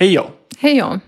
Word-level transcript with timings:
Хей-йо! 0.00 0.30
Хейо. 0.60 1.00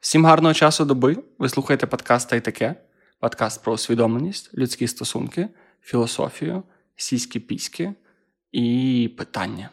Всім 0.00 0.26
гарного 0.26 0.54
часу 0.54 0.84
доби. 0.84 1.16
Ви 1.38 1.48
слухаєте 1.48 1.86
подкаст 1.86 2.30
та 2.30 2.36
й 2.36 2.40
таке. 2.40 2.74
Подкаст 3.18 3.64
про 3.64 3.72
усвідомленість, 3.72 4.58
людські 4.58 4.88
стосунки, 4.88 5.48
філософію, 5.82 6.62
сіські 6.96 7.40
піськи 7.40 7.92
і 8.52 9.10
питання. 9.18 9.70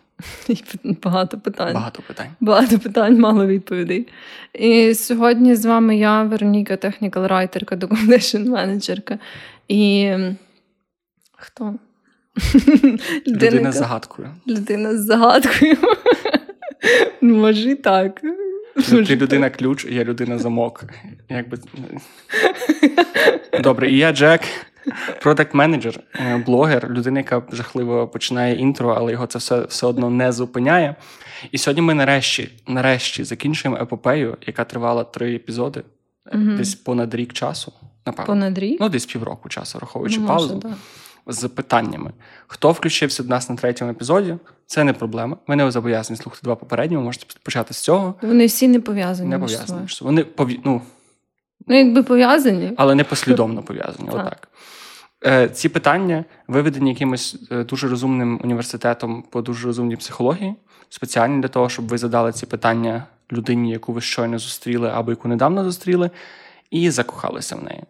Багато 1.03 1.39
питань. 1.39 1.73
Багато 1.73 2.01
питань. 2.07 2.27
Багато 2.39 2.79
питань, 2.79 3.19
мало 3.19 3.47
відповідей. 3.47 4.07
І 4.53 4.93
сьогодні 4.93 5.55
з 5.55 5.65
вами 5.65 5.97
я, 5.97 6.23
Вероніка, 6.23 6.73
technical 6.73 7.27
райтерка, 7.27 7.75
документейшн 7.75 8.49
менеджерка. 8.49 9.19
І 9.67 10.13
хто? 11.31 11.75
Людина 13.27 13.71
з 13.71 13.75
загадкою. 13.75 14.29
Людина 14.47 14.97
з 14.97 15.05
загадкою. 15.05 15.77
Може 17.21 17.71
і 17.71 17.75
так. 17.75 18.21
Ти 18.85 19.15
людина 19.15 19.49
ключ, 19.49 19.85
я 19.89 20.03
людина 20.03 20.37
замок. 20.37 20.83
Якби... 21.29 21.57
Добре, 23.63 23.91
і 23.91 23.97
я 23.97 24.11
Джек, 24.11 24.41
продакт 25.21 25.53
менеджер, 25.53 25.99
блогер, 26.45 26.89
людина, 26.89 27.19
яка 27.19 27.43
жахливо 27.51 28.07
починає 28.07 28.55
інтро, 28.55 28.93
але 28.97 29.11
його 29.11 29.27
це 29.27 29.39
все, 29.39 29.61
все 29.61 29.87
одно 29.87 30.09
не 30.09 30.31
зупиняє. 30.31 30.95
І 31.51 31.57
сьогодні 31.57 31.81
ми 31.81 31.93
нарешті, 31.93 32.49
нарешті 32.67 33.23
закінчуємо 33.23 33.81
епопею, 33.81 34.37
яка 34.47 34.63
тривала 34.63 35.03
три 35.03 35.35
епізоди, 35.35 35.83
десь 36.33 36.75
понад 36.75 37.15
рік 37.15 37.33
часу, 37.33 37.73
напевно. 38.05 38.25
Понад 38.27 38.57
рік? 38.57 38.77
Ну, 38.81 38.89
десь 38.89 39.05
півроку 39.05 39.49
часу, 39.49 39.77
враховуючи 39.77 40.19
Ну, 40.19 40.21
може, 40.27 40.37
паузу. 40.37 40.55
да. 40.55 40.75
З 41.27 41.47
питаннями. 41.47 42.11
Хто 42.47 42.71
включився 42.71 43.23
до 43.23 43.29
нас 43.29 43.49
на 43.49 43.55
третьому 43.55 43.91
епізоді, 43.91 44.35
це 44.65 44.83
не 44.83 44.93
проблема. 44.93 45.37
Ви 45.47 45.55
не 45.55 45.71
зобов'язані 45.71 46.17
слухати 46.17 46.41
два 46.43 46.55
попередні, 46.55 46.97
ви 46.97 47.03
можете 47.03 47.25
почати 47.43 47.73
з 47.73 47.77
цього. 47.77 48.15
Вони 48.21 48.45
всі 48.45 48.67
не 48.67 48.79
пов'язані. 48.79 49.29
Не 49.29 49.39
пов'язані. 49.39 49.81
між 49.81 49.95
собою. 49.95 50.15
Вони 50.15 50.25
пові... 50.25 50.59
ну, 50.63 50.81
Ну, 51.67 51.77
якби 51.77 52.03
пов'язані. 52.03 52.71
але 52.77 52.95
не 52.95 53.03
послідовно 53.03 53.63
пов'язані. 53.63 54.09
Отак. 54.09 54.47
Е, 55.25 55.49
ці 55.49 55.69
питання 55.69 56.25
виведені 56.47 56.89
якимось 56.89 57.35
е, 57.51 57.63
дуже 57.63 57.87
розумним 57.87 58.39
університетом 58.43 59.23
по 59.29 59.41
дуже 59.41 59.67
розумній 59.67 59.95
психології, 59.95 60.55
спеціально 60.89 61.41
для 61.41 61.47
того, 61.47 61.69
щоб 61.69 61.87
ви 61.87 61.97
задали 61.97 62.31
ці 62.31 62.45
питання 62.45 63.03
людині, 63.31 63.71
яку 63.71 63.93
ви 63.93 64.01
щойно 64.01 64.39
зустріли 64.39 64.89
або 64.93 65.11
яку 65.11 65.27
недавно 65.27 65.63
зустріли, 65.63 66.09
і 66.71 66.89
закохалися 66.89 67.55
в 67.55 67.63
неї. 67.63 67.83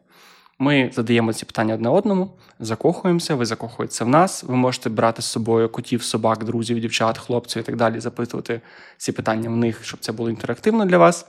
Ми 0.60 0.92
задаємо 0.94 1.34
ці 1.34 1.46
питання 1.46 1.74
одне 1.74 1.90
одному, 1.90 2.32
закохуємося, 2.60 3.36
ви 3.36 3.46
закохуєтеся 3.46 4.06
в 4.06 4.08
нас. 4.10 4.44
Ви 4.44 4.56
можете 4.56 4.90
брати 4.90 5.22
з 5.22 5.26
собою 5.26 5.70
котів, 5.70 6.04
собак, 6.04 6.44
друзів, 6.44 6.80
дівчат, 6.80 7.18
хлопців 7.18 7.62
і 7.62 7.66
так 7.66 7.76
далі, 7.76 8.00
запитувати 8.00 8.62
ці 8.98 9.12
питання 9.12 9.50
в 9.50 9.56
них, 9.58 9.80
щоб 9.84 10.00
це 10.00 10.12
було 10.12 10.30
інтерактивно 10.30 10.86
для 10.86 10.98
вас. 10.98 11.26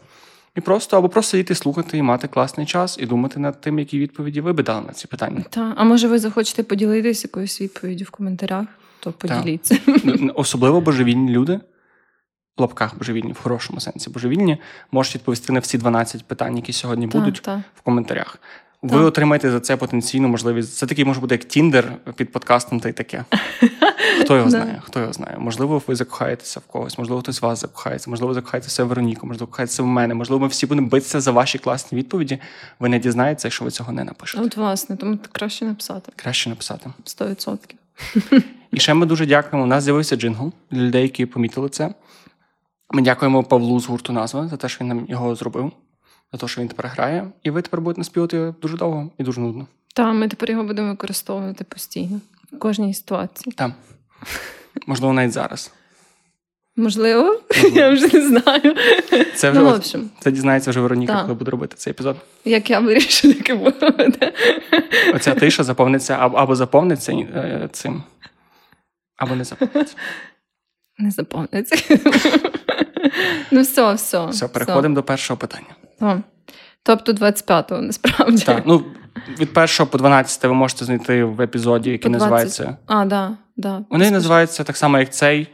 І 0.56 0.60
просто 0.60 0.98
або 0.98 1.08
просто 1.08 1.30
сидіти, 1.30 1.54
слухати 1.54 1.98
і 1.98 2.02
мати 2.02 2.28
класний 2.28 2.66
час, 2.66 2.98
і 3.00 3.06
думати 3.06 3.40
над 3.40 3.60
тим, 3.60 3.78
які 3.78 3.98
відповіді 3.98 4.40
ви 4.40 4.52
би 4.52 4.62
дали 4.62 4.86
на 4.86 4.92
ці 4.92 5.06
питання. 5.06 5.44
Та, 5.50 5.74
а 5.76 5.84
може 5.84 6.08
ви 6.08 6.18
захочете 6.18 6.62
поділитися 6.62 7.28
якоюсь 7.28 7.60
відповіддю 7.60 8.04
в 8.04 8.10
коментарях? 8.10 8.66
То 9.00 9.12
поділіться. 9.12 9.78
Н- 9.88 10.32
Особливо 10.34 10.80
божевільні 10.80 11.30
люди, 11.30 11.60
в 12.56 12.60
лапках 12.60 12.98
божевільні, 12.98 13.32
в 13.32 13.38
хорошому 13.38 13.80
сенсі 13.80 14.10
божевільні, 14.10 14.58
можуть 14.92 15.14
відповісти 15.14 15.52
на 15.52 15.60
всі 15.60 15.78
12 15.78 16.24
питань, 16.24 16.56
які 16.56 16.72
сьогодні 16.72 17.06
будуть 17.06 17.42
так. 17.42 17.60
в 17.74 17.80
коментарях. 17.80 18.38
Ви 18.82 19.00
отримаєте 19.00 19.50
за 19.50 19.60
це 19.60 19.76
потенційну 19.76 20.28
можливість. 20.28 20.74
Це 20.76 20.86
такий 20.86 21.04
може 21.04 21.20
бути 21.20 21.34
як 21.34 21.44
Тіндер 21.44 21.92
під 22.16 22.32
подкастом 22.32 22.80
та 22.80 22.88
й 22.88 22.92
таке. 22.92 23.24
Хто 24.20 24.36
його 24.36 24.50
знає? 24.50 24.82
Хто 24.84 25.00
його 25.00 25.12
знає? 25.12 25.36
Можливо, 25.38 25.82
ви 25.86 25.94
закохаєтеся 25.94 26.60
в 26.60 26.62
когось, 26.62 26.98
можливо, 26.98 27.20
хтось 27.20 27.42
вас 27.42 27.60
закохається, 27.60 28.10
можливо, 28.10 28.34
закохаєтеся 28.34 28.84
в 28.84 28.86
Вероніку, 28.88 29.26
можливо, 29.26 29.46
закохаєтеся 29.46 29.82
в 29.82 29.86
мене. 29.86 30.14
Можливо, 30.14 30.40
ми 30.42 30.48
всі 30.48 30.66
будемо 30.66 30.88
битися 30.88 31.20
за 31.20 31.30
ваші 31.30 31.58
класні 31.58 31.98
відповіді. 31.98 32.38
Ви 32.78 32.88
не 32.88 32.98
дізнаєтеся, 32.98 33.48
якщо 33.48 33.64
ви 33.64 33.70
цього 33.70 33.92
не 33.92 34.04
напишете. 34.04 34.44
От 34.44 34.56
власне, 34.56 34.96
тому 34.96 35.18
краще 35.32 35.64
написати 35.64 36.12
Краще 36.16 36.50
написати. 36.50 36.90
100%. 37.04 37.58
І 38.72 38.80
ще 38.80 38.94
ми 38.94 39.06
дуже 39.06 39.26
дякуємо. 39.26 39.64
У 39.64 39.66
нас 39.66 39.84
з'явився 39.84 40.16
джингл 40.16 40.52
для 40.70 40.80
людей, 40.80 41.02
які 41.02 41.26
помітили 41.26 41.68
це. 41.68 41.94
Ми 42.90 43.02
дякуємо 43.02 43.44
Павлу 43.44 43.80
з 43.80 43.86
гурту 43.86 44.12
назва 44.12 44.48
за 44.48 44.56
те, 44.56 44.68
що 44.68 44.78
він 44.80 44.88
нам 44.88 45.06
його 45.08 45.34
зробив, 45.34 45.72
за 46.32 46.38
те, 46.38 46.48
що 46.48 46.60
він 46.60 46.68
тепер 46.68 46.86
грає. 46.86 47.30
І 47.42 47.50
ви 47.50 47.62
тепер 47.62 47.80
будете 47.80 48.00
наспівати 48.00 48.54
дуже 48.62 48.76
довго 48.76 49.10
і 49.18 49.22
дуже 49.22 49.40
нудно. 49.40 49.66
Та 49.94 50.12
ми 50.12 50.28
тепер 50.28 50.50
його 50.50 50.64
будемо 50.64 50.88
використовувати 50.90 51.64
постійно 51.64 52.20
в 52.52 52.58
кожній 52.58 52.94
ситуації. 52.94 53.52
Там. 53.56 53.74
Можливо, 54.86 55.12
навіть 55.12 55.32
зараз. 55.32 55.72
Можливо, 56.76 57.40
я 57.72 57.90
вже 57.90 58.08
не 58.18 58.28
знаю. 58.28 58.76
Це 59.34 59.50
вже 59.50 59.60
Ну, 59.60 59.64
в 59.70 59.74
общем, 59.74 60.10
це 60.20 60.30
дізнається 60.30 60.70
вже 60.70 60.80
Вероніка, 60.80 61.12
Так. 61.12 61.22
коли 61.22 61.34
буде 61.34 61.50
робити 61.50 61.76
цей 61.76 61.90
епізод. 61.90 62.16
як 62.44 62.70
я 62.70 62.80
вирішила, 62.80 63.34
таке 63.34 63.54
буде. 63.54 64.32
Оця 65.14 65.34
тиша 65.34 65.64
заповниться 65.64 66.14
або, 66.20 66.56
заповниться 66.56 67.12
е, 67.12 67.68
цим, 67.72 68.02
або 69.16 69.34
не 69.34 69.44
заповниться. 69.44 69.96
Не 70.98 71.10
заповниться. 71.10 71.76
Ну, 73.50 73.62
все, 73.62 73.94
все. 73.94 74.26
Все, 74.26 74.48
переходимо 74.48 74.94
до 74.94 75.02
першого 75.02 75.38
питання. 75.38 75.74
О, 76.00 76.16
Тобто 76.82 77.12
25-го, 77.12 77.82
насправді. 77.82 78.44
Так, 78.44 78.62
ну 78.66 78.84
від 79.38 79.58
1 79.58 79.86
по 79.90 79.98
12 79.98 80.44
ви 80.44 80.54
можете 80.54 80.84
знайти 80.84 81.24
в 81.24 81.40
епізоді, 81.40 81.90
який 81.90 82.10
називається. 82.10 82.76
А, 82.86 83.04
да, 83.04 83.36
да. 83.56 83.84
Вони 83.90 84.10
називаються 84.10 84.64
так 84.64 84.76
само, 84.76 84.98
як 84.98 85.12
цей. 85.12 85.48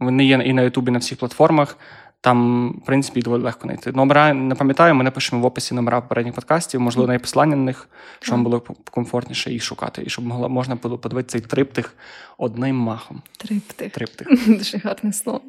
Вони 0.00 0.24
є 0.24 0.42
і 0.44 0.52
на 0.52 0.62
Ютубі, 0.62 0.90
і 0.90 0.92
на 0.92 0.98
всіх 0.98 1.18
платформах. 1.18 1.78
Там, 2.20 2.70
в 2.82 2.86
принципі, 2.86 3.22
доволі 3.22 3.42
легко 3.42 3.60
знайти. 3.62 3.92
Номера 3.92 4.34
не 4.34 4.54
пам'ятаю, 4.54 4.94
ми 4.94 5.04
напишемо 5.04 5.42
в 5.42 5.44
описі 5.44 5.74
номера 5.74 6.00
попередніх 6.00 6.34
подкастів, 6.34 6.80
можливо, 6.80 7.12
на 7.12 7.18
посилання 7.18 7.56
на 7.56 7.62
них, 7.62 7.88
щоб 8.20 8.32
вам 8.32 8.44
було 8.44 8.60
комфортніше 8.90 9.52
їх 9.52 9.62
шукати, 9.62 10.02
і 10.06 10.10
щоб 10.10 10.24
могла, 10.24 10.48
можна 10.48 10.74
було 10.74 10.98
подивитися 10.98 11.38
цей 11.38 11.48
триптих 11.48 11.94
одним 12.38 12.76
махом. 12.76 13.22
Триптих. 13.36 13.92
Триптих. 13.92 14.28
Дуже 14.58 14.78
гарне 14.78 15.12
слово. 15.12 15.40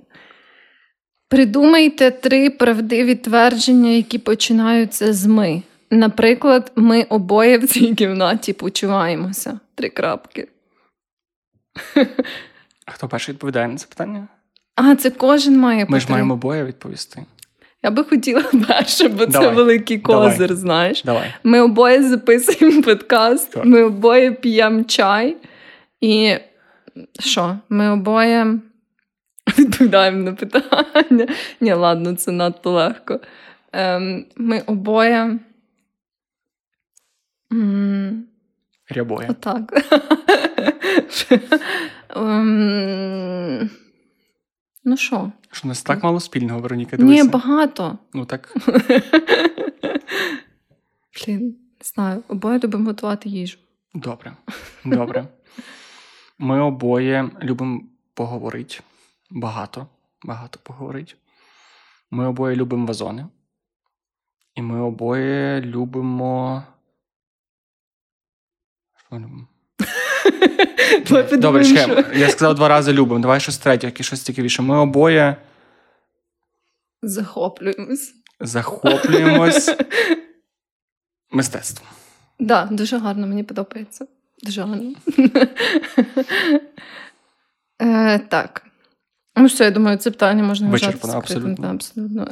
Придумайте 1.30 2.12
три 2.12 2.50
правдиві 2.50 3.16
твердження, 3.16 3.90
які 3.90 4.18
починаються 4.18 5.14
з 5.14 5.26
ми. 5.26 5.62
Наприклад, 5.92 6.72
ми 6.76 7.04
обоє 7.04 7.58
в 7.58 7.68
цій 7.68 7.96
кімнаті 7.96 8.54
почуваємося. 8.54 9.60
Три 9.76 9.90
крапки. 9.90 10.48
А 12.86 12.92
хто 12.92 13.08
перший 13.08 13.34
відповідає 13.34 13.68
на 13.68 13.76
це 13.76 13.88
питання? 13.88 14.28
А, 14.76 14.96
це 14.96 15.10
кожен 15.10 15.58
має 15.60 15.86
Ми 15.90 16.00
ж 16.00 16.08
маємо 16.12 16.34
обоє 16.34 16.64
відповісти. 16.64 17.26
Я 17.84 17.92
би 17.92 18.04
хотіла 18.04 18.44
перше, 18.68 19.08
бо 19.10 19.26
це 19.26 19.32
Давай. 19.32 19.56
великий 19.56 19.98
Давай. 19.98 20.32
козир, 20.32 20.56
знаєш. 20.56 21.04
Давай. 21.04 21.34
Ми 21.44 21.62
обоє 21.62 22.04
записуємо 22.04 22.82
подкаст, 22.82 23.52
Так. 23.52 23.66
ми 23.66 23.84
обоє 23.84 24.32
п'ємо 24.32 24.84
чай. 24.84 25.38
І 26.02 26.36
що? 27.20 27.58
Ми 27.70 27.90
обоє 27.92 28.60
відповідаємо 29.60 30.18
на 30.18 30.34
питання. 30.34 31.28
Ні, 31.62 31.74
ладно, 31.74 32.16
це 32.16 32.32
надто 32.32 32.72
легко. 32.72 33.20
Ем, 33.72 34.26
ми 34.36 34.60
обоє. 34.60 35.40
Рябоє. 38.90 39.28
Отак. 39.30 39.74
Ем, 42.16 43.70
Ну 44.84 44.98
що? 44.98 45.32
Що 45.52 45.62
у 45.64 45.68
нас 45.68 45.84
так 45.84 46.04
мало 46.04 46.20
спільного, 46.20 46.60
Вероніка? 46.60 46.98
Ні, 46.98 47.04
Дивися. 47.04 47.30
багато. 47.30 47.98
Ну 48.14 48.26
так. 48.26 48.56
Блін, 51.28 51.46
не 51.80 51.84
знаю, 51.84 52.24
обоє 52.28 52.60
любимо 52.64 52.86
готувати 52.86 53.30
їжу. 53.30 53.58
Добре. 53.94 54.34
Добре. 54.86 55.28
Ми 56.40 56.62
обоє 56.62 57.30
любимо 57.44 57.82
поговорити. 58.14 58.80
Багато. 59.30 59.88
Багато 60.24 60.60
поговорити. 60.64 61.14
Ми 62.12 62.28
обоє 62.28 62.56
любимо 62.56 62.86
вазони. 62.86 63.26
І 64.56 64.62
ми 64.62 64.82
обоє 64.82 65.62
любимо. 65.62 66.64
Що 68.98 69.06
ми 69.12 69.20
любимо? 69.20 69.48
Добре, 71.42 71.64
ще. 71.64 72.06
Я 72.16 72.30
сказав 72.30 72.56
два 72.56 72.68
рази 72.68 72.94
любимо. 72.94 73.20
Давай 73.22 73.40
щось 73.40 73.58
третє, 73.58 73.88
яке 73.88 74.04
щось 74.04 74.22
цікавіше. 74.22 74.62
Ми 74.62 74.78
обоє 74.78 75.36
Захоплюємось. 77.02 78.14
захоплюємось 78.40 79.76
мистецтвом. 81.32 81.90
Да, 82.40 82.66
дуже 82.72 82.98
гарно, 82.98 83.28
мені 83.28 83.44
подобається. 83.44 84.08
Дуже 84.44 84.62
гарно. 84.64 84.94
е, 87.82 88.20
так. 88.20 88.67
Ну, 89.38 89.46
все, 89.46 89.64
я 89.64 89.72
думаю, 89.72 89.98
це 89.98 90.12
питання 90.12 90.44
можна 90.44 90.70
вважати 90.70 90.94
Вичерпано, 90.94 91.18
абсолютно. 91.18 91.68
Абсолютно. 91.68 92.28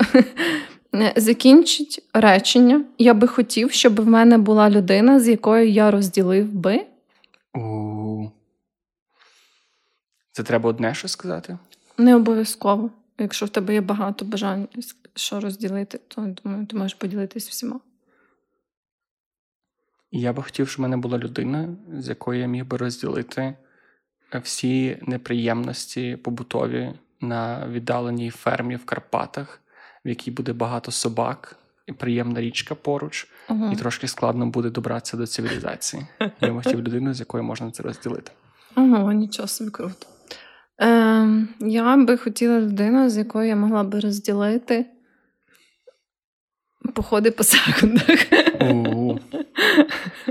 Закінчить 1.15 2.03
речення. 2.13 2.85
Я 2.97 3.13
би 3.13 3.27
хотів, 3.27 3.71
щоб 3.71 4.01
в 4.01 4.07
мене 4.07 4.37
була 4.37 4.69
людина, 4.69 5.19
з 5.19 5.27
якою 5.27 5.69
я 5.69 5.91
розділив 5.91 6.53
би. 6.53 6.85
У... 7.53 8.29
Це 10.31 10.43
треба 10.43 10.69
одне 10.69 10.93
щось 10.93 11.11
сказати? 11.11 11.57
Не 11.97 12.15
обов'язково. 12.15 12.89
якщо 13.19 13.45
в 13.45 13.49
тебе 13.49 13.73
є 13.73 13.81
багато 13.81 14.25
бажань, 14.25 14.67
що 15.15 15.39
розділити, 15.39 15.99
то 16.07 16.35
думаю, 16.43 16.65
ти 16.65 16.75
можеш 16.75 16.93
поділитись 16.93 17.49
всіма. 17.49 17.79
Я 20.11 20.33
би 20.33 20.43
хотів, 20.43 20.69
щоб 20.69 20.79
в 20.79 20.81
мене 20.81 20.97
була 20.97 21.17
людина, 21.17 21.69
з 21.97 22.09
якою 22.09 22.39
я 22.39 22.47
міг 22.47 22.65
би 22.65 22.77
розділити 22.77 23.55
всі 24.39 24.97
неприємності 25.01 26.15
побутові 26.23 26.91
на 27.21 27.67
віддаленій 27.67 28.29
фермі 28.29 28.75
в 28.75 28.85
Карпатах, 28.85 29.61
в 30.05 30.09
якій 30.09 30.31
буде 30.31 30.53
багато 30.53 30.91
собак 30.91 31.57
і 31.87 31.91
приємна 31.91 32.41
річка 32.41 32.75
поруч, 32.75 33.27
Ага. 33.47 33.71
і 33.73 33.75
трошки 33.75 34.07
складно 34.07 34.45
буде 34.47 34.69
добратися 34.69 35.17
до 35.17 35.27
цивілізації. 35.27 36.05
Я 36.41 36.53
хотів 36.53 36.79
людину, 36.79 37.13
з 37.13 37.19
якою 37.19 37.43
можна 37.43 37.71
це 37.71 37.83
розділити. 37.83 38.31
Ого, 38.75 39.11
нічого 39.11 39.47
собі 39.47 39.71
круто. 39.71 40.07
Е, 40.81 41.47
я 41.59 41.97
би 41.97 42.17
хотіла 42.17 42.59
людину, 42.59 43.09
з 43.09 43.17
якою 43.17 43.47
я 43.47 43.55
могла 43.55 43.83
би 43.83 43.99
розділити 43.99 44.85
походи 46.93 47.31
по 47.31 47.43
секундах. 47.53 48.19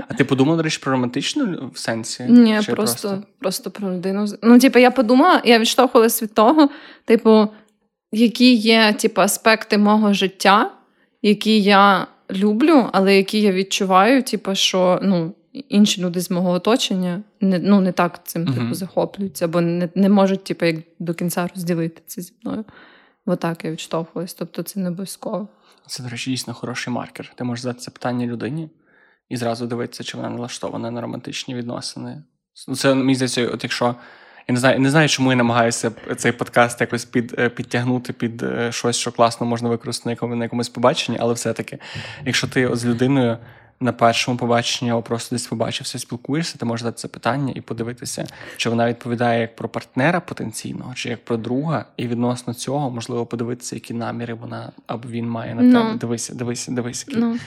А 0.07 0.13
ти 0.13 0.23
подумала, 0.23 0.57
до 0.57 0.63
речі, 0.63 0.79
про 0.83 0.91
романтичну 0.91 1.71
в 1.73 1.77
сенсі? 1.77 2.23
Ні, 2.23 2.59
Чи 2.63 2.71
просто, 2.71 3.23
просто 3.39 3.71
про 3.71 3.93
людину. 3.93 4.25
Ну, 4.43 4.59
типу, 4.59 4.79
я 4.79 4.91
подумала, 4.91 5.41
я 5.45 5.59
відштовхувалась 5.59 6.23
від 6.23 6.33
того, 6.33 6.69
типу, 7.05 7.47
які 8.11 8.53
є 8.53 8.93
типу, 8.93 9.21
аспекти 9.21 9.77
мого 9.77 10.13
життя, 10.13 10.71
які 11.21 11.61
я 11.61 12.07
люблю, 12.31 12.89
але 12.91 13.17
які 13.17 13.41
я 13.41 13.51
відчуваю, 13.51 14.23
типу, 14.23 14.55
що 14.55 14.99
ну, 15.03 15.33
інші 15.53 16.01
люди 16.01 16.21
з 16.21 16.31
мого 16.31 16.51
оточення 16.51 17.21
не, 17.41 17.59
ну, 17.59 17.81
не 17.81 17.91
так 17.91 18.27
цим 18.27 18.45
типу, 18.45 18.73
захоплюються, 18.73 19.45
або 19.45 19.61
не, 19.61 19.89
не 19.95 20.09
можуть 20.09 20.43
типу, 20.43 20.65
як 20.65 20.75
до 20.99 21.13
кінця 21.13 21.47
розділити 21.55 22.01
це 22.05 22.21
зі 22.21 22.33
мною. 22.43 22.65
Отак 23.25 23.65
я 23.65 23.71
відштовхувалась. 23.71 24.33
Тобто 24.33 24.63
це 24.63 24.79
не 24.79 24.87
обов'язково. 24.87 25.47
Це, 25.87 26.03
до 26.03 26.09
речі, 26.09 26.31
дійсно 26.31 26.53
хороший 26.53 26.93
маркер. 26.93 27.33
Ти 27.35 27.43
можеш 27.43 27.63
задати 27.63 27.79
це 27.79 27.91
питання 27.91 28.25
людині 28.25 28.69
і 29.29 29.37
зразу 29.37 29.67
дивитися, 29.67 30.03
чи 30.03 30.17
вона 30.17 30.29
налаштована 30.29 30.91
на 30.91 31.01
романтичні 31.01 31.55
відносини. 31.55 32.23
Ну, 32.67 32.75
Це 32.75 32.93
мені 32.93 33.15
здається, 33.15 33.47
от 33.47 33.63
якщо. 33.63 33.95
Я 34.47 34.53
не 34.53 34.59
знаю, 34.59 34.79
не 34.79 34.89
знаю, 34.89 35.09
чому 35.09 35.31
я 35.31 35.35
намагаюся 35.35 35.91
цей 36.17 36.31
подкаст 36.31 36.81
якось 36.81 37.05
під, 37.05 37.35
е, 37.39 37.49
підтягнути 37.49 38.13
під 38.13 38.43
е, 38.43 38.71
щось, 38.71 38.95
що 38.95 39.11
класно 39.11 39.47
можна 39.47 39.69
використати 39.69 40.25
на 40.27 40.43
якомусь 40.43 40.69
побаченні, 40.69 41.17
але 41.21 41.33
все-таки, 41.33 41.79
якщо 42.25 42.47
ти 42.47 42.75
з 42.75 42.85
людиною 42.85 43.37
на 43.79 43.91
першому 43.91 44.37
побаченні 44.37 44.91
або 44.91 45.01
просто 45.01 45.35
десь 45.35 45.47
побачився, 45.47 45.99
спілкуєшся, 45.99 46.57
ти 46.57 46.65
можеш 46.65 46.83
дати 46.83 46.97
це 46.97 47.07
питання 47.07 47.53
і 47.55 47.61
подивитися, 47.61 48.25
чи 48.57 48.69
вона 48.69 48.87
відповідає 48.89 49.41
як 49.41 49.55
про 49.55 49.69
партнера 49.69 50.19
потенційного, 50.19 50.93
чи 50.95 51.09
як 51.09 51.25
про 51.25 51.37
друга, 51.37 51.85
і 51.97 52.07
відносно 52.07 52.53
цього 52.53 52.89
можливо 52.91 53.25
подивитися, 53.25 53.75
які 53.75 53.93
наміри 53.93 54.33
вона 54.33 54.71
або 54.87 55.09
він 55.09 55.29
має 55.29 55.55
на 55.55 55.61
Ну. 55.61 55.73
тебе. 55.73 55.95
Дивися, 55.97 56.35
дивися, 56.35 56.71
дивися. 56.71 57.05
які 57.09 57.21
Ну, 57.21 57.37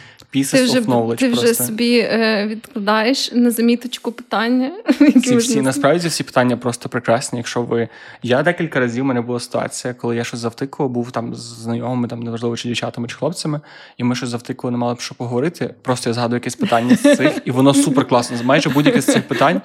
вже, 0.64 0.80
knowledge 0.80 1.16
ти 1.16 1.28
вже 1.28 1.42
просто. 1.42 1.64
собі 1.64 1.98
е, 1.98 2.46
відкладаєш 2.46 3.32
на 3.32 3.50
заміточку 3.50 4.12
питання. 4.12 4.72
які 5.00 5.20
Ці 5.20 5.36
всі 5.36 5.60
насправді 5.62 6.08
всі 6.08 6.25
питання 6.25 6.56
просто 6.56 6.88
прекрасні. 6.88 7.38
Якщо 7.38 7.62
ви 7.62 7.88
я 8.22 8.42
декілька 8.42 8.80
разів 8.80 9.04
у 9.04 9.06
мене 9.06 9.20
була 9.20 9.40
ситуація, 9.40 9.94
коли 9.94 10.16
я 10.16 10.25
щось 10.25 10.40
завтикував, 10.40 10.90
був 10.92 11.10
там 11.10 11.34
з 11.34 11.38
знайомими, 11.40 12.08
там 12.08 12.20
неважливо 12.20 12.56
чи 12.56 12.69
дівчатами, 12.69 13.08
чи 13.08 13.16
хлопцями, 13.16 13.60
і 13.96 14.04
ми 14.04 14.14
щось 14.14 14.28
завтикували, 14.28 14.72
не 14.72 14.78
мали 14.78 14.94
б 14.94 15.00
що 15.00 15.14
поговорити. 15.14 15.75
Просто 15.82 16.10
я 16.10 16.14
згадую 16.18 16.36
якесь 16.36 16.56
питання 16.56 16.96
з 16.96 17.16
цих, 17.16 17.32
і 17.44 17.50
воно 17.50 17.74
супер 17.74 18.08
класно. 18.08 18.36
Майже 18.44 18.70
будь-яке 18.70 19.00
з 19.00 19.06
цих 19.06 19.28
питань 19.28 19.60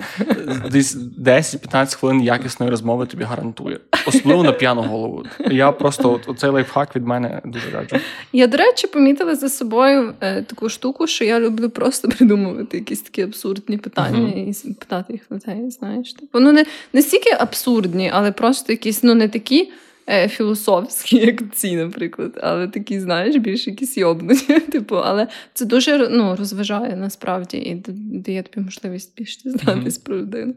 десь 0.71 0.95
10-15 0.95 1.95
хвилин 1.95 2.21
якісної 2.23 2.69
розмови 2.69 3.05
тобі 3.05 3.23
гарантує, 3.23 3.79
особливо 4.05 4.43
на 4.43 4.51
п'яну 4.51 4.81
голову. 4.81 5.23
Я 5.39 5.71
просто 5.71 6.11
от, 6.13 6.29
оцей 6.29 6.49
лайфхак 6.49 6.95
від 6.95 7.07
мене 7.07 7.41
дуже 7.45 7.69
раджу. 7.71 7.95
Я, 8.33 8.47
до 8.47 8.57
речі, 8.57 8.87
помітила 8.87 9.35
за 9.35 9.49
собою 9.49 10.13
е, 10.21 10.41
таку 10.41 10.69
штуку, 10.69 11.07
що 11.07 11.25
я 11.25 11.39
люблю 11.39 11.69
просто 11.69 12.07
придумувати 12.17 12.77
якісь 12.77 13.01
такі 13.01 13.21
абсурдні 13.21 13.77
питання 13.77 14.19
Мгм. 14.19 14.49
і 14.65 14.73
питати 14.73 15.13
їх 15.13 15.21
людей, 15.31 15.71
знаєш. 15.71 16.13
Типу, 16.13 16.39
ну 16.39 16.51
не, 16.51 16.65
не 16.93 17.01
стільки 17.01 17.29
абсурдні, 17.39 18.11
але 18.13 18.31
просто 18.31 18.73
якісь, 18.73 19.03
ну 19.03 19.15
не 19.15 19.27
такі. 19.27 19.71
Е, 20.09 20.27
Філософські, 20.27 21.17
як 21.17 21.55
ці, 21.55 21.75
наприклад, 21.75 22.39
але 22.41 22.67
такі, 22.67 22.99
знаєш, 22.99 23.35
більш 23.35 23.67
якісь 23.67 23.97
йобнуті. 23.97 24.59
Типу, 24.71 24.95
але 24.95 25.27
це 25.53 25.65
дуже 25.65 26.09
ну, 26.09 26.35
розважає 26.35 26.95
насправді 26.95 27.57
і 27.57 27.83
дає 28.19 28.43
тобі 28.43 28.65
можливість 28.65 29.17
більше 29.17 29.39
дізнатись 29.43 29.97
про 29.97 30.17
людину. 30.17 30.53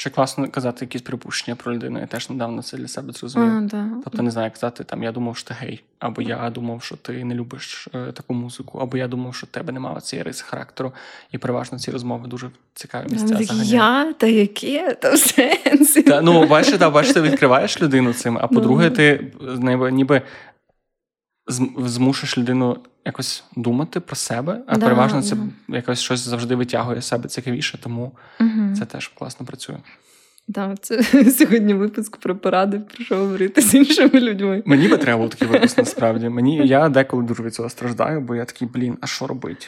Ще 0.00 0.10
класно 0.10 0.48
казати 0.48 0.84
якісь 0.84 1.02
припущення 1.02 1.56
про 1.56 1.74
людину. 1.74 2.00
Я 2.00 2.06
теж 2.06 2.30
недавно 2.30 2.62
це 2.62 2.76
для 2.76 2.88
себе 2.88 3.12
зрозумів. 3.12 3.52
А, 3.56 3.60
да. 3.60 3.86
Тобто 4.04 4.22
не 4.22 4.30
знаю, 4.30 4.46
як 4.46 4.52
казати, 4.52 4.84
там 4.84 5.02
я 5.02 5.12
думав, 5.12 5.36
що 5.36 5.48
ти 5.48 5.54
гей, 5.60 5.82
або 5.98 6.22
я 6.22 6.50
думав, 6.50 6.82
що 6.82 6.96
ти 6.96 7.24
не 7.24 7.34
любиш 7.34 7.88
е, 7.94 8.12
таку 8.12 8.34
музику, 8.34 8.78
або 8.78 8.96
я 8.96 9.08
думав, 9.08 9.34
що 9.34 9.46
в 9.46 9.50
тебе 9.50 9.72
немає 9.72 10.00
цієї 10.00 10.24
риси 10.24 10.44
характеру. 10.46 10.92
І 11.32 11.38
переважно 11.38 11.78
ці 11.78 11.90
розмови 11.90 12.28
дуже 12.28 12.50
цікаві 12.74 13.06
місця 13.12 13.34
Такі. 13.36 13.56
Я 13.64 14.12
та 14.12 14.26
яке? 14.26 14.96
Та 15.00 15.12
в 15.12 15.18
сенсі. 15.18 16.02
Та, 16.02 16.20
ну, 16.20 16.46
бачиш, 16.46 16.78
та, 16.78 16.90
бачиш, 16.90 17.12
ти 17.12 17.20
відкриваєш 17.20 17.82
людину 17.82 18.12
цим, 18.12 18.38
а 18.40 18.46
по-друге, 18.46 18.88
Ну. 18.90 18.96
ти 18.96 19.32
ніби, 19.92 20.22
ніби 21.50 21.80
зм- 21.80 21.88
змушиш 21.88 22.38
людину 22.38 22.76
якось 23.04 23.44
думати 23.56 24.00
про 24.00 24.16
себе, 24.16 24.60
а 24.66 24.76
Да, 24.76 24.86
переважно 24.86 25.22
це 25.22 25.36
да. 25.36 25.76
якось 25.76 26.00
щось 26.00 26.20
завжди 26.20 26.54
витягує 26.54 27.02
з 27.02 27.06
себе 27.06 27.28
цікавіше, 27.28 27.78
тому 27.82 28.12
угу. 28.40 28.74
це 28.78 28.84
теж 28.84 29.08
класно 29.08 29.46
працює. 29.46 29.76
Так, 30.54 30.80
це 30.80 31.02
сьогодні 31.30 31.74
випуск 31.74 32.16
про 32.16 32.36
поради, 32.36 32.78
про 32.78 33.04
що 33.04 33.16
говорити 33.16 33.62
з 33.62 33.74
іншими 33.74 34.20
людьми. 34.20 34.62
Мені 34.66 34.88
би 34.88 34.96
треба 34.96 35.20
був 35.22 35.30
такий 35.30 35.48
випуск 35.48 35.78
насправді. 35.78 36.28
Мені 36.28 36.66
я 36.66 36.88
деколи 36.88 37.22
дуже 37.22 37.42
від 37.42 37.54
цього 37.54 37.68
страждаю, 37.68 38.20
бо 38.20 38.34
я 38.34 38.44
такий, 38.44 38.68
блін, 38.68 38.98
а 39.00 39.06
що 39.06 39.26
робити? 39.26 39.66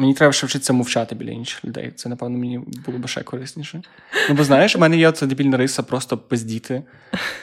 Мені 0.00 0.14
треба 0.14 0.32
ще 0.32 0.46
вчитися 0.46 0.72
мовчати 0.72 1.14
біля 1.14 1.30
інших 1.30 1.64
людей. 1.64 1.92
Це, 1.96 2.08
напевно, 2.08 2.38
мені 2.38 2.60
було 2.86 2.98
б 2.98 3.08
ще 3.08 3.22
корисніше. 3.22 3.82
Ну, 4.28 4.34
бо 4.34 4.44
знаєш, 4.44 4.76
у 4.76 4.78
мене 4.78 4.96
є 4.96 5.12
ця 5.12 5.26
дебільна 5.26 5.56
риса 5.56 5.82
просто 5.82 6.18
пиздіти, 6.18 6.82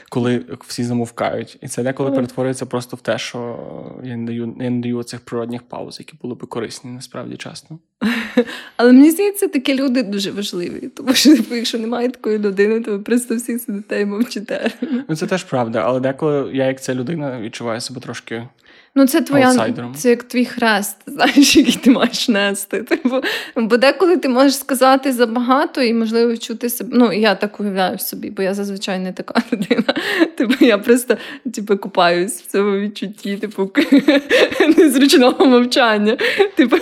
коли 0.09 0.45
всі 0.67 0.83
замовкають. 0.83 1.57
І 1.61 1.67
це 1.67 1.83
деколи 1.83 2.11
перетворюється 2.11 2.65
просто 2.65 2.97
в 2.97 3.01
те, 3.01 3.17
що 3.17 3.59
я 4.03 4.17
не 4.17 4.25
даю, 4.25 4.55
я 4.59 4.69
не 4.69 4.81
даю 4.81 5.03
цих 5.03 5.19
природних 5.19 5.63
пауз, 5.63 5.99
які 5.99 6.13
були 6.21 6.35
б 6.35 6.47
корисні 6.47 6.91
насправді 6.91 7.37
часто. 7.37 7.79
Але 8.77 8.91
мені 8.91 9.11
здається, 9.11 9.47
такі 9.47 9.75
люди 9.75 10.03
дуже 10.03 10.31
важливі. 10.31 10.87
Тому 10.87 11.13
що, 11.13 11.35
типу, 11.35 11.55
якщо 11.55 11.79
немає 11.79 12.09
такої 12.09 12.37
людини, 12.37 12.81
то 12.81 12.91
ви 12.91 12.99
просто 12.99 13.35
всі 13.35 13.59
сидите 13.59 14.01
і 14.01 14.05
мовчите. 14.05 14.71
Ну 15.09 15.15
це 15.15 15.27
теж 15.27 15.43
правда, 15.43 15.81
але 15.85 15.99
деколи 15.99 16.51
я, 16.53 16.65
як 16.65 16.81
ця 16.83 16.95
людина, 16.95 17.41
відчуваю 17.41 17.81
себе 17.81 18.01
трошки. 18.01 18.47
Ну, 18.97 19.07
це 19.07 19.21
твоя 19.21 19.45
Аутсайдером. 19.47 19.95
це 19.95 20.09
як 20.09 20.23
твій 20.23 20.45
хрест, 20.45 20.97
знаєш, 21.07 21.55
який 21.55 21.73
ти 21.73 21.91
маєш 21.91 22.29
нести. 22.29 22.83
Типу, 22.83 23.21
бо 23.55 23.77
деколи 23.77 24.17
ти 24.17 24.29
можеш 24.29 24.55
сказати 24.55 25.11
забагато 25.11 25.81
і, 25.81 25.93
можливо, 25.93 26.31
відчути 26.31 26.69
себе. 26.69 26.89
Ну, 26.93 27.13
я 27.13 27.35
так 27.35 27.59
уявляю 27.59 27.99
собі, 27.99 28.29
бо 28.29 28.43
я 28.43 28.53
зазвичай 28.53 28.99
не 28.99 29.13
така 29.13 29.41
людина. 29.53 29.93
Типу, 30.35 30.65
я 30.65 30.77
просто 30.77 31.17
типу, 31.53 31.77
купаюсь 31.77 32.41
в 32.41 32.51
цьому 32.51 32.79
відчутті, 32.79 33.37
типу, 33.37 33.71
незручного 34.77 35.45
мовчання. 35.45 36.17
Типу, 36.55 36.77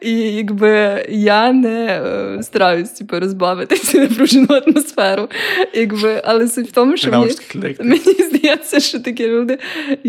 і 0.00 0.12
якби 0.12 1.04
я 1.08 1.52
не 1.52 1.86
е, 1.86 2.42
стараюсь 2.42 2.90
типу, 2.90 3.20
розбавити 3.20 3.76
цю 3.76 4.00
напружену 4.00 4.48
атмосферу. 4.66 5.28
Якби, 5.74 6.22
але 6.24 6.48
суть 6.48 6.68
в 6.68 6.72
тому, 6.72 6.96
що 6.96 7.10
мені, 7.10 7.36
мені 7.78 8.22
здається, 8.28 8.80
що 8.80 9.00
такі 9.00 9.28
люди, 9.28 9.58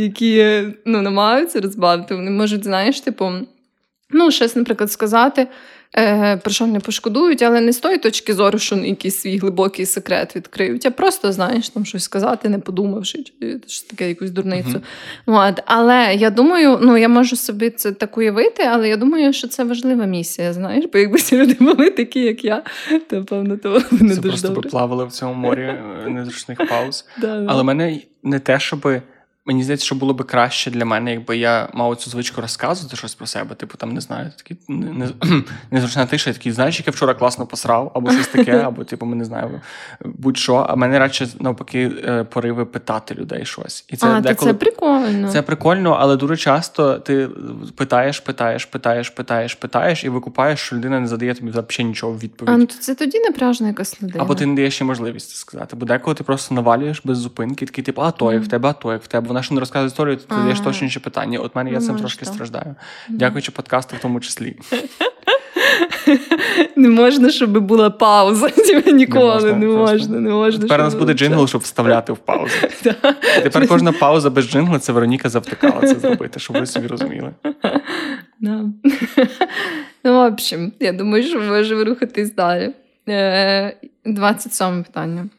які 0.06 0.64
ну, 0.86 1.02
намагаються 1.02 1.62
розбавити, 1.62 2.16
вони 2.16 2.32
можуть, 2.32 2.64
знаєш, 2.64 3.02
типу, 3.02 3.32
ну, 4.10 4.32
щось, 4.32 4.56
наприклад, 4.56 4.92
сказати, 4.92 5.48
е, 5.98 6.38
про 6.38 6.54
що 6.54 6.68
не 6.68 6.80
пошкодують, 6.80 7.42
але 7.42 7.62
не 7.62 7.74
з 7.74 7.80
тої 7.80 7.98
точки 7.98 8.34
зору, 8.34 8.60
що 8.60 8.76
якийсь 8.76 9.20
свій 9.20 9.38
глибокий 9.38 9.86
секрет 9.86 10.36
відкриють, 10.36 10.86
а 10.86 10.92
просто, 10.92 11.32
знаєш, 11.32 11.70
там 11.70 11.86
щось 11.86 12.04
сказати, 12.04 12.50
не 12.50 12.60
подумавши, 12.60 13.24
чи 13.24 13.60
щось 13.68 13.84
таке, 13.84 14.10
якусь 14.10 14.32
дурницю. 14.32 14.82
Мгм. 15.28 15.38
От. 15.38 15.64
Але 15.66 16.16
я 16.16 16.30
думаю, 16.30 16.80
ну 16.82 16.98
я 16.98 17.10
можу 17.10 17.36
собі 17.36 17.70
це 17.70 17.92
так 17.92 18.18
уявити, 18.18 18.64
але 18.64 18.90
я 18.90 18.98
думаю, 18.98 19.34
що 19.34 19.48
це 19.48 19.64
важлива 19.64 20.06
місія, 20.06 20.54
знаєш, 20.54 20.86
бо 20.94 21.00
якби 21.00 21.18
ці 21.18 21.38
люди 21.38 21.56
були 21.60 21.90
такі, 21.90 22.20
як 22.20 22.46
я, 22.46 22.64
то 23.10 23.24
певно, 23.24 23.58
то 23.58 23.82
не 23.92 24.16
Це 24.16 24.22
дуже 24.22 24.22
просто 24.22 24.50
би 24.50 24.62
плавали 24.62 25.06
в 25.06 25.12
цьому 25.12 25.34
морі 25.34 25.62
е, 25.62 26.10
незручних 26.10 26.58
пауз. 26.70 27.06
Але 27.48 27.64
мене 27.64 28.00
не 28.24 28.40
те, 28.40 28.60
щоб 28.60 29.02
Мені 29.48 29.64
здається, 29.64 29.86
що 29.86 29.96
було 29.96 30.14
би 30.14 30.24
краще 30.24 30.72
для 30.72 30.86
мене, 30.86 31.12
якби 31.12 31.38
я 31.38 31.70
мав 31.74 31.96
цю 31.96 32.10
звичку 32.10 32.42
розказувати 32.42 32.96
щось 32.96 33.16
про 33.16 33.28
себе. 33.28 33.56
Типу, 33.56 33.78
там 33.78 33.94
не 33.94 34.02
знаю, 34.02 34.32
не, 34.68 34.92
не, 34.94 35.10
незручна 35.72 36.06
тиша, 36.06 36.34
такий, 36.34 36.52
знаєш, 36.52 36.80
як 36.80 36.88
я 36.88 36.92
вчора 36.92 37.14
класно 37.14 37.46
посрав, 37.46 37.92
або 37.96 38.12
щось 38.12 38.28
таке, 38.28 38.52
або 38.66 38.84
типу, 38.84 39.06
ми 39.06 39.16
не 39.16 39.26
знаю, 39.26 39.62
будь-що. 40.06 40.56
А 40.56 40.76
мене 40.76 41.00
радше 41.00 41.28
навпаки 41.40 41.92
е, 42.06 42.24
пориви 42.24 42.66
питати 42.66 43.16
людей 43.16 43.46
щось. 43.46 43.86
І 43.88 43.98
це 43.98 44.08
а, 44.08 44.22
деколи... 44.22 44.52
це 44.52 44.58
прикольно. 44.58 45.32
Це 45.32 45.42
прикольно, 45.42 45.98
але 46.00 46.18
дуже 46.18 46.38
часто 46.38 47.00
ти 47.00 47.30
питаєш, 47.76 48.20
питаєш, 48.20 48.66
питаєш, 48.66 49.10
питаєш, 49.10 49.56
питаєш, 49.56 50.04
і 50.04 50.10
викупаєш, 50.10 50.60
що 50.60 50.76
людина 50.76 51.00
не 51.00 51.08
задає 51.08 51.34
тобі 51.34 51.50
взагалі 51.50 51.90
нічого 51.90 52.14
в 52.14 52.20
відповідь. 52.20 52.54
А 52.54 52.58
ну 52.58 52.66
це 52.66 52.96
тоді 52.96 53.20
напряжна 53.20 53.68
якась 53.68 54.02
людина. 54.02 54.24
Або 54.24 54.36
ти 54.36 54.46
не 54.46 54.56
даєш 54.56 54.82
їй 54.82 54.88
можливість 54.88 55.36
сказати. 55.36 55.76
Бо 55.76 55.86
деколи 55.86 56.16
ти 56.16 56.24
просто 56.24 56.56
навалюєш 56.56 57.02
без 57.04 57.18
зупинки, 57.18 57.66
такий 57.66 57.84
типу, 57.84 58.02
а 58.02 58.12
то 58.12 58.34
як 58.34 58.44
в 58.44 58.48
тебе, 58.48 58.70
а 58.70 58.74
то 58.74 58.92
як 58.94 59.04
в 59.04 59.08
тебе 59.08 59.35
вона 59.36 59.44
ще 59.44 59.54
не 59.54 59.60
розказує 59.60 59.88
історію, 59.88 60.18
то 60.18 60.36
ти 60.36 60.42
даєш 60.42 60.60
точніше 60.60 61.00
питання. 61.00 61.40
От 61.40 61.56
мене 61.56 61.72
я 61.72 61.80
цим 61.80 61.96
трошки 61.96 62.26
страждаю. 62.26 62.76
Дякуючи 63.10 63.52
подкасту 63.52 63.96
в 63.96 64.00
тому 64.00 64.20
числі. 64.20 64.56
Не 66.76 66.90
можна, 66.90 67.30
щоб 67.30 67.60
була 67.60 67.90
пауза. 67.90 68.50
Ніколи 68.94 69.54
не 69.54 69.68
можна. 69.68 70.20
не 70.20 70.30
можна. 70.30 70.62
Тепер 70.62 70.80
у 70.80 70.84
нас 70.84 70.96
буде 70.96 71.14
джингл, 71.14 71.48
щоб 71.48 71.62
вставляти 71.62 72.14
в 72.14 72.18
паузу. 72.18 72.56
Тепер 73.44 73.68
кожна 73.68 73.92
пауза 73.92 74.30
без 74.30 74.50
джингла 74.50 74.80
це 74.80 74.92
Вероніка 74.92 75.30
завтикала 75.30 75.82
це 75.82 75.96
зробити, 75.96 76.40
щоб 76.40 76.58
ви 76.58 76.66
собі 76.66 76.88
розуміли. 76.88 77.34
Ну, 80.04 80.14
в 80.14 80.28
общем, 80.28 80.72
я 80.80 80.94
думаю, 80.94 81.24
що 81.24 81.40
можемо 81.40 81.84
рухатись 81.84 82.34
далі. 82.36 82.74
27 84.06 84.68
е, 84.68 84.84
питання. 84.84 85.30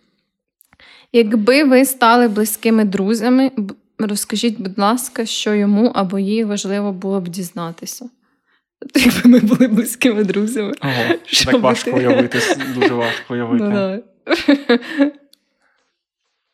Якби 1.12 1.64
ви 1.64 1.84
стали 1.84 2.28
близькими 2.28 2.84
друзями, 2.84 3.50
Розкажіть, 3.98 4.60
будь 4.60 4.78
ласка, 4.78 5.26
що 5.26 5.54
йому 5.54 5.92
або 5.94 6.18
їй 6.18 6.44
важливо 6.44 6.92
було 6.92 7.20
б 7.20 7.28
дізнатися. 7.28 8.10
Тобто, 8.78 9.00
якби 9.00 9.30
ми 9.30 9.40
були 9.40 9.68
близькими 9.68 10.24
друзями. 10.24 10.72
Ого, 10.80 11.14
Так 11.44 11.60
важко 11.60 11.90
ти... 11.90 11.96
уявити, 11.96 12.40
дуже 12.74 12.94
важко 12.94 13.34
уявити. 13.34 13.64
Ну, 13.64 14.02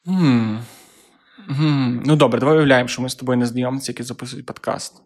mm. 0.06 0.58
Mm. 1.48 2.02
ну 2.04 2.16
добре, 2.16 2.40
давай 2.40 2.56
уявляємо, 2.56 2.88
що 2.88 3.02
ми 3.02 3.08
з 3.08 3.14
тобою 3.14 3.38
не 3.38 3.46
знайомці, 3.46 3.90
які 3.90 4.02
записують 4.02 4.46
подкаст. 4.46 5.02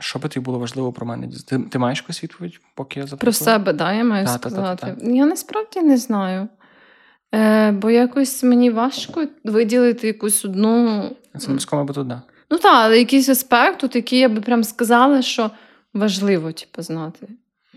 Що 0.00 0.18
би 0.18 0.28
тобі 0.28 0.44
було 0.44 0.58
важливо 0.58 0.92
про 0.92 1.06
мене? 1.06 1.28
Ти, 1.48 1.58
ти 1.58 1.78
маєш 1.78 2.00
якусь 2.00 2.22
відповідь, 2.22 2.60
поки 2.74 3.00
я 3.00 3.06
запитую? 3.06 3.20
Про 3.20 3.32
себе, 3.32 3.72
да, 3.72 3.92
я 3.92 4.04
маю 4.04 4.26
та, 4.26 4.32
сказати. 4.32 4.86
Та, 4.86 4.94
та, 4.94 5.10
я 5.10 5.26
насправді 5.26 5.82
не 5.82 5.96
знаю. 5.96 6.48
Е, 7.34 7.72
Бо 7.72 7.90
якось 7.90 8.42
мені 8.42 8.70
важко 8.70 9.26
виділити 9.44 10.06
якусь 10.06 10.44
одну. 10.44 11.02
Це 11.38 11.44
обов'язково 11.44 11.84
бути 11.84 12.00
одна. 12.00 12.22
Ну 12.50 12.58
так, 12.58 12.74
але 12.74 12.98
якийсь 12.98 13.28
аспект, 13.28 13.84
от, 13.84 13.96
який 13.96 14.18
я 14.18 14.28
би 14.28 14.40
прям 14.40 14.64
сказала, 14.64 15.22
що 15.22 15.50
важливо 15.94 16.52
типу, 16.52 16.82
знати 16.82 17.28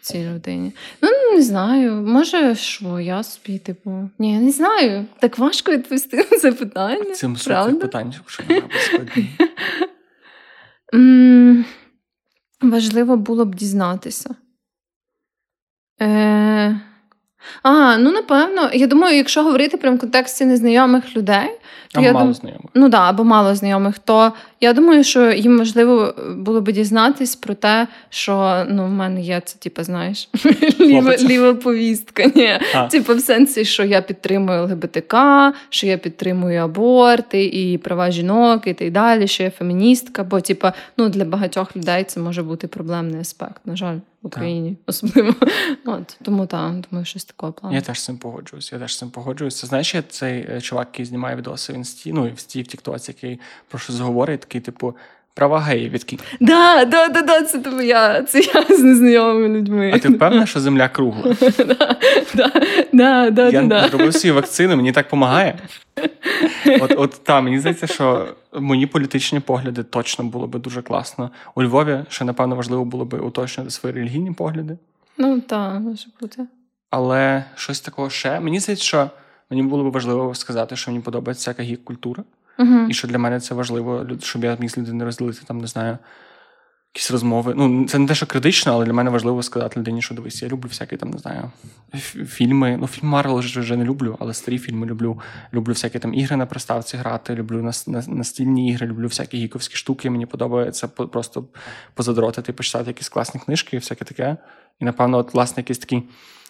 цій 0.02 0.30
людині. 0.30 0.72
Ну, 1.02 1.10
не 1.36 1.42
знаю. 1.42 1.94
Може, 1.94 2.56
що 2.56 3.00
я 3.00 3.24
собі, 3.24 3.58
типу. 3.60 4.10
Ні, 4.20 4.40
не 4.40 4.52
знаю. 4.52 5.06
Так 5.20 5.38
важко 5.38 5.72
відповісти 5.72 6.18
на 6.18 6.38
це 6.38 6.52
питання. 6.52 7.16
Цим 7.16 7.38
суть 7.38 7.80
питань, 7.80 8.14
що 8.28 8.44
Важливо 12.62 13.18
було 13.18 13.46
б 13.46 13.56
дізнатися. 13.56 14.36
Е, 16.02 16.80
а, 17.64 17.98
ну 17.98 18.12
напевно, 18.12 18.70
я 18.74 18.88
думаю, 18.88 19.18
якщо 19.18 19.44
говорити 19.44 19.78
прям 19.78 19.96
в 19.96 20.00
контексті 20.00 20.46
незнайомих 20.46 21.18
людей, 21.18 21.50
то 21.94 22.02
я 22.02 22.14
мало 22.14 22.26
дум... 22.26 22.34
знайомих. 22.34 22.66
Ну 22.74 22.90
да, 22.90 23.10
або 23.10 23.24
мало 23.24 23.56
знайомих, 23.56 24.00
то 24.00 24.34
я 24.62 24.74
думаю, 24.74 25.04
що 25.04 25.32
їм 25.32 25.58
можливо 25.58 26.14
було 26.36 26.62
б 26.62 26.72
дізнатись 26.72 27.36
про 27.36 27.54
те, 27.54 27.88
що 28.10 28.66
ну 28.70 28.86
в 28.86 28.90
мене 28.90 29.22
є 29.22 29.42
це, 29.46 29.58
типу, 29.58 29.84
знаєш, 29.84 30.30
ліва, 30.80 31.18
ліва 31.18 31.54
повістка. 31.54 32.32
Ні, 32.36 32.60
типу, 32.92 33.16
в 33.16 33.20
сенсі, 33.20 33.66
що 33.66 33.84
я 33.84 34.02
підтримую 34.02 34.64
ЛГБТК, 34.64 35.16
що 35.70 35.88
я 35.88 35.98
підтримую 35.98 36.60
аборти 36.60 37.46
і 37.46 37.78
права 37.78 38.12
жінок, 38.12 38.68
і 38.68 38.74
так 38.74 38.92
далі, 38.92 39.28
що 39.28 39.44
я 39.44 39.52
феміністка. 39.52 40.24
Бо, 40.24 40.42
типу, 40.42 40.68
ну 40.98 41.10
для 41.10 41.26
багатьох 41.26 41.76
людей 41.76 42.04
це 42.04 42.20
може 42.20 42.44
бути 42.44 42.68
проблемний 42.68 43.22
аспект, 43.22 43.62
на 43.66 43.76
жаль 43.76 43.98
в 44.22 44.28
Україні, 44.28 44.70
так. 44.70 44.80
особливо. 44.88 45.36
От, 45.86 46.18
Тому 46.24 46.46
так, 46.46 46.74
думаю, 46.90 47.06
щось 47.06 47.26
такого 47.26 47.54
плану. 47.54 47.76
Я 47.76 47.82
теж 47.82 48.00
з 48.00 48.06
цим 48.06 48.18
погоджуюсь. 48.18 48.72
Я 48.72 48.80
теж 48.80 48.96
з 48.96 48.98
цим 48.98 49.10
погоджуюся. 49.10 49.68
Знаєш, 49.68 49.96
цей 50.10 50.52
е, 50.52 50.62
чувак, 50.62 50.88
який 50.92 51.06
знімає 51.06 51.36
відоси 51.36 51.74
в 51.74 51.76
інсті, 51.76 52.14
ну 52.14 52.32
в 52.34 52.40
стій 52.40 52.62
в 52.62 52.68
Тіктоці, 52.68 53.12
який 53.12 53.40
про 53.68 53.80
щось 53.80 54.00
говорить, 54.00 54.40
такий, 54.40 54.62
типу. 54.62 54.96
Права 55.40 55.60
геїв 55.60 55.92
відки. 55.92 56.18
Да, 56.40 56.86
да, 56.86 57.08
да, 57.08 57.22
да, 57.22 57.42
це 57.42 57.60
тобі 57.60 57.86
я, 57.86 58.24
це 58.24 58.40
я 58.40 58.64
з 58.78 58.84
незнайомими 58.84 59.58
людьми. 59.60 59.92
А 59.96 60.00
ти 60.00 60.10
впевнена, 60.10 60.46
що 60.46 60.60
земля 60.60 60.90
кругла? 60.90 61.36
Да, 62.34 62.52
да, 62.94 63.32
да, 63.32 63.50
Я 63.50 63.88
зробив 63.90 64.14
свою 64.14 64.36
вакцину, 64.36 64.76
мені 64.76 64.92
так 64.92 65.06
допомагає. 65.06 65.60
От 66.82 66.94
от 66.98 67.22
та, 67.24 67.42
мені 67.42 67.60
здається, 67.60 67.88
що 67.88 68.28
мої 68.54 68.86
політичні 68.86 69.40
погляди 69.40 69.84
точно 69.84 70.26
було 70.26 70.48
би 70.48 70.60
дуже 70.60 70.82
класно. 70.82 71.32
У 71.56 71.64
Львові 71.64 72.00
ще, 72.10 72.26
напевно, 72.26 72.56
важливо 72.56 72.86
було 72.86 73.06
би 73.06 73.20
уточнити 73.20 73.70
свої 73.70 73.96
релігійні 73.96 74.32
погляди. 74.32 74.78
Ну, 75.18 75.42
так, 75.42 75.80
може 75.80 76.08
бути. 76.22 76.48
Але 76.90 77.44
щось 77.56 77.82
такого 77.82 78.10
ще. 78.10 78.40
Мені 78.40 78.60
здається, 78.60 78.86
що 78.86 79.10
мені 79.50 79.64
було 79.64 79.84
б 79.84 79.94
важливо 79.94 80.36
сказати, 80.36 80.76
що 80.76 80.92
мені 80.92 81.04
подобається 81.04 81.42
всяка 81.42 81.64
гік-культура. 81.64 82.24
Uh-huh. 82.60 82.90
І 82.90 82.94
що 82.94 83.08
для 83.08 83.18
мене 83.18 83.40
це 83.40 83.56
важливо, 83.56 84.08
щоб 84.22 84.44
я 84.44 84.58
міг 84.60 84.70
з 84.70 84.78
людиною 84.78 85.06
розділити, 85.06 85.40
там, 85.48 85.58
не 85.58 85.68
знаю, 85.68 85.98
якісь 86.96 87.12
розмови. 87.12 87.54
Ну, 87.58 87.86
це 87.86 88.00
не 88.00 88.08
те, 88.08 88.16
що 88.16 88.26
критично, 88.26 88.74
але 88.74 88.86
для 88.86 88.94
мене 88.94 89.10
важливо 89.10 89.44
сказати 89.44 89.80
людині, 89.80 90.02
що 90.02 90.16
дивись, 90.16 90.42
я 90.42 90.48
люблю 90.48 90.68
всякі 90.68 90.98
там, 90.98 91.10
не 91.10 91.18
знаю, 91.18 91.52
фільми. 92.26 92.78
Ну, 92.78 92.88
фільм 92.88 93.08
Марвел 93.08 93.40
вже, 93.40 93.78
не 93.78 93.84
люблю, 93.84 94.18
але 94.20 94.34
старі 94.34 94.58
фільми 94.58 94.88
люблю. 94.88 95.20
Люблю 95.54 95.74
всякі 95.74 96.00
там 96.00 96.14
ігри 96.14 96.36
на 96.36 96.46
приставці 96.46 96.98
грати, 96.98 97.36
люблю 97.36 97.72
настільні 98.08 98.70
ігри, 98.70 98.88
люблю 98.88 99.08
всякі 99.08 99.38
гіковські 99.38 99.76
штуки. 99.76 100.10
Мені 100.10 100.26
подобається 100.26 100.88
просто 100.88 101.48
позадротити, 101.94 102.54
почитати 102.54 102.90
якісь 102.90 103.10
класні 103.10 103.42
книжки 103.46 103.76
і 103.76 103.80
всяке 103.80 104.06
таке. 104.06 104.38
І, 104.80 104.86
напевно, 104.86 105.18
от, 105.18 105.34
власне, 105.34 105.62
якийсь 105.62 105.80
такий 105.80 106.04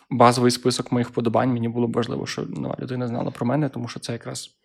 базовий 0.09 0.51
список 0.51 0.91
моїх 0.91 1.09
вподобань. 1.09 1.49
Мені 1.49 1.69
було 1.69 1.87
б 1.87 1.95
важливо, 1.95 2.25
що 2.25 2.41
нова 2.41 2.75
людина 2.79 3.07
знала 3.07 3.31
про 3.31 3.45
мене, 3.45 3.69
тому 3.69 3.87
що 3.87 3.99
це 3.99 4.13
якраз 4.13 4.58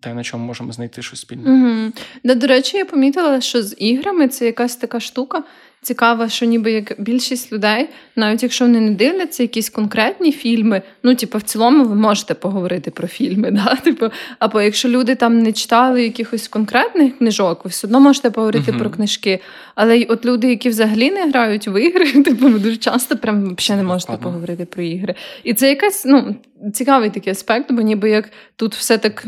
те, 0.00 0.14
на 0.14 0.24
чому 0.24 0.46
можемо 0.46 0.72
знайти 0.72 1.02
щось 1.02 1.20
спільне. 1.20 1.50
Угу. 1.50 1.92
Да, 2.24 2.34
До 2.34 2.46
речі, 2.46 2.76
я 2.76 2.84
помітила, 2.84 3.40
що 3.40 3.62
з 3.62 3.76
іграми 3.78 4.28
це 4.28 4.46
якась 4.46 4.76
така 4.76 5.00
штука. 5.00 5.42
Цікава, 5.82 6.28
що 6.28 6.46
ніби 6.46 6.72
як 6.72 6.94
більшість 6.98 7.52
людей, 7.52 7.88
навіть 8.16 8.42
якщо 8.42 8.64
вони 8.64 8.80
не 8.80 8.90
дивляться 8.90 9.42
якісь 9.42 9.70
конкретні 9.70 10.32
фільми, 10.32 10.82
ну 11.02 11.14
типу, 11.14 11.38
в 11.38 11.42
цілому 11.42 11.84
ви 11.84 11.94
можете 11.94 12.34
поговорити 12.34 12.90
про 12.90 13.08
фільми. 13.08 13.50
Да? 13.60 13.74
Типу, 13.74 14.06
або 14.38 14.60
якщо 14.60 14.88
люди 14.88 15.14
там 15.14 15.38
не 15.38 15.52
читали 15.52 16.02
якихось 16.02 16.48
конкретних 16.48 17.18
книжок, 17.18 17.64
ви 17.64 17.68
все 17.68 17.86
одно 17.86 18.00
можете 18.00 18.30
поговорити 18.30 18.72
uh-huh. 18.72 18.78
про 18.78 18.90
книжки. 18.90 19.40
Але 19.74 20.06
от 20.08 20.24
люди, 20.24 20.48
які 20.48 20.68
взагалі 20.68 21.10
не 21.10 21.28
грають 21.28 21.68
в 21.68 21.82
ігри, 21.82 22.22
типу, 22.22 22.48
ви 22.48 22.58
дуже 22.58 22.76
часто 22.76 23.16
прям 23.16 23.54
взагалі 23.58 23.82
не 23.82 23.88
можете 23.88 24.02
Складно. 24.02 24.24
поговорити 24.24 24.64
про 24.64 24.82
ігри. 24.82 25.14
І 25.44 25.54
це 25.54 25.68
якась 25.68 26.04
ну, 26.04 26.36
цікавий 26.72 27.10
такий 27.10 27.32
аспект, 27.32 27.72
бо 27.72 27.82
ніби 27.82 28.10
як 28.10 28.30
тут 28.56 28.74
все 28.74 28.98
так, 28.98 29.26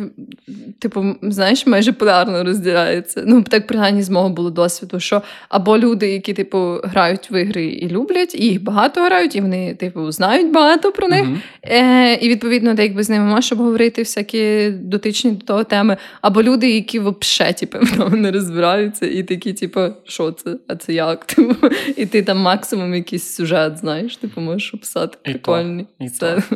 типу, 0.78 1.04
знаєш, 1.22 1.66
майже 1.66 1.92
полярно 1.92 2.44
розділяється. 2.44 3.22
Ну, 3.26 3.42
так 3.42 3.66
принаймні 3.66 4.02
з 4.02 4.10
мого 4.10 4.28
було 4.28 4.50
досвіду, 4.50 5.00
що 5.00 5.22
або 5.48 5.78
люди, 5.78 6.08
які 6.08 6.32
типу, 6.42 6.80
грають 6.84 7.30
в 7.30 7.42
ігри 7.42 7.64
і 7.64 7.88
люблять, 7.88 8.34
і 8.34 8.44
їх 8.44 8.62
багато 8.62 9.04
грають, 9.04 9.36
і 9.36 9.40
вони, 9.40 9.74
типу, 9.74 10.12
знають 10.12 10.52
багато 10.52 10.92
про 10.92 11.08
них. 11.08 11.26
Uh-huh. 11.26 11.40
Е, 11.62 12.14
І 12.14 12.28
відповідно, 12.28 12.74
де 12.74 12.82
якби 12.82 13.02
з 13.02 13.10
ними 13.10 13.24
можеш 13.24 13.52
обговорити 13.52 14.02
всякі 14.02 14.70
дотичні 14.70 15.30
до 15.30 15.46
того 15.46 15.64
теми. 15.64 15.96
Або 16.20 16.42
люди, 16.42 16.70
які 16.70 17.00
взагалі 17.00 17.54
типу, 17.54 17.78
не 18.16 18.30
розбираються, 18.30 19.06
і 19.06 19.22
такі, 19.22 19.52
типу, 19.52 19.80
що 20.04 20.32
це? 20.32 20.56
А 20.68 20.76
це 20.76 20.92
як? 20.92 21.24
Типу, 21.32 21.68
І 21.96 22.06
ти 22.06 22.22
там 22.22 22.38
максимум 22.38 22.94
якийсь 22.94 23.34
сюжет, 23.34 23.78
знаєш, 23.78 24.16
типу 24.16 24.40
можеш 24.40 24.74
описати 24.74 25.18
прикольний. 25.22 25.86
І 26.00 26.08
це. 26.08 26.42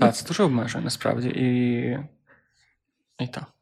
А, 0.00 0.12
це 0.12 0.26
дуже 0.28 0.42
обмежує 0.42 0.84
насправді. 0.84 1.28
І 1.28 1.44
і 3.20 3.26
так. 3.26 3.53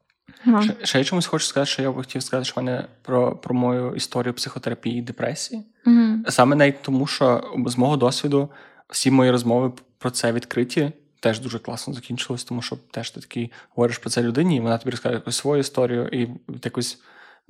Ага. 0.45 0.63
Ще, 0.83 0.97
я 0.97 1.03
чомусь 1.03 1.25
хочу 1.25 1.45
сказати, 1.45 1.71
що 1.71 1.81
я 1.81 1.91
б 1.91 1.95
хотів 1.95 2.23
сказати, 2.23 2.45
що 2.45 2.61
в 2.61 2.63
мене 2.63 2.85
про 3.01 3.35
про 3.35 3.55
мою 3.55 3.95
історію 3.95 4.33
психотерапії 4.33 4.99
і 4.99 5.01
депресії. 5.01 5.63
Угу. 5.85 6.17
Саме 6.29 6.55
навіть 6.55 6.81
тому, 6.81 7.07
що 7.07 7.53
з 7.65 7.77
мого 7.77 7.97
досвіду 7.97 8.49
всі 8.89 9.11
мої 9.11 9.31
розмови 9.31 9.71
про 9.97 10.11
це 10.11 10.31
відкриті. 10.31 10.91
Теж 11.19 11.39
дуже 11.39 11.59
класно 11.59 11.93
закінчилось, 11.93 12.43
тому 12.43 12.61
що 12.61 12.77
теж 12.91 13.11
ти 13.11 13.21
такий 13.21 13.51
говориш 13.69 13.97
про 13.97 14.09
це 14.09 14.23
людині, 14.23 14.55
і 14.55 14.59
вона 14.59 14.77
тобі 14.77 14.91
розкаже 14.91 15.15
якусь 15.15 15.35
свою 15.35 15.59
історію, 15.59 16.07
і 16.07 16.29
якось 16.63 16.99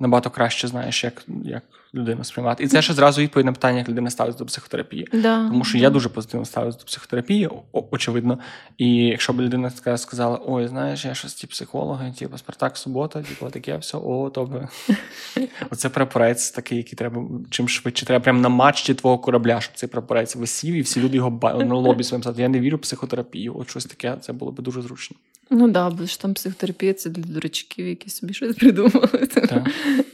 набагато 0.00 0.30
краще 0.30 0.68
знаєш, 0.68 1.04
як 1.04 1.24
як 1.44 1.62
людину 1.94 2.24
сприймати. 2.24 2.64
І 2.64 2.68
це 2.68 2.82
ще 2.82 2.92
зразу 2.92 3.22
відповідь 3.22 3.46
на 3.46 3.52
питання, 3.52 3.78
як 3.78 3.88
людина 3.88 4.10
ставиться 4.10 4.38
до 4.38 4.46
психотерапії. 4.46 5.08
Да, 5.12 5.48
Тому 5.48 5.64
що 5.64 5.78
да. 5.78 5.82
я 5.82 5.90
дуже 5.90 6.08
позитивно 6.08 6.46
ставлюся 6.46 6.78
до 6.78 6.84
психотерапії, 6.84 7.48
очевидно. 7.72 8.38
І 8.78 8.96
якщо 8.96 9.32
б 9.32 9.40
людина 9.40 9.70
така 9.70 9.98
сказала: 9.98 10.40
ой, 10.46 10.68
знаєш, 10.68 11.04
я 11.04 11.14
щось 11.14 11.34
ті 11.34 11.46
психологи, 11.46 12.12
типу, 12.18 12.38
Спартак, 12.38 12.76
субота, 12.76 13.22
типу, 13.22 13.50
таке 13.50 13.76
все, 13.76 13.98
о, 13.98 14.30
то 14.30 14.44
би. 14.44 14.68
Оце 15.70 15.88
прапорець 15.88 16.50
такий, 16.50 16.78
який 16.78 16.94
треба 16.96 17.22
чим 17.50 17.68
швидше. 17.68 18.06
Треба 18.06 18.22
прямо 18.22 18.40
на 18.40 18.48
матчі 18.48 18.94
твого 18.94 19.18
корабля, 19.18 19.60
щоб 19.60 19.74
цей 19.74 19.88
прапорець 19.88 20.36
висів, 20.36 20.74
і 20.74 20.80
всі 20.80 21.00
люди 21.00 21.16
його 21.16 21.40
на 21.42 21.74
лобі 21.74 22.04
своїм 22.04 22.22
сказати, 22.22 22.42
я 22.42 22.48
не 22.48 22.60
вірю 22.60 22.76
в 22.76 22.80
психотерапію. 22.80 23.58
От 23.58 23.70
щось 23.70 23.84
таке, 23.84 24.16
це 24.20 24.32
було 24.32 24.52
б 24.52 24.60
дуже 24.60 24.82
зручно. 24.82 25.16
Ну 25.50 25.68
да, 25.68 25.90
бо 25.90 26.06
ж 26.06 26.20
там 26.20 26.34
психотерапія 26.34 26.94
це 26.94 27.10
для 27.10 27.34
дурачків, 27.34 27.86
які 27.86 28.10
собі 28.10 28.34
щось 28.34 28.56
придумали. 28.60 29.26
Так. 29.34 29.70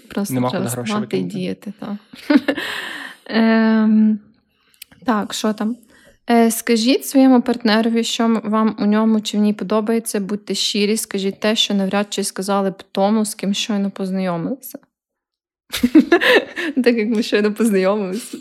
Просто 0.08 0.34
Нема 0.34 0.50
треба 0.50 0.68
гроші 0.68 0.92
знати 0.92 1.18
і 1.18 1.22
діяти. 1.22 1.72
Так, 1.80 1.96
ем, 3.26 4.18
так, 5.04 5.34
що 5.34 5.52
там? 5.52 5.76
Е, 6.30 6.50
скажіть 6.50 7.06
своєму 7.06 7.42
партнерові, 7.42 8.04
що 8.04 8.40
вам 8.44 8.76
у 8.78 8.86
ньому 8.86 9.20
чи 9.20 9.38
в 9.38 9.40
ній 9.40 9.52
подобається, 9.52 10.20
будьте 10.20 10.54
щирі, 10.54 10.96
скажіть 10.96 11.40
те, 11.40 11.56
що 11.56 11.74
навряд 11.74 12.06
чи 12.10 12.24
сказали 12.24 12.70
б 12.70 12.82
тому, 12.92 13.24
з 13.24 13.34
ким 13.34 13.54
щойно 13.54 13.90
познайомилися. 13.90 14.78
Так 16.84 16.96
як 16.96 17.08
ми 17.08 17.22
щойно 17.22 17.54
познайомилися. 17.54 18.38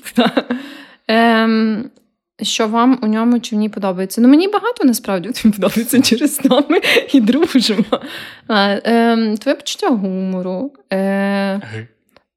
Ем, 1.07 1.89
що 2.41 2.67
вам 2.67 2.99
у 3.01 3.07
ньому 3.07 3.39
чи 3.39 3.55
в 3.55 3.59
ній 3.59 3.69
подобається? 3.69 4.21
Ну, 4.21 4.27
мені 4.27 4.47
багато 4.47 4.83
насправді 4.83 5.29
подобається 5.43 6.01
через 6.01 6.45
нами 6.45 6.81
і 7.13 7.21
дружимо. 7.21 7.83
Ем, 8.49 9.37
твоє 9.37 9.55
почуття 9.55 9.89
гумору. 9.89 10.71
Е, 10.93 11.61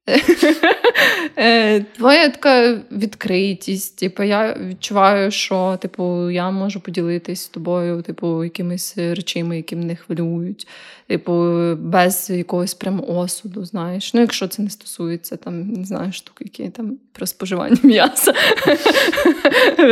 Твоя 1.97 2.29
така 2.29 2.79
відкритість. 2.91 3.99
Типу, 3.99 4.23
я 4.23 4.57
відчуваю, 4.69 5.31
що 5.31 5.77
типу, 5.81 6.29
я 6.29 6.51
можу 6.51 6.79
поділитись 6.79 7.47
тобою, 7.47 8.01
типу, 8.01 8.43
якимись 8.43 8.97
речами, 8.97 9.57
які 9.57 9.75
мене 9.75 9.95
хвилюють, 9.95 10.67
типу, 11.07 11.33
без 11.75 12.29
якогось 12.29 12.73
прямо 12.73 13.17
осуду, 13.19 13.65
знаєш. 13.65 14.13
Ну, 14.13 14.21
якщо 14.21 14.47
це 14.47 14.61
не 14.61 14.69
стосується 14.69 15.35
там, 15.35 15.69
не 15.69 15.85
знаю, 15.85 16.11
штук, 16.11 16.35
які 16.39 16.69
там 16.69 16.97
про 17.11 17.25
споживання 17.27 17.77
м'яса 17.83 18.33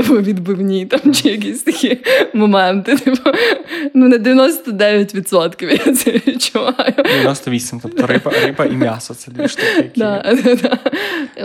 відбивні 0.09 0.85
там, 0.85 1.13
чи 1.13 1.29
якісь 1.29 1.63
такі 1.63 1.97
моменти. 2.33 2.97
Типу, 2.97 3.29
ну, 3.93 4.07
на 4.07 4.17
99% 4.17 5.87
я 5.87 5.93
це 5.93 6.11
відчуваю. 6.11 6.93
98, 6.97 7.79
тобто 7.83 8.07
риба, 8.07 8.31
риба 8.45 8.65
і 8.65 8.71
м'ясо 8.71 9.13
це 9.13 9.31
дві 9.31 9.47
штуки, 9.47 9.91
Да, 10.23 10.35
да, 10.35 10.55
да. 10.55 10.79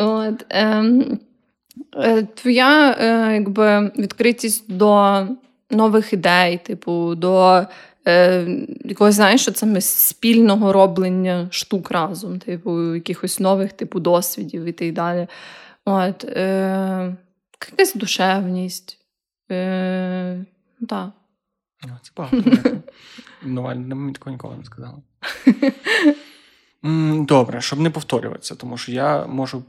От, 0.04 0.46
е, 0.50 2.22
твоя 2.22 2.96
е, 3.00 3.34
якби, 3.34 3.90
відкритість 3.98 4.76
до 4.76 5.22
нових 5.70 6.12
ідей, 6.12 6.58
типу, 6.58 7.14
до 7.14 7.62
е, 8.08 8.46
якогось, 8.84 9.14
знаєш, 9.14 9.42
що 9.42 9.54
саме 9.54 9.80
спільного 9.80 10.72
роблення 10.72 11.48
штук 11.50 11.90
разом, 11.90 12.38
типу, 12.38 12.94
якихось 12.94 13.40
нових 13.40 13.72
типу, 13.72 14.00
досвідів 14.00 14.64
і 14.64 14.72
так 14.72 14.92
далі. 14.92 15.26
От, 15.84 16.24
е, 16.24 17.16
якась 17.70 17.94
душевність. 17.94 18.98
Е, 19.50 20.44
так. 20.88 21.10
Ну, 21.86 21.92
Це 22.02 22.10
багато. 22.16 22.70
Ну, 23.42 23.62
Валь, 23.62 23.76
мені 23.76 24.12
такого 24.12 24.32
ніколи 24.32 24.56
не 24.56 24.64
сказала. 24.64 24.98
Добре, 27.26 27.60
щоб 27.60 27.80
не 27.80 27.90
повторюватися, 27.90 28.54
тому 28.54 28.76
що 28.78 28.92
я 28.92 29.26
можу 29.26 29.62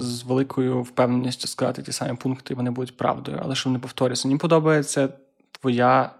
з- 0.00 0.22
великою 0.22 0.82
впевненістю 0.82 1.48
сказати 1.48 1.82
ті 1.82 1.92
самі 1.92 2.16
пункти, 2.16 2.54
і 2.54 2.56
вони 2.56 2.70
будуть 2.70 2.96
правдою, 2.96 3.40
але 3.42 3.54
щоб 3.54 3.72
не 3.72 3.78
повторюватися. 3.78 4.28
Мені 4.28 4.38
подобається 4.38 5.08
твоя 5.60 6.10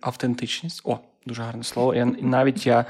автентичність. 0.00 0.80
О, 0.84 0.98
дуже 1.26 1.42
гарне 1.42 1.64
слово. 1.64 1.94
Я, 1.94 2.04
навіть 2.04 2.66
я 2.66 2.84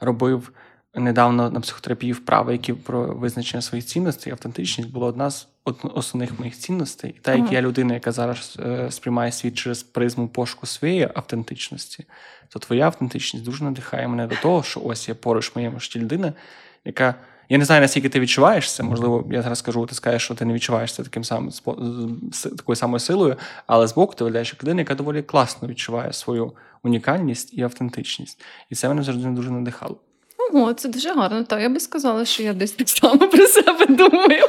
робив 0.00 0.52
недавно 0.94 1.50
на 1.50 1.60
психотерапії 1.60 2.12
вправи, 2.12 2.52
які 2.52 2.72
про 2.72 3.06
визначення 3.14 3.62
своїх 3.62 3.86
цінностей. 3.86 4.32
Автентичність 4.32 4.90
була 4.90 5.06
одна 5.06 5.30
з 5.30 5.48
основних 5.94 6.38
моїх 6.38 6.58
цінностей. 6.58 7.10
І 7.10 7.20
та, 7.20 7.34
як 7.34 7.52
я 7.52 7.62
людина, 7.62 7.94
яка 7.94 8.12
зараз 8.12 8.58
е, 8.60 8.90
сприймає 8.90 9.32
світ 9.32 9.54
через 9.54 9.82
призму 9.82 10.28
пошуку 10.28 10.66
своєї 10.66 11.08
автентичності, 11.14 12.04
то 12.48 12.58
твоя 12.58 12.86
автентичність 12.86 13.44
дуже 13.44 13.64
надихає 13.64 14.08
мене 14.08 14.26
до 14.26 14.36
того, 14.36 14.62
що 14.62 14.80
ось 14.80 15.08
я 15.08 15.14
поруч 15.14 15.50
в 15.50 15.52
моєму 15.54 15.80
житті 15.80 16.00
людина, 16.00 16.32
яка. 16.84 17.14
Я 17.48 17.58
не 17.58 17.64
знаю, 17.64 17.82
наскільки 17.82 18.08
ти 18.08 18.20
відчуваєш 18.20 18.74
це. 18.74 18.82
Можливо, 18.82 19.28
я 19.30 19.42
зараз 19.42 19.58
скажу, 19.58 19.86
ти 19.86 19.94
скажеш, 19.94 20.22
що 20.22 20.34
ти 20.34 20.44
не 20.44 20.54
відчуваєш 20.54 20.94
це 20.94 21.02
таким 21.02 21.24
самим 21.24 21.50
такою 22.56 22.76
самою 22.76 23.00
силою, 23.00 23.36
але 23.66 23.86
збоку 23.86 24.14
ти 24.14 24.24
виглядаєш 24.24 24.52
як 24.52 24.62
людина, 24.62 24.80
яка 24.80 24.94
доволі 24.94 25.22
класно 25.22 25.68
відчуває 25.68 26.12
свою 26.12 26.52
унікальність 26.82 27.54
і 27.54 27.62
автентичність. 27.62 28.42
І 28.70 28.74
це 28.74 28.88
мене 28.88 29.02
завжди 29.02 29.28
дуже 29.28 29.50
надихало. 29.50 29.96
Ого, 30.52 30.74
це 30.74 30.88
дуже 30.88 31.14
гарно. 31.14 31.44
Та 31.44 31.60
я 31.60 31.68
би 31.68 31.80
сказала, 31.80 32.24
що 32.24 32.42
я 32.42 32.52
десь 32.52 32.72
так 32.72 32.88
само 32.88 33.28
про 33.28 33.46
себе 33.46 33.86
думаю. 33.86 34.42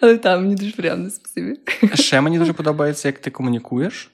Але 0.00 0.16
так, 0.18 0.40
мені 0.40 0.54
дуже 0.54 0.72
приємно 0.72 1.10
спасибі. 1.10 1.58
Ще 1.94 2.20
мені 2.20 2.38
дуже 2.38 2.52
подобається, 2.52 3.08
як 3.08 3.18
ти 3.18 3.30
комунікуєш. 3.30 4.10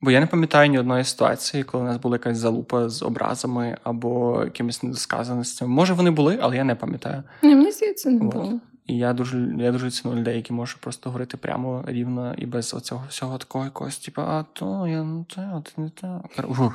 Бо 0.00 0.10
я 0.10 0.20
не 0.20 0.26
пам'ятаю 0.26 0.70
ні 0.70 0.78
одної 0.78 1.04
ситуації, 1.04 1.62
коли 1.62 1.84
у 1.84 1.86
нас 1.86 1.96
була 1.96 2.14
якась 2.14 2.38
залупа 2.38 2.88
з 2.88 3.02
образами 3.02 3.76
або 3.82 4.42
якимись 4.44 4.82
недосказаностями. 4.82 5.74
Може, 5.74 5.92
вони 5.94 6.10
були, 6.10 6.38
але 6.42 6.56
я 6.56 6.64
не 6.64 6.74
пам'ятаю. 6.74 7.22
Ні, 7.42 7.54
мені 7.54 7.72
здається, 7.72 8.10
не 8.10 8.26
От. 8.26 8.32
було. 8.32 8.60
І 8.86 8.96
я 8.96 9.12
дуже, 9.12 9.48
я 9.58 9.72
дуже 9.72 9.90
ціную 9.90 10.20
людей, 10.20 10.36
які 10.36 10.52
можуть 10.52 10.80
просто 10.80 11.10
говорити 11.10 11.36
прямо 11.36 11.84
рівно 11.86 12.34
і 12.38 12.46
без 12.46 12.74
оцього 12.74 13.04
всього 13.08 13.38
такого 13.38 13.64
якогось, 13.64 13.98
типу, 13.98 14.22
а 14.22 14.44
то 14.52 14.86
я 14.88 15.02
не 15.02 15.24
те, 15.24 15.40
а 15.40 15.60
ти 15.60 15.72
не 15.76 15.90
те. 15.90 16.20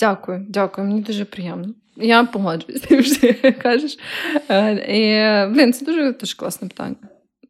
Дякую, 0.00 0.46
дякую, 0.48 0.86
мені 0.86 1.00
дуже 1.00 1.24
приємно. 1.24 1.74
Я 1.96 2.24
погоджуюсь 2.24 3.18
ти 3.20 3.52
кажеш. 3.62 3.98
Е, 4.48 4.72
І, 4.72 5.54
блін, 5.54 5.72
це 5.72 5.84
дуже, 5.84 6.12
дуже 6.12 6.36
класне 6.36 6.68
питання. 6.68 6.96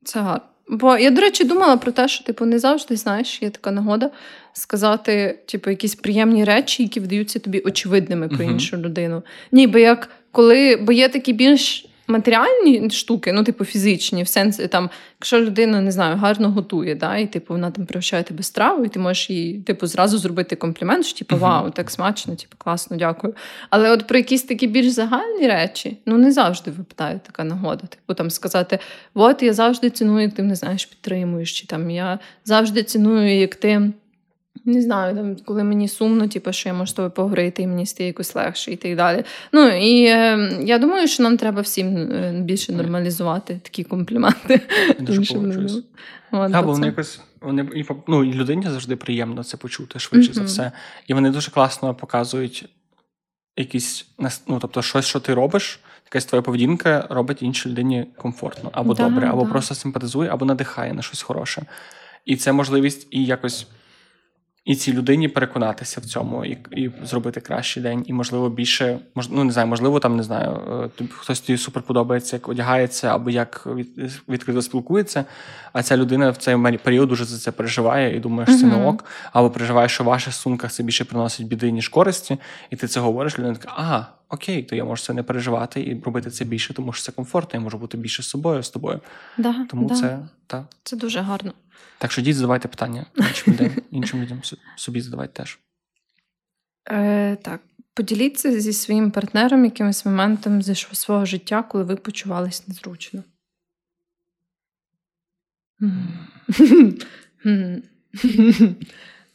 Це 0.04 0.20
гарно. 0.20 0.44
Бо 0.68 0.98
я, 0.98 1.10
до 1.10 1.20
речі, 1.20 1.44
думала 1.44 1.76
про 1.76 1.92
те, 1.92 2.08
що 2.08 2.24
типу 2.24 2.44
не 2.44 2.58
завжди 2.58 2.96
знаєш, 2.96 3.42
є 3.42 3.50
така 3.50 3.70
нагода 3.70 4.10
сказати, 4.52 5.38
типу, 5.46 5.70
якісь 5.70 5.94
приємні 5.94 6.44
речі, 6.44 6.82
які 6.82 7.00
видаються 7.00 7.38
тобі 7.38 7.60
очевидними 7.60 8.28
про 8.28 8.44
іншу 8.44 8.76
людину. 8.76 9.22
Ніби 9.52 9.80
як 9.80 10.10
коли, 10.32 10.76
бо 10.76 10.92
є 10.92 11.08
такі 11.08 11.32
більш 11.32 11.87
матеріальні 12.08 12.90
штуки, 12.90 13.32
ну, 13.32 13.44
типу, 13.44 13.64
фізичні, 13.64 14.22
в 14.22 14.28
сенсі 14.28 14.68
там, 14.68 14.90
якщо 15.20 15.40
людина 15.40 15.80
не 15.80 15.92
знаю, 15.92 16.16
гарно 16.16 16.50
готує, 16.50 16.94
да, 16.94 17.16
і 17.16 17.26
типу 17.26 17.54
вона 17.54 17.70
там 17.70 17.86
пригощає 17.86 18.22
тебе 18.22 18.42
страву, 18.42 18.84
і 18.84 18.88
ти 18.88 18.98
можеш 18.98 19.30
їй 19.30 19.60
типу 19.60 19.86
зразу 19.86 20.18
зробити 20.18 20.56
комплімент, 20.56 21.06
що 21.06 21.18
типу, 21.18 21.36
вау, 21.36 21.70
так 21.70 21.90
смачно, 21.90 22.36
типу, 22.36 22.54
класно, 22.58 22.96
дякую. 22.96 23.34
Але 23.70 23.90
от 23.90 24.06
про 24.06 24.18
якісь 24.18 24.42
такі 24.42 24.66
більш 24.66 24.88
загальні 24.88 25.46
речі, 25.48 25.98
ну 26.06 26.18
не 26.18 26.32
завжди 26.32 26.70
випадає 26.70 27.20
така 27.26 27.44
нагода. 27.44 27.86
Типу 27.86 28.14
там 28.14 28.30
сказати: 28.30 28.78
от 29.14 29.42
я 29.42 29.52
завжди 29.52 29.90
ціную, 29.90 30.22
як 30.22 30.34
ти 30.34 30.42
мене 30.42 30.54
знаєш, 30.54 30.86
підтримуєш, 30.86 31.60
чи 31.60 31.66
там 31.66 31.90
я 31.90 32.18
завжди 32.44 32.82
ціную, 32.82 33.38
як 33.40 33.54
ти. 33.54 33.92
Не 34.64 34.82
знаю, 34.82 35.16
там, 35.16 35.36
коли 35.44 35.64
мені 35.64 35.88
сумно, 35.88 36.28
типу, 36.28 36.52
що 36.52 36.68
я 36.68 36.74
можу 36.74 36.90
з 36.90 36.92
тобою 36.92 37.10
поговорити, 37.10 37.62
і 37.62 37.66
мені 37.66 37.86
стає 37.86 38.06
якось 38.06 38.34
легше 38.34 38.72
і 38.72 38.76
так 38.76 38.96
далі. 38.96 39.24
Ну 39.52 39.68
і 39.68 40.04
е, 40.04 40.58
я 40.64 40.78
думаю, 40.78 41.08
що 41.08 41.22
нам 41.22 41.36
треба 41.36 41.60
всім 41.60 41.96
е, 41.96 42.42
більше 42.44 42.72
нормалізувати 42.72 43.60
такі 43.62 43.84
компліменти. 43.84 44.60
Дуже 45.00 45.18
іншим 45.18 45.68
От, 46.32 46.64
вони 46.64 46.86
якось 46.86 47.20
вони 47.40 47.68
і 47.74 47.84
ну, 48.06 48.24
і 48.24 48.32
людині 48.32 48.62
завжди 48.62 48.96
приємно 48.96 49.44
це 49.44 49.56
почути 49.56 49.98
швидше 49.98 50.32
за 50.32 50.42
все. 50.42 50.72
І 51.06 51.14
вони 51.14 51.30
дуже 51.30 51.50
класно 51.50 51.94
показують 51.94 52.68
якісь 53.56 54.06
ну, 54.46 54.58
тобто, 54.60 54.82
щось, 54.82 55.06
що 55.06 55.20
ти 55.20 55.34
робиш, 55.34 55.80
якась 56.04 56.24
твоя 56.24 56.42
поведінка 56.42 57.06
робить 57.10 57.42
іншій 57.42 57.68
людині 57.68 58.06
комфортно, 58.16 58.70
або 58.72 58.94
Да, 58.94 59.02
добре, 59.08 59.28
або 59.28 59.44
да. 59.44 59.50
просто 59.50 59.74
симпатизує, 59.74 60.30
або 60.30 60.44
надихає 60.44 60.92
на 60.92 61.02
щось 61.02 61.22
хороше. 61.22 61.62
І 62.24 62.36
це 62.36 62.52
можливість 62.52 63.08
і 63.10 63.24
якось. 63.24 63.66
І 64.68 64.74
цій 64.76 64.92
людині 64.92 65.28
переконатися 65.28 66.00
в 66.00 66.04
цьому, 66.04 66.44
і, 66.44 66.58
і 66.76 66.90
зробити 67.02 67.40
кращий 67.40 67.82
день, 67.82 68.04
і 68.06 68.12
можливо 68.12 68.48
більше, 68.48 68.98
мож, 69.14 69.28
ну 69.28 69.44
не 69.44 69.52
знаю, 69.52 69.68
можливо, 69.68 70.00
там 70.00 70.16
не 70.16 70.22
знаю, 70.22 70.60
е, 70.84 70.88
тобі 70.88 71.10
хтось 71.12 71.40
тобі 71.40 71.58
супер 71.58 71.82
подобається, 71.82 72.36
як 72.36 72.48
одягається, 72.48 73.14
або 73.14 73.30
як 73.30 73.66
від, 73.66 73.88
відкрито 74.28 74.62
спілкується. 74.62 75.24
А 75.72 75.82
ця 75.82 75.96
людина 75.96 76.30
в 76.30 76.36
цей 76.36 76.56
період 76.56 77.08
дуже 77.08 77.24
за 77.24 77.38
це 77.38 77.52
переживає 77.52 78.16
і 78.16 78.20
думає, 78.20 78.46
що 78.46 78.58
це 78.58 78.66
не 78.66 78.86
ок, 78.86 79.04
або 79.32 79.50
переживає, 79.50 79.88
що 79.88 80.04
в 80.04 80.06
ваших 80.06 80.34
сумках 80.34 80.72
це 80.72 80.82
більше 80.82 81.04
приносить 81.04 81.46
біди, 81.46 81.70
ніж 81.70 81.88
користі, 81.88 82.38
і 82.70 82.76
ти 82.76 82.88
це 82.88 83.00
говориш, 83.00 83.38
людина 83.38 83.54
така, 83.54 83.74
ага, 83.76 84.06
окей, 84.28 84.62
то 84.62 84.76
я 84.76 84.84
можу 84.84 85.02
це 85.02 85.12
не 85.12 85.22
переживати 85.22 85.80
і 85.80 86.02
робити 86.04 86.30
це 86.30 86.44
більше, 86.44 86.74
тому 86.74 86.92
що 86.92 87.02
це 87.04 87.12
комфортно, 87.12 87.58
я 87.58 87.64
можу 87.64 87.78
бути 87.78 87.96
більше 87.96 88.22
з 88.22 88.28
собою 88.28 88.62
з 88.62 88.70
тобою. 88.70 89.00
Да, 89.38 89.66
Тому 89.70 89.88
да. 89.88 89.94
це 89.94 90.18
так. 90.46 90.64
це 90.82 90.96
дуже 90.96 91.20
гарно. 91.20 91.52
Так 91.98 92.12
що 92.12 92.22
діть, 92.22 92.36
задавайте 92.36 92.68
питання 92.68 93.06
іншим 93.16 93.54
людям, 93.54 93.76
іншим 93.90 94.22
людям 94.22 94.42
собі 94.76 95.00
задавайте 95.00 95.32
теж. 95.32 95.58
Е, 96.90 97.36
так. 97.36 97.60
Поділіться 97.94 98.60
зі 98.60 98.72
своїм 98.72 99.10
партнером 99.10 99.64
якимось 99.64 100.04
моментом 100.04 100.62
зі 100.62 100.74
свого 100.74 101.24
життя, 101.24 101.62
коли 101.62 101.84
ви 101.84 101.96
почувались 101.96 102.68
незручно. 102.68 103.24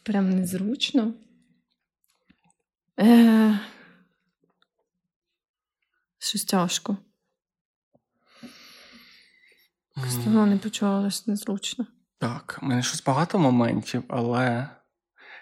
Прям 0.04 0.30
незручно. 0.30 1.14
Е... 3.00 3.60
Щось 6.18 6.46
тяжко. 6.46 6.98
Давно 9.96 10.46
не 10.46 10.58
почувалася 10.58 11.24
незручно. 11.28 11.88
Так, 12.24 12.60
у 12.62 12.66
мене 12.66 12.84
щось 12.84 13.04
багато 13.04 13.40
моментів, 13.40 14.04
але 14.08 14.68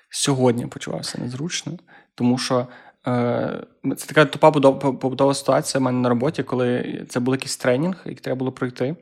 сьогодні 0.09 0.67
почувався 0.67 1.21
незручно, 1.21 1.73
тому 2.15 2.37
що 2.37 2.67
е, 3.07 3.63
це 3.97 4.07
така 4.07 4.25
тупа 4.25 4.51
побудова 4.51 5.33
ситуація 5.33 5.79
в 5.79 5.83
мене 5.83 5.99
на 5.99 6.09
роботі, 6.09 6.43
коли 6.43 7.05
це 7.09 7.19
був 7.19 7.33
якийсь 7.33 7.57
тренінг, 7.57 7.95
який 8.05 8.23
треба 8.23 8.39
було 8.39 8.51
пройти, 8.51 8.95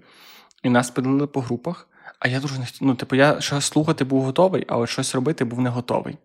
і 0.63 0.69
нас 0.69 0.89
поділили 0.89 1.27
по 1.27 1.41
групах. 1.41 1.87
А 2.19 2.27
я 2.27 2.39
дуже 2.39 2.59
не 2.59 2.65
ну, 2.81 2.95
типу, 2.95 3.15
я 3.15 3.41
щось 3.41 3.65
слухати 3.65 4.03
був 4.03 4.23
готовий, 4.23 4.65
а 4.67 4.77
от 4.77 4.89
щось 4.89 5.15
робити 5.15 5.45
був 5.45 5.61
не 5.61 5.69
готовий. 5.69 6.17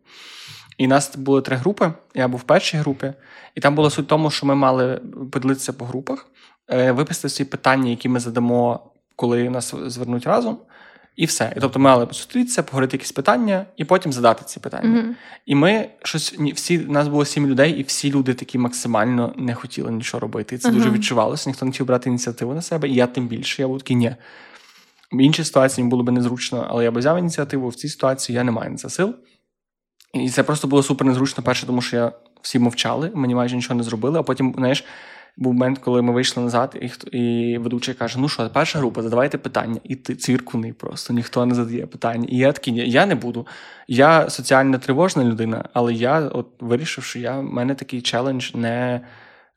І 0.79 0.87
нас 0.87 1.17
були 1.17 1.43
три 1.43 1.57
групи. 1.57 1.93
Я 2.15 2.29
був 2.29 2.41
в 2.41 2.45
першій 2.45 2.77
групі, 2.77 3.13
і 3.55 3.61
там 3.61 3.75
була 3.75 3.91
суть 3.91 4.05
в 4.05 4.09
тому, 4.09 4.31
що 4.31 4.47
ми 4.47 4.55
мали 4.55 5.01
поділитися 5.33 5.73
по 5.73 5.85
групах, 5.85 6.27
е, 6.71 6.93
виписати 6.93 7.29
всі 7.29 7.45
питання, 7.45 7.91
які 7.91 8.09
ми 8.09 8.21
задамо, 8.21 8.91
коли 9.17 9.51
нас 9.51 9.75
звернуть 9.87 10.27
разом. 10.27 10.59
І 11.17 11.25
все. 11.25 11.53
І 11.57 11.61
тобто 11.61 11.79
ми 11.79 11.83
мали 11.83 12.07
зустрітися, 12.07 12.63
поговорити 12.63 12.97
якісь 12.97 13.13
питання, 13.13 13.67
і 13.77 13.85
потім 13.85 14.13
задати 14.13 14.45
ці 14.45 14.61
питання. 14.61 15.01
Mm-hmm. 15.01 15.15
І 15.47 15.55
ми 15.55 15.89
щось 16.03 16.33
всі 16.55 16.79
нас 16.79 17.09
було 17.09 17.25
сім 17.25 17.47
людей, 17.47 17.73
і 17.73 17.83
всі 17.83 18.13
люди 18.13 18.35
такі 18.35 18.59
максимально 18.59 19.35
не 19.37 19.55
хотіли 19.55 19.91
нічого 19.91 20.21
робити. 20.21 20.55
І 20.55 20.59
це 20.59 20.69
uh-huh. 20.69 20.75
дуже 20.75 20.91
відчувалося. 20.91 21.51
Ніхто 21.51 21.67
не 21.67 21.73
хотів 21.73 21.87
брати 21.87 22.09
ініціативу 22.09 22.55
на 22.55 22.63
себе, 22.63 22.89
і 22.89 22.95
я 22.95 23.07
тим 23.07 23.29
більше. 23.29 23.63
Я 23.63 23.69
був 23.69 23.79
такий, 23.79 23.97
ні. 23.97 24.17
В 25.13 25.21
іншій 25.21 25.45
ситуації 25.45 25.87
було 25.87 26.03
б 26.03 26.11
незручно, 26.11 26.67
але 26.71 26.85
я 26.85 26.91
б 26.91 26.99
взяв 26.99 27.19
ініціативу. 27.19 27.69
В 27.69 27.75
цій 27.75 27.89
ситуації 27.89 28.37
я 28.37 28.45
не 28.45 28.51
маю 28.51 28.71
на 28.71 28.77
це 28.77 28.91
сил. 28.91 29.15
І 30.15 30.31
це 30.31 30.43
просто 30.43 30.69
було 30.69 30.83
супер 30.83 31.07
незручно, 31.07 31.45
перше, 31.45 31.67
тому 31.67 31.83
що 31.83 31.97
я 31.97 32.13
всі 32.43 32.59
мовчали, 32.59 33.11
мені 33.15 33.35
майже 33.35 33.57
нічого 33.57 33.75
не 33.75 33.83
зробили, 33.83 34.19
а 34.19 34.23
потім, 34.23 34.55
знаєш 34.57 34.85
був 35.37 35.53
момент, 35.53 35.79
коли 35.79 36.03
ми 36.03 36.13
вийшли 36.13 36.43
назад, 36.43 36.77
і 37.13 37.19
і 37.19 37.59
ведучий 37.59 37.95
каже: 37.95 38.19
Ну 38.19 38.29
що, 38.29 38.51
перша 38.51 38.79
група, 38.79 39.03
задавайте 39.03 39.39
питання. 39.39 39.81
І 39.85 39.97
ти 39.97 40.15
цвіркуний 40.15 40.73
просто, 40.73 41.13
ніхто 41.13 41.47
не 41.47 41.55
задає 41.55 41.87
питання. 41.87 42.27
І 42.31 42.37
я 42.37 42.53
такий, 42.53 42.91
я 42.91 43.07
не 43.07 43.15
буду. 43.15 43.47
Я 43.89 44.31
соціально 44.31 44.79
тривожна 44.79 45.25
людина, 45.25 45.65
але 45.73 45.95
я 45.95 46.21
от 46.21 46.47
вирішив, 46.61 47.05
що 47.05 47.19
я 47.19 47.39
в 47.39 47.43
мене 47.43 47.75
такий 47.75 48.03
челендж 48.03 48.55
не 48.55 49.01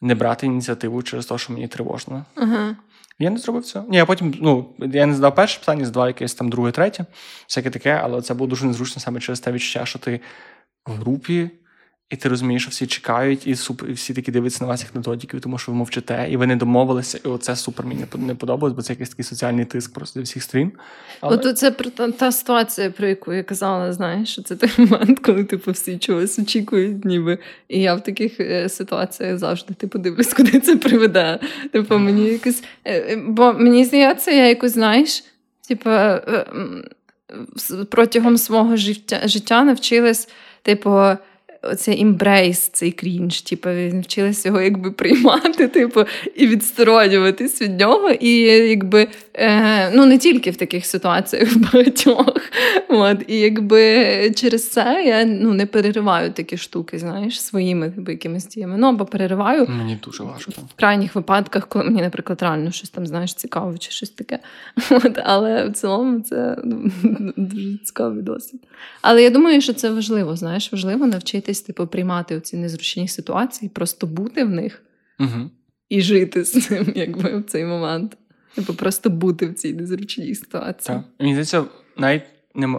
не 0.01 0.15
брати 0.15 0.45
ініціативу 0.45 1.03
через 1.03 1.25
те, 1.25 1.37
що 1.37 1.53
мені 1.53 1.67
тривожно. 1.67 2.25
Uh-huh. 2.35 2.75
Я 3.19 3.29
не 3.29 3.37
зробив 3.37 3.63
цього. 3.63 3.85
Ні, 3.89 3.97
я 3.97 4.05
потім, 4.05 4.33
ну, 4.41 4.69
я 4.79 5.05
не 5.05 5.13
задав 5.13 5.35
перше 5.35 5.59
питання, 5.59 5.85
задав 5.85 6.07
якесь 6.07 6.33
там 6.33 6.49
друге, 6.49 6.71
третє, 6.71 7.05
всяке 7.47 7.69
таке, 7.69 7.99
але 8.03 8.21
це 8.21 8.33
було 8.33 8.49
дуже 8.49 8.65
незручно 8.65 9.01
саме 9.01 9.19
через 9.19 9.39
те 9.39 9.51
відчуття, 9.51 9.85
що 9.85 9.99
ти 9.99 10.19
в 10.85 10.91
групі. 10.91 11.49
І 12.09 12.15
ти 12.15 12.29
розумієш, 12.29 12.61
що 12.61 12.71
всі 12.71 12.87
чекають, 12.87 13.47
і 13.47 13.55
супер, 13.55 13.89
і 13.89 13.93
всі 13.93 14.13
такі 14.13 14.31
дивляться 14.31 14.63
на 14.63 14.67
вас 14.67 14.83
як 14.83 15.07
на 15.07 15.39
тому 15.39 15.57
що 15.57 15.71
ви 15.71 15.77
мовчите, 15.77 16.27
і 16.29 16.37
ви 16.37 16.47
не 16.47 16.55
домовилися. 16.55 17.19
І 17.25 17.27
оце 17.27 17.55
супер 17.55 17.85
мені 17.85 18.05
не 18.15 18.35
подобалось, 18.35 18.75
бо 18.75 18.81
це 18.81 18.93
якийсь 18.93 19.09
такий 19.09 19.25
соціальний 19.25 19.65
тиск 19.65 19.93
просто 19.93 20.19
зі 20.19 20.23
всіх 20.23 20.43
сторін. 20.43 20.71
Але... 21.21 21.35
От 21.35 21.57
це 21.57 21.71
та, 21.71 22.11
та 22.11 22.31
ситуація, 22.31 22.91
про 22.91 23.07
яку 23.07 23.33
я 23.33 23.43
казала, 23.43 23.93
знаєш, 23.93 24.29
що 24.29 24.41
це 24.41 24.55
той 24.55 24.69
момент, 24.77 25.19
коли 25.19 25.43
типу 25.43 25.71
всі 25.71 25.97
чогось 25.97 26.39
очікують, 26.39 27.05
ніби. 27.05 27.37
І 27.67 27.81
я 27.81 27.95
в 27.95 28.03
таких 28.03 28.39
е, 28.39 28.69
ситуаціях 28.69 29.37
завжди 29.37 29.73
типу 29.73 29.99
дивлюсь, 29.99 30.33
куди 30.37 30.59
це 30.59 30.75
приведе. 30.75 31.39
Типу, 31.71 31.97
мені 31.97 32.27
якось. 32.27 32.63
Е, 32.85 32.99
е, 32.99 33.15
бо 33.15 33.53
мені 33.53 33.85
здається, 33.85 34.31
я 34.31 34.47
якось 34.47 34.73
знаєш, 34.73 35.23
типу, 35.67 35.89
протягом 37.89 38.37
свого 38.37 38.75
життя 38.75 39.21
життя 39.27 39.63
навчилась, 39.63 40.29
типу 40.61 41.17
оцей 41.61 41.99
імбрейс, 41.99 42.69
цей 42.69 42.91
крінж, 42.91 43.41
типу, 43.41 43.69
він 43.69 44.01
вчилися 44.01 44.49
його 44.49 44.61
якби 44.61 44.91
приймати, 44.91 45.67
типу, 45.77 46.03
і 46.35 46.47
відсторонюватись 46.47 47.61
від 47.61 47.79
нього. 47.79 48.11
І 48.11 48.39
якби 48.69 49.07
е, 49.33 49.91
ну 49.91 50.05
не 50.05 50.17
тільки 50.17 50.51
в 50.51 50.55
таких 50.55 50.85
ситуаціях 50.85 51.51
в 51.51 51.57
багатьох. 51.73 52.35
От, 52.89 53.17
І 53.27 53.39
якби 53.39 54.31
через 54.35 54.69
це 54.69 55.03
я 55.05 55.25
ну, 55.25 55.53
не 55.53 55.65
перериваю 55.65 56.31
такі 56.31 56.57
штуки, 56.57 56.99
знаєш, 56.99 57.41
своїми 57.41 57.89
типу, 57.89 58.11
якимись 58.11 58.47
діями. 58.47 58.75
Ну 58.77 58.87
або 58.87 59.05
перериваю 59.05 59.67
Мені 59.67 59.99
дуже 60.03 60.23
важко. 60.23 60.51
В 60.51 60.79
крайніх 60.79 61.15
випадках, 61.15 61.67
коли 61.67 61.85
мені, 61.85 62.01
наприклад, 62.01 62.41
реально 62.41 62.71
щось 62.71 62.89
там 62.89 63.07
знаєш, 63.07 63.33
цікаво 63.33 63.77
чи 63.77 63.91
щось 63.91 64.09
таке. 64.09 64.39
От, 64.91 65.19
Але 65.23 65.67
в 65.67 65.73
цілому 65.73 66.19
це 66.19 66.57
ну, 66.63 66.91
дуже 67.37 67.77
цікавий 67.77 68.23
досвід. 68.23 68.61
Але 69.01 69.23
я 69.23 69.29
думаю, 69.29 69.61
що 69.61 69.73
це 69.73 69.89
важливо, 69.89 70.35
знаєш, 70.35 70.71
важливо 70.71 71.07
навчитись 71.07 71.46
навчитись 71.47 71.61
типу, 71.61 71.87
приймати 71.87 72.41
ці 72.41 72.57
незручні 72.57 73.07
ситуації, 73.07 73.69
просто 73.69 74.07
бути 74.07 74.43
в 74.43 74.49
них 74.49 74.81
угу. 75.19 75.49
і 75.89 76.01
жити 76.01 76.43
з 76.43 76.67
цим, 76.67 76.91
якби 76.95 77.37
в 77.37 77.43
цей 77.43 77.65
момент. 77.65 78.17
Типу, 78.55 78.73
просто 78.73 79.09
бути 79.09 79.47
в 79.47 79.53
цій 79.53 79.73
незручній 79.73 80.35
ситуації. 80.35 80.97
Так. 80.97 81.05
Мені 81.19 81.33
здається, 81.33 81.65
навіть 81.97 82.23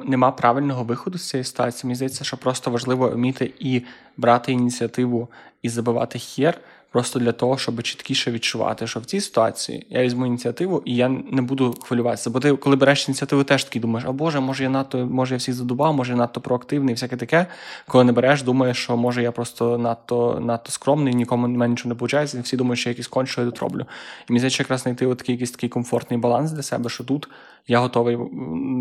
нема 0.06 0.32
правильного 0.32 0.84
виходу 0.84 1.18
з 1.18 1.28
цієї 1.28 1.44
ситуації. 1.44 1.88
Мені 1.88 1.94
здається, 1.94 2.24
що 2.24 2.36
просто 2.36 2.70
важливо 2.70 3.10
вміти 3.10 3.52
і 3.60 3.82
брати 4.16 4.52
ініціативу, 4.52 5.28
і 5.62 5.68
забивати 5.68 6.18
хер 6.18 6.60
просто 6.90 7.18
для 7.18 7.32
того, 7.32 7.58
щоб 7.58 7.82
чіткіше 7.82 8.30
відчувати, 8.30 8.86
що 8.86 9.00
в 9.00 9.04
цій 9.04 9.20
ситуації 9.20 9.86
я 9.90 10.02
візьму 10.02 10.26
ініціативу 10.26 10.82
і 10.84 10.96
я 10.96 11.08
не 11.08 11.42
буду 11.42 11.74
хвилюватися. 11.82 12.30
Бо 12.30 12.40
ти, 12.40 12.56
коли 12.56 12.76
береш 12.76 13.08
ініціативу, 13.08 13.44
теж 13.44 13.64
такий 13.64 13.82
думаєш, 13.82 14.08
а 14.08 14.12
Боже, 14.12 14.40
може 14.40 14.62
я 14.62 14.70
надто, 14.70 15.06
може 15.06 15.34
я 15.34 15.38
всіх 15.38 15.54
задубав, 15.54 15.94
може 15.94 16.12
я 16.12 16.18
надто 16.18 16.40
проактивний, 16.40 16.92
і 16.92 16.94
всяке 16.94 17.16
таке. 17.16 17.46
Коли 17.88 18.04
не 18.04 18.12
береш, 18.12 18.42
думаєш, 18.42 18.76
що 18.76 18.96
може 18.96 19.22
я 19.22 19.32
просто 19.32 19.78
надто 19.78 20.40
надто 20.40 20.72
скромний, 20.72 21.14
нікому 21.14 21.48
мене 21.48 21.68
нічого 21.68 21.88
не 21.88 21.94
виходить, 21.94 22.34
і 22.34 22.40
всі 22.40 22.56
думають, 22.56 22.80
що 22.80 22.88
я 22.88 22.92
якийсь 22.92 23.08
конч, 23.08 23.38
я 23.38 23.44
тут 23.44 23.58
роблю. 23.58 23.80
І 24.28 24.32
мені 24.32 24.38
здається, 24.38 24.62
якраз 24.62 24.80
знайти 24.80 25.14
такий 25.14 25.34
якийсь 25.34 25.50
такий 25.50 25.68
комфортний 25.68 26.20
баланс 26.20 26.50
для 26.50 26.62
себе, 26.62 26.90
що 26.90 27.04
тут 27.04 27.28
я 27.66 27.78
готовий, 27.78 28.18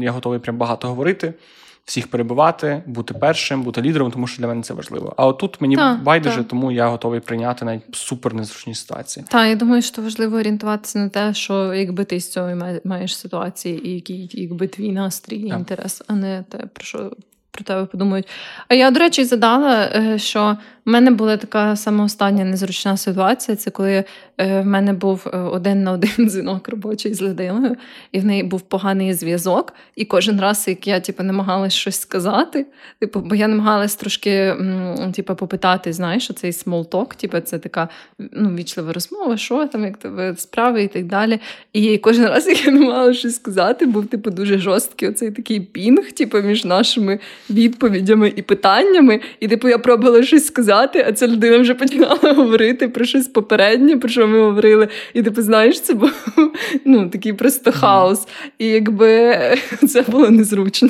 я 0.01 0.11
готовий 0.11 0.39
прям 0.39 0.57
багато 0.57 0.87
говорити 0.87 1.33
всіх 1.87 2.07
перебивати, 2.07 2.83
бути 2.85 3.13
першим, 3.13 3.63
бути 3.63 3.81
лідером, 3.81 4.11
тому 4.11 4.27
що 4.27 4.41
для 4.41 4.47
мене 4.47 4.61
це 4.61 4.73
важливо. 4.73 5.13
А 5.17 5.27
отут 5.27 5.61
мені 5.61 5.75
та, 5.75 5.99
байдуже, 6.03 6.37
та. 6.37 6.43
тому 6.43 6.71
я 6.71 6.87
готовий 6.87 7.19
прийняти 7.19 7.65
навіть 7.65 7.83
супер 7.91 8.33
незручні 8.33 8.75
ситуації. 8.75 9.25
Та 9.29 9.45
я 9.45 9.55
думаю, 9.55 9.81
що 9.81 10.01
важливо 10.01 10.37
орієнтуватися 10.37 10.99
на 10.99 11.09
те, 11.09 11.33
що 11.33 11.73
якби 11.73 12.03
ти 12.03 12.19
з 12.19 12.31
цього 12.31 12.79
маєш 12.83 13.17
ситуації, 13.17 13.87
і 13.87 13.95
який 13.95 14.29
якби 14.33 14.67
твій 14.67 14.91
настрій 14.91 15.37
і 15.37 15.47
інтерес, 15.47 16.03
а 16.07 16.13
не 16.13 16.43
те, 16.49 16.57
про 16.57 16.83
що 16.83 17.11
про 17.51 17.63
тебе 17.63 17.85
подумають. 17.85 18.27
А 18.67 18.73
я, 18.73 18.91
до 18.91 18.99
речі, 18.99 19.23
задала, 19.25 19.91
е, 19.95 20.19
що 20.19 20.57
в 20.87 20.89
мене 20.89 21.11
була 21.11 21.37
така 21.37 21.75
сама 21.75 22.03
остання 22.03 22.45
незручна 22.45 22.97
ситуація. 22.97 23.57
Це 23.57 23.71
коли 23.71 24.03
е, 24.37 24.61
в 24.61 24.65
мене 24.65 24.93
був 24.93 25.27
е, 25.33 25.37
один 25.37 25.83
на 25.83 25.91
один 25.91 26.11
дзвінок 26.29 26.69
робочий 26.69 27.13
з 27.13 27.21
людиною, 27.21 27.75
і 28.11 28.19
в 28.19 28.25
неї 28.25 28.43
був 28.43 28.61
поганий 28.61 29.13
зв'язок. 29.13 29.73
І 29.95 30.05
кожен 30.05 30.41
раз, 30.41 30.67
як 30.67 30.87
я 30.87 30.99
типу, 30.99 31.23
намагалась 31.23 31.73
щось 31.73 31.99
сказати, 31.99 32.65
типу, 32.99 33.19
бо 33.19 33.35
я 33.35 33.47
намагалась 33.47 33.95
трошки 33.95 34.55
типу, 35.15 35.35
попитати, 35.35 35.93
знаєш, 35.93 36.31
цей 36.35 36.51
small 36.51 36.89
talk, 36.89 37.15
типу, 37.15 37.39
це 37.39 37.59
така 37.59 37.89
ну, 38.31 38.55
вічлива 38.55 38.93
розмова, 38.93 39.37
що 39.37 39.67
там, 39.67 39.83
як 39.83 39.97
тебе 39.97 40.35
справи 40.37 40.83
і 40.83 40.87
так 40.87 41.05
далі. 41.05 41.39
І 41.73 41.97
кожен 41.97 42.25
раз, 42.25 42.47
як 42.47 42.65
я 42.65 42.71
намагалася 42.71 43.19
щось 43.19 43.35
сказати, 43.35 43.85
був 43.85 44.07
типу, 44.07 44.29
дуже 44.29 44.57
жорсткий 44.57 45.09
оцей 45.09 45.31
такий 45.31 45.59
пінг, 45.59 46.11
типу, 46.11 46.41
між 46.41 46.65
нашими 46.65 47.19
відповідями 47.49 48.33
і 48.35 48.41
питаннями. 48.41 49.19
І 49.39 49.47
типу, 49.47 49.69
я 49.69 49.77
пробувала 49.77 50.23
щось 50.23 50.45
сказати 50.45 50.76
сказати, 50.77 51.05
а 51.07 51.13
ця 51.13 51.27
людина 51.27 51.57
вже 51.57 51.73
починала 51.73 52.33
говорити 52.35 52.87
про 52.87 53.05
щось 53.05 53.27
попереднє, 53.27 53.97
про 53.97 54.09
що 54.09 54.27
ми 54.27 54.39
говорили. 54.39 54.87
І 55.13 55.23
типу, 55.23 55.41
знаєш, 55.41 55.81
це 55.81 55.93
був 55.93 56.11
ну, 56.85 57.09
такий 57.09 57.33
просто 57.33 57.71
хаос. 57.71 58.27
І 58.59 58.65
якби 58.65 59.37
це 59.87 60.01
було 60.01 60.29
незручно. 60.29 60.89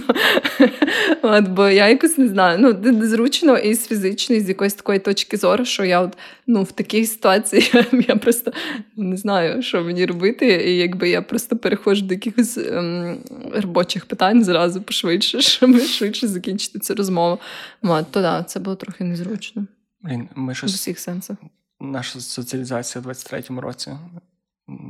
От, 1.21 1.47
Бо 1.47 1.69
я 1.69 1.89
якось 1.89 2.17
не 2.17 2.27
знаю. 2.27 2.57
Ну, 2.59 2.91
незручно 2.91 3.57
і 3.57 3.73
з 3.73 3.87
фізичної, 3.87 4.41
з 4.41 4.49
якоїсь 4.49 4.73
такої 4.73 4.99
точки 4.99 5.37
зору, 5.37 5.65
що 5.65 5.85
я 5.85 6.01
от, 6.01 6.17
ну, 6.47 6.63
в 6.63 6.71
такій 6.71 7.05
ситуації 7.05 7.71
я, 7.73 7.85
я 8.07 8.15
просто 8.15 8.51
не 8.97 9.17
знаю, 9.17 9.61
що 9.61 9.81
мені 9.81 10.05
робити. 10.05 10.47
І 10.47 10.77
якби 10.77 11.09
я 11.09 11.21
просто 11.21 11.57
переходжу 11.57 12.05
до 12.05 12.13
якихось 12.13 12.57
ем, 12.57 13.17
робочих 13.53 14.05
питань 14.05 14.43
зразу 14.43 14.81
пошвидше, 14.81 15.41
щоб 15.41 15.79
швидше 15.79 16.27
закінчити 16.27 16.79
цю 16.79 16.95
розмову. 16.95 17.39
От, 17.81 18.05
то 18.11 18.21
да, 18.21 18.43
це 18.43 18.59
було 18.59 18.75
трохи 18.75 19.03
незручно. 19.03 19.67
Блін, 20.01 20.29
ми 20.35 20.55
щось... 20.55 20.71
В 20.71 20.75
усіх 20.75 20.99
сенсах. 20.99 21.37
Наша 21.79 22.19
соціалізація 22.19 23.01
в 23.01 23.07
23-му 23.07 23.61
році 23.61 23.91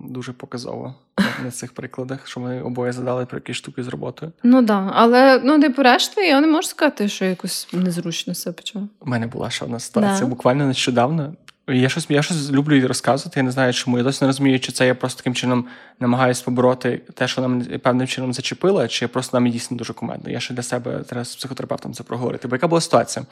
дуже 0.08 0.34
показова 0.34 0.96
на 1.44 1.52
цих 1.52 1.74
прикладах, 1.74 2.28
що 2.28 2.40
ми 2.40 2.62
обоє 2.62 2.92
задали 2.92 3.26
про 3.26 3.38
якісь 3.38 3.56
штуки 3.56 3.84
з 3.84 3.88
роботою. 3.88 4.32
Ну 4.44 4.62
да, 4.62 4.92
але 4.94 5.42
ну, 5.44 5.58
де 5.58 5.70
решті 5.78 6.22
я 6.22 6.42
не 6.42 6.48
можу 6.48 6.68
сказати, 6.68 7.08
що 7.08 7.26
якось 7.26 7.68
незручно 7.74 8.36
себе 8.36 8.54
почув. 8.54 8.90
У 9.00 9.10
мене 9.10 9.28
була 9.28 9.50
ще 9.50 9.66
одна 9.66 9.80
ситуація. 9.80 10.20
Да. 10.20 10.26
Буквально 10.26 10.66
нещодавно. 10.66 11.34
Я 11.70 11.90
щось, 11.90 12.06
я 12.10 12.24
щось 12.24 12.52
люблю 12.52 12.88
розказувати. 12.88 13.40
Я 13.40 13.44
не 13.44 13.52
знаю, 13.52 13.74
чому. 13.74 13.98
Я 13.98 14.04
досі 14.04 14.24
не 14.24 14.28
розумію, 14.28 14.60
чи 14.60 14.72
це 14.72 14.88
я 14.88 14.96
просто 14.96 15.18
таким 15.18 15.36
чином 15.36 15.66
намагаюся 16.00 16.44
побороти 16.46 17.02
те, 17.14 17.28
що 17.28 17.42
нам 17.42 17.62
певним 17.62 18.08
чином 18.08 18.34
зачепила, 18.34 18.88
чи 18.88 19.08
просто 19.08 19.40
нам 19.40 19.52
дійсно 19.52 19.78
дуже 19.78 19.94
кумедно. 19.94 20.32
Я 20.32 20.40
ще 20.40 20.54
для 20.54 20.64
себе 20.64 21.04
треба 21.10 21.26
з 21.26 21.36
психотерапевтом 21.36 21.94
це 21.94 22.04
проговорити. 22.04 22.48
Бо 22.48 22.56
яка 22.56 22.68
була 22.68 22.82
ситуація? 22.82 23.26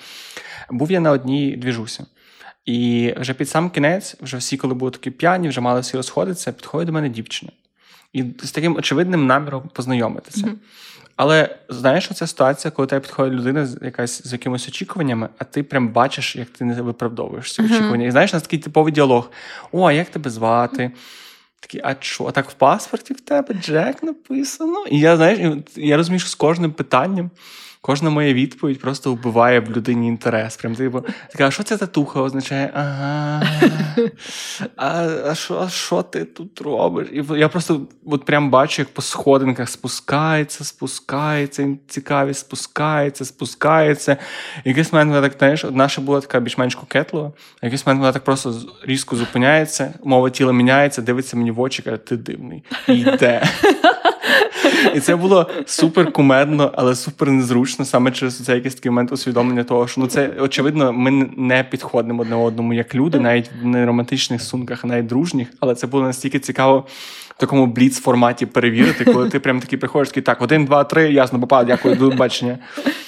Був 0.70 0.92
я 0.92 1.00
на 1.00 1.12
одній 1.12 1.56
двіжусі. 1.56 2.04
І 2.66 3.14
вже 3.18 3.34
під 3.34 3.50
сам 3.50 3.70
кінець, 3.70 4.16
вже 4.22 4.38
всі, 4.38 4.58
коли 4.58 4.74
були 4.74 4.92
такі 4.92 5.12
п'яні, 5.12 5.50
вже 5.50 5.62
мали 5.62 5.80
всі 5.80 5.98
розходитися, 5.98 6.52
підходить 6.52 6.88
до 6.88 6.94
мене 6.94 7.10
дівчина. 7.10 7.52
І 8.14 8.24
з 8.44 8.52
таким 8.52 8.76
очевидним 8.76 9.28
наміром 9.28 9.70
познайомитися. 9.74 10.48
Мгм. 10.48 10.60
Але 11.16 11.56
знаєш, 11.70 12.12
оця 12.12 12.28
ситуація, 12.28 12.72
коли 12.72 12.88
тебе 12.88 13.00
підходить 13.00 13.34
людина 13.34 13.66
з 13.66 13.78
якась 13.82 14.28
з 14.28 14.34
якимись 14.34 14.68
очікуваннями, 14.68 15.30
а 15.38 15.44
ти 15.44 15.64
прям 15.64 15.90
бачиш, 15.90 16.36
як 16.36 16.50
ти 16.50 16.66
не 16.66 16.82
виправдовуєш 16.82 17.54
ці 17.54 17.62
Мгм. 17.62 17.72
очікування. 17.72 18.06
І 18.08 18.12
знаєш, 18.12 18.34
у 18.34 18.36
нас 18.36 18.44
такий 18.44 18.60
типовий 18.60 18.94
діалог: 18.94 19.32
О, 19.72 19.86
а 19.88 19.92
як 19.92 20.10
тебе 20.10 20.30
звати? 20.30 20.92
Такий, 21.60 21.82
а 21.84 21.96
що? 22.00 22.26
А 22.26 22.32
так 22.32 22.50
в 22.50 22.54
паспорті 22.54 23.14
в 23.14 23.22
тебе 23.22 23.54
Джек 23.54 24.04
написано? 24.04 24.86
І 24.92 25.00
я 25.00 25.16
знаєш, 25.18 25.40
я 25.76 25.98
розумію, 25.98 26.20
що 26.20 26.30
з 26.30 26.36
кожним 26.36 26.72
питанням. 26.72 27.32
Кожна 27.86 28.10
моя 28.10 28.34
відповідь 28.34 28.80
просто 28.80 29.14
вбиває 29.14 29.60
в 29.60 29.72
людині 29.72 30.08
інтерес. 30.08 30.58
Прям 30.58 30.76
типу, 30.76 31.04
така, 31.32 31.48
а 31.48 31.52
що 31.52 31.64
ця 31.64 31.78
татуха 31.78 32.22
означає? 32.22 32.72
Ага. 32.74 33.44
А, 34.76 35.08
а, 35.26 35.36
що, 35.36 35.60
а 35.60 35.70
що 35.70 36.02
ти 36.02 36.26
тут 36.26 36.62
робиш? 36.62 37.08
І 37.12 37.24
я 37.36 37.50
просто 37.50 37.82
от 38.06 38.26
прям 38.26 38.50
бачу, 38.50 38.82
як 38.82 38.90
по 38.90 39.02
сходинках 39.02 39.70
спускається, 39.70 40.64
спускається, 40.64 41.78
цікавість 41.88 42.40
спускається, 42.40 43.26
спускається. 43.26 44.18
Якийсь 44.64 44.94
момент 44.94 45.10
вона 45.10 45.30
так, 45.30 45.38
знаєш, 45.38 45.66
от 45.66 45.76
наша 45.76 46.02
була 46.02 46.22
така 46.22 46.40
більш-менш 46.40 46.76
кокетлива, 46.76 47.32
а 47.62 47.66
якийсь 47.66 47.86
момент 47.86 48.00
вона 48.02 48.14
так 48.14 48.24
просто 48.24 48.56
різко 48.84 49.16
зупиняється, 49.16 49.94
мова 50.04 50.30
тіла 50.30 50.54
міняється, 50.54 51.02
дивиться 51.02 51.38
мені 51.38 51.52
в 51.52 51.60
очі, 51.60 51.82
каже, 51.82 51.98
ти 51.98 52.18
дивний. 52.18 52.64
І 52.88 52.94
йде. 52.94 53.44
І 54.96 55.00
це 55.00 55.16
було 55.16 55.50
супер 55.66 56.12
кумедно, 56.12 56.72
але 56.76 56.96
супер 56.96 57.32
незручно 57.32 57.86
саме 57.86 58.12
через 58.12 58.46
цей 58.46 58.56
якийсь 58.56 58.76
такий 58.76 58.92
момент 58.92 59.12
усвідомлення 59.12 59.64
того, 59.64 59.88
що 59.88 60.02
ну 60.02 60.08
це 60.08 60.32
очевидно, 60.40 60.94
ми 60.94 61.12
не 61.38 61.64
підходимо 61.64 62.22
одне 62.22 62.36
одному 62.36 62.74
як 62.74 62.96
люди, 62.96 63.20
навіть 63.20 63.52
в 63.62 63.66
неромантичних 63.66 64.42
сумках, 64.42 64.86
навіть 64.86 65.06
дружніх. 65.06 65.48
Але 65.60 65.76
це 65.76 65.88
було 65.88 66.04
настільки 66.04 66.40
цікаво 66.40 66.86
в 67.30 67.40
такому 67.40 67.68
бліц 67.68 68.00
форматі 68.00 68.46
перевірити, 68.46 69.06
коли 69.06 69.30
ти 69.30 69.40
прям 69.40 69.60
такий 69.60 69.80
приходиш, 69.80 70.08
такий 70.08 70.24
так, 70.24 70.42
один, 70.42 70.66
два, 70.66 70.84
три, 70.84 71.12
ясно, 71.12 71.40
попав, 71.40 71.66
дякую, 71.66 71.96
до 71.96 72.10
бачення. 72.10 72.58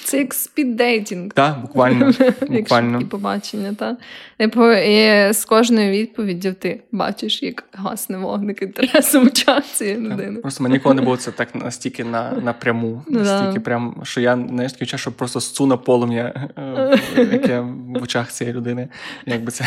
Це 0.08 0.18
як 0.18 0.34
speed 0.34 0.75
dating. 0.75 1.32
Так, 1.32 1.60
буквально. 1.60 2.06
Буквально. 2.48 2.90
швидкі 2.90 3.10
побачення, 3.10 3.74
та 3.74 3.96
Типу, 4.36 4.72
і 4.72 5.32
з 5.32 5.44
кожною 5.44 5.92
відповіддю 5.92 6.54
ти 6.58 6.80
бачиш, 6.92 7.42
як 7.42 7.64
гасне 7.72 8.18
вогник 8.18 8.62
інтересу 8.62 9.22
в 9.22 9.60
цієї 9.74 9.96
людини. 9.96 10.40
Просто 10.40 10.62
мені 10.62 10.72
ніколи 10.72 10.94
не 10.94 11.02
було 11.02 11.16
це 11.16 11.30
так 11.30 11.54
настільки 11.54 12.04
на, 12.04 12.32
напряму, 12.32 13.02
Ну, 13.08 13.20
настільки 13.20 13.60
прям, 13.60 14.00
що 14.02 14.20
я 14.20 14.36
не 14.36 14.68
такий 14.68 14.86
час, 14.86 15.00
що 15.00 15.12
просто 15.12 15.40
сцю 15.40 15.66
на 15.66 15.76
полум'я, 15.76 16.50
е, 16.58 16.98
яке 17.16 17.60
в 17.60 18.02
очах 18.02 18.32
цієї 18.32 18.56
людини. 18.56 18.88
Якби 19.26 19.52
це, 19.52 19.64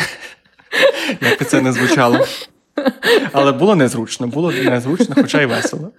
як 1.20 1.38
би 1.38 1.44
це 1.44 1.60
не 1.60 1.72
звучало. 1.72 2.26
Але 3.32 3.52
було 3.52 3.76
незручно, 3.76 4.26
було 4.26 4.52
незручно, 4.52 5.14
хоча 5.14 5.42
й 5.42 5.46
весело. 5.46 5.92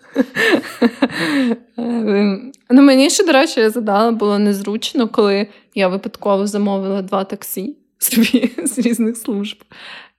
Е, 1.80 2.40
Ну, 2.70 2.82
мені 2.82 3.10
ще, 3.10 3.24
до 3.26 3.32
речі, 3.32 3.60
я 3.60 3.70
задала, 3.70 4.12
було 4.12 4.40
незручно, 4.40 5.08
коли 5.08 5.48
я 5.76 5.88
випадково 5.88 6.48
замовила 6.48 7.02
два 7.02 7.24
таксі 7.24 7.76
собі 7.98 8.52
з 8.64 8.80
різних 8.80 9.18
служб. 9.18 9.58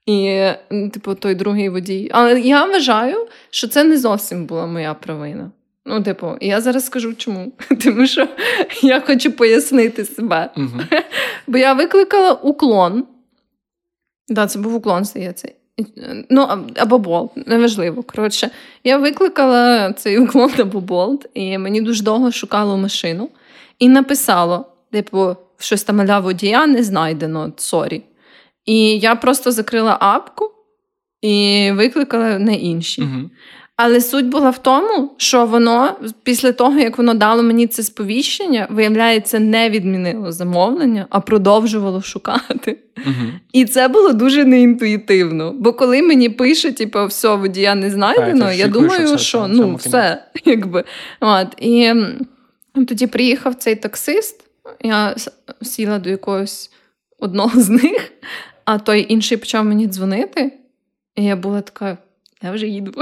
І, 0.07 0.49
типу, 0.93 1.15
той 1.15 1.35
другий 1.35 1.69
водій. 1.69 2.11
Але 2.13 2.41
я 2.41 2.65
вважаю, 2.65 3.27
що 3.51 3.69
це 3.69 3.85
не 3.85 3.99
зовсім 3.99 4.47
була 4.47 4.67
моя 4.67 4.95
провина. 4.95 5.51
Ну, 5.87 6.03
типу, 6.03 6.37
я 6.41 6.61
зараз 6.61 6.87
скажу 6.87 7.15
чому. 7.15 7.53
Тому 7.85 8.07
що 8.07 8.29
я 8.83 9.01
хочу 9.01 9.33
пояснити 9.33 10.05
себе. 10.05 10.51
Угу. 10.57 10.81
Бо 11.47 11.59
я 11.59 11.73
викликала 11.73 12.33
уклон. 12.33 12.93
Так, 13.03 13.07
да, 14.37 14.47
це 14.47 14.59
був 14.59 14.75
уклон, 14.75 15.05
здається. 15.05 15.49
Ну, 16.31 16.49
або 16.77 16.99
болт, 16.99 17.31
неважливо. 17.47 18.03
Коротше, 18.03 18.51
я 18.85 18.99
викликала 18.99 19.93
цей 19.93 20.19
Uklon 20.19 20.51
або 20.59 20.81
болт, 20.81 21.27
і 21.35 21.59
мені 21.59 21.81
дуже 21.81 22.03
довго 22.03 22.33
шукало 22.33 22.77
машину, 22.77 23.31
і 23.79 23.89
написало: 23.89 24.67
типу, 24.93 25.37
щось 25.59 25.85
там 25.85 26.01
аля 26.01 26.19
водія 26.19 26.67
не 26.67 26.83
знайдено, 26.83 27.53
sorry. 27.57 28.03
І 28.67 28.99
я 28.99 29.15
просто 29.15 29.53
закрила 29.53 29.97
апку 30.01 30.51
і 31.21 31.71
викликала 31.75 32.39
на 32.39 32.53
інші. 32.53 33.03
Угу. 33.03 33.31
Але 33.77 34.01
суть 34.01 34.29
була 34.29 34.51
в 34.51 34.63
тому, 34.63 35.15
що 35.17 35.47
воно 35.47 35.97
після 36.23 36.53
того, 36.53 36.79
як 36.79 36.99
воно 36.99 37.15
дало 37.15 37.43
мені 37.43 37.67
це 37.67 37.83
сповіщення, 37.83 38.67
виявляється, 38.71 39.39
не 39.39 39.71
відмінило 39.71 40.33
замовлення, 40.33 41.07
а 41.11 41.21
продовжувало 41.21 42.03
шукати. 42.03 42.79
Угу. 43.07 43.27
І 43.53 43.65
це 43.65 43.89
було 43.89 44.13
дуже 44.13 44.45
неінтуїтивно. 44.45 45.53
Бо 45.53 45.73
коли 45.73 46.03
мені 46.03 46.29
пише, 46.29 46.73
типу, 46.73 47.07
все, 47.07 47.35
водія 47.35 47.75
не 47.75 47.91
знайдено, 47.91 48.45
А, 48.45 48.53
я 48.53 48.69
думаю, 48.69 49.07
що 49.09 49.19
що, 49.19 49.43
це- 49.43 49.49
ну, 49.49 49.59
цьому 49.59 49.77
все, 49.77 50.25
якби. 50.45 50.85
От. 51.21 51.49
І 51.59 51.93
тоді 52.75 53.07
приїхав 53.07 53.55
цей 53.55 53.77
таксист, 53.77 54.45
я 54.83 55.17
сіла 55.63 55.99
до 55.99 56.11
якогось 56.11 56.71
одного 57.19 57.61
з 57.61 57.69
них, 57.83 58.13
а 58.65 58.79
той 58.79 59.07
інший 59.09 59.39
почав 59.39 59.65
мені 59.65 59.87
дзвонити, 59.87 60.53
і 61.17 61.25
я 61.25 61.37
була 61.37 61.61
така. 61.61 61.99
Я 62.45 62.53
вже 62.53 62.67
їду. 62.67 62.93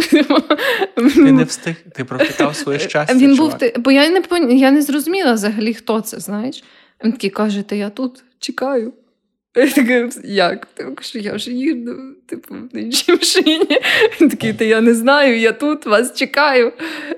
Ти 1.14 1.32
не 1.32 1.44
встиг, 1.44 1.76
ти 1.94 2.04
провтикав 2.04 2.56
своє 2.56 2.78
щастя. 2.78 3.14
Він 3.14 3.36
був 3.36 3.52
чувак. 3.58 3.78
бо 3.80 3.90
я 3.90 4.10
не 4.10 4.54
я 4.54 4.70
не 4.70 4.82
зрозуміла 4.82 5.32
взагалі, 5.32 5.74
хто 5.74 6.00
це, 6.00 6.20
знаєш. 6.20 6.64
Він 7.04 7.12
такий 7.12 7.30
каже: 7.30 7.62
Та 7.62 7.74
я 7.74 7.90
тут 7.90 8.24
чекаю. 8.38 8.92
Я 9.56 9.70
така, 9.70 10.08
як? 10.24 10.68
Що 11.00 11.18
я 11.18 11.34
вже 11.34 11.50
їду, 11.50 11.96
типу, 12.26 12.54
в 12.72 12.76
іншій 12.76 13.12
машині. 13.12 13.80
Він 14.20 14.28
такий, 14.28 14.52
та 14.52 14.64
я 14.64 14.80
не 14.80 14.94
знаю, 14.94 15.38
я 15.38 15.52
тут 15.52 15.86
вас 15.86 16.14
чекаю. 16.14 16.72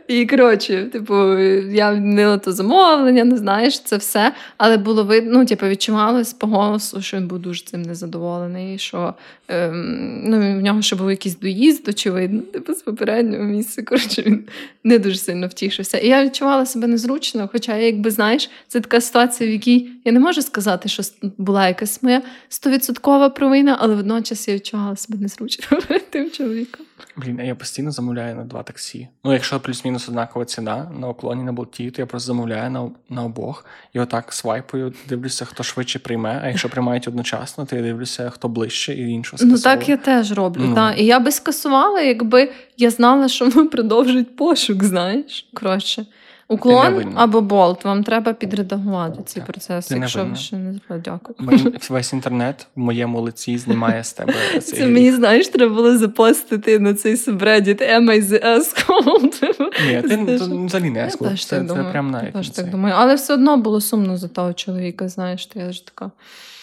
І 0.08 0.26
коротше, 0.26 0.88
типу, 0.92 1.38
я 1.38 1.94
відмінила 1.94 2.38
то 2.38 2.52
замовлення, 2.52 3.24
не 3.24 3.36
знаєш, 3.36 3.80
це 3.80 3.96
все. 3.96 4.32
Але 4.56 4.76
було 4.76 5.04
видно, 5.04 5.38
ну, 5.38 5.46
типу, 5.46 5.66
відчувалось 5.66 6.32
по 6.32 6.46
голосу, 6.46 7.02
що 7.02 7.16
він 7.16 7.26
був 7.26 7.38
дуже 7.38 7.64
цим 7.64 7.82
незадоволений, 7.82 8.78
що 8.78 9.14
ем, 9.48 10.22
ну, 10.24 10.38
в 10.38 10.62
нього 10.62 10.82
ще 10.82 10.96
був 10.96 11.10
якийсь 11.10 11.38
доїзд, 11.38 11.88
очевидно, 11.88 12.40
типу, 12.40 12.74
з 12.74 12.82
попереднього 12.82 13.44
місця. 13.44 13.82
Коротше, 13.82 14.22
він 14.22 14.44
не 14.84 14.98
дуже 14.98 15.16
сильно 15.16 15.46
втішився. 15.46 15.98
І 15.98 16.08
я 16.08 16.24
відчувала 16.24 16.66
себе 16.66 16.86
незручно, 16.86 17.48
хоча, 17.52 17.76
якби 17.76 18.10
знаєш, 18.10 18.50
це 18.68 18.80
така 18.80 19.00
ситуація, 19.00 19.50
в 19.50 19.52
якій 19.52 19.88
я 20.04 20.12
не 20.12 20.20
можу 20.20 20.42
сказати, 20.42 20.88
що 20.88 21.02
була 21.38 21.68
якась 21.68 22.02
моя 22.02 22.22
стовідсоткова 22.48 23.30
провина, 23.30 23.76
але 23.80 23.94
водночас 23.94 24.48
я 24.48 24.54
відчувала 24.54 24.96
себе 24.96 25.18
незручно 25.18 25.78
тим 26.10 26.30
чоловіком. 26.30 26.86
Блін, 27.16 27.40
а 27.40 27.42
я 27.42 27.54
постійно 27.54 27.90
замовляю 27.90 28.36
на 28.36 28.44
два 28.44 28.62
таксі. 28.62 29.08
Ну, 29.24 29.32
якщо 29.32 29.60
плюс-мінус 29.60 30.08
однакова 30.08 30.44
ціна 30.44 30.90
на 31.00 31.08
уклоні 31.08 31.42
на 31.42 31.52
болті, 31.52 31.90
то 31.90 32.02
я 32.02 32.06
просто 32.06 32.26
замовляю 32.26 32.70
на, 32.70 32.90
на 33.08 33.24
обох 33.24 33.66
і 33.92 34.00
отак 34.00 34.32
свайпую, 34.32 34.94
дивлюся, 35.08 35.44
хто 35.44 35.62
швидше 35.62 35.98
прийме. 35.98 36.40
А 36.44 36.48
якщо 36.48 36.68
приймають 36.68 37.08
одночасно, 37.08 37.66
то 37.66 37.76
я 37.76 37.82
дивлюся, 37.82 38.30
хто 38.30 38.48
ближче, 38.48 38.94
і 38.94 39.10
іншу 39.10 39.36
Ну 39.40 39.58
так 39.58 39.88
я 39.88 39.96
теж 39.96 40.32
роблю. 40.32 40.62
Ну. 40.64 40.74
Та. 40.74 40.92
І 40.92 41.04
я 41.04 41.20
би 41.20 41.30
скасувала, 41.30 42.00
якби 42.00 42.52
я 42.76 42.90
знала, 42.90 43.28
що 43.28 43.48
воно 43.48 43.68
продовжують 43.68 44.36
пошук, 44.36 44.84
знаєш. 44.84 45.48
Коротше. 45.54 46.06
Уклон 46.48 47.12
або 47.16 47.40
болт, 47.40 47.84
вам 47.84 48.04
треба 48.04 48.32
підредагувати 48.32 49.18
цей 49.26 49.40
Так, 49.42 49.46
процес, 49.52 49.90
якщо 49.90 50.24
ви 50.24 50.36
ще 50.36 50.56
не 50.56 50.72
зробили. 50.72 51.02
Дякую. 51.04 51.36
Мен- 51.48 51.90
Весь 51.92 52.12
інтернет 52.12 52.66
в 52.76 52.80
моєму 52.80 53.20
лиці 53.20 53.58
знімає 53.58 54.04
з 54.04 54.12
тебе 54.12 54.34
цей 54.52 54.78
Це 54.78 54.86
мені, 54.86 55.12
знаєш, 55.12 55.48
треба 55.48 55.74
було 55.74 55.98
запостити 55.98 56.78
на 56.78 56.94
цей 56.94 57.16
субреддіт 57.16 57.82
Am 57.82 58.04
I 58.10 58.22
the 58.22 58.44
asshole? 58.44 59.40
Ні, 59.86 60.02
ти 60.02 60.34
взагалі 60.66 60.90
не 60.90 60.98
Я 60.98 61.06
ескло. 61.06 61.28
теж 61.28 61.46
Це, 61.46 61.56
це 61.58 61.62
думаю. 61.64 61.92
прям 61.92 62.06
Я 62.06 62.12
навіть. 62.12 62.32
теж 62.32 62.50
так 62.50 62.70
думаю. 62.70 62.94
Але 62.98 63.14
все 63.14 63.34
одно 63.34 63.56
було 63.56 63.80
сумно 63.80 64.16
за 64.16 64.28
того 64.28 64.52
чоловіка, 64.52 65.08
знаєш, 65.08 65.46
то 65.46 65.60
я 65.60 65.72
ж 65.72 65.86
така. 65.86 66.10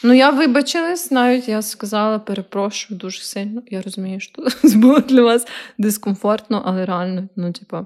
Ну, 0.03 0.13
я 0.13 0.29
вибачилась, 0.29 1.11
навіть 1.11 1.47
я 1.47 1.61
сказала, 1.61 2.19
перепрошую 2.19 2.99
дуже 2.99 3.21
сильно. 3.21 3.61
Я 3.71 3.81
розумію, 3.81 4.19
що 4.19 4.41
це 4.69 4.77
було 4.77 4.99
для 4.99 5.21
вас 5.21 5.47
дискомфортно, 5.77 6.61
але 6.65 6.85
реально, 6.85 7.23
ну, 7.35 7.51
типа, 7.51 7.85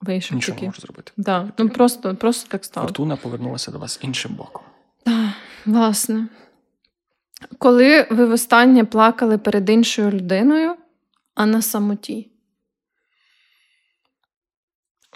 вийшов 0.00 0.34
Нічого 0.36 0.60
не 0.60 0.66
можу 0.66 0.80
зробити. 0.80 1.12
Да, 1.16 1.52
ну 1.58 1.68
просто, 1.68 2.14
просто 2.14 2.48
так 2.50 2.64
стало. 2.64 2.86
Фортуна 2.86 3.16
повернулася 3.16 3.70
до 3.70 3.78
вас 3.78 3.98
іншим 4.02 4.34
боком. 4.34 4.62
Так, 5.04 5.30
власне. 5.66 6.28
Коли 7.58 8.06
ви 8.10 8.26
востаннє 8.26 8.84
плакали 8.84 9.38
перед 9.38 9.70
іншою 9.70 10.10
людиною, 10.10 10.74
А 11.34 11.46
на 11.46 11.62
самоті? 11.62 12.30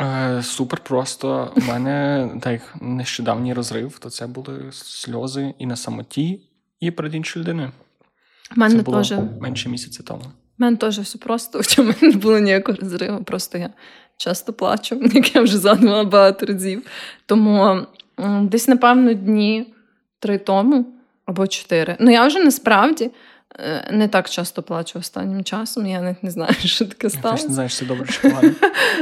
Е, 0.00 0.42
Супер 0.42 0.80
просто. 0.80 1.52
У 1.56 1.60
мене 1.60 2.30
так 2.42 2.74
нещодавній 2.80 3.54
розрив, 3.54 3.98
то 3.98 4.10
це 4.10 4.26
були 4.26 4.72
сльози 4.72 5.54
і 5.58 5.66
на 5.66 5.76
самоті, 5.76 6.50
і 6.80 6.90
перед 6.90 7.14
іншою 7.14 7.42
людиною. 7.42 7.72
У 8.56 8.60
мене 8.60 8.76
це 8.76 8.82
було 8.82 8.98
теж. 8.98 9.14
менше 9.40 9.68
місяця 9.68 10.02
тому. 10.02 10.22
У 10.24 10.28
мене 10.58 10.76
теж 10.76 10.98
все 10.98 11.18
просто, 11.18 11.58
хоча 11.58 11.82
в 11.82 11.86
мене 11.86 11.98
не 12.02 12.12
було 12.12 12.38
ніякого 12.38 12.78
розриву, 12.80 13.24
просто 13.24 13.58
я 13.58 13.70
часто 14.22 14.52
плачу, 14.52 15.00
як 15.14 15.34
я 15.34 15.42
вже 15.42 15.58
згадувала 15.58 16.04
багато 16.04 16.46
разів. 16.46 16.82
Тому 17.26 17.86
десь, 18.40 18.68
напевно, 18.68 19.12
дні 19.12 19.66
три 20.18 20.38
тому 20.38 20.86
або 21.26 21.46
чотири. 21.46 21.96
Ну, 22.00 22.10
я 22.10 22.26
вже 22.26 22.38
насправді 22.38 23.10
е, 23.58 23.88
не 23.92 24.08
так 24.08 24.30
часто 24.30 24.62
плачу 24.62 24.98
останнім 24.98 25.44
часом. 25.44 25.86
Я 25.86 26.00
навіть 26.00 26.22
не 26.22 26.30
знаю, 26.30 26.54
що 26.64 26.86
таке 26.86 27.08
Я 27.14 27.20
теж 27.20 27.44
не 27.44 27.68
чи 27.68 27.68
це 27.68 27.84
добре 27.84 28.06
чи 28.06 28.28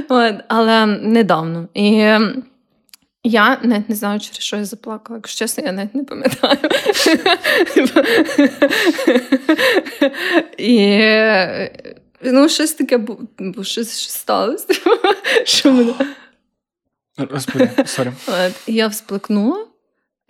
погано. 0.09 0.41
Але 0.49 0.87
недавно. 0.87 1.69
І 1.75 1.91
я 3.25 3.59
навіть 3.63 3.89
не 3.89 3.95
знаю, 3.95 4.21
через 4.21 4.39
що 4.39 4.57
я 4.57 4.65
заплакала. 4.65 5.17
Якщо 5.17 5.39
чесно, 5.39 5.65
я 5.65 5.73
навіть 5.73 5.95
не 5.95 6.05
пам'ятаю. 6.05 6.59
І 10.59 10.79
е, 10.79 11.95
ну, 12.23 12.49
щось 12.49 12.73
таке 12.73 12.99
бу- 12.99 13.29
бу- 13.39 13.65
щось, 13.65 14.09
сталося. 14.09 14.67
Що 15.45 15.73
мене... 15.73 15.95
Розповідай, 17.17 17.87
sorry. 17.87 18.13
Я 18.67 18.87
всплакнула, 18.87 19.67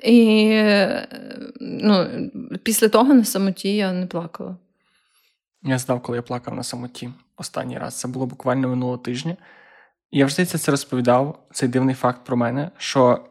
і 0.03 0.53
ну, 1.61 2.07
після 2.63 2.89
того 2.89 3.15
на 3.15 3.25
самоті 3.25 3.77
я 3.77 3.93
не 3.93 4.07
плакала. 4.07 4.57
Я 5.63 5.79
знав, 5.79 6.03
коли 6.03 6.19
я 6.19 6.23
плакав 6.23 6.55
на 6.55 6.63
самоті 6.63 7.11
останній 7.37 7.79
раз. 7.79 7.99
Це 7.99 8.09
було 8.09 8.27
буквально 8.27 8.69
минулого 8.69 8.99
тижня. 8.99 9.37
Я 10.11 10.27
вже 10.27 10.35
здається, 10.35 10.59
це 10.59 10.71
розповідав 10.71 11.47
цей 11.53 11.69
дивний 11.69 11.95
факт 11.95 12.25
про 12.25 12.37
мене, 12.37 12.71
що 12.79 13.25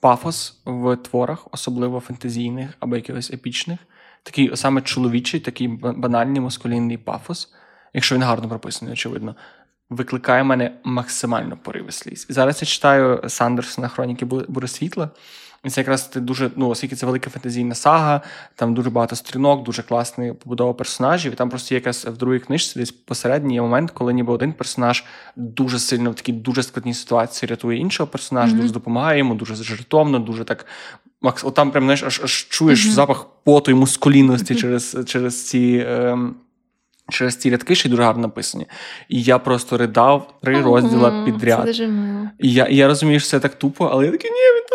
пафос 0.00 0.60
в 0.64 0.96
творах, 0.96 1.46
особливо 1.50 2.00
фентезійних 2.00 2.70
або 2.80 2.96
якихось 2.96 3.30
епічних, 3.30 3.78
такий 4.22 4.56
саме 4.56 4.82
чоловічий, 4.82 5.40
такий 5.40 5.68
банальний 5.68 6.40
маскулінний 6.40 6.98
пафос, 6.98 7.52
якщо 7.96 8.14
він 8.14 8.22
гарно 8.22 8.48
прописаний, 8.48 8.92
очевидно, 8.92 9.34
викликає 9.90 10.42
в 10.42 10.46
мене 10.46 10.70
максимально 10.84 11.56
пориви 11.62 11.92
сліз. 11.92 12.26
І 12.30 12.32
зараз 12.32 12.62
я 12.62 12.66
читаю 12.66 13.22
Сандерсона 13.28 13.88
Хроніки 13.88 14.24
Бу- 14.24 14.44
Бури 14.48 14.68
світла. 14.68 15.10
І 15.64 15.70
це 15.70 15.80
якраз 15.80 16.10
дуже, 16.14 16.50
ну, 16.56 16.68
оскільки 16.68 16.96
це 16.96 17.06
велика 17.06 17.30
фентезійна 17.30 17.74
сага, 17.74 18.20
там 18.54 18.74
дуже 18.74 18.90
багато 18.90 19.16
сторінок, 19.16 19.64
дуже 19.64 19.82
класна 19.82 20.34
побудова 20.34 20.72
персонажів. 20.74 21.32
І 21.32 21.34
там 21.34 21.48
просто 21.50 21.74
є 21.74 21.78
якась 21.78 22.04
в 22.06 22.16
другій 22.16 22.38
книжці 22.38 22.78
десь 22.78 22.90
посередній 22.90 23.54
є 23.54 23.62
момент, 23.62 23.90
коли 23.90 24.12
ніби 24.12 24.32
один 24.32 24.52
персонаж 24.52 25.04
дуже 25.36 25.78
сильно 25.78 26.10
в 26.10 26.14
такій 26.14 26.32
дуже 26.32 26.62
складній 26.62 26.94
ситуації 26.94 27.50
рятує 27.50 27.78
іншого 27.78 28.06
персонажа, 28.06 28.52
Мгм. 28.52 28.60
дуже 28.60 28.72
допомагає 28.74 29.18
йому, 29.18 29.34
дуже 29.34 29.54
жертовно, 29.54 30.18
дуже 30.18 30.44
так. 30.44 30.66
Макс, 31.22 31.44
от 31.44 31.54
там 31.54 31.70
прям 31.70 31.84
знаєш, 31.84 32.02
аж, 32.02 32.20
аж 32.24 32.46
чуєш 32.50 32.84
Мгм. 32.84 32.94
запах 32.94 33.26
поту 33.44 33.70
і 33.70 33.74
мускулінності 33.74 34.52
Мгм. 34.52 34.60
через, 34.62 34.96
через 35.06 35.46
ці. 35.48 35.84
Ем, 35.88 36.34
Через 37.10 37.36
ці 37.36 37.50
рядки 37.50 37.74
ще 37.74 37.88
й 37.88 37.90
дуже 37.90 38.02
гарно 38.02 38.22
написані. 38.22 38.66
І 39.08 39.22
я 39.22 39.38
просто 39.38 39.78
ридав 39.78 40.34
три 40.42 40.62
розділа 40.62 41.24
підряд. 41.24 41.60
Це 41.60 41.66
дуже 41.66 41.86
мило. 41.86 42.28
І 42.38 42.52
я, 42.52 42.64
і 42.64 42.76
я 42.76 42.86
розумію, 42.86 43.20
що 43.20 43.28
це 43.28 43.40
так 43.40 43.54
тупо, 43.54 43.84
але 43.92 44.06
я 44.06 44.10
такий, 44.12 44.30
ні, 44.30 44.36
він 44.36 44.66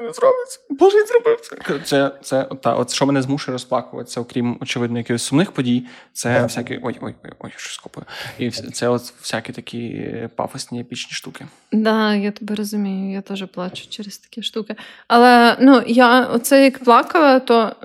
він 0.00 0.06
не 0.06 0.12
зробить. 0.12 0.60
Боже, 0.70 0.98
він 0.98 1.06
зробив 1.06 1.40
це. 1.40 1.78
Це, 1.84 2.10
це 2.22 2.46
от, 2.50 2.60
та, 2.60 2.74
от 2.74 2.92
що 2.92 3.06
мене 3.06 3.22
змушує 3.22 3.52
розплакуватися, 3.52 4.20
окрім 4.20 4.58
очевидно, 4.60 4.98
якихось 4.98 5.22
сумних 5.22 5.52
подій, 5.52 5.86
це 6.12 6.42
всякі. 6.42 6.80
Ой, 6.82 6.98
ой, 7.02 7.14
ой, 7.24 7.32
ой, 7.38 7.50
щось 7.56 7.78
копаю. 7.78 8.06
І 8.38 8.50
це 8.50 8.88
от 8.88 9.02
всякі 9.02 9.52
такі 9.52 10.08
пафосні 10.36 10.80
епічні 10.80 11.12
штуки. 11.12 11.46
Да, 11.72 12.14
я 12.14 12.30
тебе 12.30 12.54
розумію, 12.54 13.12
я 13.12 13.20
теж 13.20 13.44
плачу 13.54 13.88
через 13.88 14.18
такі 14.18 14.42
штуки. 14.42 14.74
Але 15.08 15.56
ну, 15.60 15.82
я 15.86 16.24
оце 16.24 16.64
як 16.64 16.84
плакала, 16.84 17.40
то 17.40 17.76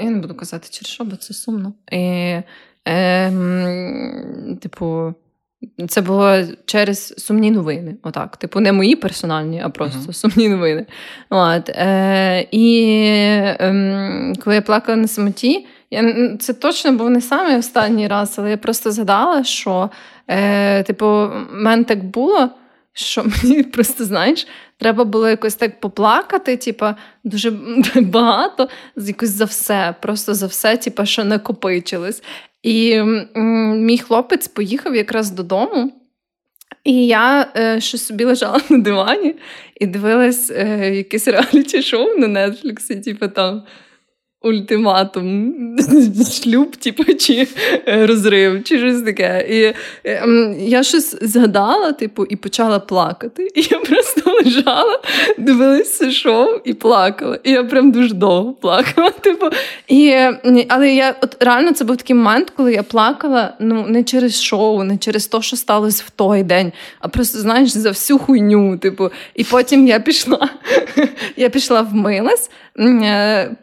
я 0.00 0.10
не 0.10 0.18
буду 0.20 0.34
казати 0.34 0.68
через 0.70 0.86
що, 0.86 1.04
бо 1.04 1.16
це 1.16 1.34
сумно. 1.34 1.72
І, 1.92 2.36
ем, 2.88 4.58
типу, 4.62 5.14
це 5.88 6.00
було 6.00 6.36
через 6.66 7.14
сумні 7.18 7.50
новини. 7.50 7.96
Отак. 8.02 8.36
Типу, 8.36 8.60
не 8.60 8.72
мої 8.72 8.96
персональні, 8.96 9.62
а 9.64 9.68
просто 9.68 10.00
Мгм. 10.00 10.12
сумні 10.12 10.48
новини. 10.48 10.86
От, 11.30 11.68
е, 11.68 12.46
і 12.50 12.94
ем, 13.58 14.32
коли 14.44 14.56
я 14.56 14.62
плакала 14.62 14.96
на 14.96 15.08
самоті, 15.08 15.66
я, 15.90 16.36
це 16.36 16.52
точно 16.52 16.92
був 16.92 17.10
не 17.10 17.20
самий 17.20 17.56
останній 17.56 18.08
раз, 18.08 18.34
але 18.38 18.50
я 18.50 18.56
просто 18.56 18.90
згадала, 18.90 19.44
що 19.44 19.90
е, 20.28 20.82
типу, 20.82 21.06
в 21.06 21.46
мене 21.52 21.84
так 21.84 22.04
було, 22.04 22.48
що 22.92 23.24
мені 23.42 23.62
просто, 23.62 24.04
знаєш, 24.04 24.46
треба 24.78 25.04
було 25.04 25.28
якось 25.28 25.54
так 25.54 25.80
поплакати, 25.80 26.56
типу, 26.56 26.86
дуже 27.24 27.50
багато, 27.96 28.68
якось 28.96 29.30
за 29.30 29.44
все, 29.44 29.94
просто 30.00 30.34
за 30.34 30.46
все, 30.46 30.76
типу, 30.76 31.06
що 31.06 31.24
накопичилось. 31.24 32.22
І 32.62 33.02
мій 33.74 33.98
хлопець 33.98 34.48
поїхав 34.48 34.96
якраз 34.96 35.30
додому. 35.30 35.92
І 36.84 37.06
я 37.06 37.52
е, 37.56 37.80
ще 37.80 37.98
собі 37.98 38.24
лежала 38.24 38.60
на 38.70 38.78
дивані 38.78 39.34
і 39.80 39.86
дивилась 39.86 40.50
е, 40.50 40.94
якесь 40.96 41.28
реаліті-шоу 41.28 42.18
на 42.18 42.48
Нетфліксі, 42.48 42.96
типу 42.96 43.28
там 43.28 43.62
ультиматум, 44.42 45.54
шлюб, 46.42 46.76
типу, 46.76 47.04
чи 47.14 47.48
е, 47.88 48.06
розрив, 48.06 48.64
чи 48.64 48.78
щось 48.78 49.02
таке. 49.02 49.46
І 49.50 49.74
е, 50.08 50.54
я 50.58 50.82
щось 50.82 51.16
згадала, 51.22 51.92
типу, 51.92 52.24
і 52.24 52.36
почала 52.36 52.78
плакати. 52.78 53.48
І 53.54 53.60
я 53.70 53.78
просто 53.78 54.40
лежала, 54.44 55.00
дивилася 55.38 56.10
шоу 56.10 56.60
і 56.64 56.74
плакала. 56.74 57.38
І 57.44 57.50
я 57.50 57.64
прям 57.64 57.90
дуже 57.90 58.14
довго 58.14 58.52
плакала. 58.52 59.10
Типу, 59.20 59.46
і, 59.88 60.14
але 60.68 60.94
я 60.94 61.14
от 61.20 61.36
реально 61.40 61.72
це 61.72 61.84
був 61.84 61.96
такий 61.96 62.16
момент, 62.16 62.52
коли 62.56 62.72
я 62.72 62.82
плакала 62.82 63.54
ну 63.60 63.86
не 63.88 64.04
через 64.04 64.42
шоу, 64.42 64.82
не 64.82 64.96
через 64.98 65.26
те, 65.26 65.42
що 65.42 65.56
сталося 65.56 66.02
в 66.06 66.10
той 66.10 66.42
день, 66.42 66.72
а 67.00 67.08
просто 67.08 67.38
знаєш 67.38 67.68
за 67.68 67.88
всю 67.88 68.18
хуйню. 68.18 68.78
Типу, 68.78 69.10
і 69.34 69.44
потім 69.44 69.86
я 69.86 70.00
пішла, 70.00 70.48
я 71.36 71.48
пішла 71.48 71.82
вмилась, 71.82 72.50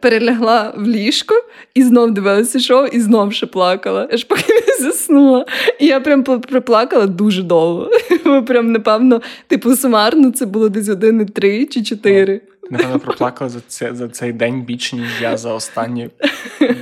перелягла 0.00 0.74
в 0.76 0.86
ліжко 0.86 1.34
і 1.74 1.82
знов 1.82 2.10
дивилася 2.10 2.60
шоу, 2.60 2.86
і 2.86 3.00
знов 3.00 3.32
ще 3.32 3.46
плакала, 3.46 4.08
аж 4.12 4.24
поки 4.24 4.52
не 4.68 4.84
заснула. 4.90 5.46
І 5.80 5.86
я 5.86 6.00
прям 6.00 6.24
пл- 6.24 6.48
проплакала 6.50 7.06
дуже 7.06 7.42
довго. 7.42 7.90
Бо 8.24 8.42
Прям, 8.42 8.72
напевно, 8.72 9.22
типу, 9.48 9.76
сумарно 9.76 10.30
це 10.30 10.46
було 10.46 10.68
десь 10.68 10.88
години 10.88 11.24
три 11.24 11.66
чи 11.66 11.82
чотири. 11.82 12.38
Ти, 12.38 12.70
напевно, 12.70 12.98
проплакала 12.98 13.50
за, 13.50 13.60
це, 13.68 13.94
за 13.94 14.08
цей 14.08 14.32
день 14.32 14.62
більше, 14.62 14.96
ніж 14.96 15.08
я 15.22 15.36
за 15.36 15.52
останні 15.54 16.08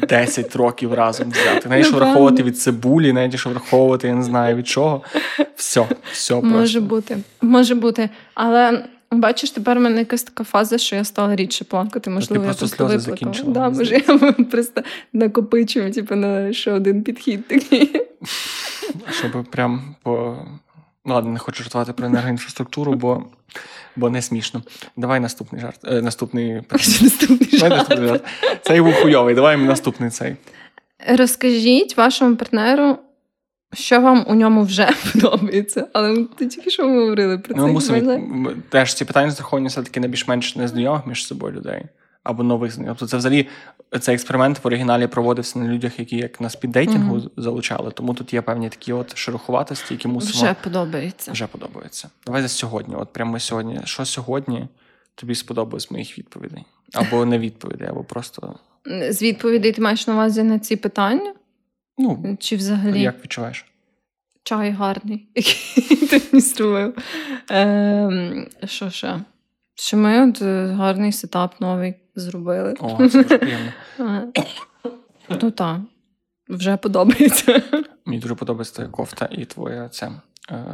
10 0.08 0.56
років 0.56 0.94
разом 0.94 1.30
взяти. 1.30 1.68
Навіть 1.68 1.86
що 1.86 1.96
враховувати 1.96 2.42
від 2.42 2.58
цибулі, 2.58 3.12
навіть 3.12 3.38
що 3.38 3.50
враховувати, 3.50 4.08
я 4.08 4.14
не 4.14 4.22
знаю 4.22 4.56
від 4.56 4.68
чого. 4.68 5.02
Все, 5.56 5.86
все 6.12 6.34
просто. 6.34 6.58
Може 6.58 6.80
бути, 6.80 7.16
може 7.42 7.74
бути. 7.74 8.10
Але 8.34 8.84
бачиш, 9.14 9.50
тепер 9.50 9.78
в 9.78 9.82
мене 9.82 9.98
якась 9.98 10.22
така 10.22 10.44
фаза, 10.44 10.78
що 10.78 10.96
я 10.96 11.04
стала 11.04 11.36
рідше 11.36 11.64
плакати. 11.64 12.10
Можливо, 12.10 12.44
я 12.44 12.50
просто 12.50 12.68
сльози 12.68 12.98
закінчила, 12.98 13.52
Да, 13.52 13.70
може, 13.70 13.94
я 14.08 14.18
просто 14.50 14.82
накопичую, 15.12 15.92
типу, 15.92 16.14
на 16.14 16.52
ще 16.52 16.72
один 16.72 17.02
підхід 17.02 17.48
такий. 17.48 18.00
Щоб 19.10 19.44
прям 19.50 19.94
по. 20.02 20.36
Ладно, 21.06 21.30
не 21.30 21.38
хочу 21.38 21.62
жартувати 21.62 21.92
про 21.92 22.06
енергоінфраструктуру, 22.06 22.92
бо, 22.92 23.24
бо 23.96 24.10
не 24.10 24.22
смішно. 24.22 24.62
Давай 24.96 25.20
наступний 25.20 25.60
жарт. 25.62 25.80
Е, 25.84 26.02
наступний 26.02 26.54
Наступний 27.02 27.58
жарт. 27.58 27.70
наступний 27.76 28.08
жарт. 28.08 28.24
Цей 28.62 28.80
був 28.80 28.94
хуйовий. 28.94 29.34
Давай 29.34 29.56
наступний 29.56 30.10
цей. 30.10 30.36
Розкажіть 31.08 31.96
вашому 31.96 32.36
партнеру, 32.36 32.98
що 33.74 34.00
вам 34.00 34.24
у 34.28 34.34
ньому 34.34 34.62
вже 34.62 34.88
подобається. 35.12 35.86
Але 35.92 36.24
ти 36.36 36.46
тільки 36.46 36.70
що 36.70 36.88
ми 36.88 37.00
говорили 37.00 37.38
про 37.38 37.54
це. 37.54 37.60
Ну, 37.60 37.66
ми 37.66 37.72
мусимо 37.72 38.50
теж 38.68 38.94
ці 38.94 39.04
питання 39.04 39.30
страховані 39.30 39.68
все-таки 39.68 40.00
на 40.00 40.08
більш-менш 40.08 40.56
незнайомих 40.56 41.06
між 41.06 41.26
собою 41.26 41.52
людей. 41.54 41.84
Або 42.22 42.42
нових 42.42 42.72
знайомих. 42.72 42.98
Тобто 42.98 43.10
це 43.10 43.16
взагалі 43.16 43.48
цей 44.00 44.14
експеримент 44.14 44.64
в 44.64 44.66
оригіналі 44.66 45.06
проводився 45.06 45.58
на 45.58 45.68
людях, 45.68 45.98
які 45.98 46.16
як 46.16 46.40
на 46.40 46.50
спіддейтингу 46.50 47.16
Мгм. 47.16 47.30
залучали. 47.36 47.90
Тому 47.90 48.14
тут 48.14 48.34
є 48.34 48.42
певні 48.42 48.68
такі 48.68 48.92
от 48.92 49.16
шероховатості, 49.16 49.94
які 49.94 50.08
мусимо 50.08 50.44
Вже 50.44 50.54
подобається. 50.64 51.32
вже 51.32 51.46
подобаються. 51.46 52.08
Давай 52.26 52.42
за 52.42 52.48
сьогодні. 52.48 52.94
От 52.94 53.12
прямо 53.12 53.40
сьогодні. 53.40 53.80
Що 53.84 54.04
сьогодні 54.04 54.68
тобі 55.14 55.34
сподобалось 55.34 55.90
моїх 55.90 56.18
відповідей? 56.18 56.64
Або 56.92 57.24
не 57.24 57.38
відповідей, 57.38 57.88
або 57.88 58.04
просто 58.04 58.54
З 59.10 59.22
відповідей 59.22 59.72
ти 59.72 59.82
маєш 59.82 60.06
на 60.06 60.14
увазі 60.14 60.42
на 60.42 60.58
ці 60.58 60.76
питання? 60.76 61.34
Ну 61.98 62.36
Чи 62.40 62.56
взагалі 62.56 63.00
як 63.02 63.24
відчуваєш? 63.24 63.66
чай 64.44 64.70
гарний, 64.70 65.28
який 65.34 66.08
ти 66.08 66.22
мені 66.32 66.40
зробив? 66.40 66.94
Ем, 67.48 68.46
що 68.64 68.90
ще? 68.90 69.20
Що 69.74 69.96
ми 69.96 70.28
от 70.28 70.42
е, 70.42 70.66
гарний 70.66 71.12
сетап 71.12 71.60
новий 71.60 71.94
зробили. 72.14 72.74
О, 72.80 72.88
це 72.88 72.96
дуже 72.96 73.38
приємно. 73.38 73.72
Е, 75.30 75.36
Ну 75.42 75.50
так, 75.50 75.80
вже 76.48 76.76
подобається. 76.76 77.62
Мені 78.04 78.20
дуже 78.20 78.34
подобається 78.34 78.74
твоя 78.74 78.88
кофта 78.90 79.28
і 79.32 79.44
твоя 79.44 79.88
це, 79.88 80.10
е, 80.50 80.64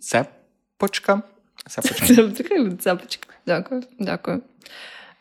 цепочка. 0.00 1.22
Цепочка. 1.68 2.30
Цепочка. 2.78 3.34
Дякую, 3.46 3.82
дякую. 3.98 4.42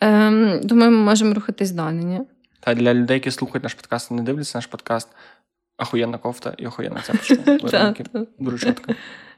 Ем, 0.02 0.60
думаю, 0.64 0.92
ми 0.92 0.98
можемо 0.98 1.34
рухатись 1.34 1.72
далі, 1.72 1.96
ні? 1.96 2.22
Та 2.62 2.74
для 2.74 2.94
людей, 2.94 3.16
які 3.16 3.32
слухають 3.32 3.64
наш 3.64 3.74
подкаст, 3.74 4.12
не 4.12 4.22
дивляться 4.22 4.58
наш 4.58 4.66
подкаст. 4.66 5.08
Ахуєнна 5.78 6.18
кофта 6.18 6.54
і 6.58 6.68
охуєнна 6.68 7.02
цепочка. 7.02 7.36
Так, 7.72 7.98
Дуже 8.40 8.58
чітко. 8.68 8.94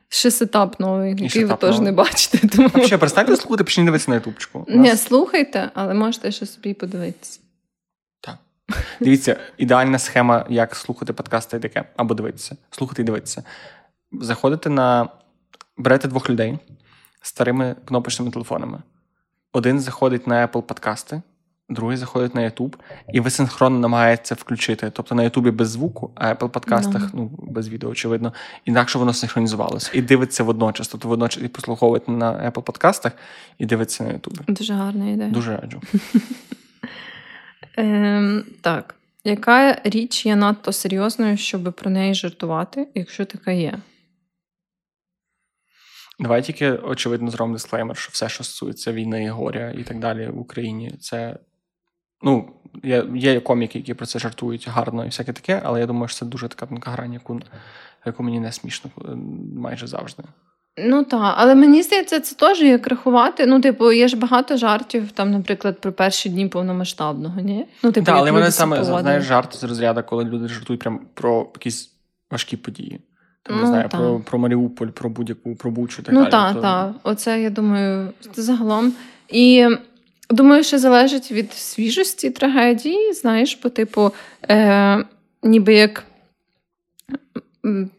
Ще 0.10 0.32
сетап 0.32 0.80
новий, 0.80 1.16
який 1.18 1.46
ви 1.46 1.56
теж 1.56 1.80
не 1.80 1.92
бачите. 1.92 2.48
Тому... 2.56 2.68
Взагалі, 2.68 2.98
перестаньте 2.98 3.36
слухати, 3.36 3.64
почніть 3.64 3.86
дивитися 3.86 4.12
на 4.12 4.16
ютубчику. 4.16 4.66
Нас- 4.68 5.04
слухайте, 5.04 5.70
але 5.74 5.94
можете 5.94 6.32
ще 6.32 6.46
собі 6.46 6.74
подивитися. 6.74 7.40
Дивіться, 9.00 9.36
ідеальна 9.58 10.00
схема, 10.00 10.46
як 10.50 10.76
слухати 10.76 11.14
подкасти 11.14 11.60
таке, 11.60 11.84
або 11.96 12.14
дивитися. 12.14 12.56
Слухати 12.72 13.02
і 13.02 13.06
дивитися. 13.06 13.44
Заходите 14.12 14.70
на. 14.70 15.10
Берете 15.78 16.08
двох 16.08 16.30
людей 16.30 16.60
з 17.22 17.28
старими 17.28 17.76
кнопочними 17.86 18.32
телефонами. 18.32 18.82
Один 19.54 19.80
заходить 19.80 20.28
на 20.28 20.48
Apple 20.48 20.62
подкасти, 20.62 21.22
другий 21.74 21.98
заходить 21.98 22.36
на 22.36 22.42
YouTube, 22.42 22.74
і 23.14 23.20
ви 23.20 23.30
синхронно 23.30 23.80
намагаєтеся 23.80 24.36
включити. 24.36 24.90
Тобто 24.90 25.16
на 25.16 25.24
YouTube 25.24 25.52
без 25.52 25.70
звуку, 25.70 26.12
а 26.16 26.28
Apple 26.28 26.50
подкастах, 26.50 27.02
Ага. 27.02 27.12
ну, 27.14 27.32
без 27.38 27.70
відео, 27.70 27.90
очевидно, 27.90 28.34
інакше 28.66 28.98
воно 29.00 29.14
синхронізувалося. 29.14 29.92
І 29.94 30.02
дивиться 30.02 30.44
водночас. 30.44 30.88
Тобто 30.88 31.08
водночас 31.08 31.44
і 31.44 31.48
послуховуєте 31.48 32.12
на 32.12 32.52
Apple 32.52 32.62
подкастах, 32.62 33.12
і 33.58 33.66
дивиться 33.66 34.04
на 34.04 34.10
YouTube. 34.10 34.54
Дуже 34.54 34.74
гарна 34.74 35.10
ідея. 35.10 35.30
Дуже 35.30 35.58
раджу. 35.58 35.82
Ем, 37.78 38.44
так. 38.62 38.96
Яка 39.24 39.82
річ 39.84 40.26
є 40.26 40.36
надто 40.36 40.72
серйозною, 40.72 41.38
щоб 41.38 41.74
про 41.74 41.92
неї 41.92 42.14
жартувати, 42.14 42.88
якщо 42.96 43.26
така 43.26 43.52
є? 43.52 43.80
Давай 46.20 46.42
тільки 46.42 46.72
очевидно 46.72 47.32
зробимо 47.32 47.56
дисклеймер, 47.56 47.98
що 47.98 48.10
все, 48.12 48.30
що 48.30 48.44
стосується 48.44 48.92
війни, 48.92 49.30
горя 49.30 49.74
і 49.78 49.84
так 49.84 50.00
далі 50.00 50.28
в 50.28 50.40
Україні, 50.40 50.92
це 51.00 51.38
ну, 52.24 52.50
є, 52.84 53.06
є 53.16 53.40
коміки, 53.40 53.80
які 53.80 53.94
про 53.94 54.06
це 54.06 54.20
жартують 54.20 54.68
гарно 54.70 55.04
і 55.04 55.08
всяке 55.08 55.34
таке, 55.34 55.62
але 55.66 55.80
я 55.80 55.86
думаю, 55.86 56.08
що 56.08 56.20
це 56.20 56.26
дуже 56.26 56.48
така 56.48 56.66
тонка 56.66 56.92
грань, 56.92 57.14
яку, 57.14 57.40
яку 58.06 58.24
мені 58.24 58.40
не 58.40 58.52
смішно 58.52 58.90
е, 58.98 59.02
майже 59.58 59.88
завжди. 59.88 60.24
Ну 60.78 61.04
так, 61.04 61.34
але 61.38 61.56
мені 61.56 61.84
здається, 61.84 62.20
це 62.20 62.36
теж 62.36 62.62
як 62.62 62.88
рахувати. 62.88 63.46
Ну, 63.46 63.62
типу, 63.62 63.92
є 63.92 64.08
ж 64.08 64.18
багато 64.18 64.58
жартів, 64.58 65.12
там, 65.12 65.32
наприклад, 65.32 65.82
про 65.82 65.92
перші 65.94 66.30
дні 66.30 66.48
повномасштабного, 66.48 67.40
ні? 67.42 67.66
Ну, 67.84 67.92
типу, 67.92 68.06
Так, 68.06 68.16
але 68.16 68.32
мене 68.32 68.52
саме 68.52 68.84
знаєш 68.84 69.24
жарт 69.24 69.56
з 69.56 69.64
розряду, 69.64 70.04
коли 70.04 70.24
люди 70.24 70.48
жартують 70.48 70.82
прям 70.82 71.00
про 71.14 71.50
якісь 71.56 71.92
важкі 72.32 72.58
події. 72.58 73.00
Там, 73.44 73.56
не 73.56 73.62
Ну, 73.62 73.68
знаю, 73.68 73.90
та. 73.90 73.98
про, 73.98 74.20
про 74.20 74.40
Маріуполь, 74.40 74.88
про 74.88 75.10
будь-яку 75.10 75.56
про 75.56 75.72
Бучу 75.72 76.04
так 76.04 76.16
Ну 76.16 76.26
так, 76.26 76.62
так. 76.62 76.92
Оце 77.04 77.42
я 77.42 77.50
думаю, 77.50 78.14
це 78.36 78.42
загалом. 78.42 78.94
І 79.30 79.68
думаю, 80.30 80.64
що 80.64 80.80
залежить 80.80 81.32
від 81.32 81.54
свіжості 81.54 82.30
трагедії, 82.30 83.14
знаєш, 83.14 83.60
бо, 83.64 83.70
типу, 83.70 84.12
е, 84.50 85.06
ніби 85.44 85.74
як 85.74 86.04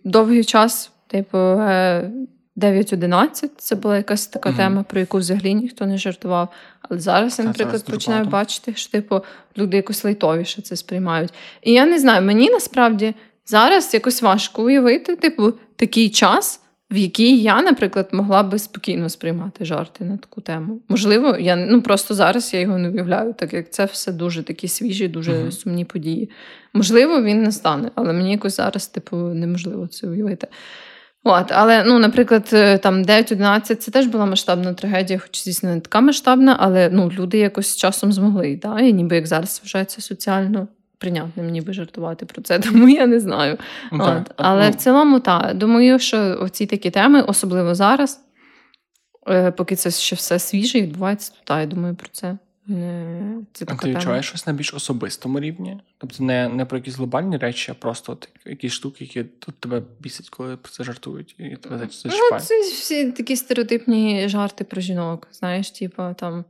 довгий 0.05 0.45
час, 0.45 0.91
типу, 1.07 1.39
е, 1.39 2.11
9-11, 2.57 3.51
це 3.59 3.75
була 3.75 3.97
якась 3.97 4.27
така 4.27 4.49
Мгм. 4.49 4.59
тема, 4.59 4.83
про 4.83 5.01
яку 5.01 5.19
взагалі 5.19 5.55
ніхто 5.55 5.87
не 5.87 5.99
жартував. 5.99 6.49
Але 6.81 7.01
зараз 7.01 7.39
я, 7.39 7.45
наприклад, 7.45 7.79
зараз 7.79 7.83
починаю 7.83 8.25
багато. 8.25 8.37
бачити, 8.37 8.75
що 8.77 8.91
типу 8.91 9.21
люди 9.59 9.77
якось 9.77 10.05
лайтовіше 10.05 10.63
це 10.63 10.77
сприймають. 10.77 11.33
І 11.63 11.73
я 11.73 11.87
не 11.87 11.99
знаю, 11.99 12.23
мені 12.23 12.51
насправді 12.51 13.15
зараз 13.47 13.95
якось 13.95 14.23
важко 14.23 14.63
уявити, 14.63 15.17
типу, 15.17 15.53
такий 15.77 16.11
час, 16.11 16.61
в 16.95 16.97
який 16.97 17.43
я, 17.43 17.63
наприклад, 17.63 18.09
могла 18.13 18.43
би 18.43 18.59
спокійно 18.59 19.09
сприймати 19.09 19.65
жарти 19.65 20.05
на 20.05 20.17
таку 20.17 20.41
тему. 20.41 20.81
Можливо, 20.89 21.37
я 21.41 21.57
ну 21.57 21.83
просто 21.83 22.15
зараз 22.15 22.55
я 22.55 22.61
його 22.61 22.79
не 22.79 22.91
уявляю, 22.91 23.35
так 23.35 23.53
як 23.53 23.71
це 23.71 23.85
все 23.85 24.13
дуже 24.13 24.43
такі 24.43 24.69
свіжі, 24.69 25.09
дуже 25.09 25.33
Мгм. 25.33 25.53
сумні 25.53 25.85
події. 25.85 26.31
Можливо, 26.73 27.23
він 27.23 27.43
не 27.43 27.53
стане, 27.53 27.91
але 27.95 28.13
мені 28.13 28.33
якось 28.33 28.57
зараз, 28.57 28.87
типу, 28.87 29.17
неможливо 29.17 29.87
це 29.87 30.07
уявити. 30.07 30.47
От, 31.25 31.53
але, 31.53 31.85
ну, 31.85 31.99
наприклад, 31.99 32.51
е, 32.53 32.79
там 32.79 33.03
9-11 33.03 33.83
це 33.83 33.91
теж 33.91 34.07
була 34.07 34.27
масштабна 34.27 34.75
трагедія, 34.75 35.19
хоч, 35.19 35.45
звісно, 35.45 35.75
не 35.75 35.81
така 35.81 36.01
масштабна, 36.01 36.57
але 36.61 36.91
ну, 36.93 37.11
люди 37.19 37.39
якось 37.39 37.69
з 37.69 37.77
часом 37.77 38.13
змогли, 38.13 38.61
да? 38.63 38.81
і 38.81 38.93
ніби 38.93 39.17
як 39.17 39.27
зараз 39.27 39.61
вважається 39.65 40.01
соціально 40.01 40.69
прийнятним, 41.05 41.51
ніби 41.51 41.73
жартувати 41.73 42.27
про 42.27 42.43
це, 42.43 42.59
тому 42.71 42.89
я 42.89 43.07
не 43.07 43.21
знаю. 43.21 43.59
Ну. 43.93 44.05
От, 44.05 44.33
але 44.37 44.65
Ну, 44.65 44.71
в 44.71 44.75
цілому, 44.75 45.21
так, 45.21 45.55
думаю, 45.55 45.99
що 45.99 46.39
оці 46.41 46.67
такі 46.67 46.91
теми, 46.91 47.23
особливо 47.23 47.75
зараз, 47.75 48.21
е, 49.29 49.51
поки 49.51 49.77
це 49.77 49.91
ще 49.91 50.17
все 50.17 50.39
свіже 50.39 50.81
відбувається, 50.81 51.33
то 51.33 51.39
так, 51.45 51.61
я 51.61 51.67
думаю 51.67 51.95
про 51.95 52.09
це. 52.13 52.39
Це 53.53 53.65
А 53.69 53.75
ти 53.75 53.95
відчуваєш 53.95 54.27
щось 54.27 54.47
на 54.47 54.53
більш 54.53 54.75
особистому 54.75 55.41
рівні? 55.41 55.81
Тобто 55.99 56.25
не, 56.25 56.49
не 56.49 56.65
про 56.65 56.79
якісь 56.79 56.95
глобальні 56.95 57.37
речі, 57.37 57.73
а 57.73 57.75
просто 57.75 58.13
от 58.13 58.29
якісь 58.47 58.73
штуки, 58.73 59.05
які 59.05 59.25
тут 59.25 59.55
тебе 59.55 59.83
бісять, 60.01 60.29
коли 60.29 60.57
про 60.57 60.73
це 60.73 60.85
жартують, 60.85 61.35
і 61.39 61.57
тебе 61.57 61.87
це 61.87 62.09
Ну, 62.09 62.39
це 62.39 62.61
всі 62.61 63.13
такі 63.13 63.37
стереотипні 63.37 64.29
жарти 64.29 64.65
про 64.65 64.81
жінок. 64.81 65.29
Знаєш, 65.33 65.71
типу 65.71 66.03
там 66.17 66.45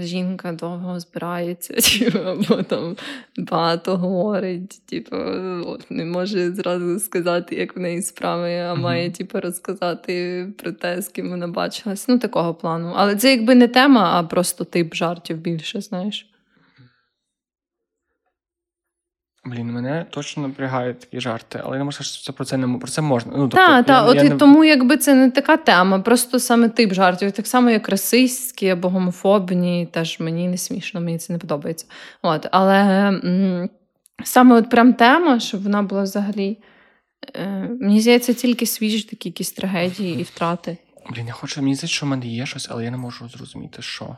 жінка 0.00 0.52
довго 0.52 1.00
збирається, 1.00 1.74
типу, 1.98 2.18
або 2.18 2.62
там 2.62 2.96
багато 3.36 3.96
говорить, 3.96 4.80
типу, 4.86 5.16
от, 5.66 5.90
не 5.90 6.04
може 6.04 6.52
зразу 6.52 7.00
сказати, 7.00 7.56
як 7.56 7.76
в 7.76 7.80
неї 7.80 8.02
справи, 8.02 8.58
а 8.58 8.74
має 8.74 9.10
типу, 9.10 9.40
розказати 9.40 10.46
про 10.58 10.72
те, 10.72 11.02
з 11.02 11.08
ким 11.08 11.30
вона 11.30 11.48
бачилась. 11.48 12.08
Ну, 12.08 12.18
такого 12.18 12.54
плану. 12.54 12.92
Але 12.96 13.16
це 13.16 13.30
якби 13.30 13.54
не 13.54 13.68
тема, 13.68 14.10
а 14.14 14.22
просто 14.22 14.64
тип 14.64 14.94
жартів 14.94 15.36
більше, 15.36 15.80
знаєш. 15.80 16.26
Блін, 19.44 19.72
мене 19.72 20.06
точно 20.10 20.42
напрягають 20.42 21.00
такі 21.00 21.20
жарти, 21.20 21.60
але 21.64 21.72
я 21.76 21.78
не 21.78 21.84
можу 21.84 21.94
сказати, 21.94 22.14
що 22.14 22.24
це 22.24 22.32
про 22.36 22.44
це 22.44 22.56
не 22.56 22.78
про 22.78 22.88
це 22.88 23.02
можна. 23.02 23.32
Ну, 23.36 23.48
тобто, 23.48 23.82
та, 23.82 23.92
я- 23.92 24.02
от 24.04 24.16
я 24.16 24.22
і 24.22 24.28
не- 24.28 24.36
тому 24.36 24.64
якби 24.64 24.96
це 24.96 25.14
не 25.14 25.30
така 25.30 25.56
тема, 25.56 25.98
просто 26.00 26.38
саме 26.40 26.68
тип 26.68 26.92
жартів, 26.94 27.32
так 27.32 27.46
само 27.46 27.70
як 27.70 27.88
расистські 27.88 28.68
або 28.68 28.88
гомофобні, 28.88 29.88
теж 29.92 30.20
мені 30.20 30.48
не 30.48 30.56
смішно, 30.58 31.00
мені 31.00 31.18
це 31.18 31.32
не 31.32 31.38
подобається. 31.38 31.86
От, 32.22 32.46
але 32.52 32.78
м, 33.24 33.70
саме 34.24 34.56
от 34.56 34.70
прям 34.70 34.94
тема, 34.94 35.40
щоб 35.40 35.62
вона 35.62 35.82
була 35.82 36.02
взагалі. 36.02 36.58
Е, 37.34 37.68
мені 37.80 38.00
здається, 38.00 38.34
тільки 38.34 38.66
свіжі 38.66 39.02
такі 39.02 39.28
якісь 39.28 39.52
трагедії 39.52 40.20
і 40.20 40.22
втрати. 40.22 40.76
Блін, 41.10 41.26
я 41.26 41.32
хочу, 41.32 41.62
мені 41.62 41.74
здається, 41.74 41.96
що 41.96 42.06
в 42.06 42.08
мене 42.08 42.26
є 42.26 42.46
щось, 42.46 42.68
але 42.70 42.84
я 42.84 42.90
не 42.90 42.96
можу 42.96 43.28
зрозуміти, 43.28 43.82
що. 43.82 44.16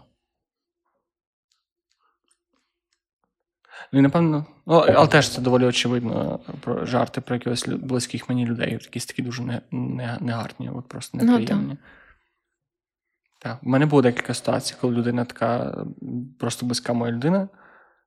Ну, 3.92 4.02
напевно, 4.02 4.46
ну, 4.66 4.74
але 4.74 5.06
теж 5.06 5.28
це 5.28 5.40
доволі 5.40 5.64
очевидно 5.64 6.40
про 6.60 6.86
жарти 6.86 7.20
про 7.20 7.34
якихось 7.36 7.68
близьких 7.68 8.28
мені 8.28 8.46
людей, 8.46 8.72
якісь 8.72 9.06
такі 9.06 9.22
дуже 9.22 9.42
не, 9.42 9.60
не, 9.70 10.18
негарні, 10.20 10.70
от 10.74 10.88
просто 10.88 11.18
Ну, 11.18 11.24
неприємні. 11.24 11.76
так. 13.38 13.58
У 13.62 13.68
мене 13.68 13.86
було 13.86 14.02
декілька 14.02 14.34
ситуацій, 14.34 14.74
коли 14.80 14.94
людина 14.94 15.24
така 15.24 15.84
просто 16.38 16.66
близька 16.66 16.92
моя 16.92 17.12
людина, 17.12 17.48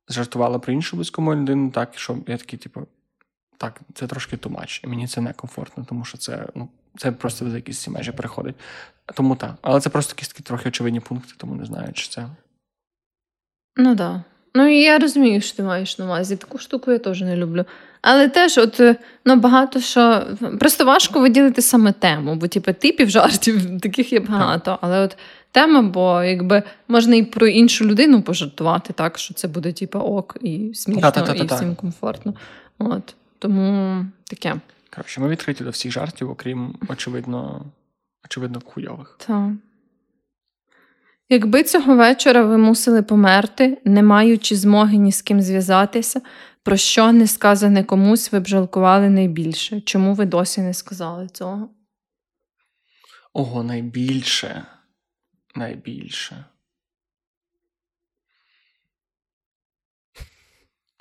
жартувала 0.09 0.59
про 0.59 0.73
іншу 0.73 0.95
близьку 0.95 1.21
мою 1.21 1.41
людину, 1.41 1.71
так, 1.71 1.89
що 1.95 2.17
я 2.27 2.37
такий, 2.37 2.59
типу, 2.59 2.81
так, 3.57 3.81
це 3.93 4.07
трошки 4.07 4.37
тумач, 4.37 4.81
і 4.83 4.87
мені 4.87 5.07
це 5.07 5.21
некомфортно, 5.21 5.85
тому 5.89 6.05
що 6.05 6.17
це, 6.17 6.47
ну, 6.55 6.69
це 6.97 7.11
просто 7.11 7.49
за 7.49 7.55
якісь 7.55 7.81
ці 7.81 7.89
межі 7.89 8.11
переходить. 8.11 8.55
Тому 9.15 9.35
так. 9.35 9.55
Але 9.61 9.81
це 9.81 9.89
просто 9.89 10.11
якісь 10.13 10.27
такі 10.27 10.43
трохи 10.43 10.69
очевидні 10.69 10.99
пункти, 10.99 11.33
тому 11.37 11.55
не 11.55 11.65
знаю, 11.65 11.93
чи 11.93 12.09
це. 12.09 12.29
Ну 13.75 13.95
так. 13.95 13.97
Да. 13.97 14.23
Ну, 14.55 14.67
і 14.67 14.81
я 14.81 14.99
розумію, 14.99 15.41
що 15.41 15.57
ти 15.57 15.63
маєш 15.63 15.99
на 15.99 16.05
увазі. 16.05 16.35
Таку 16.35 16.57
штуку 16.57 16.91
я 16.91 16.99
теж 16.99 17.21
не 17.21 17.37
люблю. 17.37 17.65
Але 18.01 18.29
теж, 18.29 18.57
от 18.57 18.79
е, 18.79 18.95
ну, 19.25 19.35
багато 19.35 19.79
що. 19.79 20.27
Просто 20.59 20.85
важко 20.85 21.19
виділити 21.19 21.61
саме 21.61 21.91
тему, 21.91 22.35
бо 22.35 22.47
типу, 22.47 22.73
типів 22.73 23.09
жартів 23.09 23.79
таких 23.81 24.13
є 24.13 24.19
багато. 24.19 24.77
Але 24.81 24.99
от 24.99 25.17
тема, 25.51 25.81
бо 25.81 26.23
якби 26.23 26.63
можна 26.87 27.15
і 27.15 27.23
про 27.23 27.47
іншу 27.47 27.85
людину 27.85 28.21
пожартувати, 28.21 28.93
так, 28.93 29.17
що 29.17 29.33
це 29.33 29.47
буде 29.47 29.71
типу, 29.71 29.99
ок 29.99 30.37
і 30.41 30.71
смішно, 30.73 31.11
і 31.35 31.45
всім 31.45 31.75
комфортно. 31.75 32.33
От. 32.79 33.15
Тому 33.39 34.05
таке. 34.23 34.55
Коротше, 34.95 35.21
ми 35.21 35.27
відкриті 35.27 35.63
до 35.63 35.69
всіх 35.69 35.91
жартів, 35.91 36.29
окрім, 36.29 36.75
очевидно, 36.87 37.65
очевидно, 38.25 38.61
хуйових. 38.65 39.15
Так. 39.27 39.49
Якби 41.29 41.63
цього 41.63 41.95
вечора 41.95 42.45
ви 42.45 42.57
мусили 42.57 43.03
померти, 43.03 43.81
не 43.85 44.03
маючи 44.03 44.55
змоги 44.55 44.97
ні 44.97 45.11
з 45.11 45.21
ким 45.21 45.41
зв'язатися, 45.41 46.21
про 46.63 46.77
що 46.77 47.11
не 47.11 47.27
сказане 47.27 47.83
комусь 47.83 48.31
ви 48.31 48.39
б 48.39 48.47
жалкували 48.47 49.09
найбільше? 49.09 49.81
Чому 49.81 50.13
ви 50.13 50.25
досі 50.25 50.61
не 50.61 50.73
сказали 50.73 51.27
цього? 51.27 51.69
Ого, 53.33 53.63
найбільше. 53.63 54.65
Найбільше. 55.55 56.45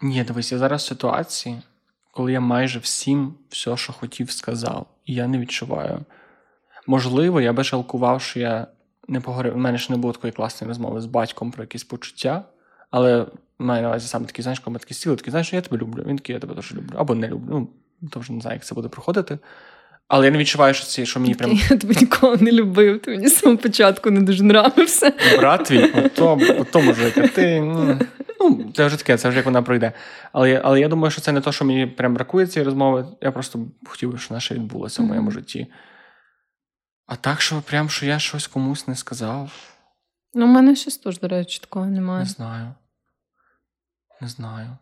Ні, 0.03 0.25
дивись, 0.25 0.53
я 0.53 0.59
зараз 0.59 0.83
в 0.83 0.87
ситуації, 0.87 1.63
коли 2.13 2.33
я 2.33 2.41
майже 2.41 2.79
всім 2.79 3.35
все, 3.49 3.77
що 3.77 3.93
хотів, 3.93 4.31
сказав, 4.31 4.87
і 5.05 5.15
я 5.15 5.27
не 5.27 5.39
відчуваю. 5.39 6.05
Можливо, 6.87 7.41
я 7.41 7.53
би 7.53 7.65
жалкував, 7.65 8.23
що 8.23 8.41
я 8.41 8.67
не 9.09 9.21
поговорив. 9.21 9.55
У 9.55 9.59
мене 9.59 9.79
ж 9.79 9.87
не 9.91 9.99
було 9.99 10.13
такої 10.13 10.33
класної 10.33 10.69
розмови 10.69 11.01
з 11.01 11.07
батьком 11.07 11.51
про 11.51 11.63
якісь 11.63 11.85
почуття, 11.85 12.45
але 12.91 13.27
маю 13.59 13.83
на 13.83 13.89
увазі 13.89 14.09
саме 14.09 14.27
такий, 14.27 14.43
знаєш, 14.43 14.59
коли 14.61 14.73
ми 14.73 14.79
такі 14.79 14.95
сіли, 14.95 15.17
такий, 15.17 15.31
знаєш, 15.31 15.53
я 15.53 15.61
тебе 15.61 15.79
люблю. 15.79 16.05
Він 16.07 16.17
такий, 16.17 16.35
я 16.35 16.41
тебе 16.41 16.55
теж 16.55 16.75
люблю. 16.75 16.95
Або 16.97 17.15
не 17.15 17.29
люблю. 17.29 17.69
Ну, 18.01 18.09
то 18.11 18.21
вже 18.21 18.33
не 18.33 18.41
знаю, 18.41 18.55
як 18.57 18.65
це 18.65 18.75
буде 18.75 18.89
проходити. 18.89 19.39
Але 20.09 20.27
я 20.27 20.33
не 20.33 20.39
відчуваю, 20.39 20.75
що 20.75 20.87
ці, 20.87 21.07
що 21.07 21.21
мені 21.21 21.35
прям. 21.35 21.53
Я 21.71 21.77
тебе 21.77 21.95
ніколи 22.01 22.37
не 22.41 22.53
любив, 22.53 23.01
ти 23.03 23.11
мені 23.11 23.29
з 23.29 23.37
самого 23.37 23.59
початку 23.59 24.11
не 24.11 24.21
дуже 24.21 24.45
нравився. 24.45 25.13
Брат 25.39 25.65
твій, 25.65 25.85
ото, 25.85 26.41
ото 26.59 26.81
мужик, 26.81 27.19
а 27.19 27.29
ти. 27.29 27.61
Ну, 28.41 28.65
це 28.75 28.87
вже 28.87 28.97
таке, 28.97 29.17
це 29.17 29.29
вже 29.29 29.37
як 29.37 29.47
вона 29.47 29.63
пройде. 29.63 29.93
Але 30.33 30.61
але 30.65 30.81
я 30.81 30.89
думаю, 30.89 31.11
що 31.11 31.21
це 31.21 31.33
не 31.33 31.41
те, 31.41 31.53
що 31.53 31.65
мені 31.65 31.87
прям 31.87 32.15
бракує 32.15 32.47
цієї 32.47 32.65
розмови. 32.65 33.07
Я 33.21 33.33
просто 33.33 33.59
хотів, 33.85 34.13
би, 34.13 34.19
щоб 34.19 34.31
вона 34.31 34.61
відбулося 34.63 35.03
в 35.03 35.07
моєму 35.07 35.31
житті. 35.31 35.67
А 37.07 37.17
так, 37.17 37.41
що 37.41 37.63
прям 37.63 37.91
що 37.91 38.07
я 38.07 38.19
щось 38.19 38.47
комусь 38.47 38.89
не 38.89 38.97
сказав. 38.97 39.73
Ну, 40.35 40.45
у 40.45 40.49
мене 40.49 40.77
щось 40.77 40.99
теж, 40.99 41.21
до 41.21 41.29
речі, 41.29 41.59
такого 41.61 41.87
немає. 41.87 42.25
Не 42.25 42.31
знаю. 42.31 42.75
Не 44.21 44.29
знаю. 44.29 44.77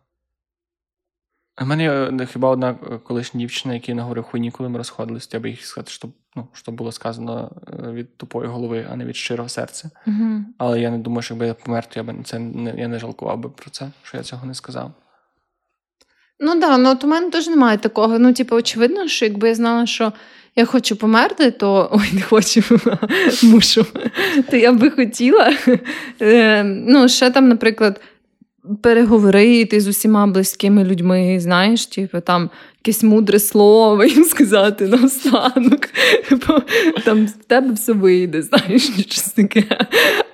У 1.61 1.65
мене 1.65 1.83
є 1.83 2.25
хіба 2.25 2.49
одна 2.49 2.73
колишня 3.03 3.39
дівчина, 3.39 3.73
якій 3.73 3.93
наговорив 3.93 4.23
хуйні, 4.23 4.51
коли 4.51 4.69
ми 4.69 4.77
розходились, 4.77 5.29
я 5.33 5.39
би 5.39 5.49
їх 5.49 5.65
сказати, 5.65 5.91
що, 5.91 6.07
ну, 6.35 6.47
що 6.53 6.71
було 6.71 6.91
сказано 6.91 7.51
е, 7.67 7.91
від 7.91 8.17
тупої 8.17 8.49
голови, 8.49 8.87
а 8.91 8.95
не 8.95 9.05
від 9.05 9.15
щирого 9.15 9.49
серця. 9.49 9.89
Угу. 10.07 10.45
Але 10.57 10.81
я 10.81 10.91
не 10.91 10.97
думаю, 10.97 11.21
що 11.21 11.33
якби 11.33 11.47
я 11.47 11.53
помер, 11.53 11.85
то 11.85 11.99
я 11.99 12.03
би 12.03 12.23
це 12.23 12.39
не 12.39 12.75
я 12.77 12.87
не 12.87 12.99
жалкував 12.99 13.39
би 13.39 13.49
про 13.49 13.69
це, 13.69 13.91
що 14.03 14.17
я 14.17 14.23
цього 14.23 14.45
не 14.45 14.53
сказав. 14.53 14.91
Ну 16.39 16.51
так, 16.51 16.59
да, 16.59 16.77
ну 16.77 16.89
от 16.89 17.03
у 17.03 17.07
мене 17.07 17.29
теж 17.29 17.47
немає 17.47 17.77
такого. 17.77 18.19
Ну, 18.19 18.33
типу, 18.33 18.55
очевидно, 18.55 19.07
що 19.07 19.25
якби 19.25 19.47
я 19.47 19.55
знала, 19.55 19.85
що 19.85 20.13
я 20.55 20.65
хочу 20.65 20.95
померти, 20.95 21.51
то 21.51 21.89
ой, 21.93 22.09
не 22.13 22.21
хочу, 22.21 22.61
мушу. 23.43 23.85
То 24.49 24.57
я 24.57 24.71
би 24.71 24.89
хотіла. 24.89 25.53
Е, 26.21 26.63
ну, 26.63 27.09
ще 27.09 27.29
там, 27.29 27.49
наприклад, 27.49 28.01
переговорити 28.81 29.81
з 29.81 29.87
усіма 29.87 30.27
близькими 30.27 30.83
людьми, 30.83 31.39
знаєш, 31.39 31.85
типу, 31.85 32.19
там 32.19 32.49
якесь 32.85 33.03
мудре 33.03 33.39
слово 33.39 34.03
їм 34.03 34.23
сказати 34.23 34.87
наостанок. 34.87 35.89
Там 37.05 37.25
в 37.25 37.31
тебе 37.47 37.73
все 37.73 37.93
вийде, 37.93 38.41
знаєш, 38.41 38.89
щось 38.99 39.29
таке. 39.29 39.63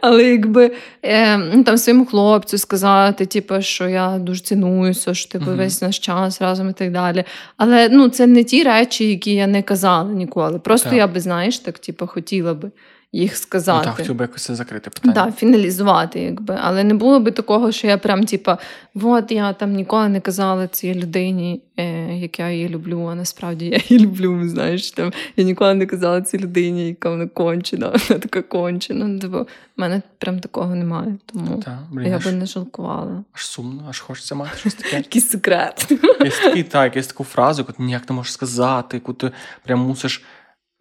Але 0.01 0.23
якби 0.23 0.71
е, 1.03 1.37
ну, 1.37 1.63
там 1.63 1.77
своєму 1.77 2.05
хлопцю 2.05 2.57
сказати, 2.57 3.25
типу, 3.25 3.61
що 3.61 3.89
я 3.89 4.17
дуже 4.17 4.41
цінуюся, 4.41 5.13
що 5.13 5.31
типу, 5.31 5.45
uh-huh. 5.45 5.57
весь 5.57 5.81
наш 5.81 5.99
час 5.99 6.41
разом 6.41 6.69
і 6.69 6.73
так 6.73 6.91
далі. 6.91 7.23
Але 7.57 7.89
ну, 7.89 8.09
це 8.09 8.27
не 8.27 8.43
ті 8.43 8.63
речі, 8.63 9.09
які 9.09 9.33
я 9.33 9.47
не 9.47 9.61
казала 9.61 10.11
ніколи. 10.11 10.59
Просто 10.59 10.89
так. 10.89 10.97
я 10.97 11.07
би, 11.07 11.19
знаєш, 11.19 11.59
так, 11.59 11.79
типу, 11.79 12.07
хотіла 12.07 12.53
би 12.53 12.71
їх 13.11 13.37
сказати. 13.37 13.77
Ну, 13.77 13.85
так, 13.85 13.95
хотів 13.95 14.15
би 14.15 14.23
якось 14.23 14.43
це 14.43 14.55
закрити 14.55 14.89
питання. 14.89 15.13
Так, 15.13 15.35
фіналізувати, 15.35 16.19
якби. 16.19 16.57
Але 16.61 16.83
не 16.83 16.93
було 16.93 17.19
би 17.19 17.31
такого, 17.31 17.71
що 17.71 17.87
я 17.87 17.97
прям, 17.97 18.23
типа, 18.23 18.57
от 19.01 19.31
я 19.31 19.53
там 19.53 19.73
ніколи 19.73 20.09
не 20.09 20.19
казала 20.19 20.67
цій 20.67 20.93
людині, 20.93 21.61
е, 21.77 22.13
як 22.17 22.39
я 22.39 22.51
її 22.51 22.69
люблю, 22.69 23.05
а 23.11 23.15
насправді 23.15 23.65
я 23.65 23.79
її 23.89 24.05
люблю. 24.05 24.49
Знаєш, 24.49 24.91
там 24.91 25.13
я 25.37 25.43
ніколи 25.43 25.73
не 25.73 25.85
казала 25.85 26.21
цій 26.21 26.37
людині, 26.37 26.87
яка 26.87 27.09
вона 27.09 27.27
кончена, 27.27 27.87
вона 27.87 28.19
така 28.19 28.41
кончена. 28.41 29.19
Тобто, 29.21 29.43
в 29.77 29.81
мене 29.81 30.01
прям 30.17 30.39
такого 30.39 30.75
немає. 30.75 31.17
Тому 31.25 31.63
та, 31.65 31.79
блін, 31.91 32.07
я 32.07 32.19
би 32.19 32.31
не 32.31 32.45
жалкувала. 32.45 33.23
Аж 33.33 33.45
сумно, 33.45 33.85
аж 33.89 33.99
хочеться 33.99 34.35
мати 34.35 34.57
щось 34.57 34.73
таке. 34.73 34.97
Якийсь 34.97 35.29
секрет. 35.29 35.87
Якийсь 35.89 36.39
такий, 36.39 36.63
так, 36.63 36.95
якась 36.95 37.07
таку 37.07 37.23
фразу, 37.23 37.61
яку 37.61 37.71
ти 37.71 37.83
ніяк 37.83 38.09
не 38.09 38.15
можеш 38.15 38.33
сказати, 38.33 38.97
яку 38.97 39.13
ти 39.13 39.31
прям 39.63 39.79
мусиш. 39.79 40.23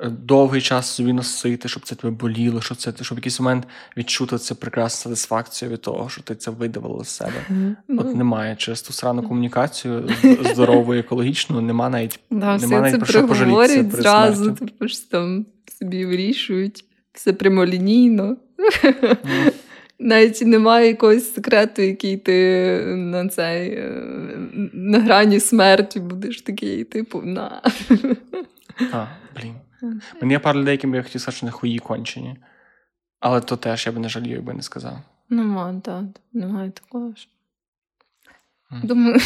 Е, 0.01 0.09
довгий 0.09 0.61
час 0.61 0.87
собі 0.87 1.13
носити, 1.13 1.69
щоб 1.69 1.83
це 1.83 1.95
тебе 1.95 2.11
боліло, 2.11 2.61
щоб 2.61 2.77
це 2.77 2.93
щоб 3.01 3.17
в 3.17 3.19
якийсь 3.19 3.41
момент 3.41 3.67
відчути 3.97 4.39
це 4.39 4.55
прекрасну 4.55 5.03
сатисфакцію 5.03 5.71
від 5.71 5.81
того, 5.81 6.09
що 6.09 6.23
ти 6.23 6.35
це 6.35 6.51
видавила 6.51 7.05
з 7.05 7.09
себе. 7.09 7.47
Mm-hmm. 7.51 8.01
От 8.01 8.15
немає 8.15 8.57
через 8.57 8.83
ту 8.83 8.93
срану 8.93 9.23
комунікацію 9.23 10.11
здорову, 10.53 10.95
екологічну, 10.95 11.61
нема 11.61 11.89
навіть 11.89 12.21
да, 12.31 12.59
нема 12.59 12.81
навіть 12.81 12.93
це 12.93 12.99
про 12.99 13.07
що 13.07 13.29
пожалітися. 13.29 14.03
зразу, 14.03 14.53
типу 14.53 14.89
ж 14.89 15.11
там 15.11 15.47
собі 15.79 16.07
вирішують, 16.07 16.85
все 17.13 17.33
прямолінійно. 17.33 18.37
Mm. 18.59 19.53
Навіть 19.99 20.43
немає 20.43 20.87
якогось 20.87 21.35
секрету, 21.35 21.83
який 21.83 22.17
ти 22.17 22.81
на 22.97 23.29
цей 23.29 23.71
е, 23.71 24.03
на 24.73 25.01
грані 25.01 25.41
смерті 25.41 26.01
будеш 26.01 26.41
такий, 26.41 26.85
типу, 26.85 27.23
на. 27.23 27.63
А, 28.93 29.07
блін. 29.37 29.55
Мені 30.21 30.33
є 30.33 30.39
пару 30.39 30.61
людей, 30.61 30.73
яким 30.73 30.95
я 30.95 31.03
хотів 31.03 31.21
сказати, 31.21 31.37
що 31.37 31.47
не 31.47 31.53
хуї 31.53 31.79
кончені. 31.79 32.37
Але 33.21 33.41
то 33.41 33.57
теж 33.57 33.87
я 33.87 33.93
би 33.93 34.01
не 34.01 34.09
жалію, 34.09 34.35
якби 34.35 34.55
не 34.55 34.63
сказав. 34.63 34.99
Нема, 35.29 35.81
так, 35.85 36.05
немає 36.33 36.71
такого 36.71 37.13
ж. 37.17 37.29
Mm. 38.71 38.87
Думаю, 38.87 39.21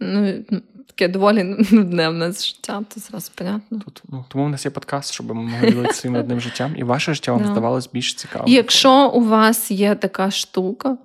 ну, 0.00 0.44
таке 0.86 1.08
доволі 1.08 1.44
нудне 1.70 2.08
в 2.08 2.12
нас 2.12 2.46
життя, 2.46 2.82
то 2.94 3.00
зразу 3.00 3.30
понятно. 3.34 3.78
Тут, 3.78 4.02
ну, 4.08 4.24
Тому 4.28 4.44
в 4.44 4.48
нас 4.48 4.64
є 4.64 4.70
подкаст, 4.70 5.12
щоб 5.12 5.26
ми 5.26 5.34
могли 5.34 5.70
ділитися 5.70 6.00
своїм 6.00 6.16
одним 6.20 6.40
життям, 6.40 6.76
і 6.76 6.82
ваше 6.82 7.14
життя 7.14 7.32
вам 7.32 7.44
здавалось 7.44 7.90
більш 7.92 8.14
цікавим. 8.14 8.48
Якщо 8.48 9.08
у 9.08 9.24
вас 9.24 9.70
є 9.70 9.94
така 9.94 10.30
штука, 10.30 10.98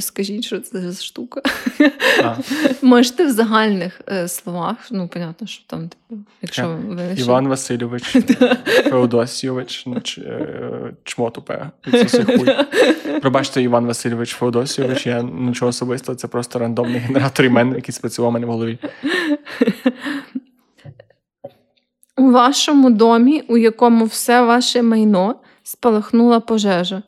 скажіть, 0.00 0.44
що 0.44 0.60
це 0.60 0.80
за 0.80 1.02
штука. 1.02 1.42
А. 2.22 2.36
Можете 2.82 3.26
в 3.26 3.30
загальних 3.30 4.00
е, 4.08 4.28
словах, 4.28 4.76
ну, 4.90 5.08
понятно, 5.08 5.46
що 5.46 5.64
там, 5.66 5.88
типу, 5.88 6.22
якщо 6.42 6.78
ви 6.88 7.14
Іван 7.16 7.48
Васильович, 7.48 8.04
Феодосійович, 8.90 9.86
е, 10.18 10.94
чмотупе. 11.04 11.70
Пробачте, 13.20 13.62
Іван 13.62 13.86
Васильович 13.86 14.30
Феодосійович, 14.30 15.06
я 15.06 15.22
нічого 15.22 15.68
особистого, 15.68 16.16
це 16.16 16.28
просто 16.28 16.58
рандомний 16.58 17.00
генератор 17.00 17.46
імен, 17.46 17.74
який 17.74 17.92
спрацював 17.92 18.28
у 18.28 18.32
мене 18.32 18.46
в 18.46 18.50
голові. 18.50 18.78
У 22.16 22.30
вашому 22.30 22.90
домі, 22.90 23.42
у 23.48 23.56
якому 23.56 24.04
все 24.04 24.42
ваше 24.42 24.82
майно 24.82 25.34
спалахнула 25.62 26.40
пожежа. 26.40 27.02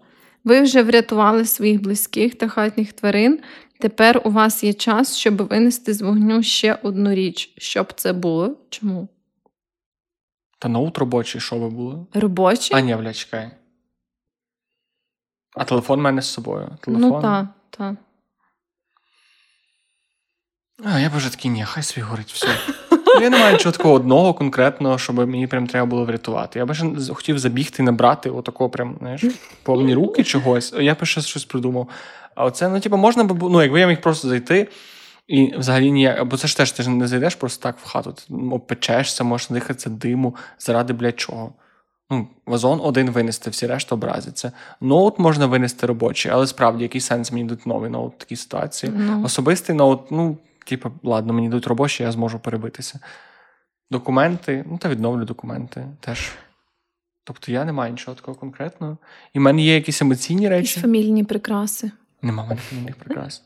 Ви 0.47 0.61
вже 0.61 0.83
врятували 0.83 1.45
своїх 1.45 1.83
близьких 1.83 2.35
та 2.35 2.49
хатніх 2.49 2.93
тварин. 2.93 3.41
Тепер 3.79 4.21
у 4.25 4.31
вас 4.31 4.65
є 4.65 4.73
час, 4.73 5.17
щоб 5.17 5.37
винести 5.37 5.95
з 5.95 6.03
вогню 6.03 6.43
ще 6.43 6.75
одну 6.83 7.15
річ. 7.15 7.55
Щоб 7.59 7.93
це 7.93 8.13
було? 8.13 8.57
Чому? 8.71 9.09
Та 10.59 10.69
ноут 10.69 10.99
робочий, 10.99 11.41
що 11.41 11.57
ви 11.57 11.71
були? 11.71 12.07
Робочий? 12.15 12.77
А, 12.77 12.81
ні, 12.81 12.97
бля, 12.97 13.13
чекай. 13.13 13.51
А 15.57 15.65
телефон 15.65 15.99
в 16.01 16.03
мене 16.03 16.23
з 16.23 16.27
собою. 16.27 16.77
Телефон? 16.81 17.11
Ну, 17.11 17.23
так, 17.23 17.47
так. 17.71 17.95
А, 20.85 21.01
я 21.01 21.11
б 21.11 21.17
вже 21.17 21.31
такий, 21.31 21.51
ні, 21.51 21.65
хай 21.65 21.83
свій 21.83 22.03
горить 22.03 22.33
все. 22.33 22.49
Я 23.21 23.31
не 23.31 23.39
маю 23.39 23.53
нічого 23.53 23.73
такого 23.73 23.95
одного 23.95 24.35
конкретного, 24.35 24.99
щоб 24.99 25.17
мені 25.17 25.47
прям 25.47 25.67
треба 25.67 25.87
було 25.87 26.05
врятувати. 26.05 26.59
Я 26.59 26.67
би 26.67 26.75
ще 26.75 26.87
хотів 27.15 27.39
забігти, 27.39 27.83
набрати 27.83 28.31
отако 28.31 28.71
прям, 28.71 28.97
знаєш, 28.99 29.25
повні 29.63 29.95
руки 29.95 30.25
чогось. 30.25 30.75
Я 30.81 30.95
б 30.95 31.05
ще 31.05 31.21
щось 31.21 31.45
придумав. 31.45 31.89
А 32.35 32.45
оце, 32.45 32.69
ну, 32.69 32.81
типу, 32.81 32.97
можна 32.97 33.25
б, 33.25 33.39
ну, 33.51 33.63
якби 33.63 33.81
я 33.81 33.87
міг 33.87 34.01
просто 34.01 34.29
зайти. 34.29 34.69
І 35.29 35.55
взагалі 35.59 35.91
ніяк, 35.91 36.25
бо 36.25 36.37
це 36.37 36.49
ж 36.49 36.57
теж 36.57 36.73
ти 36.73 36.83
ж 36.83 36.91
не 36.91 37.07
зайдеш 37.07 37.35
просто 37.35 37.63
так 37.63 37.77
в 37.83 37.89
хату. 37.89 38.13
Ти 38.13 38.35
обпечешся, 38.53 39.25
можеш 39.25 39.51
надихатися 39.51 39.91
диму 39.91 40.37
заради 40.59 40.93
блядь, 40.93 41.21
чого. 41.21 41.53
Ну, 42.11 42.29
Вазон 42.47 42.81
один 42.83 43.11
винести, 43.11 43.51
всі 43.51 43.67
решта 43.67 43.95
образяться. 43.95 44.53
Ноут 44.81 45.19
можна 45.19 45.47
винести 45.47 45.87
робочий, 45.87 46.33
але 46.33 46.47
справді 46.47 46.83
який 46.83 47.01
сенс 47.01 47.33
мені 47.33 47.45
йдуть 47.45 47.67
новий 47.67 47.91
ноут 47.91 48.15
в 48.15 48.19
такій 48.19 48.37
ситуації. 48.37 48.93
No. 48.93 49.25
Особистий 49.25 49.77
ноут, 49.77 50.01
ну, 50.11 50.37
типу, 50.67 50.93
ладно, 51.03 51.33
мені 51.33 51.47
йдуть 51.47 51.67
робочі, 51.67 52.03
я 52.03 52.13
зможу 52.13 52.39
перебитися. 52.39 53.01
Документи, 53.91 54.65
ну 54.67 54.79
та 54.79 54.89
відновлю 54.89 55.25
документи 55.25 55.87
теж. 56.01 56.33
Тобто 57.25 57.53
я 57.53 57.65
не 57.65 57.73
маю 57.73 57.93
нічого 57.93 58.15
такого 58.15 58.39
конкретного. 58.39 58.99
І 59.33 59.39
в 59.39 59.43
мене 59.43 59.63
є 59.63 59.75
якісь 59.75 60.03
емоційні 60.03 60.49
речі. 60.49 60.69
Якісь 60.69 60.83
фамільні 60.83 61.25
прикраси. 61.25 61.91
Нема 62.23 62.43
в 62.43 62.49
мене 62.49 62.61
фамільних 62.61 62.97
прикрас. 62.97 63.43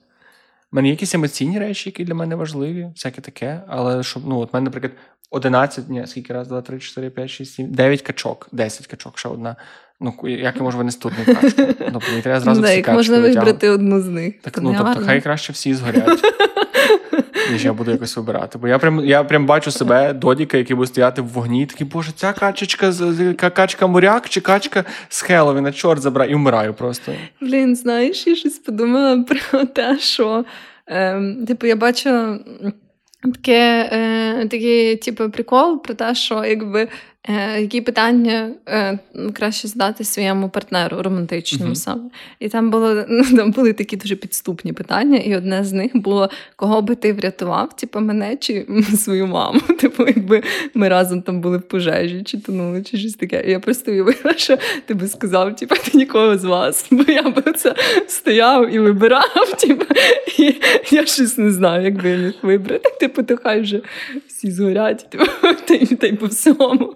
У 0.72 0.76
мене 0.76 0.88
є 0.88 0.92
якісь 0.92 1.14
емоційні 1.14 1.58
речі, 1.58 1.88
які 1.88 2.04
для 2.04 2.14
мене 2.14 2.34
важливі, 2.34 2.84
всяке 2.84 3.20
таке. 3.20 3.62
Але 3.68 4.02
щоб, 4.02 4.26
ну, 4.26 4.38
от 4.38 4.54
мене, 4.54 4.64
наприклад, 4.64 4.92
11, 5.30 5.88
ні, 5.88 6.06
скільки 6.06 6.32
раз, 6.32 6.48
2, 6.48 6.62
3, 6.62 6.78
4, 6.78 7.10
5, 7.10 7.30
6, 7.30 7.54
7, 7.54 7.74
9 7.74 8.02
качок, 8.02 8.48
10 8.52 8.86
качок, 8.86 9.18
ще 9.18 9.28
одна. 9.28 9.56
Ну, 10.01 10.14
як 10.28 10.57
я 10.57 10.62
можу 10.62 10.78
винести 10.78 11.09
одну 11.09 11.34
качку? 11.34 11.62
Тобто 11.78 12.11
мені 12.11 12.22
треба 12.22 12.40
зразу 12.40 12.62
всі 12.62 12.76
качки 12.76 12.92
Можна 12.92 13.20
вибрати 13.20 13.68
одну 13.68 14.01
з 14.01 14.07
них. 14.07 14.34
Так, 14.40 14.59
ну, 14.62 14.74
тобто, 14.78 15.03
хай 15.07 15.20
краще 15.20 15.53
всі 15.53 15.74
згорять. 15.74 16.20
ніж 17.53 17.64
я 17.64 17.72
буду 17.72 17.90
якось 17.90 18.16
вибирати. 18.16 18.59
Бо 18.59 18.68
я 18.68 18.78
прям 18.78 19.05
я 19.05 19.24
прям 19.24 19.46
бачу 19.46 19.70
себе, 19.70 20.12
додіка, 20.12 20.59
який 20.59 20.76
буде 20.76 20.86
стояти 20.86 21.22
в 21.22 21.26
вогні, 21.26 21.62
і 21.62 21.66
такий, 21.66 21.86
боже, 21.86 22.12
ця 22.16 22.32
качечка 22.32 22.92
качка 23.36 23.86
моряк 23.86 24.28
чи 24.28 24.40
качка 24.40 24.84
з 25.09 25.22
Хеловіна, 25.22 25.72
чорт 25.72 26.03
забирає, 26.03 26.30
і 26.30 26.34
вмираю 26.34 26.74
просто. 26.74 27.12
Блін, 27.40 27.76
знаєш, 27.76 28.26
я 28.26 28.34
щось 28.34 28.59
подумала 28.59 29.24
про 29.51 29.64
те, 29.64 29.98
що 29.98 30.44
ем, 30.86 31.46
типу, 31.46 31.66
я 31.66 31.76
бачила 31.76 32.38
таке, 33.22 33.90
е, 33.92 34.46
такий, 34.48 34.96
типу, 34.96 35.30
прикол 35.30 35.82
про 35.82 35.94
те, 35.94 36.14
що 36.14 36.44
якби 36.44 36.88
Які 37.58 37.80
питання 37.80 38.50
е, 38.68 38.98
краще 39.32 39.68
задати 39.68 40.04
своєму 40.04 40.48
партнеру 40.48 41.02
романтичному 41.02 41.72
uh-huh. 41.72 41.74
саме. 41.74 42.02
І 42.38 42.48
там 42.48 42.70
було 42.70 43.04
ну, 43.08 43.24
там 43.36 43.50
були 43.50 43.72
такі 43.72 43.96
дуже 43.96 44.16
підступні 44.16 44.72
питання, 44.72 45.18
і 45.18 45.36
одне 45.36 45.64
з 45.64 45.72
них 45.72 45.90
було: 45.94 46.30
кого 46.56 46.82
би 46.82 46.94
ти 46.94 47.12
врятував, 47.12 47.76
типу, 47.76 48.00
мене 48.00 48.36
чи 48.36 48.66
свою 48.96 49.26
маму? 49.26 49.60
Типу, 49.80 50.06
якби 50.06 50.42
ми 50.74 50.88
разом 50.88 51.22
там 51.22 51.40
були 51.40 51.58
в 51.58 51.62
пожежі, 51.62 52.22
чи 52.22 52.38
тонули, 52.38 52.82
чи 52.82 52.98
щось 52.98 53.14
таке. 53.14 53.44
І 53.46 53.50
я 53.50 53.60
просто 53.60 53.90
уявила, 53.90 54.34
що 54.36 54.58
ти 54.86 54.94
би 54.94 55.08
сказав, 55.08 55.56
типу, 55.56 55.74
ти 55.74 55.98
нікого 55.98 56.38
з 56.38 56.44
вас. 56.44 56.86
Бо 56.90 57.12
я 57.12 57.22
би 57.22 57.52
це 57.52 57.74
стояв 58.08 58.74
і 58.74 58.78
вибирав, 58.78 59.56
типу, 59.58 59.94
і 60.38 60.54
я 60.90 61.06
щось 61.06 61.38
не 61.38 61.50
знаю, 61.50 61.84
як 61.84 62.02
би 62.02 62.10
я 62.10 62.16
міг 62.16 62.34
вибрати. 62.42 62.90
Типу, 63.00 63.22
то 63.22 63.36
хай 63.36 63.60
вже 63.60 63.80
всі 64.28 64.50
згорять, 64.50 65.06
типу, 65.10 65.24
та 65.96 66.06
й 66.06 66.12
по 66.12 66.26
всьому. 66.26 66.94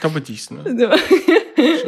Та 0.00 0.08
бо 0.08 0.20
дійсно. 0.20 0.64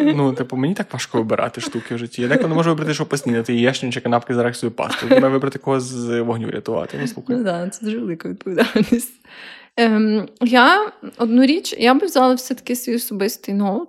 Ну, 0.00 0.32
типу, 0.32 0.56
мені 0.56 0.74
так 0.74 0.92
важко 0.92 1.18
вибирати 1.18 1.60
штуки 1.60 1.94
в 1.94 1.98
житті. 1.98 2.22
Я 2.22 2.28
деколи 2.28 2.54
можу 2.54 2.70
вибрати, 2.70 2.94
що 2.94 3.06
поснідати, 3.06 3.54
яєчню 3.54 3.92
чи 3.92 4.00
канапки 4.00 4.34
за 4.34 4.42
рексою 4.42 4.72
пасту. 4.72 5.06
Маю 5.10 5.30
вибрати 5.30 5.58
когось 5.58 5.82
з 5.82 6.20
вогню 6.20 6.50
рятувати. 6.50 6.98
Ну, 7.00 7.06
слухай. 7.06 7.36
Ну, 7.36 7.44
так, 7.44 7.74
це 7.74 7.84
дуже 7.84 7.98
велика 7.98 8.28
відповідальність. 8.28 9.12
Ем, 9.76 10.28
Я 10.40 10.92
одну 11.18 11.46
річ, 11.46 11.74
я 11.78 11.94
би 11.94 12.06
взяла 12.06 12.34
все-таки 12.34 12.76
свій 12.76 12.96
особистий 12.96 13.54
ноут, 13.54 13.88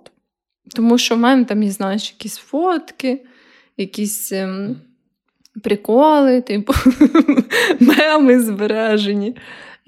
тому 0.74 0.98
що 0.98 1.14
в 1.14 1.18
мене 1.18 1.44
там 1.44 1.62
є, 1.62 1.70
знаєш, 1.70 2.10
якісь 2.10 2.36
фотки, 2.36 3.24
якісь. 3.76 4.32
Ем, 4.32 4.76
Приколи, 5.62 6.40
типу, 6.40 6.74
меми 7.80 8.40
збережені. 8.40 9.36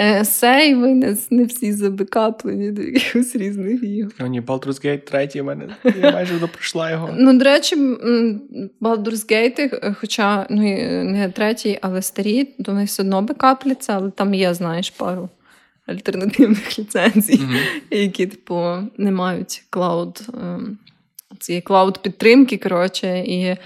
Е, 0.01 0.25
сейви 0.25 0.89
не, 0.89 1.17
не 1.31 1.45
всі 1.45 1.73
забекаплені 1.73 2.71
до 2.71 2.83
якихось 2.83 3.37
різних 3.37 3.83
ігор. 3.83 4.13
О, 4.21 4.27
ні, 4.27 4.41
Baldur's 4.41 4.87
Gate 4.87 5.29
3 5.29 5.43
в 5.43 5.45
мене 5.45 5.77
я 6.03 6.11
майже 6.11 6.39
допройшла 6.39 6.91
його. 6.91 7.11
Ну, 7.19 7.39
до 7.39 7.45
речі, 7.45 7.77
Baldur's 8.81 9.33
Gate, 9.33 9.61
е, 9.61 9.97
хоча 10.01 10.47
ну, 10.51 10.63
не 11.05 11.33
третій, 11.35 11.79
але 11.83 12.03
старі, 12.03 12.45
то 12.45 12.73
вони 12.73 12.85
все 12.85 13.03
одно 13.03 13.23
бекапляться, 13.23 13.93
але 13.93 14.11
там 14.11 14.35
є, 14.35 14.55
знаєш, 14.55 14.91
пару 14.91 15.29
альтернативних 15.87 16.79
ліцензій, 16.79 17.37
mm-hmm. 17.37 17.97
які, 17.99 18.27
типу, 18.27 18.77
не 18.97 19.11
мають 19.11 19.63
cloud, 19.71 20.23
ем, 20.35 20.79
цієї 21.39 21.63
cloud 21.63 22.03
підтримки. 22.03 22.59
коротше, 22.59 23.19
і 23.19 23.57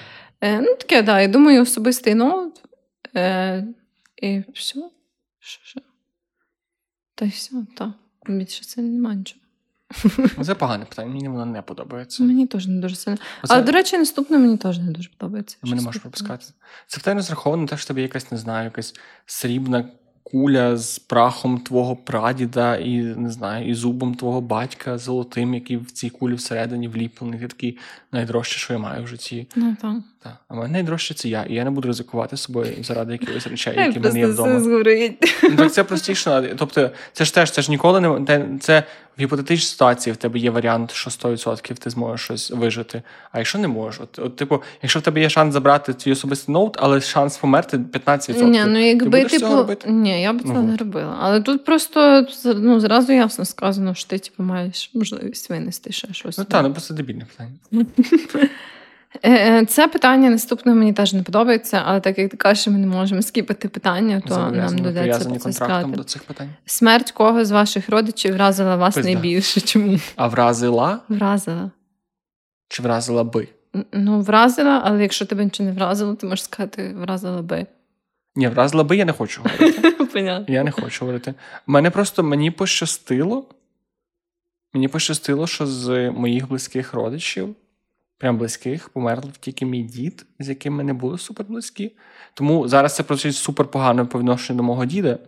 е, 0.40 0.60
ну, 0.60 0.74
таке, 0.74 1.02
да, 1.02 1.20
я 1.20 1.28
думаю, 1.28 1.62
особистий 1.62 2.14
ноут. 2.14 2.54
І 4.22 4.42
все. 4.54 4.80
Що? 5.40 5.80
Та 7.20 7.26
й 7.26 7.28
все, 7.28 7.56
так. 7.76 7.90
Більше 8.28 8.64
це 8.64 8.82
немає 8.82 9.16
нічого. 9.16 9.40
Ну, 10.38 10.44
це 10.44 10.54
погане 10.54 10.84
питання, 10.84 11.08
мені 11.10 11.28
воно 11.28 11.46
не 11.46 11.62
подобається. 11.62 12.22
Мені 12.22 12.46
теж 12.46 12.66
не 12.66 12.80
дуже 12.80 12.96
сильно. 12.96 13.18
Оце... 13.42 13.54
Але, 13.54 13.62
до 13.62 13.72
речі, 13.72 13.98
наступне 13.98 14.38
мені 14.38 14.56
теж 14.56 14.78
не 14.78 14.92
дуже 14.92 15.08
подобається. 15.18 15.56
Ми 15.62 15.76
не 15.76 15.82
можеш 15.82 16.02
пропускати. 16.02 16.46
Це 16.86 16.98
питання 16.98 17.22
зраховано, 17.22 17.66
те, 17.66 17.76
що 17.76 17.88
тобі 17.88 18.02
якась, 18.02 18.30
не 18.30 18.38
знаю, 18.38 18.64
якась 18.64 18.94
срібна 19.26 19.88
куля 20.30 20.76
з 20.76 20.98
прахом 20.98 21.58
твого 21.58 21.96
прадіда, 21.96 22.76
і 22.76 22.96
не 22.96 23.30
знаю, 23.30 23.68
і 23.68 23.74
зубом 23.74 24.14
твого 24.14 24.40
батька 24.40 24.98
золотим, 24.98 25.54
який 25.54 25.76
в 25.76 25.90
цій 25.90 26.10
кулі 26.10 26.34
всередині 26.34 26.88
вліплений. 26.88 27.40
Ти 27.40 27.46
такий 27.46 27.78
найдорожче, 28.12 28.58
що 28.58 28.72
я 28.72 28.78
маю 28.78 29.04
в 29.04 29.06
житті. 29.08 29.46
Ну 29.56 29.76
так. 29.82 29.94
Так. 30.22 30.36
А 30.48 30.54
мене 30.54 30.68
найдорожче 30.68 31.14
це 31.14 31.28
я, 31.28 31.42
і 31.42 31.54
я 31.54 31.64
не 31.64 31.70
буду 31.70 31.88
ризикувати 31.88 32.36
собою 32.36 32.74
заради 32.84 33.12
якихось 33.12 33.46
речей, 33.46 33.74
які 33.76 33.98
в 33.98 34.02
мене 34.02 34.18
є 34.18 34.26
вдома. 34.26 34.48
Ну, 35.42 35.56
так 35.56 35.72
це 35.72 35.84
простіше. 35.84 36.54
Тобто, 36.58 36.90
це 37.12 37.24
ж 37.24 37.34
теж 37.34 37.50
це 37.50 37.62
ж 37.62 37.70
ніколи 37.70 38.00
не 38.00 38.58
це 38.60 38.84
в 39.20 39.22
гіпотетичній 39.22 39.66
ситуації 39.66 40.14
в 40.14 40.16
тебе 40.16 40.38
є 40.38 40.50
варіант, 40.50 40.90
що 40.92 41.10
100% 41.10 41.74
ти 41.74 41.90
зможеш 41.90 42.24
щось 42.24 42.50
вижити. 42.50 43.02
А 43.32 43.38
якщо 43.38 43.58
не 43.58 43.68
можеш, 43.68 44.00
от, 44.00 44.18
от 44.18 44.36
типу, 44.36 44.62
якщо 44.82 44.98
в 44.98 45.02
тебе 45.02 45.20
є 45.20 45.30
шанс 45.30 45.54
забрати 45.54 45.94
твій 45.94 46.12
особистий 46.12 46.52
ноут, 46.52 46.76
але 46.80 47.00
шанс 47.00 47.38
померти 47.38 47.76
15%. 47.76 48.42
Ні, 48.42 48.64
ну 48.66 48.78
якби 48.78 49.24
ти 49.24 49.38
типу, 49.38 49.56
робити? 49.56 49.90
Ні, 49.90 50.22
я 50.22 50.32
б 50.32 50.42
це 50.42 50.48
угу. 50.48 50.62
не 50.62 50.76
робила. 50.76 51.18
Але 51.20 51.40
тут 51.40 51.64
просто 51.64 52.26
ну, 52.44 52.80
зразу 52.80 53.12
ясно 53.12 53.44
сказано, 53.44 53.94
що 53.94 54.08
ти 54.08 54.18
типу, 54.18 54.42
маєш 54.42 54.90
можливість 54.94 55.50
винести 55.50 55.92
ще 55.92 56.08
щось. 56.12 56.38
Ну 56.38 56.44
так, 56.44 56.62
ну 56.62 56.72
просто 56.72 56.94
дебільне 56.94 57.24
питання. 57.24 57.86
Е, 59.22 59.30
е, 59.32 59.66
це 59.66 59.88
питання 59.88 60.30
наступне 60.30 60.74
мені 60.74 60.92
теж 60.92 61.12
не 61.12 61.22
подобається, 61.22 61.82
але 61.86 62.00
так 62.00 62.18
як 62.18 62.30
ти 62.30 62.36
кажеш, 62.36 62.62
що 62.62 62.70
ми 62.70 62.78
не 62.78 62.86
можемо 62.86 63.22
скіпати 63.22 63.68
питання, 63.68 64.22
то 64.28 64.50
нам 64.50 64.76
доведеться 64.76 65.30
це 65.38 65.52
сказати. 65.52 65.90
до 65.90 66.04
цих 66.04 66.22
питань. 66.22 66.48
Смерть 66.66 67.10
кого 67.12 67.44
з 67.44 67.50
ваших 67.50 67.88
родичів 67.88 68.34
вразила 68.34 68.76
вас 68.76 68.94
Пизда. 68.94 69.12
найбільше? 69.12 69.60
Чому? 69.60 69.98
А 70.16 70.28
вразила? 70.28 71.00
Вразила. 71.08 71.70
Чи 72.68 72.82
вразила 72.82 73.24
би? 73.24 73.48
Ну, 73.92 74.20
вразила, 74.20 74.82
але 74.84 75.02
якщо 75.02 75.26
тебе 75.26 75.44
нічого 75.44 75.68
не 75.68 75.74
вразило, 75.74 76.14
ти 76.14 76.26
можеш 76.26 76.44
сказати, 76.44 76.94
вразила 76.96 77.42
би. 77.42 77.66
Ні, 78.36 78.48
вразила 78.48 78.84
би, 78.84 78.96
я 78.96 79.04
не 79.04 79.12
хочу 79.12 79.42
говорити. 79.42 79.90
Понятно. 80.12 80.54
Я 80.54 80.64
не 80.64 80.70
хочу 80.70 81.04
говорити. 81.04 81.34
Мене 81.66 81.90
просто 81.90 82.22
мені 82.22 82.50
пощастило. 82.50 83.44
Мені 84.74 84.88
пощастило, 84.88 85.46
що 85.46 85.66
з 85.66 86.10
моїх 86.10 86.48
близьких 86.48 86.94
родичів 86.94 87.56
прям 88.20 88.38
близьких, 88.38 88.88
померли 88.88 89.30
тільки 89.40 89.66
мій 89.66 89.82
дід, 89.82 90.26
з 90.38 90.48
яким 90.48 90.74
ми 90.74 90.84
не 90.84 90.92
були 90.92 91.18
супер 91.18 91.46
близькі. 91.46 91.92
Тому 92.34 92.68
зараз 92.68 92.94
це 92.96 93.02
прозвучить 93.02 93.36
супер 93.36 93.66
погано 93.66 94.06
по 94.06 94.18
відношенню 94.18 94.56
до 94.56 94.62
мого 94.62 94.84
діда. 94.84 95.18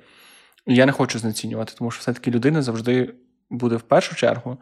І 0.66 0.74
я 0.74 0.86
не 0.86 0.92
хочу 0.92 1.18
знецінювати, 1.18 1.72
тому 1.78 1.90
що 1.90 2.00
все-таки 2.00 2.30
людина 2.30 2.62
завжди 2.62 3.14
буде 3.50 3.76
в 3.76 3.82
першу 3.82 4.14
чергу. 4.14 4.56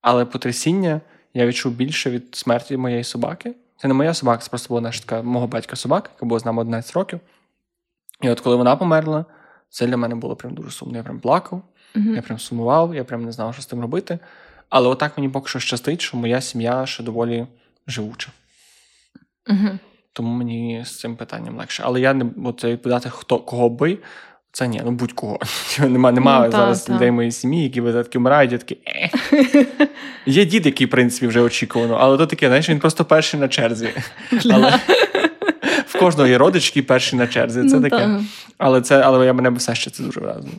Але 0.00 0.24
потрясіння 0.24 1.00
я 1.34 1.46
відчув 1.46 1.72
більше 1.72 2.10
від 2.10 2.34
смерті 2.34 2.76
моєї 2.76 3.04
собаки. 3.04 3.54
Це 3.76 3.88
не 3.88 3.94
моя 3.94 4.14
собака, 4.14 4.42
це 4.42 4.48
просто 4.48 4.68
була 4.68 4.80
наша 4.80 5.00
така 5.00 5.22
мого 5.22 5.46
батька 5.46 5.76
собака, 5.76 6.10
яка 6.14 6.26
була 6.26 6.40
з 6.40 6.44
нами 6.44 6.60
11 6.60 6.92
років. 6.92 7.20
І 8.22 8.30
от 8.30 8.40
коли 8.40 8.56
вона 8.56 8.76
померла, 8.76 9.24
це 9.68 9.86
для 9.86 9.96
мене 9.96 10.14
було 10.14 10.36
прям 10.36 10.54
дуже 10.54 10.70
сумно. 10.70 10.96
Я 10.96 11.02
прям 11.02 11.20
плакав, 11.20 11.62
mm-hmm. 11.94 12.14
я 12.14 12.22
прям 12.22 12.38
сумував, 12.38 12.94
я 12.94 13.04
прям 13.04 13.24
не 13.24 13.32
знав, 13.32 13.54
що 13.54 13.62
з 13.62 13.66
тим 13.66 13.80
робити. 13.80 14.18
Але 14.68 14.88
отак 14.88 15.18
мені 15.18 15.28
поки 15.28 15.48
що 15.48 15.58
щастить, 15.58 16.00
що 16.00 16.16
моя 16.16 16.40
сім'я 16.40 16.86
ще 16.86 17.02
доволі 17.02 17.46
живуча. 17.88 18.28
Угу. 19.48 19.78
Тому 20.12 20.34
мені 20.34 20.82
з 20.86 20.98
цим 20.98 21.16
питанням 21.16 21.56
легше. 21.56 21.82
Але 21.86 22.00
я 22.00 22.14
не 22.14 22.26
це 22.58 22.72
відповідати, 22.72 23.10
хто 23.10 23.38
кого 23.38 23.68
би. 23.68 23.98
Це 24.52 24.68
ні, 24.68 24.82
ну 24.84 24.90
будь-кого. 24.90 25.38
Нема 25.78 26.12
нема 26.12 26.44
ну, 26.46 26.52
зараз 26.52 26.82
та, 26.82 26.94
людей 26.94 27.08
та. 27.08 27.12
моєї 27.12 27.32
сім'ї, 27.32 27.62
які 27.62 27.82
такі 27.82 28.18
вмирають, 28.18 28.52
я 28.52 28.58
такі. 28.58 28.78
Е. 28.86 29.10
Є 30.26 30.44
дід, 30.44 30.66
який, 30.66 30.86
в 30.86 30.90
принципі, 30.90 31.26
вже 31.26 31.40
очікувано, 31.40 31.94
але 32.00 32.18
то 32.18 32.26
таке, 32.26 32.46
знаєш, 32.46 32.68
він 32.68 32.78
просто 32.78 33.04
перший 33.04 33.40
на 33.40 33.48
черзі. 33.48 33.88
Але 34.50 34.80
В 35.86 35.98
кожного 35.98 36.28
є 36.28 36.38
родич, 36.38 36.66
який 36.66 36.82
перший 36.82 37.18
на 37.18 37.26
черзі. 37.26 37.68
Це 37.68 37.76
ну, 37.76 37.82
таке. 37.82 37.96
Та. 37.96 38.24
Але 38.58 38.80
це, 38.80 39.00
але 39.00 39.26
я 39.26 39.32
мене 39.32 39.50
все 39.50 39.74
ще 39.74 39.90
це 39.90 40.02
дуже 40.02 40.20
вразило. 40.20 40.54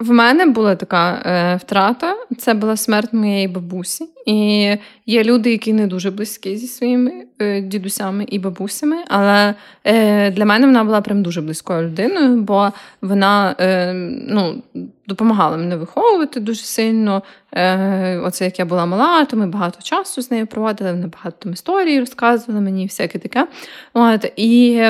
В 0.00 0.10
мене 0.10 0.46
була 0.46 0.76
така 0.76 1.22
е, 1.24 1.56
втрата, 1.56 2.16
це 2.38 2.54
була 2.54 2.76
смерть 2.76 3.12
моєї 3.12 3.48
бабусі. 3.48 4.08
І 4.26 4.76
є 5.06 5.24
люди, 5.24 5.50
які 5.50 5.72
не 5.72 5.86
дуже 5.86 6.10
близькі 6.10 6.56
зі 6.56 6.66
своїми 6.66 7.12
е, 7.38 7.60
дідусями 7.60 8.24
і 8.28 8.38
бабусями. 8.38 8.96
Але 9.08 9.54
е, 9.84 10.30
для 10.30 10.44
мене 10.44 10.66
вона 10.66 10.84
була 10.84 11.00
прям 11.00 11.22
дуже 11.22 11.40
близькою 11.40 11.82
людиною, 11.82 12.36
бо 12.36 12.72
вона 13.02 13.56
е, 13.60 13.92
ну, 14.28 14.62
допомагала 15.06 15.56
мене 15.56 15.76
виховувати 15.76 16.40
дуже 16.40 16.62
сильно. 16.62 17.22
Е, 17.52 18.18
Оце 18.18 18.44
як 18.44 18.58
я 18.58 18.64
була 18.64 18.86
мала, 18.86 19.24
то 19.24 19.36
ми 19.36 19.46
багато 19.46 19.82
часу 19.82 20.22
з 20.22 20.30
нею 20.30 20.46
проводили, 20.46 20.92
вона 20.92 21.06
багато 21.06 21.36
там 21.38 21.52
історій 21.52 22.00
розказувала 22.00 22.60
мені, 22.60 22.86
всяке 22.86 23.18
таке. 23.18 23.46
От, 23.94 24.32
І 24.36 24.82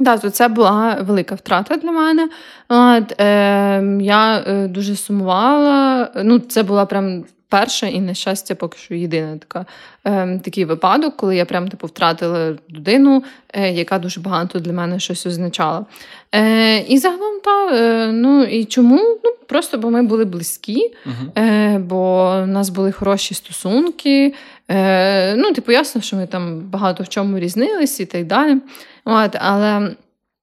Да, 0.00 0.18
то 0.18 0.30
це 0.30 0.48
була 0.48 0.98
велика 1.00 1.34
втрата 1.34 1.76
для 1.76 1.92
мене. 1.92 2.28
От, 2.68 3.20
е, 3.20 3.98
Я 4.00 4.44
дуже 4.70 4.96
сумувала. 4.96 6.10
Ну, 6.24 6.38
Це 6.38 6.62
була 6.62 6.86
прям 6.86 7.24
перша 7.50 7.86
і, 7.86 8.00
на 8.00 8.14
щастя, 8.14 8.54
поки 8.54 8.78
що 8.78 8.94
єдина 8.94 9.38
така, 9.38 9.66
е, 10.04 10.40
такий 10.44 10.64
випадок, 10.64 11.16
коли 11.16 11.36
я 11.36 11.44
прям 11.44 11.68
типу, 11.68 11.86
втратила 11.86 12.54
людину, 12.70 13.24
е, 13.52 13.72
яка 13.72 13.98
дуже 13.98 14.20
багато 14.20 14.58
для 14.58 14.72
мене 14.72 15.00
щось 15.00 15.26
означала. 15.26 15.86
Е, 16.34 16.78
І 16.78 16.98
загалом, 16.98 17.40
та, 17.44 17.76
е, 17.76 18.12
ну 18.12 18.44
і 18.44 18.64
чому? 18.64 19.18
Ну, 19.24 19.30
Просто 19.48 19.78
бо 19.78 19.90
ми 19.90 20.02
були 20.02 20.24
близькі, 20.24 20.94
uh-huh. 21.06 21.78
бо 21.78 22.30
в 22.42 22.46
нас 22.46 22.68
були 22.68 22.92
хороші 22.92 23.34
стосунки. 23.34 24.34
Е, 24.70 25.36
Ну, 25.36 25.52
типу, 25.52 25.72
ясно, 25.72 26.00
що 26.00 26.16
ми 26.16 26.26
там 26.26 26.60
багато 26.60 27.02
в 27.02 27.08
чому 27.08 27.38
різнились 27.38 28.00
і 28.00 28.06
так 28.06 28.26
далі. 28.26 28.56
От, 29.04 29.36
Але 29.40 29.96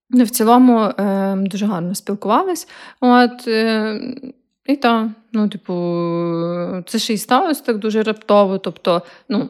ну, 0.10 0.24
в 0.24 0.30
цілому 0.30 0.80
е, 0.80 1.36
дуже 1.38 1.66
гарно 1.66 1.95
спілкувались. 1.95 2.68
От, 3.01 3.47
е, 3.47 3.99
І 4.66 4.76
так, 4.76 5.08
ну, 5.34 5.49
типу, 5.49 5.74
це 6.88 7.00
ще 7.00 7.14
й 7.14 7.18
сталося 7.18 7.64
так 7.64 7.78
дуже 7.78 8.04
раптово. 8.04 8.58
Тобто, 8.58 9.02
ну, 9.30 9.50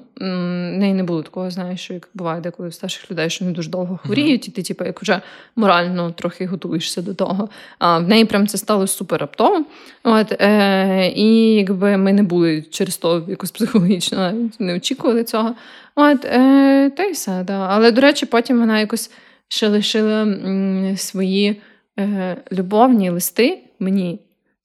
неї 0.78 0.94
не 0.94 1.04
було 1.04 1.24
такого, 1.24 1.52
знаєш, 1.52 1.82
що 1.82 1.94
як 1.94 2.10
буває 2.14 2.42
деколи 2.42 2.70
в 2.70 2.74
старших 2.74 3.12
людей, 3.12 3.30
що 3.30 3.46
вони 3.46 3.56
дуже 3.56 3.70
довго 3.70 3.98
хворіють, 3.98 4.42
mm-hmm. 4.42 4.50
і 4.50 4.52
ти, 4.52 4.64
типу, 4.64 4.86
як 4.86 5.02
вже 5.02 5.22
морально 5.56 6.12
трохи 6.12 6.46
готуєшся 6.46 7.02
до 7.02 7.14
того. 7.14 7.50
А 7.80 8.00
в 8.00 8.08
неї 8.08 8.26
прям 8.26 8.48
це 8.48 8.58
сталося 8.58 8.98
супер 8.98 9.20
раптово. 9.20 9.66
От, 10.04 10.42
е, 10.42 11.12
І 11.16 11.54
якби 11.54 11.98
ми 11.98 12.14
не 12.14 12.24
були 12.24 12.62
через 12.62 12.98
то 12.98 13.26
якось 13.28 13.52
психологічно 13.52 14.18
навіть 14.18 14.60
не 14.60 14.76
очікували 14.76 15.24
цього. 15.24 15.56
От, 15.96 16.26
е, 16.26 16.92
Та 16.98 17.04
й 17.04 17.12
все, 17.12 17.44
да. 17.44 17.68
Але, 17.70 17.92
до 17.92 18.02
речі, 18.02 18.26
потім 18.26 18.60
вона 18.60 18.80
якось 18.80 19.12
ще 19.48 19.68
лишила 19.68 20.22
м, 20.22 20.98
свої 20.98 21.62
е, 22.00 22.38
любовні 22.52 23.10
листи 23.10 23.60
мені. 23.80 24.20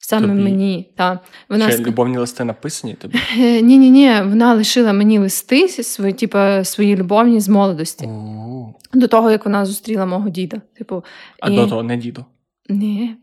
Саме 0.04 0.28
тобі? 0.28 0.40
мені. 0.40 0.88
Та. 0.96 1.20
Вона 1.48 1.68
Ще 1.68 1.78
ск... 1.78 1.86
любовні 1.86 2.18
листи 2.18 2.44
написані 2.44 2.94
тобі? 2.94 3.18
Ні, 3.38 3.78
ні, 3.78 3.90
ні. 3.90 4.12
Вона 4.24 4.54
лишила 4.54 4.92
мені 4.92 5.18
листи 5.18 5.68
свої, 5.68 6.12
типу, 6.12 6.38
свої 6.64 6.96
любовні 6.96 7.40
з 7.40 7.48
молодості. 7.48 8.06
У-у-у. 8.06 8.74
До 8.94 9.08
того, 9.08 9.30
як 9.30 9.44
вона 9.44 9.66
зустріла 9.66 10.06
мого 10.06 10.28
діда. 10.28 10.60
Типу, 10.78 11.04
А 11.40 11.50
і... 11.50 11.56
до 11.56 11.66
того 11.66 11.82
не 11.82 11.96
діду? 11.96 12.24
Ні. 12.68 13.14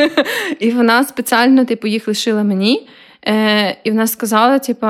І 0.60 0.70
вона 0.70 1.04
спеціально, 1.04 1.64
типу, 1.64 1.86
їх 1.86 2.08
лишила 2.08 2.42
мені. 2.42 2.88
Е, 3.28 3.76
І 3.84 3.90
вона 3.90 4.06
сказала: 4.06 4.58
типу, 4.58 4.86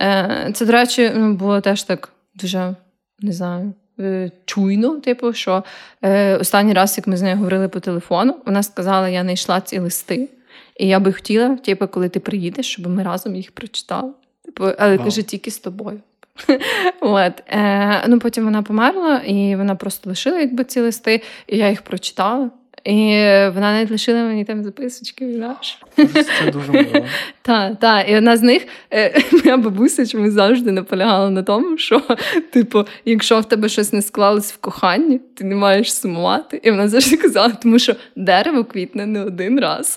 е, 0.00 0.50
це, 0.54 0.66
до 0.66 0.72
речі, 0.72 1.12
ну, 1.16 1.34
було 1.34 1.60
теж 1.60 1.82
так 1.82 2.12
дуже 2.34 2.74
не 3.20 3.32
знаю. 3.32 3.72
Е, 4.00 4.30
чуйно, 4.44 5.00
типу, 5.00 5.32
що 5.32 5.64
е, 6.02 6.36
останній 6.36 6.72
раз, 6.72 6.98
як 6.98 7.06
ми 7.06 7.16
з 7.16 7.22
нею 7.22 7.36
говорили 7.36 7.68
по 7.68 7.80
телефону, 7.80 8.36
вона 8.46 8.62
сказала: 8.62 9.08
я 9.08 9.22
знайшла 9.22 9.60
ці 9.60 9.78
листи. 9.78 10.28
І 10.76 10.86
я 10.88 11.00
би 11.00 11.12
хотіла, 11.12 11.56
типу, 11.56 11.88
коли 11.88 12.08
ти 12.08 12.20
приїдеш, 12.20 12.66
щоб 12.66 12.86
ми 12.86 13.02
разом 13.02 13.36
їх 13.36 13.52
прочитали. 13.52 14.12
Типу, 14.44 14.64
але 14.78 14.98
каже, 14.98 15.22
тільки 15.22 15.50
з 15.50 15.58
тобою. 15.58 16.00
От. 17.00 17.42
Е, 17.48 18.04
Ну, 18.08 18.18
Потім 18.18 18.44
вона 18.44 18.62
померла, 18.62 19.18
і 19.18 19.56
вона 19.56 19.74
просто 19.74 20.10
лишила 20.10 20.40
якби 20.40 20.64
ці 20.64 20.80
листи, 20.80 21.22
і 21.46 21.56
я 21.58 21.70
їх 21.70 21.82
прочитала. 21.82 22.50
І 22.84 23.16
вона 23.54 23.72
навіть 23.72 23.90
лишила 23.90 24.24
мені 24.24 24.44
там 24.44 24.64
записочки. 24.64 25.32
Знаєш. 25.34 25.78
Це 25.96 26.50
дуже 26.52 26.72
мило. 26.72 27.06
Так, 27.42 27.72
так. 27.80 28.10
І 28.10 28.16
одна 28.16 28.36
з 28.36 28.42
них, 28.42 28.62
е, 28.90 29.20
моя 29.44 29.56
бабуся, 29.56 30.06
чому 30.06 30.30
завжди 30.30 30.72
наполягала 30.72 31.30
на 31.30 31.42
тому, 31.42 31.78
що, 31.78 32.02
типу, 32.50 32.84
якщо 33.04 33.40
в 33.40 33.44
тебе 33.44 33.68
щось 33.68 33.92
не 33.92 34.02
склалось 34.02 34.52
в 34.52 34.56
коханні, 34.56 35.20
ти 35.34 35.44
не 35.44 35.54
маєш 35.54 35.94
сумувати. 35.94 36.60
І 36.62 36.70
вона 36.70 36.88
завжди 36.88 37.16
казала, 37.16 37.52
тому 37.62 37.78
що 37.78 37.94
дерево 38.16 38.64
квітне 38.64 39.06
не 39.06 39.24
один 39.24 39.60
раз. 39.60 39.96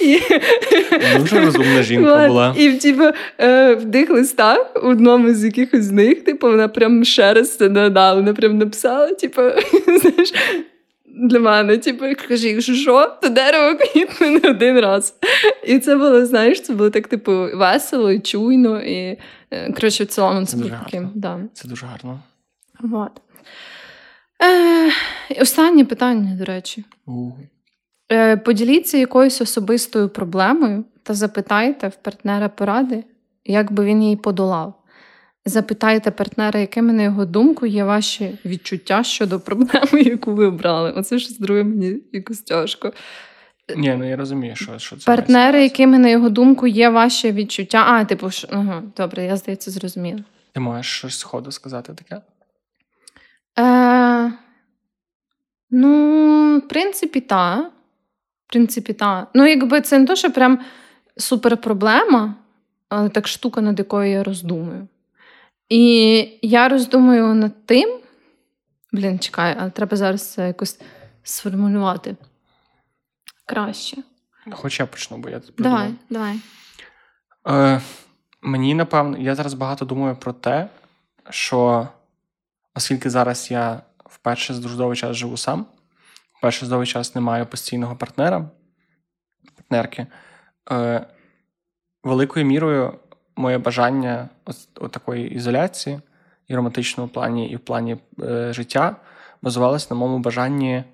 І... 0.00 0.20
Дуже 1.18 1.40
розумна 1.40 1.82
жінка 1.82 2.26
була. 2.28 2.54
І 2.58 2.72
типу, 2.72 3.04
е, 3.38 3.74
в 3.74 3.90
тих 3.92 4.10
листах, 4.10 4.70
в 4.82 4.88
одному 4.88 5.34
з 5.34 5.44
якихось 5.44 5.84
з 5.84 5.90
них, 5.90 6.24
типу, 6.24 6.50
вона 6.50 6.68
прям 6.68 7.04
ще 7.04 7.34
раз 7.34 7.56
це 7.56 7.68
додала, 7.68 8.14
вона 8.14 8.34
прям 8.34 8.58
написала, 8.58 9.14
типу, 9.14 9.42
знаєш 10.00 10.32
для 11.14 11.40
мене. 11.40 11.78
Типу, 11.78 12.04
каже, 12.28 12.48
якщо 12.48 12.74
що, 12.74 13.16
то 13.22 13.28
дерево 13.28 13.78
квітне 13.78 14.30
не 14.30 14.50
один 14.50 14.80
раз. 14.80 15.14
І 15.66 15.78
це 15.78 15.96
було, 15.96 16.26
знаєш, 16.26 16.62
це 16.62 16.72
було 16.72 16.90
так, 16.90 17.06
типу, 17.06 17.32
весело 17.54 18.10
і 18.10 18.20
чуйно. 18.20 18.82
І 18.82 19.18
е, 19.50 19.72
коротше, 19.72 20.04
в 20.04 20.06
цілому 20.06 20.40
це, 20.40 20.46
це 20.46 20.56
було 20.56 20.70
таким. 20.84 21.10
Да. 21.14 21.40
Це 21.52 21.68
дуже 21.68 21.86
гарно. 21.86 22.20
Вот. 22.80 23.12
Е, 24.42 24.92
Останнє 25.40 25.84
питання, 25.84 26.36
до 26.36 26.44
речі. 26.44 26.84
Е, 28.12 28.36
Поділіться 28.36 28.98
якоюсь 28.98 29.40
особистою 29.40 30.08
проблемою 30.08 30.84
та 31.02 31.14
запитайте 31.14 31.88
в 31.88 31.96
партнера 31.96 32.48
поради, 32.48 33.04
як 33.44 33.72
би 33.72 33.84
він 33.84 34.02
її 34.02 34.16
подолав. 34.16 34.74
Запитайте 35.44 36.10
партнера, 36.10 36.60
якими, 36.60 36.92
на 36.92 37.02
його 37.02 37.24
думку, 37.24 37.66
є 37.66 37.84
ваші 37.84 38.38
відчуття 38.44 39.02
щодо 39.02 39.40
проблеми, 39.40 40.02
яку 40.02 40.34
ви 40.34 40.46
обрали. 40.46 40.92
Оце 40.92 41.18
щось 41.18 41.38
друге 41.38 41.64
мені 41.64 41.96
якось 42.12 42.40
тяжко. 42.40 42.92
Ні, 43.76 43.94
ну 43.98 44.08
я 44.08 44.16
розумію, 44.16 44.56
що 44.56 44.78
що 44.78 44.96
це. 44.96 45.04
Партнери, 45.04 45.62
якими, 45.62 45.98
на 45.98 46.08
його 46.08 46.28
думку, 46.28 46.66
є 46.66 46.88
ваші 46.88 47.32
відчуття. 47.32 47.84
А, 47.88 48.04
типу, 48.04 48.30
що... 48.30 48.48
Ага, 48.50 48.82
добре, 48.96 49.24
я 49.24 49.36
здається, 49.36 49.70
зрозуміла. 49.70 50.20
Ти 50.52 50.60
можеш 50.60 50.86
щось 50.86 51.18
сходу 51.18 51.52
сказати 51.52 51.92
таке? 51.94 52.22
Е, 53.58 54.32
Ну, 55.70 56.58
в 56.58 56.68
принципі, 56.68 57.20
так. 57.20 57.72
В 58.46 58.52
принципі, 58.52 58.92
так. 58.92 59.28
Ну, 59.34 59.46
якби 59.46 59.80
це 59.80 59.98
не 59.98 60.06
то, 60.06 60.16
що 60.16 60.30
прям 60.30 60.58
супер 61.16 61.56
проблема, 61.56 62.34
але 62.88 63.08
так 63.08 63.28
штука, 63.28 63.60
над 63.60 63.78
якою 63.78 64.10
я 64.10 64.24
роздумую. 64.24 64.88
І 65.70 66.38
я 66.42 66.68
роздумую 66.68 67.34
над 67.34 67.66
тим. 67.66 68.00
Блін, 68.92 69.18
чекай, 69.18 69.56
але 69.60 69.70
треба 69.70 69.96
зараз 69.96 70.32
це 70.32 70.46
якось 70.46 70.80
сформулювати 71.22 72.16
краще. 73.46 73.96
Хоч 74.50 74.80
я 74.80 74.86
почну, 74.86 75.18
бо 75.18 75.28
я 75.28 75.40
тут 75.40 75.54
Давай, 75.58 75.94
давай. 76.10 76.40
Е, 77.48 77.80
Мені 78.42 78.74
напевно, 78.74 79.18
я 79.18 79.34
зараз 79.34 79.54
багато 79.54 79.84
думаю 79.84 80.16
про 80.16 80.32
те, 80.32 80.68
що 81.30 81.88
оскільки 82.74 83.10
зараз 83.10 83.50
я 83.50 83.82
вперше 84.06 84.54
дуже 84.54 84.96
час 84.96 85.16
живу 85.16 85.36
сам, 85.36 85.66
вперше 86.38 86.66
за 86.66 86.86
час 86.86 87.14
не 87.14 87.20
маю 87.20 87.46
постійного 87.46 87.96
партнера, 87.96 88.50
партнерки, 89.56 90.06
е, 90.70 91.06
великою 92.02 92.46
мірою 92.46 92.98
моє 93.36 93.58
бажання 93.58 94.28
такої 94.90 95.34
ізоляції 95.34 96.00
і 96.48 96.54
романтичному 96.54 97.08
плані, 97.08 97.50
і 97.50 97.56
в 97.56 97.60
плані 97.60 97.96
е, 98.22 98.52
життя 98.52 98.96
базувалося 99.42 99.86
на 99.90 99.96
моєму 99.96 100.18
бажанні 100.18 100.84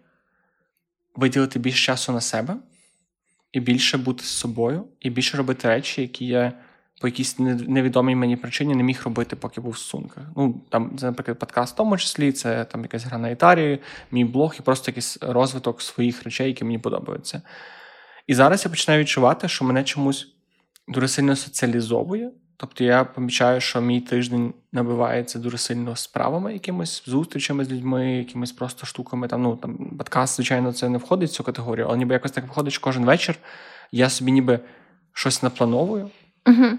виділити 1.15 1.59
більше 1.59 1.87
часу 1.87 2.13
на 2.13 2.21
себе 2.21 2.57
і 3.53 3.61
більше 3.61 3.99
бути 3.99 4.25
з 4.25 4.29
собою, 4.29 4.85
і 5.01 5.11
більше 5.11 5.37
робити 5.37 5.69
речі, 5.69 6.03
які 6.03 6.27
я 6.27 6.53
по 7.01 7.09
якійсь 7.09 7.39
невідомій 7.39 8.15
мені 8.15 8.37
причині 8.37 8.75
не 8.75 8.83
міг 8.83 9.03
робити, 9.05 9.37
поки 9.37 9.61
був 9.61 9.73
в 9.73 9.79
стосунках. 9.79 10.25
Ну, 10.37 10.61
там, 10.69 10.99
це, 10.99 11.07
наприклад, 11.07 11.39
подкаст 11.39 11.75
в 11.75 11.77
тому 11.77 11.99
числі, 11.99 12.33
це 12.33 12.65
там 12.65 12.83
якась 12.83 13.05
гра 13.05 13.19
на 13.19 13.29
гітарі, 13.29 13.79
мій 14.11 14.25
блог 14.25 14.55
і 14.59 14.63
просто 14.63 14.91
якийсь 14.91 15.19
розвиток 15.21 15.83
своїх 15.83 16.25
речей, 16.25 16.49
які 16.49 16.65
мені 16.65 16.79
подобаються. 16.79 17.43
І 18.27 18.35
зараз 18.35 18.65
я 18.65 18.71
починаю 18.71 19.01
відчувати, 19.01 19.49
що 19.49 19.65
мене 19.65 19.85
чомусь 19.85 20.36
дуже 20.89 21.09
сильно 21.09 21.37
соціалізовує. 21.37 22.31
Тобто 22.57 22.85
я 22.85 23.05
помічаю, 23.05 23.61
що 23.61 23.81
мій 23.81 24.01
тиждень 24.01 24.55
набивається 24.73 25.39
дуже 25.39 25.59
сильно 25.59 25.97
справами, 25.97 26.53
якимись 26.53 27.03
зустрічами 27.07 27.65
з 27.65 27.73
людьми, 27.73 28.17
якимись 28.17 28.53
просто 28.53 28.87
штуками. 28.87 29.29
Там, 29.29 29.43
ну, 29.43 29.57
там, 29.57 29.97
Подкаст, 29.99 30.37
звичайно, 30.37 30.73
це 30.73 30.89
не 30.89 30.99
входить 30.99 31.31
в 31.31 31.33
цю 31.33 31.45
категорію, 31.45 31.87
але 31.89 31.99
ніби 31.99 32.15
якось 32.15 32.31
так 32.31 32.45
виходить, 32.45 32.73
що 32.73 32.83
кожен 32.83 33.05
вечір 33.05 33.37
я 33.93 34.11
собі 34.11 34.33
ніби 34.33 34.61
щось 35.13 35.43
наплановую. 35.43 36.11
uh 36.45 36.73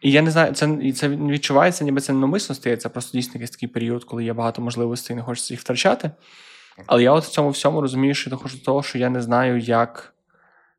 І 0.00 0.10
я 0.10 0.22
не 0.22 0.30
знаю, 0.30 0.52
це 0.52 0.92
це 0.92 1.08
відчувається, 1.08 1.84
ніби 1.84 2.00
це 2.00 2.12
навмисно 2.12 2.54
стає. 2.54 2.76
Це 2.76 2.88
просто 2.88 3.18
дійсно 3.18 3.32
якийсь 3.34 3.50
такий 3.50 3.68
період, 3.68 4.04
коли 4.04 4.24
є 4.24 4.32
багато 4.32 4.62
можливостей 4.62 5.14
і 5.14 5.16
не 5.16 5.22
хочеться 5.22 5.54
їх 5.54 5.60
втрачати. 5.60 6.10
Але 6.86 7.02
я 7.02 7.12
от 7.12 7.24
в 7.24 7.28
цьому 7.28 7.50
всьому 7.50 7.80
розумію, 7.80 8.14
що 8.14 8.30
доходжу 8.30 8.56
до 8.56 8.64
того, 8.64 8.82
що 8.82 8.98
я 8.98 9.10
не 9.10 9.22
знаю, 9.22 9.58
як 9.58 10.14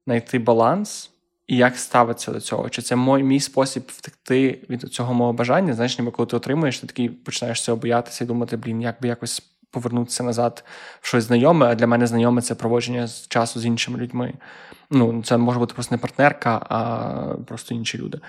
знайти 0.05 0.39
баланс 0.39 1.11
і 1.49 1.57
як 1.57 1.77
ставитися 1.77 2.31
до 2.31 2.41
цього? 2.41 2.69
Чи 2.69 2.81
це 2.81 2.95
мій, 2.95 3.23
мій 3.23 3.39
спосіб 3.39 3.83
втекти 3.87 4.59
від 4.69 4.81
цього 4.81 5.13
мого 5.13 5.33
бажання? 5.33 5.73
Знаєш, 5.73 5.99
ніби 5.99 6.11
коли 6.11 6.27
ти 6.27 6.35
отримуєш, 6.35 6.79
ти 6.79 6.87
такий 6.87 7.09
починаєш 7.09 7.61
цього 7.61 7.77
боятися 7.77 8.23
і 8.23 8.27
думати, 8.27 8.57
блін, 8.57 8.81
як 8.81 9.01
би 9.01 9.07
якось 9.07 9.43
повернутися 9.71 10.23
назад 10.23 10.63
в 11.01 11.07
щось 11.07 11.23
знайоме, 11.23 11.65
а 11.65 11.75
для 11.75 11.87
мене 11.87 12.07
знайоме 12.07 12.41
це 12.41 12.55
проводження 12.55 13.07
часу 13.27 13.59
з 13.59 13.65
іншими 13.65 13.99
людьми. 13.99 14.33
Ну, 14.91 15.23
це 15.23 15.37
може 15.37 15.59
бути 15.59 15.73
просто 15.73 15.95
не 15.95 15.99
партнерка, 15.99 16.65
а 16.69 17.43
просто 17.45 17.75
інші 17.75 17.97
люди. 17.97 18.19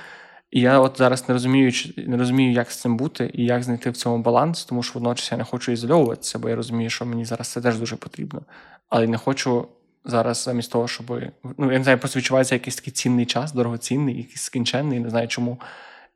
І 0.50 0.60
я 0.60 0.78
от 0.78 0.98
зараз 0.98 1.28
не 1.28 1.32
розумію, 1.32 1.72
не 1.96 2.16
розумію, 2.16 2.52
як 2.52 2.70
з 2.70 2.80
цим 2.80 2.96
бути 2.96 3.30
і 3.34 3.44
як 3.44 3.62
знайти 3.62 3.90
в 3.90 3.96
цьому 3.96 4.22
баланс, 4.22 4.64
тому 4.64 4.82
що 4.82 4.94
водночас 4.94 5.32
я 5.32 5.38
не 5.38 5.44
хочу 5.44 5.72
ізольовуватися, 5.72 6.38
бо 6.38 6.48
я 6.48 6.56
розумію, 6.56 6.90
що 6.90 7.06
мені 7.06 7.24
зараз 7.24 7.48
це 7.48 7.60
теж 7.60 7.78
дуже 7.78 7.96
потрібно. 7.96 8.42
Але 8.88 9.06
не 9.06 9.16
хочу 9.16 9.68
зараз, 10.04 10.42
замість 10.42 10.72
того, 10.72 10.88
щоб 10.88 11.10
ну 11.58 11.72
я 11.72 11.78
не 11.78 11.84
знаю, 11.84 11.98
просто 11.98 12.18
відчувається 12.18 12.54
якийсь 12.54 12.76
такий 12.76 12.92
цінний 12.92 13.26
час, 13.26 13.52
дорогоцінний, 13.52 14.16
якийсь 14.16 14.42
скінченний, 14.42 15.00
не 15.00 15.10
знаю 15.10 15.28
чому. 15.28 15.60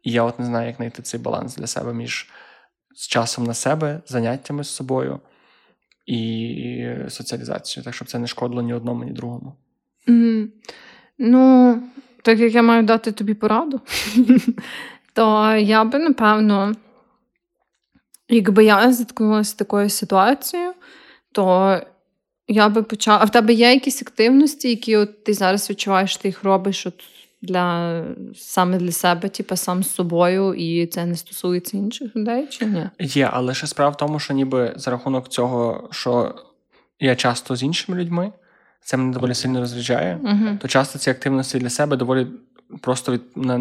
І 0.02 0.12
я 0.12 0.22
от 0.22 0.38
не 0.38 0.46
знаю, 0.46 0.66
як 0.66 0.76
знайти 0.76 1.02
цей 1.02 1.20
баланс 1.20 1.56
для 1.56 1.66
себе 1.66 1.94
між 1.94 2.30
часом 3.08 3.44
на 3.44 3.54
себе, 3.54 4.00
заняттями 4.06 4.64
з 4.64 4.68
собою 4.68 5.20
і 6.06 6.86
соціалізацією, 7.08 7.84
так 7.84 7.94
щоб 7.94 8.08
це 8.08 8.18
не 8.18 8.26
шкодило 8.26 8.62
ні 8.62 8.74
одному, 8.74 9.04
ні 9.04 9.12
другому. 9.12 9.56
Mm. 10.08 10.48
Ну, 11.18 11.82
так 12.22 12.38
як 12.38 12.54
я 12.54 12.62
маю 12.62 12.82
дати 12.82 13.12
тобі 13.12 13.34
пораду, 13.34 13.80
то 15.12 15.54
я 15.54 15.84
би 15.84 15.98
напевно, 15.98 16.74
якби 18.28 18.64
я 18.64 18.92
зіткнулася 18.92 19.50
з 19.50 19.54
такою 19.54 19.90
ситуацією, 19.90 20.72
то 21.32 21.80
я 22.48 22.68
би 22.68 22.82
почала. 22.82 23.18
А 23.20 23.24
в 23.24 23.30
тебе 23.30 23.52
є 23.52 23.70
якісь 23.72 24.02
активності, 24.02 24.68
які 24.68 24.96
от 24.96 25.24
ти 25.24 25.34
зараз 25.34 25.70
відчуваєш, 25.70 26.16
ти 26.16 26.28
їх 26.28 26.44
робиш 26.44 26.86
от 26.86 26.94
для 27.42 28.02
саме 28.36 28.78
для 28.78 28.92
себе, 28.92 29.28
типу, 29.28 29.56
сам 29.56 29.82
з 29.82 29.94
собою, 29.94 30.54
і 30.54 30.86
це 30.86 31.06
не 31.06 31.16
стосується 31.16 31.76
інших 31.76 32.16
людей, 32.16 32.46
чи 32.50 32.66
ні? 32.66 32.86
Є, 32.98 33.30
але 33.32 33.54
ще 33.54 33.66
справа 33.66 33.90
в 33.90 33.96
тому, 33.96 34.18
що 34.18 34.34
ніби 34.34 34.72
за 34.76 34.90
рахунок 34.90 35.28
цього, 35.28 35.88
що 35.92 36.34
я 37.00 37.16
часто 37.16 37.56
з 37.56 37.62
іншими 37.62 37.98
людьми, 37.98 38.32
це 38.80 38.96
мене 38.96 39.12
доволі 39.12 39.34
сильно 39.34 39.60
розряджає, 39.60 40.18
Угу. 40.22 40.58
то 40.60 40.68
часто 40.68 40.98
ці 40.98 41.10
активності 41.10 41.58
для 41.58 41.70
себе 41.70 41.96
доволі 41.96 42.26
просто 42.80 43.12
від, 43.12 43.22
на, 43.36 43.58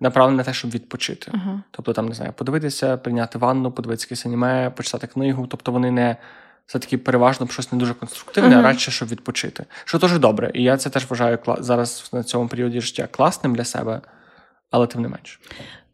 направлені 0.00 0.36
на 0.36 0.44
те, 0.44 0.54
щоб 0.54 0.70
відпочити. 0.70 1.30
Ага. 1.34 1.62
Тобто, 1.70 1.92
там, 1.92 2.08
не 2.08 2.14
знаю, 2.14 2.32
подивитися, 2.36 2.96
прийняти 2.96 3.38
ванну, 3.38 3.72
подивитися 3.72 4.06
якесь 4.06 4.26
аніме, 4.26 4.70
почитати 4.70 5.06
книгу. 5.06 5.46
Тобто 5.46 5.72
вони 5.72 5.90
не 5.90 6.16
все-таки 6.66 6.98
переважно 6.98 7.48
щось 7.50 7.72
не 7.72 7.78
дуже 7.78 7.94
конструктивне, 7.94 8.50
Ага. 8.50 8.58
а 8.58 8.62
радше, 8.62 8.90
щоб 8.90 9.08
відпочити. 9.08 9.64
Що 9.84 9.98
дуже 9.98 10.18
добре. 10.18 10.50
І 10.54 10.62
я 10.62 10.76
це 10.76 10.90
теж 10.90 11.06
вважаю 11.10 11.36
кла- 11.46 11.62
зараз 11.62 12.08
на 12.12 12.22
цьому 12.22 12.48
періоді 12.48 12.80
життя 12.80 13.08
класним 13.10 13.54
для 13.54 13.64
себе, 13.64 14.00
але 14.70 14.86
тим 14.86 15.02
не 15.02 15.08
менш. 15.08 15.40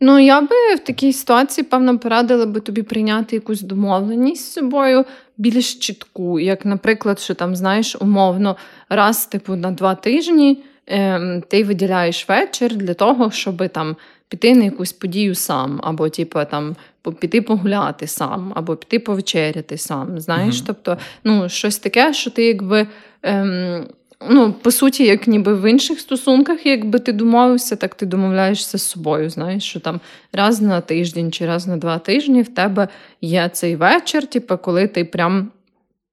Ну, 0.00 0.18
я 0.18 0.40
би 0.40 0.74
в 0.74 0.78
такій 0.78 1.12
ситуації, 1.12 1.64
певно, 1.64 1.98
порадила 1.98 2.46
би 2.46 2.60
тобі 2.60 2.82
прийняти 2.82 3.36
якусь 3.36 3.60
домовленість 3.60 4.44
з 4.44 4.52
собою 4.52 5.04
більш 5.36 5.74
чітку. 5.74 6.40
Як, 6.40 6.64
наприклад, 6.64 7.20
що 7.20 7.34
там, 7.34 7.56
знаєш, 7.56 7.96
умовно, 8.00 8.56
раз, 8.88 9.26
типу, 9.26 9.56
на 9.56 9.70
два 9.70 9.94
тижні 9.94 10.64
ем, 10.86 11.42
ти 11.48 11.64
виділяєш 11.64 12.28
вечір 12.28 12.74
для 12.76 12.94
того, 12.94 13.30
щоб 13.30 13.68
там 13.68 13.96
піти 14.28 14.54
на 14.54 14.64
якусь 14.64 14.92
подію 14.92 15.34
сам, 15.34 15.80
або, 15.84 16.08
типу, 16.08 16.40
там 16.50 16.76
піти 17.10 17.42
погуляти 17.42 18.06
сам, 18.06 18.52
або 18.56 18.76
піти 18.76 18.98
повечеряти 18.98 19.78
сам. 19.78 20.20
Знаєш, 20.20 20.56
Мгм. 20.56 20.64
тобто, 20.66 20.98
ну, 21.24 21.48
щось 21.48 21.78
таке, 21.78 22.12
що 22.12 22.30
ти 22.30 22.44
якби. 22.44 22.86
Ем, 23.22 23.86
Ну, 24.30 24.52
по 24.52 24.70
суті, 24.70 25.04
як 25.04 25.26
ніби 25.26 25.54
в 25.54 25.70
інших 25.70 26.00
стосунках, 26.00 26.66
якби 26.66 26.98
ти 26.98 27.12
домовився, 27.12 27.76
так 27.76 27.94
ти 27.94 28.06
домовляєшся 28.06 28.78
з 28.78 28.82
собою. 28.82 29.30
Знаєш, 29.30 29.64
що 29.64 29.80
там 29.80 30.00
раз 30.32 30.60
на 30.60 30.80
тиждень 30.80 31.32
чи 31.32 31.46
раз 31.46 31.66
на 31.66 31.76
два 31.76 31.98
тижні 31.98 32.42
в 32.42 32.54
тебе 32.54 32.88
є 33.20 33.50
цей 33.52 33.76
вечір, 33.76 34.26
типу, 34.26 34.56
коли 34.58 34.86
ти 34.86 35.04
прям 35.04 35.50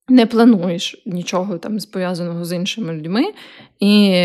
не 0.08 0.26
плануєш 0.26 1.02
нічого 1.06 1.58
там 1.58 1.78
пов'язаного 1.92 2.46
з 2.46 2.56
іншими 2.56 2.94
людьми, 2.94 3.24
і 3.80 4.16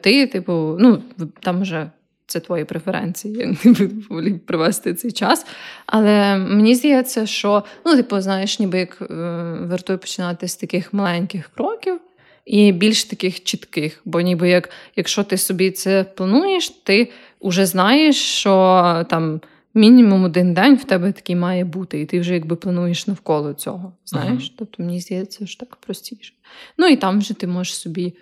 ти, 0.00 0.26
типу, 0.26 0.76
ну, 0.80 1.02
там 1.40 1.60
вже. 1.62 1.90
Це 2.26 2.40
твої 2.40 2.64
преференції, 2.64 3.34
я 3.34 3.46
не 3.46 3.56
буду 3.64 3.90
волів 4.10 4.40
провести 4.46 4.94
цей 4.94 5.12
час. 5.12 5.46
Але 5.86 6.36
мені 6.36 6.74
здається, 6.74 7.26
що 7.26 7.64
ну, 7.86 7.96
типу, 7.96 8.20
знаєш, 8.20 8.58
ніби 8.58 8.78
як 8.78 9.02
е, 9.02 9.14
вартує 9.60 9.98
починати 9.98 10.48
з 10.48 10.56
таких 10.56 10.92
маленьких 10.92 11.50
кроків 11.54 12.00
і 12.44 12.72
більш 12.72 13.04
таких 13.04 13.44
чітких. 13.44 14.00
Бо 14.04 14.20
ніби 14.20 14.48
як 14.48 14.70
якщо 14.96 15.24
ти 15.24 15.36
собі 15.36 15.70
це 15.70 16.04
плануєш, 16.04 16.70
ти 16.70 17.12
вже 17.40 17.66
знаєш, 17.66 18.16
що 18.16 19.06
там 19.10 19.40
мінімум 19.74 20.24
один 20.24 20.54
день 20.54 20.76
в 20.76 20.84
тебе 20.84 21.12
такий 21.12 21.36
має 21.36 21.64
бути, 21.64 22.00
і 22.00 22.06
ти 22.06 22.20
вже 22.20 22.34
якби 22.34 22.56
плануєш 22.56 23.06
навколо 23.06 23.52
цього. 23.52 23.92
Знаєш? 24.04 24.44
Мгм. 24.44 24.54
Тобто 24.58 24.82
мені 24.82 25.00
здається, 25.00 25.46
що 25.46 25.60
так 25.60 25.76
простіше. 25.76 26.32
Ну 26.78 26.86
і 26.86 26.96
там 26.96 27.18
вже 27.18 27.34
ти 27.34 27.46
можеш 27.46 27.78
собі 27.78 28.14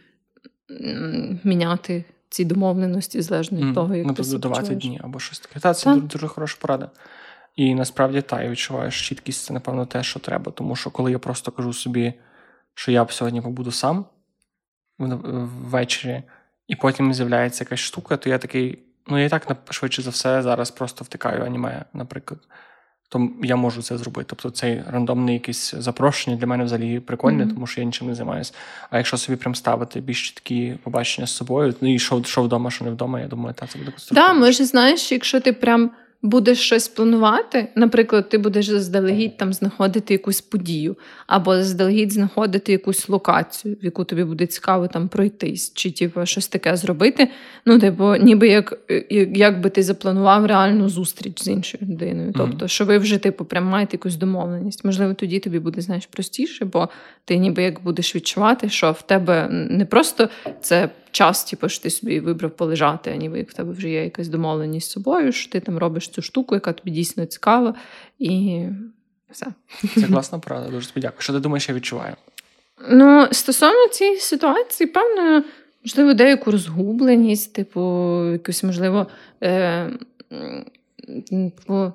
міняти 1.45 2.05
ці 2.33 2.45
домовленості 2.45 3.23
залежно 3.23 3.59
від 3.59 3.65
Мгм. 3.65 3.75
того, 3.75 3.95
як 3.95 4.07
ну, 4.07 4.13
ти 4.13 4.17
тобто 4.17 4.25
себе 4.31 4.39
додавати 4.39 4.61
почуваєш. 4.61 4.85
дні 4.85 5.01
або 5.05 5.19
щось 5.21 5.41
таке. 5.41 5.61
Та, 5.61 5.75
це 5.75 5.85
Так. 5.85 5.95
дуже, 5.95 6.07
дуже 6.07 6.29
хороша 6.29 6.57
порада. 6.61 6.91
І 7.57 7.75
насправді 7.75 8.23
та, 8.23 8.43
я 8.43 8.51
відчуваю, 8.51 8.91
чіткість 8.91 9.45
це, 9.45 9.55
напевно, 9.55 9.87
те, 9.87 10.03
що 10.03 10.21
треба. 10.21 10.53
Тому 10.53 10.77
що 10.77 10.91
коли 10.91 11.11
я 11.13 11.19
просто 11.19 11.53
кажу 11.53 11.73
собі, 11.73 12.15
що 12.75 12.93
я 12.93 13.07
сьогодні 13.11 13.41
побуду 13.41 13.73
сам 13.73 14.05
ввечері, 14.99 16.23
і 16.69 16.77
потім 16.77 17.15
з'являється 17.15 17.65
якась 17.65 17.81
штука, 17.81 18.17
то 18.17 18.31
я 18.31 18.39
такий, 18.39 18.79
ну 19.07 19.19
я 19.19 19.25
і 19.25 19.29
так 19.29 19.57
швидше 19.71 20.03
за 20.03 20.11
все 20.11 20.43
зараз 20.43 20.71
просто 20.71 21.05
втикаю 21.05 21.45
аніме, 21.45 21.85
наприклад. 21.93 22.41
То 23.13 23.29
я 23.43 23.57
можу 23.57 23.83
це 23.83 23.99
зробити. 23.99 24.27
Тобто 24.29 24.51
цей 24.51 24.83
рандомний 24.91 25.35
якесь 25.35 25.75
запрошення 25.79 26.37
для 26.37 26.47
мене 26.47 26.65
взагалі 26.65 27.01
прикольне, 27.01 27.45
Мгм. 27.45 27.55
тому 27.55 27.67
що 27.67 27.81
я 27.81 27.85
нічим 27.87 28.09
не 28.09 28.15
займаюся. 28.15 28.53
А 28.91 28.97
якщо 28.97 29.17
собі 29.17 29.37
прям 29.37 29.55
ставити 29.55 30.01
більш 30.01 30.29
чіткі 30.29 30.75
побачення 30.83 31.27
з 31.27 31.31
собою, 31.37 31.75
ну 31.81 31.95
і 31.95 31.99
що, 31.99 32.23
що 32.25 32.43
вдома, 32.43 32.71
що 32.71 32.85
не 32.85 32.91
вдома, 32.91 33.21
я 33.21 33.27
думаю, 33.27 33.55
та 33.59 33.67
це 33.67 33.79
буде 33.79 33.93
Да, 34.11 34.33
може, 34.33 34.65
знаєш, 34.65 35.13
якщо 35.13 35.41
ти 35.41 35.53
прям 35.53 35.91
будеш 36.23 36.59
щось 36.59 36.89
планувати, 36.89 37.69
наприклад, 37.75 38.29
ти 38.29 38.39
будеш 38.39 38.67
заздалегідь 38.67 39.37
там 39.37 39.53
знаходити 39.53 40.15
якусь 40.15 40.41
подію, 40.41 40.97
або 41.27 41.57
заздалегідь 41.57 42.13
знаходити 42.13 42.73
якусь 42.73 43.09
локацію, 43.09 43.77
в 43.83 43.85
яку 43.85 44.05
тобі 44.05 44.25
буде 44.25 44.47
цікаво 44.47 44.89
там 44.89 45.09
пройтись, 45.09 45.75
чи 45.75 45.91
типу, 45.91 46.27
щось 46.27 46.49
таке 46.49 46.77
зробити. 46.77 47.29
Ну, 47.67 47.79
типу, 47.79 48.17
ніби 48.17 48.49
як, 48.49 48.79
як, 49.11 49.37
як 49.37 49.61
би 49.61 49.71
ти 49.71 49.83
запланував 49.83 50.47
реальну 50.47 50.89
зустріч 50.89 51.43
з 51.43 51.49
іншою 51.49 51.87
людиною. 51.91 52.33
Тобто, 52.37 52.69
що 52.69 52.85
ви 52.85 52.99
вже 52.99 53.19
типу 53.19 53.45
прям 53.45 53.65
маєте 53.65 53.97
якусь 53.97 54.17
домовленість. 54.17 54.85
Можливо, 54.85 55.15
тоді 55.15 55.39
тобі 55.39 55.59
буде 55.59 55.81
знаєш 55.81 56.07
простіше, 56.07 56.65
бо 56.65 56.89
ти 57.25 57.37
ніби 57.37 57.63
як 57.63 57.83
будеш 57.83 58.17
відчувати, 58.17 58.69
що 58.69 58.93
в 58.93 59.03
тебе 59.03 59.49
не 59.51 59.85
просто 59.85 60.29
це 60.61 60.91
час, 61.13 61.45
типу, 61.45 61.69
що 61.69 61.83
ти 61.83 61.91
собі 61.91 62.21
вибрав 62.21 62.51
полежати, 62.51 63.11
а 63.11 63.17
ніби 63.17 63.39
як 63.39 63.51
в 63.51 63.55
тебе 63.55 63.73
вже 63.73 63.91
є 63.91 64.05
якась 64.05 64.29
домовленість 64.29 64.89
з 64.89 64.93
собою, 64.93 65.33
що 65.33 65.53
ти 65.53 65.61
там 65.61 65.79
робиш 65.79 66.09
цю 66.09 66.23
штуку, 66.23 66.55
яка 66.55 66.73
тобі 66.73 66.91
дійсно 66.91 67.27
цікава, 67.27 67.75
і 68.19 68.65
все. 69.31 69.47
Це 69.95 70.03
класна 70.03 70.39
порада, 70.39 70.71
дуже 70.71 70.89
тобі 70.89 71.01
дякую. 71.01 71.21
Що 71.21 71.33
ти 71.33 71.41
думаєш, 71.41 71.69
я 71.69 71.75
відчуваю? 71.75 72.17
Ну, 72.91 73.29
стосовно 73.33 73.89
цієї 73.89 74.19
ситуації, 74.19 74.87
певно, 74.87 75.45
можливо, 75.85 76.15
деяку 76.15 76.51
розгубленість, 76.51 77.53
типу, 77.53 77.81
якусь, 78.33 78.63
можливо, 78.65 79.07
е, 79.43 79.91
типу, 81.31 81.93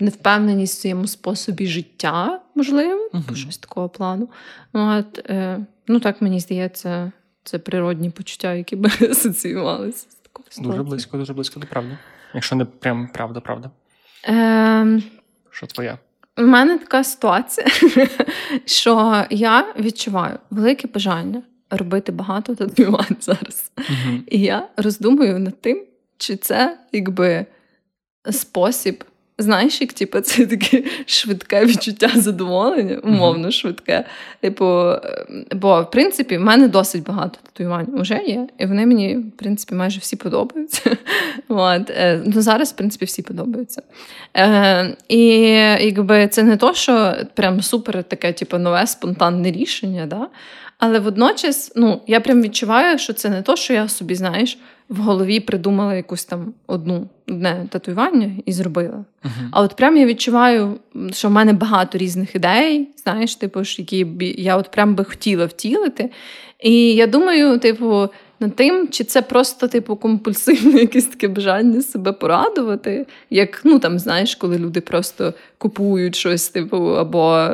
невпевненість 0.00 0.78
в 0.78 0.80
своєму 0.80 1.06
способі 1.06 1.66
життя, 1.66 2.40
можливо, 2.54 3.08
типу, 3.08 3.34
щось 3.34 3.58
такого 3.58 3.88
плану. 3.88 4.28
От, 4.72 5.18
е, 5.18 5.66
ну, 5.86 6.00
так 6.00 6.22
мені 6.22 6.40
здається, 6.40 7.12
це 7.44 7.58
природні 7.58 8.10
почуття, 8.10 8.54
які 8.54 8.76
би 8.76 8.90
асоціювалися 9.10 10.06
з 10.10 10.14
такою 10.14 10.68
Дуже 10.70 10.82
близько, 10.82 11.18
дуже 11.18 11.32
близько 11.32 11.60
до 11.60 11.66
правди. 11.66 11.98
Якщо 12.34 12.56
не 12.56 12.64
прям 12.64 13.08
правда, 13.14 13.40
правда. 13.40 13.70
Е, 14.28 15.02
Що 15.50 15.66
твоя? 15.66 15.98
У 16.36 16.42
мене 16.42 16.78
така 16.78 17.04
ситуація, 17.04 17.66
що 18.64 19.24
я 19.30 19.74
відчуваю 19.78 20.38
велике 20.50 20.88
бажання 20.88 21.42
робити 21.70 22.12
багато 22.12 22.54
татуювань 22.54 23.16
зараз. 23.20 23.70
Угу. 23.78 24.18
І 24.26 24.40
я 24.40 24.68
роздумую 24.76 25.38
над 25.38 25.60
тим, 25.60 25.84
чи 26.18 26.36
це 26.36 26.78
якби 26.92 27.46
спосіб. 28.30 29.04
Знаєш, 29.40 29.80
як 29.80 29.92
типу, 29.92 30.20
це 30.20 30.46
таке 30.46 30.82
швидке 31.06 31.64
відчуття 31.64 32.10
задоволення, 32.14 32.98
умовно 33.02 33.50
швидке. 33.50 34.04
Типу, 34.40 34.64
е, 34.64 35.26
бо 35.52 35.82
в 35.82 35.90
принципі 35.90 36.36
в 36.36 36.40
мене 36.40 36.68
досить 36.68 37.02
багато 37.02 37.38
татуювань 37.42 37.86
вже 37.92 38.22
є, 38.26 38.48
і 38.58 38.66
вони 38.66 38.86
мені, 38.86 39.16
в 39.16 39.30
принципі, 39.36 39.74
майже 39.74 40.00
всі 40.00 40.16
подобаються. 40.16 40.96
От. 41.48 41.90
е, 41.90 42.22
Ну, 42.26 42.42
зараз, 42.42 42.72
в 42.72 42.76
принципі, 42.76 43.04
всі 43.04 43.22
подобаються. 43.22 43.82
Е, 44.36 44.96
І 45.08 45.22
якби 45.80 46.28
це 46.28 46.42
не 46.42 46.56
то, 46.56 46.74
що 46.74 47.14
прям 47.34 47.62
супер 47.62 48.04
таке, 48.04 48.32
типу, 48.32 48.58
нове 48.58 48.86
спонтанне 48.86 49.50
рішення, 49.52 50.06
да? 50.06 50.28
Але 50.78 50.98
водночас 50.98 51.72
ну, 51.76 52.00
я 52.06 52.20
прям 52.20 52.42
відчуваю, 52.42 52.98
що 52.98 53.12
це 53.12 53.28
не 53.28 53.42
то, 53.42 53.56
що 53.56 53.72
я 53.72 53.88
собі, 53.88 54.14
знаєш, 54.14 54.58
в 54.88 54.96
голові 54.96 55.40
придумала 55.40 55.94
якусь 55.94 56.24
там 56.24 56.54
одну 56.66 57.08
одне 57.28 57.66
татуювання 57.70 58.30
і 58.44 58.52
зробила. 58.52 59.04
Угу. 59.24 59.32
А 59.50 59.62
от 59.62 59.76
прям 59.76 59.96
я 59.96 60.06
відчуваю, 60.06 60.78
що 61.12 61.28
в 61.28 61.30
мене 61.30 61.52
багато 61.52 61.98
різних 61.98 62.34
ідей, 62.34 62.88
знаєш, 62.96 63.34
типу, 63.34 63.64
ж, 63.64 63.76
які 63.78 64.04
б 64.04 64.22
я 64.22 64.56
от 64.56 64.70
прям 64.70 64.94
би 64.94 65.04
хотіла 65.04 65.46
втілити. 65.46 66.10
І 66.60 66.94
я 66.94 67.06
думаю, 67.06 67.58
типу, 67.58 68.08
над 68.40 68.56
тим, 68.56 68.88
чи 68.88 69.04
це 69.04 69.22
просто, 69.22 69.68
типу, 69.68 69.96
компульсивне 69.96 70.80
якесь 70.80 71.06
таке 71.06 71.28
бажання 71.28 71.82
себе 71.82 72.12
порадувати, 72.12 73.06
як, 73.30 73.60
ну 73.64 73.78
там, 73.78 73.98
знаєш, 73.98 74.34
коли 74.34 74.58
люди 74.58 74.80
просто 74.80 75.34
купують 75.58 76.16
щось, 76.16 76.48
типу, 76.48 76.76
або 76.76 77.48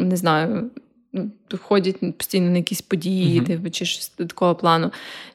не 0.00 0.16
знаю, 0.16 0.70
ходять 1.62 2.16
постійно 2.18 2.50
на 2.50 2.56
якісь 2.56 2.82
події, 2.82 3.36
Мгм. 3.36 3.46
типу, 3.46 3.70
чи 3.70 3.84
щось 3.84 4.08
такого 4.08 4.54
плану. 4.54 4.90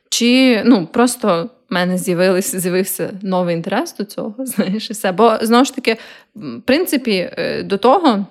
Чи 0.10 0.62
ну 0.66 0.88
просто 0.88 1.50
в 1.70 1.74
мене 1.74 1.98
з'явився, 1.98 2.60
з'явився 2.60 3.10
новий 3.22 3.56
інтерес 3.56 3.96
до 3.98 4.04
цього, 4.04 4.36
знаєш, 4.46 4.90
і 4.90 4.94
все. 4.94 5.12
Бо 5.12 5.38
знову 5.42 5.66
ж 5.66 5.76
таки, 5.76 5.98
в 6.36 6.62
принципі, 6.62 7.30
е, 7.38 7.64
до 7.64 7.78
того 7.78 8.26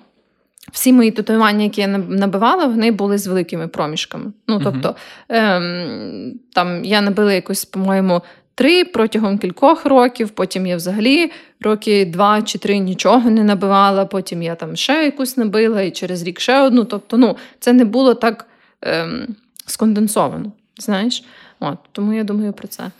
всі 0.71 0.93
мої 0.93 1.11
татуювання, 1.11 1.63
які 1.63 1.81
я 1.81 1.87
набивала, 1.87 2.65
вони 2.65 2.91
були 2.91 3.17
з 3.17 3.27
великими 3.27 3.67
проміжками. 3.67 4.31
Ну, 4.47 4.59
тобто, 4.63 4.95
ем, 5.29 6.33
там 6.53 6.85
я 6.85 7.01
набила 7.01 7.33
якось, 7.33 7.65
по-моєму, 7.65 8.21
три 8.57 8.85
протягом 8.85 9.37
кількох 9.37 9.85
років, 9.85 10.29
потім 10.29 10.67
я 10.67 10.75
взагалі 10.75 11.31
роки 11.61 12.05
два 12.05 12.41
чи 12.41 12.57
три 12.57 12.77
нічого 12.77 13.29
не 13.29 13.43
набивала, 13.43 14.05
потім 14.05 14.41
я 14.41 14.55
там 14.55 14.75
ще 14.75 14.93
якусь 15.05 15.37
набила, 15.37 15.81
і 15.81 15.91
через 15.91 16.23
рік 16.23 16.39
ще 16.39 16.61
одну. 16.61 16.85
Тобто, 16.85 17.17
ну, 17.17 17.37
це 17.59 17.73
не 17.73 17.85
було 17.85 18.13
так 18.13 18.45
ем, 18.81 19.35
сконденсовано. 19.65 20.51
Знаєш? 20.77 21.23
От, 21.59 21.77
Тому 21.91 22.13
я 22.13 22.23
думаю 22.23 22.53
про 22.53 22.67
це. 22.67 22.91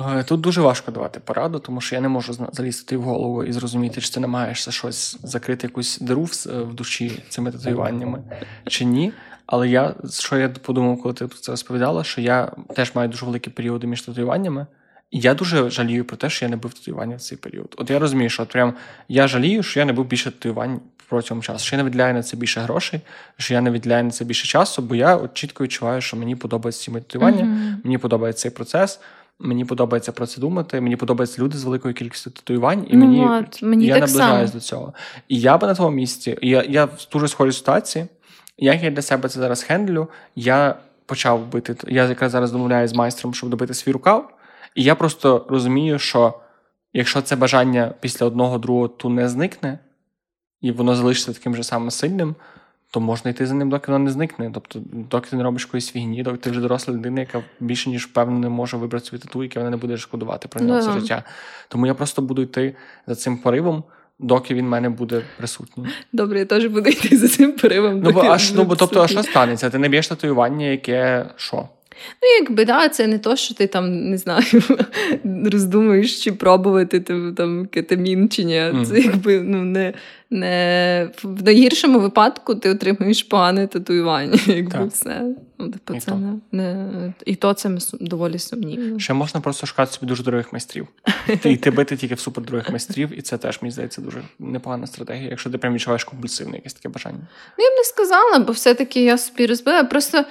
Е, 0.00 0.24
тут 0.24 0.40
дуже 0.40 0.60
важко 0.60 0.92
давати 0.92 1.20
пораду, 1.20 1.58
тому 1.58 1.80
що 1.80 1.94
я 1.94 2.00
не 2.00 2.08
можу 2.08 2.48
залізти 2.52 2.96
в 2.96 3.02
голову 3.02 3.44
і 3.44 3.52
зрозуміти, 3.52 4.00
чи 4.00 4.10
ти 4.10 4.20
намагаєшся 4.20 4.70
щось 4.70 5.18
закрити, 5.22 5.66
якусь 5.66 5.98
диру 5.98 6.22
в, 6.22 6.46
в 6.46 6.74
душі 6.74 7.22
цими 7.28 7.52
татуюваннями 7.52 8.22
чи 8.66 8.84
ні. 8.84 9.12
Але 9.50 9.68
я 9.68 9.94
що 10.10 10.38
я 10.38 10.48
подумав, 10.48 11.02
коли 11.02 11.14
ти 11.14 11.28
це 11.28 11.52
розповідала, 11.52 12.04
що 12.04 12.20
я 12.20 12.52
теж 12.76 12.94
маю 12.94 13.08
дуже 13.08 13.26
великі 13.26 13.50
періоди 13.50 13.86
між 13.86 14.02
татуюваннями. 14.02 14.66
І 15.10 15.18
я 15.18 15.34
дуже 15.34 15.70
жалію 15.70 16.04
про 16.04 16.16
те, 16.16 16.30
що 16.30 16.44
я 16.44 16.48
не 16.48 16.56
бив 16.56 16.74
татуювання 16.74 17.16
в 17.16 17.20
цей 17.20 17.38
період. 17.38 17.74
От 17.78 17.90
я 17.90 17.98
розумію, 17.98 18.30
що 18.30 18.42
от 18.42 18.48
прям 18.48 18.74
я 19.08 19.28
жалію, 19.28 19.62
що 19.62 19.80
я 19.80 19.86
не 19.86 19.92
був 19.92 20.06
більше 20.06 20.30
татуювань 20.30 20.80
протягом 21.08 21.42
часу, 21.42 21.66
що 21.66 21.76
я 21.76 21.82
не 21.82 21.84
виділяю 21.84 22.14
на 22.14 22.22
це 22.22 22.36
більше 22.36 22.60
грошей, 22.60 23.00
що 23.36 23.54
я 23.54 23.60
не 23.60 23.70
виділяю 23.70 24.04
на 24.04 24.10
це 24.10 24.24
більше 24.24 24.46
часу, 24.46 24.82
бо 24.82 24.94
я 24.94 25.16
от 25.16 25.34
чітко 25.34 25.64
відчуваю, 25.64 26.00
що 26.00 26.16
мені 26.16 26.36
подобається 26.36 26.84
ці 26.84 26.92
татуювання, 26.92 27.44
mm-hmm. 27.44 27.76
мені 27.84 27.98
подобається 27.98 28.42
цей 28.42 28.50
процес. 28.50 29.00
Мені 29.42 29.64
подобається 29.64 30.12
про 30.12 30.26
це 30.26 30.40
думати. 30.40 30.80
Мені 30.80 30.96
подобаються 30.96 31.42
люди 31.42 31.58
з 31.58 31.64
великою 31.64 31.94
кількістю 31.94 32.30
татуювань, 32.30 32.86
і 32.90 32.96
ну, 32.96 33.06
мені 33.06 33.26
от, 33.26 33.62
мені 33.62 33.86
я 33.86 33.94
наближаюсь 33.94 34.52
до 34.52 34.60
цього. 34.60 34.94
І 35.28 35.40
я 35.40 35.58
би 35.58 35.66
на 35.66 35.74
твоєму 35.74 35.96
місці, 35.96 36.38
я 36.42 36.62
я 36.68 36.84
в 36.84 37.06
дуже 37.12 37.28
схожій 37.28 37.52
ситуації. 37.52 38.06
Як 38.60 38.82
я 38.82 38.90
для 38.90 39.02
себе 39.02 39.28
це 39.28 39.40
зараз 39.40 39.62
хендлю, 39.62 40.08
я 40.36 40.76
почав 41.06 41.46
бити. 41.46 41.76
Я 41.88 42.08
якраз 42.08 42.32
зараз 42.32 42.52
домовляю 42.52 42.88
з 42.88 42.94
майстром, 42.94 43.34
щоб 43.34 43.50
добити 43.50 43.74
свій 43.74 43.92
рукав. 43.92 44.36
І 44.74 44.82
я 44.82 44.94
просто 44.94 45.46
розумію, 45.48 45.98
що 45.98 46.34
якщо 46.92 47.22
це 47.22 47.36
бажання 47.36 47.94
після 48.00 48.26
одного 48.26 48.58
другого 48.58 48.88
ту 48.88 49.08
не 49.08 49.28
зникне, 49.28 49.78
і 50.60 50.72
воно 50.72 50.94
залишиться 50.94 51.32
таким 51.32 51.56
же 51.56 51.62
самим 51.62 51.90
сильним, 51.90 52.34
то 52.90 53.00
можна 53.00 53.30
йти 53.30 53.46
за 53.46 53.54
ним, 53.54 53.70
доки 53.70 53.92
воно 53.92 54.04
не 54.04 54.10
зникне. 54.10 54.50
Тобто, 54.54 54.80
доки 54.84 55.30
ти 55.30 55.36
не 55.36 55.42
робиш 55.42 55.64
якоїсь 55.64 55.90
фігні, 55.90 56.22
доки 56.22 56.36
ти 56.36 56.50
вже 56.50 56.60
доросла 56.60 56.94
людина, 56.94 57.20
яка 57.20 57.42
більше 57.60 57.90
ніж 57.90 58.06
впевнено 58.06 58.40
не 58.40 58.48
може 58.48 58.76
вибрати 58.76 59.06
свій 59.06 59.18
тату, 59.18 59.42
яке 59.42 59.58
вона 59.58 59.70
не 59.70 59.76
буде 59.76 59.96
шкодувати 59.96 60.48
про 60.48 60.60
нього 60.60 60.80
все 60.80 60.92
життя. 60.92 61.22
Тому 61.68 61.86
я 61.86 61.94
просто 61.94 62.22
буду 62.22 62.42
йти 62.42 62.76
за 63.06 63.14
цим 63.14 63.38
поривом. 63.38 63.84
Доки 64.22 64.54
він 64.54 64.66
в 64.66 64.68
мене 64.68 64.88
буде 64.88 65.22
присутній. 65.36 65.84
Добре, 66.12 66.38
я 66.38 66.44
теж 66.44 66.66
буду 66.66 66.90
йти 66.90 67.16
за 67.16 67.28
цим 67.28 67.52
поривом. 67.52 68.00
Ну, 68.00 68.10
бо 68.10 68.20
аж 68.20 68.52
ну, 68.52 68.64
бо 68.64 68.76
тобто, 68.76 69.02
а 69.02 69.08
що 69.08 69.22
станеться? 69.22 69.70
Ти 69.70 69.78
не 69.78 69.88
б'єш 69.88 70.08
татуювання, 70.08 70.66
яке 70.66 71.26
що? 71.36 71.68
Ну, 72.22 72.28
якби 72.40 72.64
да, 72.64 72.88
це 72.88 73.06
не 73.06 73.18
то, 73.18 73.36
що 73.36 73.54
ти 73.54 73.66
там 73.66 74.10
не 74.10 74.18
знаю, 74.18 74.62
роздумуєш, 75.52 76.24
чи 76.24 76.32
пробувати 76.32 77.00
там 77.36 77.66
кетамін 77.66 78.28
чи 78.28 78.44
ні. 78.44 78.54
Mm. 78.54 78.86
Це 78.86 79.00
якби 79.00 79.40
ну 79.40 79.64
не 79.64 79.94
не 80.30 81.10
в 81.22 81.42
найгіршому 81.42 82.00
випадку 82.00 82.54
ти 82.54 82.70
отримуєш 82.70 83.22
погане 83.22 83.66
татуювання. 83.66 84.38
Якби 84.46 84.70
так. 84.70 84.90
все. 84.90 85.34
Ну, 85.58 85.70
типу, 85.70 85.94
і 85.94 86.00
це 86.00 86.10
то. 86.10 86.16
Не, 86.16 86.40
не 86.52 87.12
і 87.26 87.34
то 87.34 87.52
це 87.52 87.70
доволі 88.00 88.38
сумнівно. 88.38 88.98
Ще 88.98 89.12
можна 89.12 89.40
просто 89.40 89.66
шукати 89.66 89.92
собі 89.92 90.06
дуже 90.06 90.22
дорогих 90.22 90.52
майстрів. 90.52 90.88
Ти 91.42 91.52
йти 91.52 91.70
бити 91.70 91.96
тільки 91.96 92.14
в 92.14 92.20
супердорогих 92.20 92.70
майстрів, 92.70 93.18
і 93.18 93.22
це 93.22 93.38
теж 93.38 93.62
мені 93.62 93.72
здається 93.72 94.00
дуже 94.00 94.22
непогана 94.38 94.86
стратегія, 94.86 95.30
якщо 95.30 95.50
ти 95.50 95.58
прям 95.58 95.74
відчуваєш 95.74 96.04
компульсивне 96.04 96.56
якесь 96.56 96.74
таке 96.74 96.88
бажання. 96.88 97.20
Ну 97.58 97.64
я 97.64 97.70
б 97.70 97.74
не 97.78 97.84
сказала, 97.84 98.38
бо 98.38 98.52
все-таки 98.52 99.04
я 99.04 99.18
собі 99.18 99.46
розбила. 99.46 99.84
Просто 99.84 100.24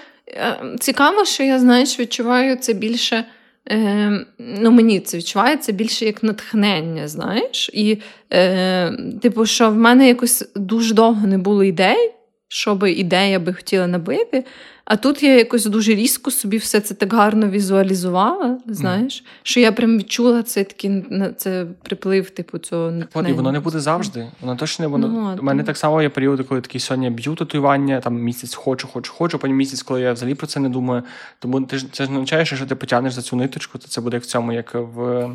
цікаво, 0.79 1.25
що 1.25 1.43
я 1.43 1.59
знаєш, 1.59 1.99
відчуваю 1.99 2.55
це 2.55 2.73
більше. 2.73 3.25
Е, 3.71 4.25
ну, 4.39 4.71
Мені 4.71 4.99
це 4.99 5.17
відчувається 5.17 5.71
більше 5.71 6.05
як 6.05 6.23
натхнення, 6.23 7.07
знаєш. 7.07 7.69
І, 7.73 7.97
е, 8.33 8.91
типу, 9.21 9.45
що 9.45 9.69
в 9.69 9.75
мене 9.75 10.07
якось 10.07 10.51
дуже 10.55 10.93
довго 10.93 11.27
не 11.27 11.37
було 11.37 11.63
ідей, 11.63 12.11
що 12.51 12.75
би 12.75 12.91
ідея 12.91 13.39
би 13.39 13.53
хотіла 13.53 13.87
набити. 13.87 14.45
А 14.85 14.95
тут 14.95 15.23
я 15.23 15.37
якось 15.37 15.65
дуже 15.65 15.95
різко 15.95 16.31
собі 16.31 16.57
все 16.57 16.79
це 16.79 16.93
так 16.93 17.13
гарно 17.13 17.49
візуалізувала, 17.49 18.57
знаєш, 18.67 19.23
mm. 19.23 19.39
що 19.43 19.59
я 19.59 19.71
прям 19.71 19.97
відчула 19.97 20.43
це 20.43 20.63
такий 20.63 21.03
це 21.37 21.65
приплив, 21.83 22.29
типу, 22.29 22.57
цього 22.57 22.91
натхнення. 22.91 23.29
І 23.29 23.33
воно 23.33 23.51
не 23.51 23.59
буде 23.59 23.79
завжди. 23.79 24.27
Воно 24.41 24.55
точно 24.55 24.83
не 24.83 24.87
воно. 24.87 25.07
Ну, 25.07 25.37
У 25.39 25.43
мене 25.43 25.63
так 25.63 25.77
само 25.77 26.01
є 26.01 26.09
періоди, 26.09 26.43
коли 26.43 26.61
такі 26.61 26.79
сьогодні 26.79 27.09
б'ю 27.09 27.35
татуювання, 27.35 27.99
там 27.99 28.21
місяць 28.21 28.55
хочу, 28.55 28.87
хочу, 28.87 29.13
хочу, 29.13 29.39
потім 29.39 29.55
місяць, 29.55 29.81
коли 29.81 30.01
я 30.01 30.13
взагалі 30.13 30.35
про 30.35 30.47
це 30.47 30.59
не 30.59 30.69
думаю. 30.69 31.03
Тому 31.39 31.61
ти 31.61 31.77
ж 31.77 31.85
це 31.91 32.05
ж 32.05 32.11
означає, 32.11 32.45
що 32.45 32.65
ти 32.65 32.75
потягнеш 32.75 33.13
за 33.13 33.21
цю 33.21 33.35
ниточку, 33.35 33.77
то 33.77 33.87
це 33.87 34.01
буде 34.01 34.17
як 34.17 34.23
в 34.23 34.27
цьому, 34.27 34.53
як 34.53 34.75
в 34.75 35.29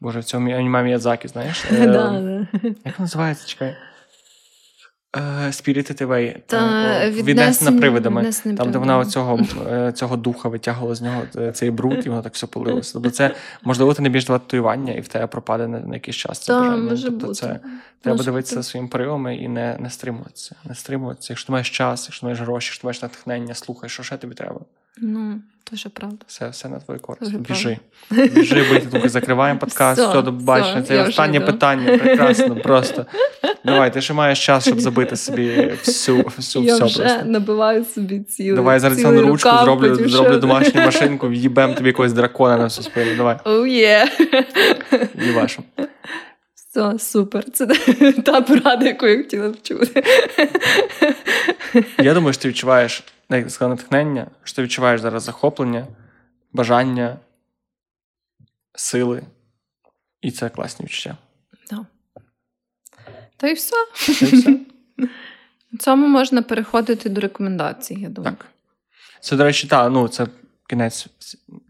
Боже, 0.00 0.20
в 0.20 0.24
цьому 0.24 0.50
анімамі 0.50 0.90
Ядзакі, 0.90 1.28
знаєш? 1.28 1.64
Ем, 1.70 2.48
як 2.84 3.00
називається? 3.00 3.46
Чекай. 3.46 3.76
Spirited 5.50 6.06
Away, 6.06 6.36
Та, 6.46 7.10
віднесена 7.10 7.80
привидами, 7.80 8.30
там, 8.56 8.70
де 8.70 8.78
вона 8.78 9.04
цього 9.04 9.40
е, 9.70 9.92
цього 9.92 10.16
духа 10.16 10.48
витягувала 10.48 10.94
з 10.94 11.02
нього 11.02 11.22
е, 11.36 11.52
цей 11.52 11.70
бруд, 11.70 12.06
і 12.06 12.08
воно 12.08 12.22
так 12.22 12.34
все 12.34 12.46
полилося. 12.46 12.92
Тобто 12.92 13.10
це, 13.10 13.34
можливо, 13.62 13.94
ти 13.94 14.02
не 14.02 14.08
більш 14.08 14.24
два 14.24 14.38
татуювання, 14.38 14.92
і 14.92 15.00
в 15.00 15.08
тебе 15.08 15.26
пропаде 15.26 15.66
на, 15.66 15.80
на 15.80 15.94
якийсь 15.94 16.16
час 16.16 16.38
це 16.38 16.52
Та, 16.52 16.60
бажання. 16.60 16.90
Може 16.90 17.10
тобто 17.10 17.26
бути. 17.26 17.40
це 17.40 17.60
треба 18.02 18.24
дивитися 18.24 18.62
своїми 18.62 18.88
поривами 18.88 19.36
і 19.36 19.48
не 19.48 19.76
не 19.80 19.90
стримуватися. 19.90 20.54
Не 20.64 20.74
стримуватися. 20.74 21.32
Якщо 21.32 21.46
ти 21.46 21.52
маєш 21.52 21.70
час, 21.70 22.04
якщо 22.06 22.20
ти 22.20 22.26
маєш 22.26 22.40
гроші, 22.40 22.66
якщо 22.66 22.80
ти 22.80 22.86
маєш 22.86 23.02
натхнення, 23.02 23.54
слухай, 23.54 23.90
що 23.90 24.02
ще 24.02 24.16
тобі 24.16 24.34
треба. 24.34 24.60
Ну, 24.98 25.40
Тоже 25.70 25.88
правда. 25.88 26.24
Все 26.26 26.50
все 26.50 26.68
на 26.68 26.78
твою 26.78 27.00
користь. 27.00 27.32
Тоже 27.32 27.38
Біжи. 27.38 27.78
Правда. 28.08 28.34
Біжи, 28.34 28.82
тут 28.92 29.10
закриваємо 29.10 29.60
подкаст. 29.60 30.00
Все, 30.00 30.08
все 30.08 30.22
до 30.22 30.32
побачення. 30.32 30.82
Це 30.82 31.02
останнє 31.02 31.40
питання. 31.40 31.98
Прекрасно, 31.98 32.56
просто. 32.56 33.06
Давай, 33.64 33.92
ти 33.92 34.00
ще 34.00 34.14
маєш 34.14 34.46
час, 34.46 34.66
щоб 34.66 34.80
забити 34.80 35.16
собі 35.16 35.72
всю 35.84 36.24
всю 36.36 36.64
я 36.64 36.74
все 36.74 36.84
вже 36.84 37.02
просто. 37.02 37.24
набиваю 37.24 37.84
собі 37.84 38.20
цілу. 38.20 38.56
Давай 38.56 38.80
зараз 38.80 38.98
на 38.98 39.22
ручку 39.22 39.50
зроблю 39.62 40.08
зроблю 40.08 40.38
домашню 40.38 40.80
машинку, 40.84 41.28
в'їбем 41.28 41.74
тобі 41.74 41.88
якогось 41.88 42.12
дракона 42.12 42.56
на 42.56 42.64
всю 42.64 42.84
спину. 42.84 43.16
Давай. 43.16 43.36
Oh, 43.44 43.62
yeah. 43.62 44.06
І 45.28 45.32
вашу. 45.32 45.62
Все, 46.74 46.98
супер. 46.98 47.50
Це 47.50 47.66
та 48.24 48.40
порада, 48.40 48.86
яку 48.86 49.06
я 49.06 49.16
хотіла 49.16 49.48
б 49.48 49.62
чути. 49.62 50.04
Я 51.98 52.14
думаю, 52.14 52.32
що 52.32 52.42
ти 52.42 52.48
відчуваєш 52.48 53.04
як 53.30 53.50
сказав, 53.50 53.70
натхнення, 53.70 54.26
що 54.44 54.56
ти 54.56 54.62
відчуваєш 54.62 55.00
зараз 55.00 55.22
захоплення, 55.22 55.86
бажання, 56.52 57.16
сили. 58.74 59.22
І 60.20 60.30
це 60.30 60.48
класні 60.48 60.86
відчуття. 60.86 61.16
Да. 61.70 61.86
Та 63.36 63.48
й 63.48 63.54
все. 63.54 63.76
Та 64.06 64.26
й 64.26 64.40
все. 64.40 64.58
В 65.72 65.78
цьому 65.78 66.08
можна 66.08 66.42
переходити 66.42 67.08
до 67.08 67.20
рекомендацій, 67.20 67.94
я 67.94 68.08
думаю. 68.08 68.36
Так. 68.36 68.46
Це, 69.20 69.36
до 69.36 69.44
речі, 69.44 69.68
та, 69.68 69.88
ну, 69.88 70.08
це 70.08 70.26
кінець, 70.68 71.06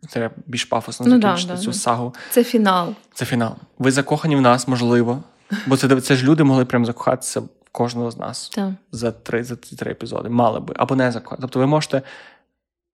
це 0.08 0.30
більш 0.46 0.64
пафосно 0.64 1.06
ну, 1.06 1.20
закінчити 1.20 1.52
да, 1.52 1.58
цю 1.58 1.70
да, 1.70 1.72
сагу. 1.72 2.14
Це 2.30 2.44
фінал. 2.44 2.94
Це 3.14 3.24
фінал. 3.24 3.56
Ви 3.78 3.90
закохані 3.90 4.36
в 4.36 4.40
нас, 4.40 4.68
можливо. 4.68 5.22
Бо 5.66 5.76
це 5.76 6.00
це 6.00 6.16
ж 6.16 6.24
люди 6.24 6.44
могли 6.44 6.64
прям 6.64 6.86
закохатися 6.86 7.40
в 7.40 7.48
кожного 7.72 8.10
з 8.10 8.16
нас 8.16 8.48
так. 8.48 8.70
за 8.92 9.12
три 9.12 9.44
за 9.44 9.56
ці 9.56 9.76
три 9.76 9.90
епізоди. 9.90 10.28
Мали 10.28 10.60
би 10.60 10.74
або 10.78 10.96
не 10.96 11.12
закохати. 11.12 11.42
Тобто 11.42 11.58
ви 11.58 11.66
можете 11.66 12.02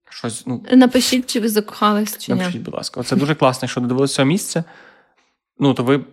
щось. 0.09 0.43
ну... 0.47 0.63
Напишіть, 0.71 1.27
чи 1.27 1.39
ви 1.39 1.49
закохались, 1.49 2.17
чи 2.17 2.35
Напишіть, 2.35 2.61
будь 2.61 2.73
ласка. 2.73 3.03
Це 3.03 3.15
дуже 3.15 3.35
класно, 3.35 3.65
якщо 3.65 3.81
додивилися 3.81 4.15
цього 4.15 4.25
місця. 4.25 4.63
Ну, 5.59 5.73
то 5.73 5.83
ви 5.83 6.05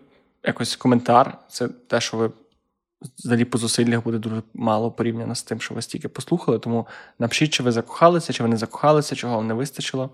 якось 0.44 0.76
коментар, 0.76 1.38
це 1.48 1.68
те, 1.68 2.00
що 2.00 2.16
ви 2.16 2.30
взагалі 3.18 3.44
по 3.44 3.58
зусиллях 3.58 4.04
буде 4.04 4.18
дуже 4.18 4.42
мало 4.54 4.90
порівняно 4.90 5.34
з 5.34 5.42
тим, 5.42 5.60
що 5.60 5.74
ви 5.74 5.82
стільки 5.82 6.08
послухали. 6.08 6.58
Тому 6.58 6.86
напишіть, 7.18 7.50
чи 7.50 7.62
ви 7.62 7.72
закохалися, 7.72 8.32
чи 8.32 8.42
ви 8.42 8.48
не 8.48 8.56
закохалися, 8.56 9.16
чого 9.16 9.36
вам 9.36 9.46
не 9.46 9.54
вистачило. 9.54 10.10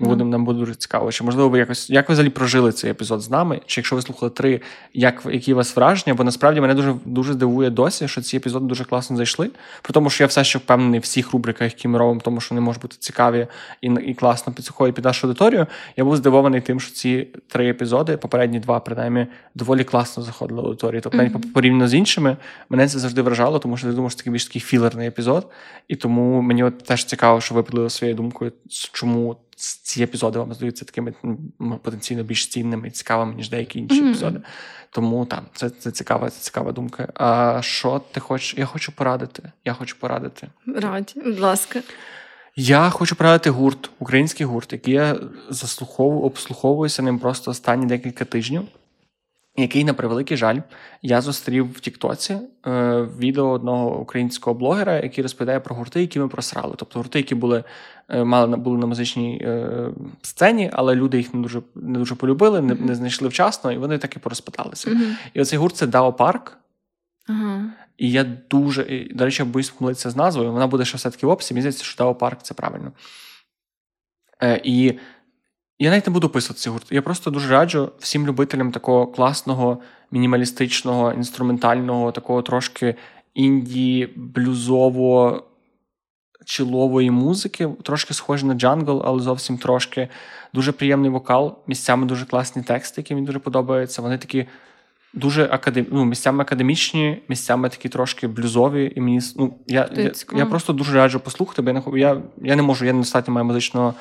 Ми 0.00 0.08
будемо 0.08 0.30
нам 0.30 0.44
буде 0.44 0.58
дуже 0.58 0.74
цікаво. 0.74 1.12
Чи 1.12 1.24
можливо 1.24 1.48
ви 1.48 1.58
якось 1.58 1.90
як 1.90 2.08
ви 2.08 2.12
взагалі 2.12 2.30
прожили 2.30 2.72
цей 2.72 2.90
епізод 2.90 3.20
з 3.20 3.30
нами? 3.30 3.60
Чи 3.66 3.80
якщо 3.80 3.96
ви 3.96 4.02
слухали 4.02 4.30
три, 4.30 4.60
як 4.94 5.22
які 5.32 5.52
у 5.52 5.56
вас 5.56 5.76
враження? 5.76 6.14
Бо 6.14 6.24
насправді 6.24 6.60
мене 6.60 6.74
дуже 6.74 6.94
дуже 7.04 7.32
здивує 7.32 7.70
досі, 7.70 8.08
що 8.08 8.22
ці 8.22 8.36
епізоди 8.36 8.66
дуже 8.66 8.84
класно 8.84 9.16
зайшли. 9.16 9.50
При 9.82 9.92
тому, 9.92 10.10
що 10.10 10.24
я 10.24 10.28
все 10.28 10.44
ще 10.44 10.58
впевнений 10.58 11.00
в 11.00 11.02
всіх 11.02 11.32
рубриках, 11.32 11.72
які 11.72 11.88
ми 11.88 11.98
робимо, 11.98 12.20
тому 12.24 12.40
що 12.40 12.54
вони 12.54 12.60
можуть 12.60 12.82
бути 12.82 12.96
цікаві 12.98 13.46
і 13.80 13.86
і 14.06 14.14
класно 14.14 14.52
підсухові 14.52 14.92
під 14.92 15.04
нашу 15.04 15.26
аудиторію. 15.26 15.66
Я 15.96 16.04
був 16.04 16.16
здивований 16.16 16.60
тим, 16.60 16.80
що 16.80 16.92
ці 16.92 17.28
три 17.48 17.68
епізоди, 17.68 18.16
попередні 18.16 18.60
два, 18.60 18.80
принаймні, 18.80 19.26
доволі 19.54 19.84
класно 19.84 20.22
заходили 20.22 20.62
в 20.62 20.64
аудиторію. 20.64 21.00
Тобто, 21.00 21.18
навіть 21.18 21.32
mm-hmm. 21.32 21.52
порівняно 21.52 21.88
з 21.88 21.94
іншими, 21.94 22.36
мене 22.68 22.88
це 22.88 22.98
завжди 22.98 23.22
вражало, 23.22 23.58
тому 23.58 23.76
що 23.76 23.86
я 23.86 23.92
думаю, 23.92 24.10
що 24.10 24.16
це 24.16 24.20
такий 24.20 24.32
більш 24.32 24.46
такий 24.46 24.62
філерний 24.62 25.08
епізод. 25.08 25.46
І 25.88 25.96
тому 25.96 26.42
мені 26.42 26.64
от 26.64 26.84
теж 26.84 27.04
цікаво, 27.04 27.40
що 27.40 27.54
ви 27.54 27.62
поділили 27.62 27.90
своєю 27.90 28.16
думкою, 28.16 28.52
чому 28.92 29.36
ці 29.56 30.02
епізоди 30.02 30.38
вам 30.38 30.54
здаються 30.54 30.84
такими 30.84 31.14
потенційно 31.82 32.22
більш 32.22 32.46
цінними 32.46 32.88
і 32.88 32.90
цікавими, 32.90 33.34
ніж 33.34 33.50
деякі 33.50 33.78
інші 33.78 34.02
mm-hmm. 34.02 34.08
епізоди. 34.08 34.40
Тому 34.90 35.26
там 35.26 35.44
це 35.54 35.70
це 35.70 35.90
цікава, 35.90 36.30
це 36.30 36.40
цікава 36.40 36.72
думка. 36.72 37.08
А 37.14 37.58
що 37.62 38.02
ти 38.12 38.20
хочеш? 38.20 38.54
Я 38.58 38.66
хочу 38.66 38.92
порадити. 38.92 39.52
Я 39.64 39.72
хочу 39.72 39.96
порадити. 39.98 40.48
Раді, 40.66 41.12
будь 41.24 41.40
ласка. 41.40 41.82
Я 42.56 42.90
хочу 42.90 43.16
порадити 43.16 43.50
гурт, 43.50 43.90
український 43.98 44.46
гурт, 44.46 44.72
який 44.72 44.94
я 44.94 45.16
заслуховую, 45.48 46.20
обслуховуюся 46.20 47.02
ним 47.02 47.18
просто 47.18 47.50
останні 47.50 47.86
декілька 47.86 48.24
тижнів. 48.24 48.62
Який, 49.56 49.84
на 49.84 49.94
превеликий 49.94 50.36
жаль, 50.36 50.60
я 51.02 51.20
зустрів 51.20 51.72
в 51.72 51.80
Тіктоці 51.80 52.38
е, 52.66 53.02
відео 53.18 53.48
одного 53.48 54.00
українського 54.00 54.54
блогера, 54.54 55.00
який 55.00 55.22
розповідає 55.22 55.60
про 55.60 55.74
гурти, 55.74 56.00
які 56.00 56.20
ми 56.20 56.28
просрали. 56.28 56.74
Тобто 56.78 56.98
гурти, 56.98 57.18
які 57.18 57.34
були 57.34 57.64
е, 58.08 58.24
мали 58.24 58.56
були 58.56 58.78
на 58.78 58.86
музичній 58.86 59.38
е, 59.42 59.88
сцені, 60.22 60.70
але 60.72 60.94
люди 60.94 61.16
їх 61.16 61.34
не 61.34 61.40
дуже 61.40 61.62
не 61.74 61.98
дуже 61.98 62.14
полюбили, 62.14 62.60
не, 62.60 62.74
не 62.74 62.94
знайшли 62.94 63.28
вчасно, 63.28 63.72
і 63.72 63.78
вони 63.78 63.98
так 63.98 64.16
і 64.16 64.18
порозпиталися. 64.18 64.90
Мгм. 64.90 65.16
І 65.34 65.40
оцей 65.40 65.58
гурт 65.58 65.76
це 65.76 65.86
Дао 65.86 66.12
Парк. 66.12 66.58
Ага. 67.28 67.64
І 67.98 68.10
я 68.10 68.24
дуже, 68.24 68.82
і, 68.82 69.14
до 69.14 69.24
речі, 69.24 69.42
я 69.42 69.48
боюсь 69.48 69.70
помилитися 69.70 70.10
з 70.10 70.16
назвою. 70.16 70.52
Вона 70.52 70.66
буде 70.66 70.84
ще 70.84 70.96
все-таки 70.96 71.26
в 71.26 71.30
описі. 71.30 71.54
Мені 71.54 71.62
здається, 71.62 71.84
що 71.84 72.04
Дао 72.04 72.14
Парк 72.14 72.42
це 72.42 72.54
правильно. 72.54 72.92
Е, 74.42 74.60
і 74.64 74.98
я 75.82 75.90
навіть 75.90 76.06
не 76.06 76.12
буду 76.12 76.26
описувати 76.26 76.60
цей 76.60 76.72
гурт. 76.72 76.86
Я 76.90 77.02
просто 77.02 77.30
дуже 77.30 77.48
раджу 77.48 77.92
всім 77.98 78.26
любителям 78.26 78.72
такого 78.72 79.06
класного, 79.06 79.78
мінімалістичного, 80.10 81.12
інструментального, 81.12 82.12
такого 82.12 82.42
трошки 82.42 82.94
інді, 83.34 84.08
блюзово 84.16 85.42
чилової 86.44 87.10
музики, 87.10 87.68
трошки 87.82 88.14
схоже 88.14 88.46
на 88.46 88.54
Jungle, 88.54 89.02
але 89.04 89.20
зовсім 89.20 89.58
трошки. 89.58 90.08
Дуже 90.54 90.72
приємний 90.72 91.10
вокал, 91.10 91.58
місцями 91.66 92.06
дуже 92.06 92.26
класні 92.26 92.62
тексти, 92.62 93.00
які 93.00 93.14
мені 93.14 93.26
дуже 93.26 93.38
подобаються. 93.38 94.02
Вони 94.02 94.18
такі 94.18 94.46
дуже 95.14 95.48
академ... 95.50 95.86
ну, 95.90 96.04
місцями 96.04 96.42
академічні, 96.42 97.22
місцями 97.28 97.68
такі 97.68 97.88
трошки 97.88 98.26
блюзові. 98.28 98.92
І 98.96 99.00
мені 99.00 99.20
ну, 99.36 99.54
я, 99.66 99.90
я, 99.96 100.12
я 100.34 100.46
просто 100.46 100.72
дуже 100.72 100.94
раджу 100.94 101.20
послухати, 101.24 101.62
бо 101.62 101.70
я 101.70 101.74
не, 101.74 102.00
я, 102.00 102.22
я 102.42 102.56
не 102.56 102.62
можу, 102.62 102.84
я 102.84 102.92
недостатньо 102.92 103.34
маю 103.34 103.44
музичного 103.44 103.94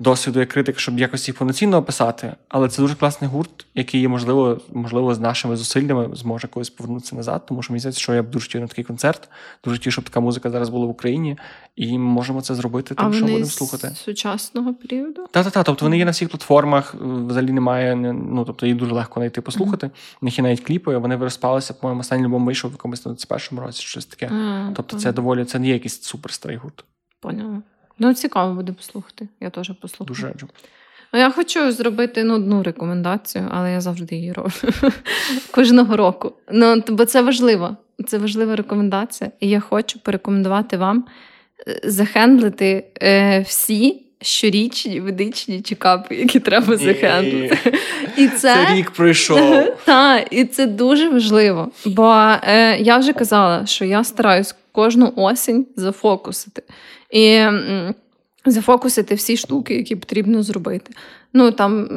досвіду 0.00 0.40
як 0.40 0.48
критик, 0.48 0.78
щоб 0.78 0.98
якось 0.98 1.28
їх 1.28 1.36
повноцінно 1.38 1.76
описати. 1.76 2.34
Але 2.48 2.68
це 2.68 2.82
дуже 2.82 2.94
класний 2.94 3.30
гурт, 3.30 3.66
який, 3.74 4.08
можливо, 4.08 4.60
можливо, 4.72 5.14
з 5.14 5.20
нашими 5.20 5.56
зусиллями 5.56 6.08
зможе 6.12 6.48
колись 6.48 6.70
повернутися 6.70 7.16
назад. 7.16 7.46
Тому 7.46 7.62
що 7.62 7.72
мені 7.72 7.80
здається, 7.80 8.00
що 8.00 8.14
я 8.14 8.22
б 8.22 8.30
дуже 8.30 8.46
хотів 8.46 8.60
на 8.60 8.66
такий 8.66 8.84
концерт, 8.84 9.28
дуже 9.64 9.76
хотів, 9.76 9.92
щоб 9.92 10.04
така 10.04 10.20
музика 10.20 10.50
зараз 10.50 10.68
була 10.68 10.86
в 10.86 10.90
Україні, 10.90 11.36
і 11.76 11.92
ми 11.92 11.98
можемо 12.04 12.40
це 12.40 12.54
зробити, 12.54 12.94
А 12.98 13.02
тим, 13.02 13.12
що 13.12 13.20
вони 13.20 13.32
будемо 13.32 13.50
з 13.50 13.54
слухати. 13.54 13.88
сучасного 13.94 14.74
періоду? 14.74 15.26
Та, 15.30 15.44
та, 15.44 15.50
та. 15.50 15.62
Тобто 15.62 15.84
вони 15.84 15.98
є 15.98 16.04
на 16.04 16.10
всіх 16.10 16.28
платформах, 16.28 16.94
е, 16.94 16.98
взагалі 17.04 17.52
немає. 17.52 17.96
не- 17.96 18.12
Ну 18.12 18.44
тобто 18.44 18.66
їх 18.66 18.76
дуже 18.76 18.94
легко 18.94 19.20
знайти 19.20 19.40
послухати. 19.40 19.90
У 20.22 20.26
них 20.26 20.38
є 20.38 20.42
навіть 20.44 20.60
кліпи, 20.60 20.96
вони 20.96 21.16
розпалися, 21.16 21.74
по-моєму, 21.74 22.00
останній 22.00 22.24
альбом 22.24 22.46
вийшов 22.46 22.70
в 22.70 22.74
якомусь 22.74 23.02
21 23.02 23.58
році, 23.60 23.82
щось 23.82 24.06
таке. 24.06 24.26
А, 24.34 24.72
Тобто, 24.76 24.96
це 24.96 25.12
доволі 25.12 25.44
це 25.44 25.58
не 25.58 25.66
є 25.66 25.72
якийсь 25.72 26.02
суперстрий 26.02 26.56
гурт. 26.56 26.84
Поняла. 27.20 27.62
Ну, 27.98 28.14
цікаво 28.14 28.54
буде 28.54 28.72
послухати. 28.72 29.28
Я 29.40 29.50
теж 29.50 29.72
послухаю. 29.80 30.08
Дуже 30.08 30.26
раджу. 30.26 30.48
Ну, 31.12 31.20
я 31.20 31.30
хочу 31.30 31.72
зробити 31.72 32.24
ну, 32.24 32.34
одну 32.34 32.62
рекомендацію, 32.62 33.48
але 33.50 33.72
я 33.72 33.80
завжди 33.80 34.16
її 34.16 34.32
роблю 34.32 34.52
кожного 35.50 35.96
року. 35.96 36.32
Ну, 36.52 36.82
бо 36.88 37.04
це 37.04 37.22
важливо. 37.22 37.76
Це 38.06 38.18
важлива 38.18 38.56
рекомендація. 38.56 39.30
І 39.40 39.48
я 39.48 39.60
хочу 39.60 39.98
порекомендувати 39.98 40.76
вам 40.76 41.06
е, 41.68 41.80
захендлити 41.84 42.84
е, 43.02 43.40
всі 43.40 44.07
щорічні 44.20 45.00
ведичні 45.00 45.60
чекапи, 45.60 46.14
які 46.14 46.40
треба 46.40 46.76
захендлити. 46.76 47.78
І 48.16 48.28
це, 48.28 48.38
Це 48.38 48.74
рік 48.74 48.90
пройшов. 48.90 49.76
Так, 49.84 50.26
і 50.30 50.44
це 50.44 50.66
дуже 50.66 51.08
важливо. 51.08 51.70
Бо 51.86 52.14
е, 52.42 52.78
я 52.78 52.98
вже 52.98 53.12
казала, 53.12 53.66
що 53.66 53.84
я 53.84 54.04
стараюсь 54.04 54.54
кожну 54.72 55.12
осінь 55.16 55.66
зафокусити. 55.76 56.62
І 57.10 57.44
зафокусити 58.46 59.14
всі 59.14 59.36
штуки, 59.36 59.74
які 59.74 59.96
потрібно 59.96 60.42
зробити. 60.42 60.94
Ну 61.32 61.50
там 61.50 61.88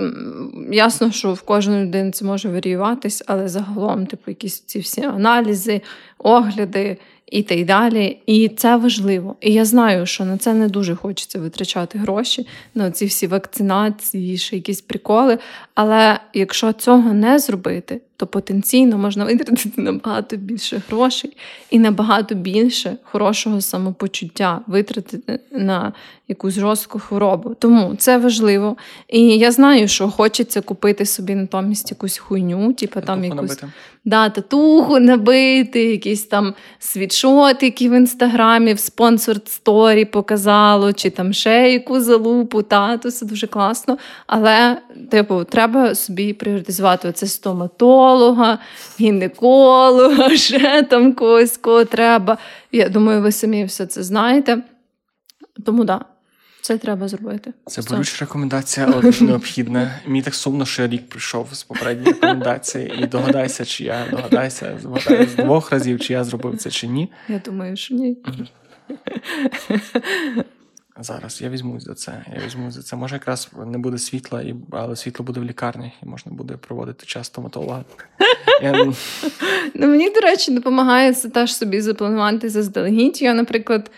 ясно, 0.71 1.11
що 1.11 1.33
в 1.33 1.41
кожної 1.41 1.83
людини 1.83 2.11
це 2.11 2.25
може 2.25 2.49
варіюватись, 2.49 3.23
але 3.27 3.47
загалом, 3.49 4.05
типу, 4.05 4.31
якісь 4.31 4.59
ці 4.59 4.79
всі 4.79 5.01
аналізи, 5.01 5.81
огляди 6.17 6.97
і 7.31 7.43
так 7.43 7.65
далі. 7.65 8.21
І 8.25 8.49
це 8.49 8.75
важливо. 8.75 9.35
І 9.41 9.53
я 9.53 9.65
знаю, 9.65 10.05
що 10.05 10.25
на 10.25 10.37
це 10.37 10.53
не 10.53 10.67
дуже 10.67 10.95
хочеться 10.95 11.39
витрачати 11.39 11.97
гроші, 11.97 12.47
на 12.75 12.91
ці 12.91 13.05
всі 13.05 13.27
вакцинації, 13.27 14.37
ще 14.37 14.55
якісь 14.55 14.81
приколи. 14.81 15.37
Але 15.75 16.19
якщо 16.33 16.73
цього 16.73 17.13
не 17.13 17.39
зробити, 17.39 18.01
то 18.21 18.27
потенційно 18.27 18.97
можна 18.97 19.25
витратити 19.25 19.81
набагато 19.81 20.35
більше 20.37 20.81
грошей 20.87 21.37
і 21.69 21.79
набагато 21.79 22.35
більше 22.35 22.97
хорошого 23.03 23.61
самопочуття 23.61 24.61
витратити 24.67 25.39
на 25.51 25.93
якусь 26.31 26.53
жорстку 26.53 26.99
хворобу. 26.99 27.55
Тому 27.59 27.95
це 27.95 28.17
важливо. 28.17 28.77
І 29.07 29.21
я 29.37 29.51
знаю, 29.51 29.87
що 29.87 30.09
хочеться 30.09 30.61
купити 30.61 31.05
собі 31.05 31.35
натомість 31.35 31.91
якусь 31.91 32.17
хуйню, 32.17 32.73
типу 32.73 33.01
там 33.01 33.21
Татуху 33.21 33.35
якусь 33.35 33.61
набити. 33.61 33.67
да, 34.05 34.29
татуху 34.29 34.99
набити, 34.99 35.83
якісь 35.83 36.23
там 36.23 36.53
світшот, 36.79 37.63
які 37.63 37.89
в 37.89 37.91
інстаграмі 37.91 38.73
в 38.73 38.79
спонсор 38.79 39.37
сторі 39.45 40.05
показало, 40.05 40.93
чи 40.93 41.09
там 41.09 41.33
ще 41.33 41.71
яку 41.71 42.01
залупу, 42.01 42.61
та, 42.61 42.97
то 42.97 43.11
це 43.11 43.25
дуже 43.25 43.47
класно. 43.47 43.97
Але, 44.27 44.77
типу, 45.09 45.43
треба 45.43 45.95
собі 45.95 46.33
пріоритизувати 46.33 47.07
оце 47.07 47.27
стоматолога, 48.11 48.59
гінеколога, 48.99 50.29
ще 50.37 50.83
там 50.83 51.13
когось, 51.13 51.57
кого 51.57 51.85
треба. 51.85 52.37
Я 52.71 52.89
думаю, 52.89 53.21
ви 53.21 53.31
самі 53.31 53.65
все 53.65 53.85
це 53.85 54.03
знаєте. 54.03 54.57
Тому 55.65 55.85
так, 55.85 55.99
да, 55.99 56.05
це 56.61 56.77
треба 56.77 57.07
зробити. 57.07 57.53
Це 57.65 57.81
болюча 57.81 58.17
рекомендація, 58.19 58.87
але 58.91 59.01
дуже 59.01 59.25
необхідна. 59.25 59.99
Мені 60.05 60.21
так 60.21 60.35
сумно, 60.35 60.65
що 60.65 60.81
я 60.81 60.87
рік 60.87 61.09
прийшов 61.09 61.47
з 61.51 61.63
попередньої 61.63 62.13
рекомендації. 62.13 62.93
І 63.03 63.07
догадайся, 63.07 63.65
чи 63.65 63.83
я 63.83 64.05
догадайся, 64.11 64.79
з 65.31 65.35
двох 65.35 65.71
разів, 65.71 65.99
чи 65.99 66.13
я 66.13 66.23
зробив 66.23 66.57
це 66.57 66.69
чи 66.69 66.87
ні. 66.87 67.11
Я 67.27 67.41
думаю, 67.45 67.77
що 67.77 67.95
ні. 67.95 68.17
Зараз 70.99 71.41
я 71.41 71.49
візьмусь 71.49 71.83
за 71.83 71.93
це. 71.93 72.25
Я 72.35 72.45
візьмусь 72.45 72.73
за 72.73 72.81
це. 72.81 72.95
Може, 72.95 73.15
якраз 73.15 73.49
не 73.65 73.77
буде 73.77 73.97
світла, 73.97 74.41
і, 74.41 74.55
але 74.71 74.95
світло 74.95 75.25
буде 75.25 75.39
в 75.39 75.43
лікарні, 75.43 75.91
і 76.03 76.05
можна 76.05 76.31
буде 76.31 76.57
проводити 76.57 77.05
час 77.05 77.27
стоматолога. 77.27 77.83
Ну, 79.73 79.87
мені, 79.87 80.09
до 80.09 80.19
речі, 80.19 80.51
допомагає 80.51 81.13
це 81.13 81.29
теж 81.29 81.55
собі 81.55 81.81
запланувати 81.81 82.49
заздалегідь. 82.49 83.21
Я, 83.21 83.33
наприклад, 83.33 83.91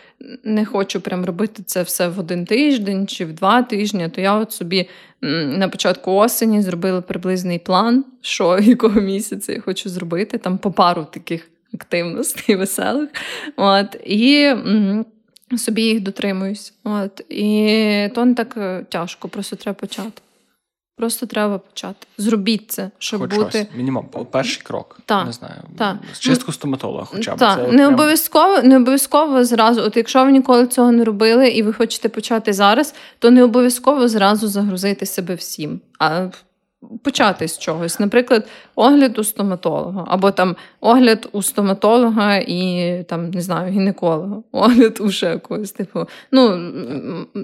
не 0.44 0.66
хочу 0.66 1.02
прям 1.02 1.26
робити 1.26 1.64
це 1.66 1.84
все 1.84 2.08
в 2.08 2.20
один 2.20 2.46
тиждень 2.46 3.08
чи 3.08 3.26
в 3.26 3.34
два 3.34 3.64
тижні. 3.64 4.10
То 4.10 4.22
я 4.22 4.34
от 4.34 4.52
собі 4.52 4.89
на 5.22 5.70
початку 5.70 6.12
осені 6.12 6.62
зробила 6.62 7.02
приблизний 7.02 7.60
план, 7.60 8.06
що 8.22 8.60
якого 8.62 9.02
місяця 9.02 9.54
я 9.54 9.62
хочу 9.62 9.89
зробити, 9.89 10.38
там 10.38 10.58
по 10.58 10.72
пару 10.72 11.08
таких 11.14 11.50
активностей 11.74 12.56
веселих. 12.56 13.10
От, 13.56 13.96
і 14.06 14.56
собі 15.58 15.82
їх 15.82 16.01
дотримуюсь. 16.01 16.74
От, 16.84 17.22
і 17.30 18.10
то 18.16 18.26
не 18.26 18.34
так 18.34 18.58
е, 18.58 18.86
тяжко, 18.89 19.28
просто 19.28 19.56
треба 19.56 19.74
почати. 19.76 20.22
Просто 20.97 21.26
треба 21.26 21.58
почати. 21.58 22.08
Зробіть 22.18 22.72
це, 22.72 22.89
щоб 22.97 23.22
хоч 23.22 23.34
бути. 23.36 23.49
щось. 23.49 23.68
Мінімум, 23.78 24.10
перший 24.32 24.64
крок. 24.64 24.99
Так, 25.06 25.26
Не 25.26 25.32
знаю. 25.32 25.62
так. 25.78 25.97
Чистку 26.20 26.51
стоматолога, 26.51 27.06
хоча 27.06 27.36
б. 27.36 27.38
Так, 27.38 27.60
це 27.60 27.72
не 27.72 27.84
прям- 27.84 27.93
обов'язково, 27.93 28.62
не 28.62 28.78
обов'язково 28.78 29.43
зразу. 29.45 29.82
От 29.82 29.97
якщо 29.97 30.26
ви 30.26 30.32
ніколи 30.32 30.68
цього 30.68 30.91
не 30.91 31.04
робили 31.04 31.49
і 31.49 31.62
ви 31.64 31.74
хочете 31.74 32.10
почати 32.10 32.54
зараз, 32.54 32.95
то 33.20 33.32
не 33.32 33.43
обов'язково 33.43 34.08
зразу 34.08 34.47
загрузити 34.47 35.06
себе 35.06 35.36
всім. 35.36 35.80
А 35.99 36.28
почати 37.03 37.47
з 37.47 37.59
чогось. 37.59 37.99
Наприклад, 37.99 38.47
огляд 38.75 39.19
у 39.19 39.23
стоматолога, 39.23 40.05
або 40.07 40.31
там 40.31 40.55
огляд 40.79 41.29
у 41.31 41.41
стоматолога 41.41 42.38
і 42.38 43.03
там 43.09 43.29
не 43.29 43.41
знаю, 43.41 43.71
гінеколога, 43.71 44.43
огляд 44.51 44.99
у 45.01 45.11
ще 45.11 45.25
якогось. 45.25 45.71
Типу, 45.71 46.05
ну 46.31 46.71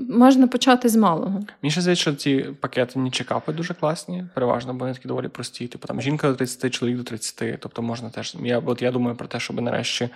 можна 0.09 0.47
почати 0.47 0.89
з 0.89 0.95
малого. 0.95 1.39
Мені 1.61 1.71
ще 1.71 1.81
здається, 1.81 2.01
що 2.01 2.13
ці 2.13 2.45
пакетні 2.59 3.11
чекапи 3.11 3.53
дуже 3.53 3.73
класні, 3.73 4.25
переважно, 4.33 4.73
бо 4.73 4.79
вони 4.79 4.93
такі 4.93 5.07
доволі 5.07 5.27
прості. 5.27 5.67
Типу 5.67 5.87
там 5.87 6.01
жінка 6.01 6.27
до 6.27 6.35
30, 6.35 6.73
чоловік 6.73 6.97
до 6.97 7.03
30. 7.03 7.59
Тобто 7.59 7.81
можна 7.81 8.09
теж. 8.09 8.35
Я 8.43 8.59
от 8.65 8.81
я 8.81 8.91
думаю 8.91 9.15
про 9.15 9.27
те, 9.27 9.39
щоб 9.39 9.61
нарешті 9.61 10.09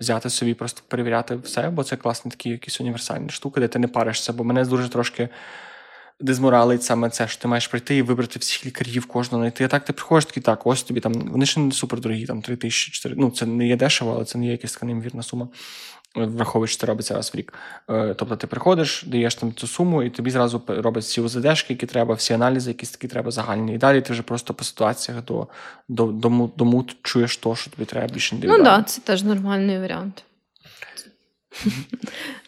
взяти 0.00 0.30
собі, 0.30 0.54
просто 0.54 0.82
перевіряти 0.88 1.36
все, 1.36 1.70
бо 1.70 1.84
це 1.84 1.96
класні 1.96 2.30
такі 2.30 2.50
якісь 2.50 2.80
універсальні 2.80 3.28
штуки, 3.28 3.60
де 3.60 3.68
ти 3.68 3.78
не 3.78 3.88
паришся. 3.88 4.32
Бо 4.32 4.44
мене 4.44 4.64
дуже 4.64 4.88
трошки 4.88 5.28
дезморалить 6.20 6.82
саме 6.82 7.10
це, 7.10 7.28
що 7.28 7.42
ти 7.42 7.48
маєш 7.48 7.68
прийти 7.68 7.96
і 7.96 8.02
вибрати 8.02 8.38
всіх 8.38 8.66
лікарів, 8.66 9.06
кожного 9.06 9.42
знайти. 9.42 9.64
А 9.64 9.68
так 9.68 9.84
ти 9.84 9.92
приходиш 9.92 10.24
такий, 10.24 10.42
так, 10.42 10.66
ось 10.66 10.82
тобі 10.82 11.00
там. 11.00 11.12
Вони 11.12 11.46
ще 11.46 11.60
не 11.60 11.72
супер 11.72 12.00
дорогі, 12.00 12.26
там 12.26 12.42
3 12.42 12.56
тисячі, 12.56 12.92
4. 12.92 13.14
Ну, 13.18 13.30
це 13.30 13.46
не 13.46 13.68
є 13.68 13.76
дешево, 13.76 14.12
але 14.14 14.24
це 14.24 14.38
не 14.38 14.44
є 14.46 14.52
якась 14.52 14.72
така 14.72 14.86
неймовірна 14.86 15.22
сума. 15.22 15.48
Враховуючи, 16.16 16.72
що 16.72 16.80
це 16.80 16.86
робиться 16.86 17.14
раз 17.14 17.34
в 17.34 17.36
рік. 17.36 17.54
Е, 17.90 18.14
Тобто 18.14 18.36
ти 18.36 18.46
приходиш, 18.46 19.04
даєш 19.06 19.34
там 19.34 19.54
цю 19.54 19.66
суму, 19.66 20.02
і 20.02 20.10
тобі 20.10 20.30
зразу 20.30 20.62
роблять 20.66 21.04
всі 21.04 21.20
УЗДшки, 21.20 21.72
які 21.72 21.86
треба, 21.86 22.14
всі 22.14 22.34
аналізи, 22.34 22.70
якісь 22.70 22.90
такі 22.90 23.08
треба 23.08 23.30
загальні. 23.30 23.74
І 23.74 23.78
далі 23.78 24.00
ти 24.00 24.12
вже 24.12 24.22
просто 24.22 24.54
по 24.54 24.64
ситуаціях 24.64 25.24
до, 25.24 25.46
до, 25.88 26.06
дому, 26.06 26.52
дому 26.56 26.86
чуєш 27.02 27.36
то, 27.36 27.56
що 27.56 27.70
тобі 27.70 27.84
треба 27.84 28.12
більше 28.14 28.36
Ну 28.42 28.56
так, 28.56 28.64
да, 28.64 28.82
це 28.82 29.00
теж 29.00 29.22
нормальний 29.22 29.78
варіант. 29.78 30.24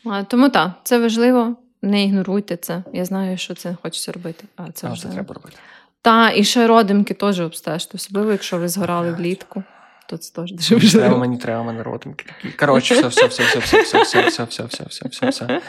Тому 0.28 0.48
так, 0.48 0.72
це 0.84 0.98
важливо. 0.98 1.56
Не 1.82 2.04
ігноруйте 2.04 2.56
це. 2.56 2.82
Я 2.92 3.04
знаю, 3.04 3.38
що 3.38 3.54
це 3.54 3.76
хочеться 3.82 4.12
робити. 4.12 4.44
А 4.56 4.70
це, 4.72 4.86
Але 4.86 4.96
це 4.96 5.09
треба 5.09 5.34
робити. 5.34 5.56
Та, 6.02 6.30
і 6.30 6.44
ще 6.44 6.66
родимки 6.66 7.14
теж 7.14 7.40
обстежте, 7.40 7.90
особливо, 7.94 8.30
якщо 8.32 8.59
ви 8.59 8.68
згорали 8.68 9.12
влітку, 9.12 9.62
то 10.09 10.16
це 10.16 10.34
теж 10.34 10.52
дуже 10.52 10.74
Мені 10.74 10.88
треба, 10.90 11.02
важливо. 11.04 11.20
мені 11.20 11.36
треба, 11.38 11.62
мене 11.62 11.82
родинки 11.82 12.24
такі. 12.28 12.56
Коротше, 12.56 12.94
все, 12.94 13.09
все, 13.09 13.26
все, 13.26 13.44
все, 13.44 13.59
все, 13.59 13.82
все, 13.82 14.02
все, 14.02 14.22
все, 14.44 14.44
все, 14.44 14.64
все, 14.64 14.84
все, 14.88 15.09
все, 15.09 15.28
все. 15.28 15.60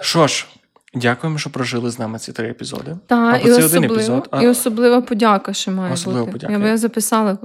Що 0.00 0.26
ж, 0.26 0.46
дякуємо, 0.94 1.38
що 1.38 1.50
прожили 1.50 1.90
з 1.90 1.98
нами 1.98 2.18
ці 2.18 2.32
три 2.32 2.48
епізоди. 2.50 2.96
Та, 3.06 3.16
Або 3.16 3.48
і, 3.48 3.52
це 3.52 3.64
один 3.64 3.84
епізод, 3.84 4.28
а- 4.30 4.42
і 4.42 4.48
особлива 4.48 5.00
подяка 5.00 5.52
ще 5.52 5.70
має 5.70 5.92
Особлива 5.92 6.24
бути. 6.26 6.32
подяка. 6.32 6.52
Я, 6.52 6.58
б- 6.58 6.62
я 6.66 6.76
записала, 6.76 7.38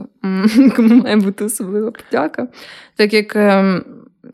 кому 0.75 0.95
має 0.95 1.15
бути 1.15 1.43
особлива 1.45 1.91
подяка. 1.91 2.47
Так 2.95 3.13
як 3.13 3.35
ем, 3.35 3.85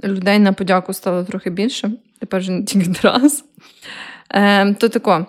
людей 0.03 0.39
на 0.39 0.53
подяку 0.53 0.93
стало 0.93 1.23
трохи 1.23 1.49
більше, 1.49 1.91
тепер 2.23 2.39
вже 2.41 2.51
не 2.51 2.63
тільки 2.63 2.99
раз. 3.07 3.45
Ем, 4.29 4.75
то 4.75 4.89
тако, 4.89 5.25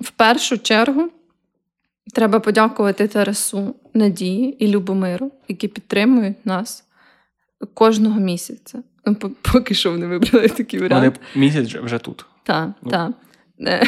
в 0.00 0.10
першу 0.10 0.58
чергу 0.58 1.08
треба 2.14 2.40
подякувати 2.40 3.08
Тарасу, 3.08 3.74
Надії 3.94 4.64
і 4.64 4.68
Любомиру, 4.68 5.32
які 5.48 5.68
підтримують 5.68 6.46
нас 6.46 6.84
кожного 7.74 8.20
місяця. 8.20 8.82
Ну, 9.06 9.14
поки 9.52 9.74
що 9.74 9.90
вони 9.90 10.06
вибрали 10.06 10.48
такий 10.48 10.80
варіант. 10.80 11.20
Вони 11.34 11.46
місяць 11.46 11.74
вже, 11.74 11.98
тут. 11.98 12.26
Так, 12.42 12.70
Ну. 12.82 12.90
так. 12.90 13.10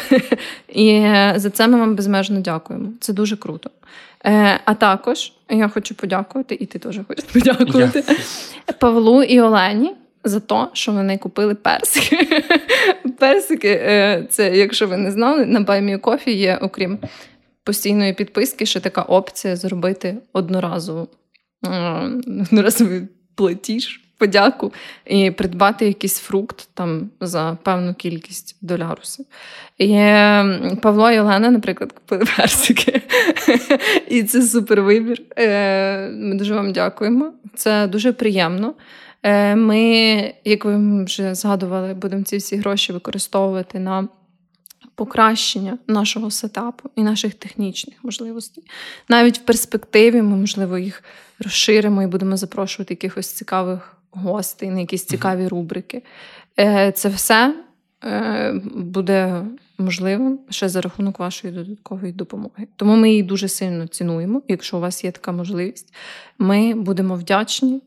І 0.68 0.88
е, 0.88 1.34
за 1.36 1.50
це 1.50 1.68
ми 1.68 1.78
вам 1.78 1.96
безмежно 1.96 2.40
дякуємо. 2.40 2.88
Це 3.00 3.12
дуже 3.12 3.36
круто. 3.36 3.70
Е, 4.26 4.60
А 4.64 4.74
також 4.74 5.32
я 5.50 5.68
хочу 5.68 5.94
подякувати, 5.94 6.54
і 6.60 6.66
ти 6.66 6.78
теж 6.78 7.00
хочеш 7.08 7.24
подякувати 7.24 8.04
Павлу 8.80 9.22
і 9.22 9.40
Олені 9.40 9.96
за 10.24 10.40
те, 10.40 10.66
що 10.72 10.92
вони 10.92 11.18
купили 11.18 11.54
персики. 11.54 12.44
Персики, 13.18 13.68
е, 13.68 14.26
це, 14.30 14.56
якщо 14.56 14.86
ви 14.86 14.96
не 14.96 15.10
знали, 15.10 15.46
на 15.46 15.98
Кофі 15.98 16.32
є, 16.32 16.58
окрім 16.62 16.98
постійної 17.64 18.12
підписки, 18.12 18.66
ще 18.66 18.80
така 18.80 19.02
опція 19.02 19.56
зробити 19.56 20.16
одноразову 20.32 21.08
е, 21.66 21.70
одноразовий 22.26 23.02
платіж, 23.34 24.00
подяку 24.18 24.72
і 25.06 25.30
придбати 25.30 25.86
якийсь 25.86 26.18
фрукт 26.18 26.68
там 26.74 27.10
за 27.20 27.58
певну 27.62 27.94
кількість 27.94 28.56
долярусів. 28.60 29.26
І 29.78 29.92
е, 29.92 30.76
Павло 30.82 31.10
і 31.10 31.20
Олена, 31.20 31.50
наприклад, 31.50 31.92
купили 31.92 32.24
персики. 32.36 33.02
І 34.08 34.22
це 34.22 34.42
супер 34.42 34.82
вибір. 34.82 35.22
Ми 36.16 36.34
дуже 36.34 36.54
вам 36.54 36.72
дякуємо. 36.72 37.32
Це 37.54 37.86
дуже 37.86 38.12
приємно. 38.12 38.74
Е, 39.22 39.56
Ми, 39.56 39.84
як 40.44 40.64
ви 40.64 41.04
вже 41.04 41.34
згадували, 41.34 41.94
будемо 41.94 42.22
ці 42.22 42.36
всі 42.36 42.56
гроші 42.56 42.92
використовувати 42.92 43.78
на 43.78 44.08
покращення 44.94 45.78
нашого 45.86 46.30
сетапу 46.30 46.90
і 46.96 47.02
наших 47.02 47.34
технічних 47.34 48.04
можливостей. 48.04 48.64
Навіть 49.08 49.38
в 49.38 49.42
перспективі 49.42 50.22
ми, 50.22 50.36
можливо, 50.36 50.78
їх 50.78 51.04
розширимо 51.38 52.02
і 52.02 52.06
будемо 52.06 52.36
запрошувати 52.36 52.94
якихось 52.94 53.32
цікавих 53.32 53.96
гостей 54.10 54.70
на 54.70 54.80
якісь 54.80 55.04
цікаві 55.04 55.48
рубрики. 55.48 56.02
Е, 56.58 56.92
Це 56.92 57.08
все 57.08 57.54
е, 58.04 58.52
буде 58.74 59.44
можливим 59.78 60.38
ще 60.50 60.68
за 60.68 60.80
рахунок 60.80 61.18
вашої 61.18 61.54
додаткової 61.54 62.12
допомоги. 62.12 62.66
Тому 62.76 62.96
ми 62.96 63.10
її 63.10 63.22
дуже 63.22 63.48
сильно 63.48 63.86
цінуємо. 63.86 64.42
Якщо 64.48 64.76
у 64.76 64.80
вас 64.80 65.04
є 65.04 65.10
така 65.10 65.32
можливість, 65.32 65.94
ми 66.38 66.74
будемо 66.74 67.14
вдячні. 67.14 67.80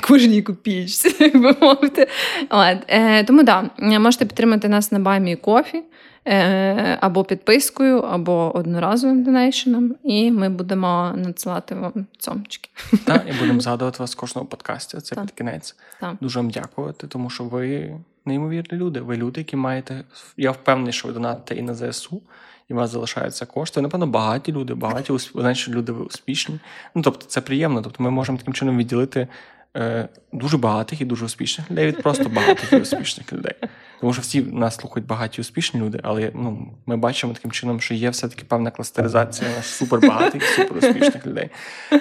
Кожній 0.00 0.42
копійці, 0.42 1.24
як 1.24 1.40
би 1.42 1.56
мовити. 1.60 2.08
От, 2.50 2.78
е, 2.88 3.24
тому 3.24 3.42
да, 3.42 3.70
можете 3.78 4.24
підтримати 4.24 4.68
нас 4.68 4.92
на 4.92 4.98
Баймі 4.98 5.36
Кофі 5.36 5.82
е, 6.26 6.98
або 7.00 7.24
підпискою, 7.24 7.98
або 7.98 8.56
одноразовим 8.56 9.24
донейшеном, 9.24 9.94
і 10.04 10.30
ми 10.30 10.48
будемо 10.48 11.12
надсилати 11.16 11.74
вам 11.74 12.06
цьомчики. 12.18 12.70
Так, 13.04 13.26
і 13.30 13.40
будемо 13.40 13.60
згадувати 13.60 13.98
вас 13.98 14.16
в 14.16 14.18
кожному 14.18 14.48
подкасті. 14.48 15.00
Це 15.00 15.14
Так. 15.14 15.24
під 15.24 15.34
кінець. 15.34 15.76
Так. 16.00 16.14
Дуже 16.20 16.38
вам 16.38 16.50
дякувати, 16.50 17.06
тому 17.06 17.30
що 17.30 17.44
ви 17.44 17.94
неймовірні 18.24 18.78
люди. 18.78 19.00
Ви 19.00 19.16
люди, 19.16 19.40
які 19.40 19.56
маєте. 19.56 20.04
Я 20.36 20.50
впевнений, 20.50 20.92
що 20.92 21.08
ви 21.08 21.14
донатите 21.14 21.54
і 21.60 21.62
на 21.62 21.74
ЗСУ, 21.74 22.22
і 22.68 22.74
у 22.74 22.76
вас 22.76 22.90
залишаються 22.90 23.46
кошти. 23.46 23.80
Напевно, 23.80 24.06
багаті 24.06 24.42
люди, 24.48 24.74
багаті 24.74 25.04
усп- 25.08 25.40
значить, 25.40 25.74
люди 25.74 25.92
ви 25.92 26.04
успішні. 26.04 26.58
Ну 26.94 27.02
тобто, 27.02 27.26
це 27.26 27.40
приємно. 27.40 27.82
Тобто, 27.82 28.02
ми 28.02 28.10
можемо 28.10 28.38
таким 28.38 28.54
чином 28.54 28.78
відділити. 28.78 29.28
Е, 29.76 30.08
Дуже 30.32 30.56
багатих 30.58 31.00
і 31.00 31.04
дуже 31.04 31.24
успішних 31.24 31.70
людей 31.70 31.86
від 31.86 32.02
просто 32.02 32.28
багатих 32.28 32.72
і 32.72 32.76
успішних 32.76 33.32
людей. 33.32 33.54
Тому 34.00 34.12
що 34.12 34.22
всі 34.22 34.42
нас 34.42 34.76
слухають 34.76 35.06
багаті 35.06 35.30
і 35.38 35.40
успішні 35.40 35.80
люди, 35.80 36.00
але 36.02 36.32
ну, 36.34 36.74
ми 36.86 36.96
бачимо 36.96 37.32
таким 37.34 37.50
чином, 37.50 37.80
що 37.80 37.94
є 37.94 38.10
все-таки 38.10 38.44
певна 38.48 38.70
кластеризація 38.70 39.62
супербагатих 39.62 40.42
і 40.42 40.62
суперуспішних 40.62 41.26
людей. 41.26 41.50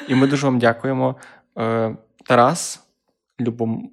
І 0.08 0.16
ми 0.16 0.28
дуже 0.28 0.46
вам 0.46 0.60
дякуємо. 0.60 1.16
Е, 1.60 1.96
Тарас, 2.26 2.84
Любом. 3.40 3.90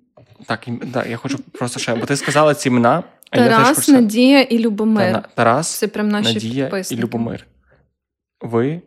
Так, 0.46 0.66
да, 0.86 1.05
я 1.05 1.16
хочу 1.16 1.38
просто 1.38 1.80
ще, 1.80 1.94
бо 1.94 2.06
ти 2.06 2.16
сказала 2.16 2.55
ці 2.55 2.68
імена. 2.68 3.02
А 3.30 3.38
я 3.38 3.48
Тарас, 3.48 3.76
хочу... 3.76 3.92
Надія 3.92 4.40
і 4.42 4.59
Любомир. 4.59 5.12
на- 5.12 5.20
Тарас, 5.34 5.78
Це 5.78 5.88
прям 5.88 6.09
наші 6.09 6.34
Надія 6.34 6.64
підписники. 6.64 7.01
і 7.01 7.05
Любомир. 7.05 7.46
Ви, 8.40 8.80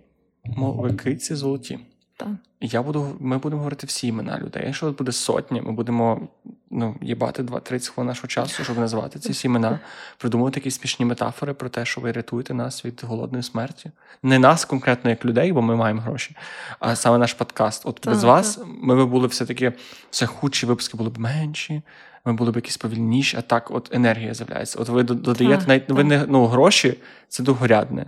мо- 0.46 0.72
ви 0.72 0.94
киці 0.94 1.36
золоті. 1.36 1.80
Так. 2.18 2.28
І 2.60 2.68
Я 2.68 2.82
буду, 2.82 3.16
ми 3.20 3.38
будемо 3.38 3.60
говорити 3.60 3.88
всі 3.88 4.08
імена 4.08 4.40
людей. 4.40 4.64
Якщо 4.66 4.92
буде 4.92 5.12
сотня, 5.12 5.62
ми 5.62 5.72
будемо 5.72 6.28
ну, 6.72 6.96
їбати 7.02 7.44
2-30 7.44 7.90
хвилин 7.90 8.08
нашого 8.08 8.28
часу, 8.28 8.64
щоб 8.64 8.78
назвати 8.78 9.20
ці 9.20 9.32
всі 9.32 9.48
імена, 9.48 9.80
придумувати 10.18 10.60
якісь 10.60 10.76
смішні 10.76 11.06
метафори 11.06 11.54
про 11.54 11.70
те, 11.70 11.86
що 11.86 12.02
ви 12.02 12.12
рятуєте 12.12 12.54
нас 12.54 12.86
від 12.86 13.04
голодної 13.04 13.44
смерті. 13.44 13.92
Не 14.24 14.40
нас 14.40 14.66
конкретно 14.66 15.10
як 15.10 15.26
людей, 15.26 15.54
бо 15.54 15.62
ми 15.62 15.76
маємо 15.76 16.02
гроші, 16.02 16.36
а 16.80 16.96
саме 16.96 17.18
наш 17.18 17.34
подкаст. 17.34 17.86
От 17.86 18.06
без 18.06 18.24
вас 18.24 18.60
ми 18.68 18.96
би 18.96 19.06
були 19.06 19.28
все-таки 19.28 19.74
все 20.10 20.26
худші 20.26 20.66
випуски 20.66 20.98
були 20.98 21.10
б 21.10 21.20
менші. 21.20 21.82
Ми 22.26 22.34
були 22.34 22.52
б 22.52 22.56
якісь 22.56 22.78
повільніші, 22.78 23.38
а 23.38 23.42
так 23.42 23.72
от 23.72 23.90
енергія 23.96 24.34
з'являється. 24.34 24.80
От 24.80 24.90
ви 24.90 25.04
додаєте 25.04 25.64
навіть 25.68 25.90
ви 25.90 26.04
не 26.04 26.26
ну, 26.28 26.46
гроші 26.46 26.98
це 27.30 27.44
другорядне. 27.44 28.06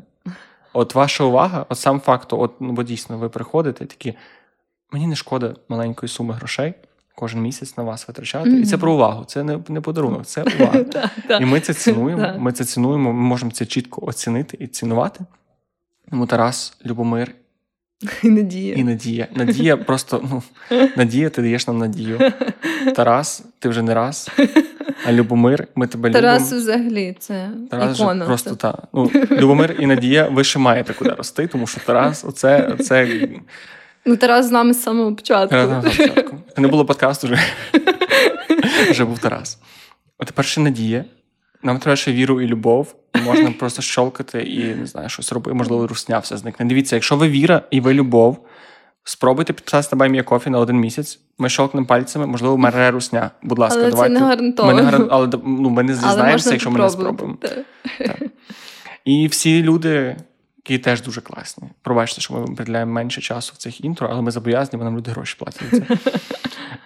От 0.74 0.96
ваша 0.96 1.24
увага, 1.24 1.66
от 1.70 1.78
сам 1.78 2.00
факт, 2.00 2.34
от 2.34 2.52
ну 2.60 2.72
бо 2.72 2.84
дійсно 2.84 3.18
ви 3.18 3.30
приходите 3.30 3.84
і 3.84 3.88
такі. 3.88 4.14
Мені 4.91 5.08
не 5.08 5.16
шкода 5.16 5.56
маленької 5.70 6.10
суми 6.10 6.34
грошей 6.34 6.74
кожен 7.20 7.41
місяць 7.41 7.78
на 7.78 7.84
вас 7.84 8.08
витрачати. 8.08 8.50
І 8.50 8.66
це 8.66 8.78
про 8.78 8.94
увагу. 8.94 9.26
Це 9.26 9.44
не, 9.44 9.60
не 9.70 9.82
подарунок, 9.82 10.26
це 10.26 10.44
увага. 10.60 10.86
І 11.40 11.46
ми 11.46 11.60
це 11.60 11.74
цінуємо. 11.74 12.34
Ми 12.38 12.52
це 12.52 12.66
цінуємо. 12.66 13.14
Ми 13.14 13.22
можемо 13.22 13.52
це 13.52 13.66
чітко 13.66 14.06
оцінити 14.06 14.58
і 14.60 14.68
цінувати. 14.68 15.20
Тому 16.10 16.26
Тарас, 16.26 16.78
Любомир 16.86 17.32
І 18.24 18.30
Надія. 18.30 18.76
і 18.76 18.84
Надія. 18.84 19.28
Надія 19.36 19.78
просто 19.78 20.22
ну 20.32 20.44
Надія, 20.98 21.30
ти 21.30 21.41
даєш 21.41 21.68
нам 21.68 21.78
надію. 21.78 22.32
Тарас, 22.96 23.44
ти 23.60 23.70
вже 23.70 23.82
не 23.82 23.94
раз. 23.94 24.30
А 25.05 25.11
Любомир, 25.11 25.67
ми 25.76 25.88
тебе 25.88 26.09
Тарас 26.11 26.41
любимо. 26.43 26.61
взагалі 26.61 27.15
це 27.19 27.49
Тарас 27.71 27.99
ікона. 27.99 28.26
просто 28.26 28.49
це. 28.49 28.55
та. 28.55 28.77
Ну, 28.93 29.11
Любомир 29.31 29.76
і 29.80 29.85
Надія, 29.85 30.27
ви 30.27 30.43
ще 30.43 30.59
маєте 30.59 30.93
куди 30.93 31.09
рости, 31.09 31.47
тому 31.47 31.67
що 31.67 31.80
Тарас, 31.85 32.26
оце, 32.26 32.76
оце 32.80 33.07
Ну, 34.05 34.17
Тарас 34.17 34.45
з 34.47 34.51
нами 34.51 34.73
з 34.73 34.84
самого 34.84 35.15
початку. 35.15 35.49
Тарас 35.49 35.85
початку. 35.97 36.38
Не 36.57 36.67
було 36.67 36.85
подкасту 36.85 37.27
вже. 37.27 37.39
Вже 38.89 39.05
був 39.05 39.19
Тарас. 39.19 39.59
А 40.17 40.26
тепер 40.26 40.45
ще 40.45 40.61
надія. 40.61 41.05
Нам 41.63 41.80
треба 41.80 41.95
ще 41.95 42.11
віру 42.11 42.41
і 42.41 42.47
любов. 42.47 42.95
Можна 43.26 43.51
просто 43.51 43.81
щолкати 43.81 44.41
і 44.41 44.76
не 44.76 44.85
знаю, 44.85 45.09
щось 45.09 45.31
робити. 45.31 45.57
Можливо, 45.57 45.88
русня 45.88 46.19
все 46.19 46.38
зникне. 46.38 46.65
Дивіться, 46.65 46.95
якщо 46.95 47.15
ви 47.15 47.30
віра 47.30 47.61
і 47.71 47.81
ви 47.81 47.93
любов, 47.93 48.45
спробуйте 49.10 49.53
підписатися 49.53 49.90
на 49.95 49.99
Buy 49.99 50.14
Me 50.14 50.23
a 50.23 50.27
Coffee 50.27 50.49
на 50.49 50.60
один 50.60 50.80
місяць. 50.80 51.19
Ми 51.38 51.49
щолкнемо 51.49 51.88
пальцями, 51.88 52.26
можливо, 52.27 52.57
мере 52.57 52.91
русня. 52.91 53.31
Будь 53.44 53.60
ласка, 53.60 53.80
Але 53.80 53.90
це 53.90 53.95
давайте. 53.95 54.14
не 54.14 54.19
гарантовано. 54.19 54.76
Ми 54.76 54.81
не, 54.81 54.90
гаран... 54.91 55.07
але, 55.11 55.30
ну, 55.45 55.69
ми 55.69 55.84
не 55.84 55.95
зізнаємося, 55.95 56.52
якщо 56.52 56.72
ми 56.72 56.80
не 56.80 56.90
спробуємо. 56.90 57.38
Так. 57.41 58.22
І 59.06 59.27
всі 59.27 59.64
люди, 59.64 60.15
які 60.57 60.77
теж 60.77 61.02
дуже 61.02 61.22
класні. 61.22 61.64
Пробачте, 61.81 62.22
що 62.22 62.34
ми 62.34 62.56
приділяємо 62.56 62.91
менше 62.91 63.22
часу 63.22 63.53
в 63.56 63.57
цих 63.57 63.86
інтро, 63.86 64.10
але 64.11 64.22
ми 64.22 64.31
зобов'язані, 64.31 64.77
бо 64.77 64.84
нам 64.84 64.98
люди 64.98 65.11
гроші 65.11 65.36
платять. 65.40 65.64
за 65.72 65.80
це. 65.80 65.98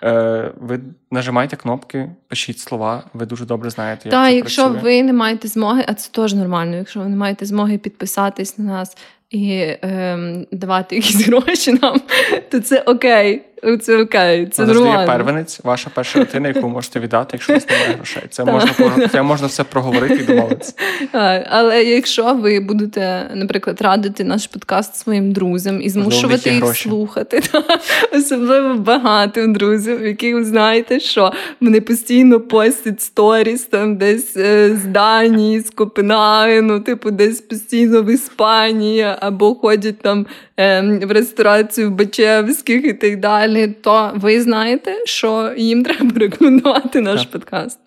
Е, 0.03 0.51
Ви 0.61 0.79
нажимайте 1.11 1.55
кнопки, 1.55 2.09
пишіть 2.27 2.59
слова, 2.59 3.03
ви 3.13 3.25
дуже 3.25 3.45
добре 3.45 3.69
знаєте, 3.69 4.01
як 4.09 4.11
Та, 4.11 4.29
це 4.29 4.35
якщо 4.35 4.61
працює. 4.63 4.81
ви 4.81 5.03
не 5.03 5.13
маєте 5.13 5.47
змоги, 5.47 5.85
а 5.87 5.93
це 5.93 6.11
теж 6.11 6.33
нормально, 6.33 6.75
якщо 6.75 6.99
ви 6.99 7.05
не 7.05 7.15
маєте 7.15 7.45
змоги 7.45 7.77
підписатись 7.77 8.57
на 8.57 8.63
нас 8.63 8.97
і 9.33 9.77
ем, 9.81 10.45
давати 10.51 10.95
якісь 10.95 11.27
гроші 11.27 11.79
нам, 11.81 12.01
то 12.49 12.59
це 12.59 12.81
окей. 12.81 13.41
Це 13.81 14.01
окей, 14.01 14.45
це 14.45 14.65
Завжди 14.65 14.83
є 14.83 14.89
нормально. 14.89 15.07
первенець, 15.07 15.59
ваша 15.63 15.89
перша 15.93 16.19
дитина, 16.19 16.47
яку 16.47 16.61
ви 16.61 16.67
можете 16.69 16.99
віддати, 16.99 17.29
якщо 17.33 17.53
у 17.53 17.55
вас 17.55 17.69
немає 17.69 17.93
грошей. 17.95 18.23
Це 18.29 18.45
можна 18.51 18.71
про- 18.73 19.07
це 19.07 19.21
можна 19.21 19.47
все 19.47 19.63
проговорити 19.63 20.13
і 20.15 20.23
домовитися. 20.23 20.73
Але 21.49 21.83
якщо 21.83 22.33
ви 22.33 22.59
будете, 22.59 23.29
наприклад, 23.33 23.81
радити 23.81 24.23
наш 24.23 24.47
подкаст 24.47 24.95
своїм 24.95 25.31
друзям 25.31 25.81
і 25.81 25.89
змушувати 25.89 26.49
їх 26.49 26.63
гроші. 26.63 26.89
слухати, 26.89 27.41
та, 27.51 27.63
особливо 28.17 28.73
багатим 28.73 29.53
друзям, 29.53 30.05
яких 30.05 30.35
ви 30.35 30.43
знаєте, 30.45 30.99
що 30.99 31.31
вони 31.61 31.81
постійно 31.81 32.39
постять 32.39 33.01
сторіс 33.01 33.63
там 33.63 33.97
десь 33.97 34.37
е, 34.37 34.75
з 34.75 34.85
Данії, 34.85 35.59
з 35.59 35.69
Копенгагену, 35.69 36.79
типу, 36.79 37.11
десь 37.11 37.41
постійно 37.41 38.03
в 38.03 38.09
Іспанії, 38.09 39.07
або 39.19 39.55
ходять 39.55 39.99
там 39.99 40.25
е, 40.59 40.81
в 41.03 41.11
ресторацію 41.11 41.89
в 41.89 41.93
Бачевських 41.93 42.85
і 42.85 42.93
так 42.93 43.19
далі, 43.19 43.52
то 43.67 44.11
ви 44.15 44.41
знаєте, 44.41 45.05
що 45.05 45.53
їм 45.57 45.83
треба 45.83 46.19
рекомендувати 46.19 47.01
наш 47.01 47.21
Так. 47.21 47.31
подкаст. 47.31 47.79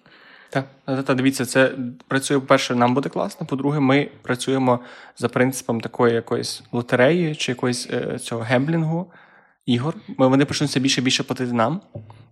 Так, 0.51 0.66
та, 1.05 1.14
дивіться, 1.14 1.47
це 1.47 1.72
працює, 2.09 2.38
по-перше, 2.38 2.74
нам 2.74 2.94
буде 2.94 3.09
класно. 3.09 3.47
По-друге, 3.47 3.80
ми 3.80 4.09
працюємо 4.22 4.80
за 5.16 5.28
принципом 5.28 5.80
такої 5.80 6.14
якоїсь 6.14 6.62
лотереї 6.72 7.34
чи 7.34 7.52
якоїсь 7.52 7.88
е, 7.90 8.18
цього 8.18 8.43
гемблінгу 8.43 9.12
ігор. 9.66 9.94
Ми, 10.18 10.28
вони 10.28 10.44
почнуть 10.44 10.70
все 10.70 10.80
більше 10.80 11.01
і 11.01 11.05
більше 11.05 11.22
платити 11.22 11.52
нам 11.52 11.80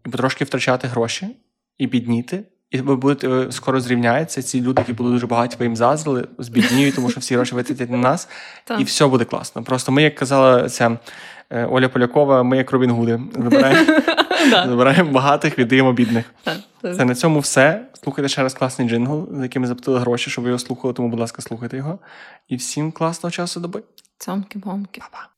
і 0.07 0.09
потрошки 0.09 0.45
втрачати 0.45 0.89
гроші 0.89 1.37
і 1.79 1.87
бідніти. 1.87 2.45
І 2.71 2.81
ви 2.81 2.97
будете 2.97 3.29
е, 3.29 3.53
скоро 3.53 3.81
зрівняється. 3.81 4.43
Ці 4.43 4.61
люди, 4.61 4.81
які 4.81 4.93
були 4.93 5.11
дуже 5.11 5.27
багаті, 5.27 5.51
ви 5.59 5.67
їм 5.67 5.77
заздрили, 5.77 6.29
збідніють, 6.39 6.95
тому 6.95 7.11
що 7.11 7.21
всі 7.21 7.37
гроші 7.37 7.55
витратять 7.55 7.91
на 7.91 7.99
нас, 7.99 8.29
і 8.79 8.85
все 8.85 9.07
буде 9.07 9.25
класно. 9.25 9.63
Просто 9.63 9.93
ми, 9.93 10.03
як 10.03 10.15
казала 10.15 10.69
ця 10.69 10.99
Оля 11.63 11.89
Полякова, 11.89 12.43
ми 12.43 12.57
як 12.57 12.71
Робін 12.71 12.91
Гуди. 12.91 13.21
Забираємо, 13.33 13.93
забираємо 14.67 15.11
багатих, 15.11 15.59
віддаємо 15.59 15.93
бідних. 15.93 16.35
Це 16.83 17.05
на 17.05 17.15
цьому 17.15 17.41
все. 17.41 17.87
Слухайте 18.03 18.29
ще 18.29 18.43
раз 18.43 18.55
класний 18.55 18.89
джингл, 18.89 19.29
за 19.33 19.43
яким 19.43 19.63
ми 19.63 19.69
заплатили 19.69 19.99
гроші, 19.99 20.31
щоб 20.31 20.45
ви 20.45 20.51
його 20.51 20.59
слухали, 20.59 20.95
тому, 20.95 21.09
будь 21.09 21.21
ласка, 21.21 21.43
слухайте 21.43 21.77
його. 21.77 21.99
І 22.49 22.57
всім 22.57 22.93
класного 22.93 23.31
часу 23.31 23.61
доби. 23.61 23.83
Цьомки-бомки. 24.19 25.01
Па-па. 25.01 25.35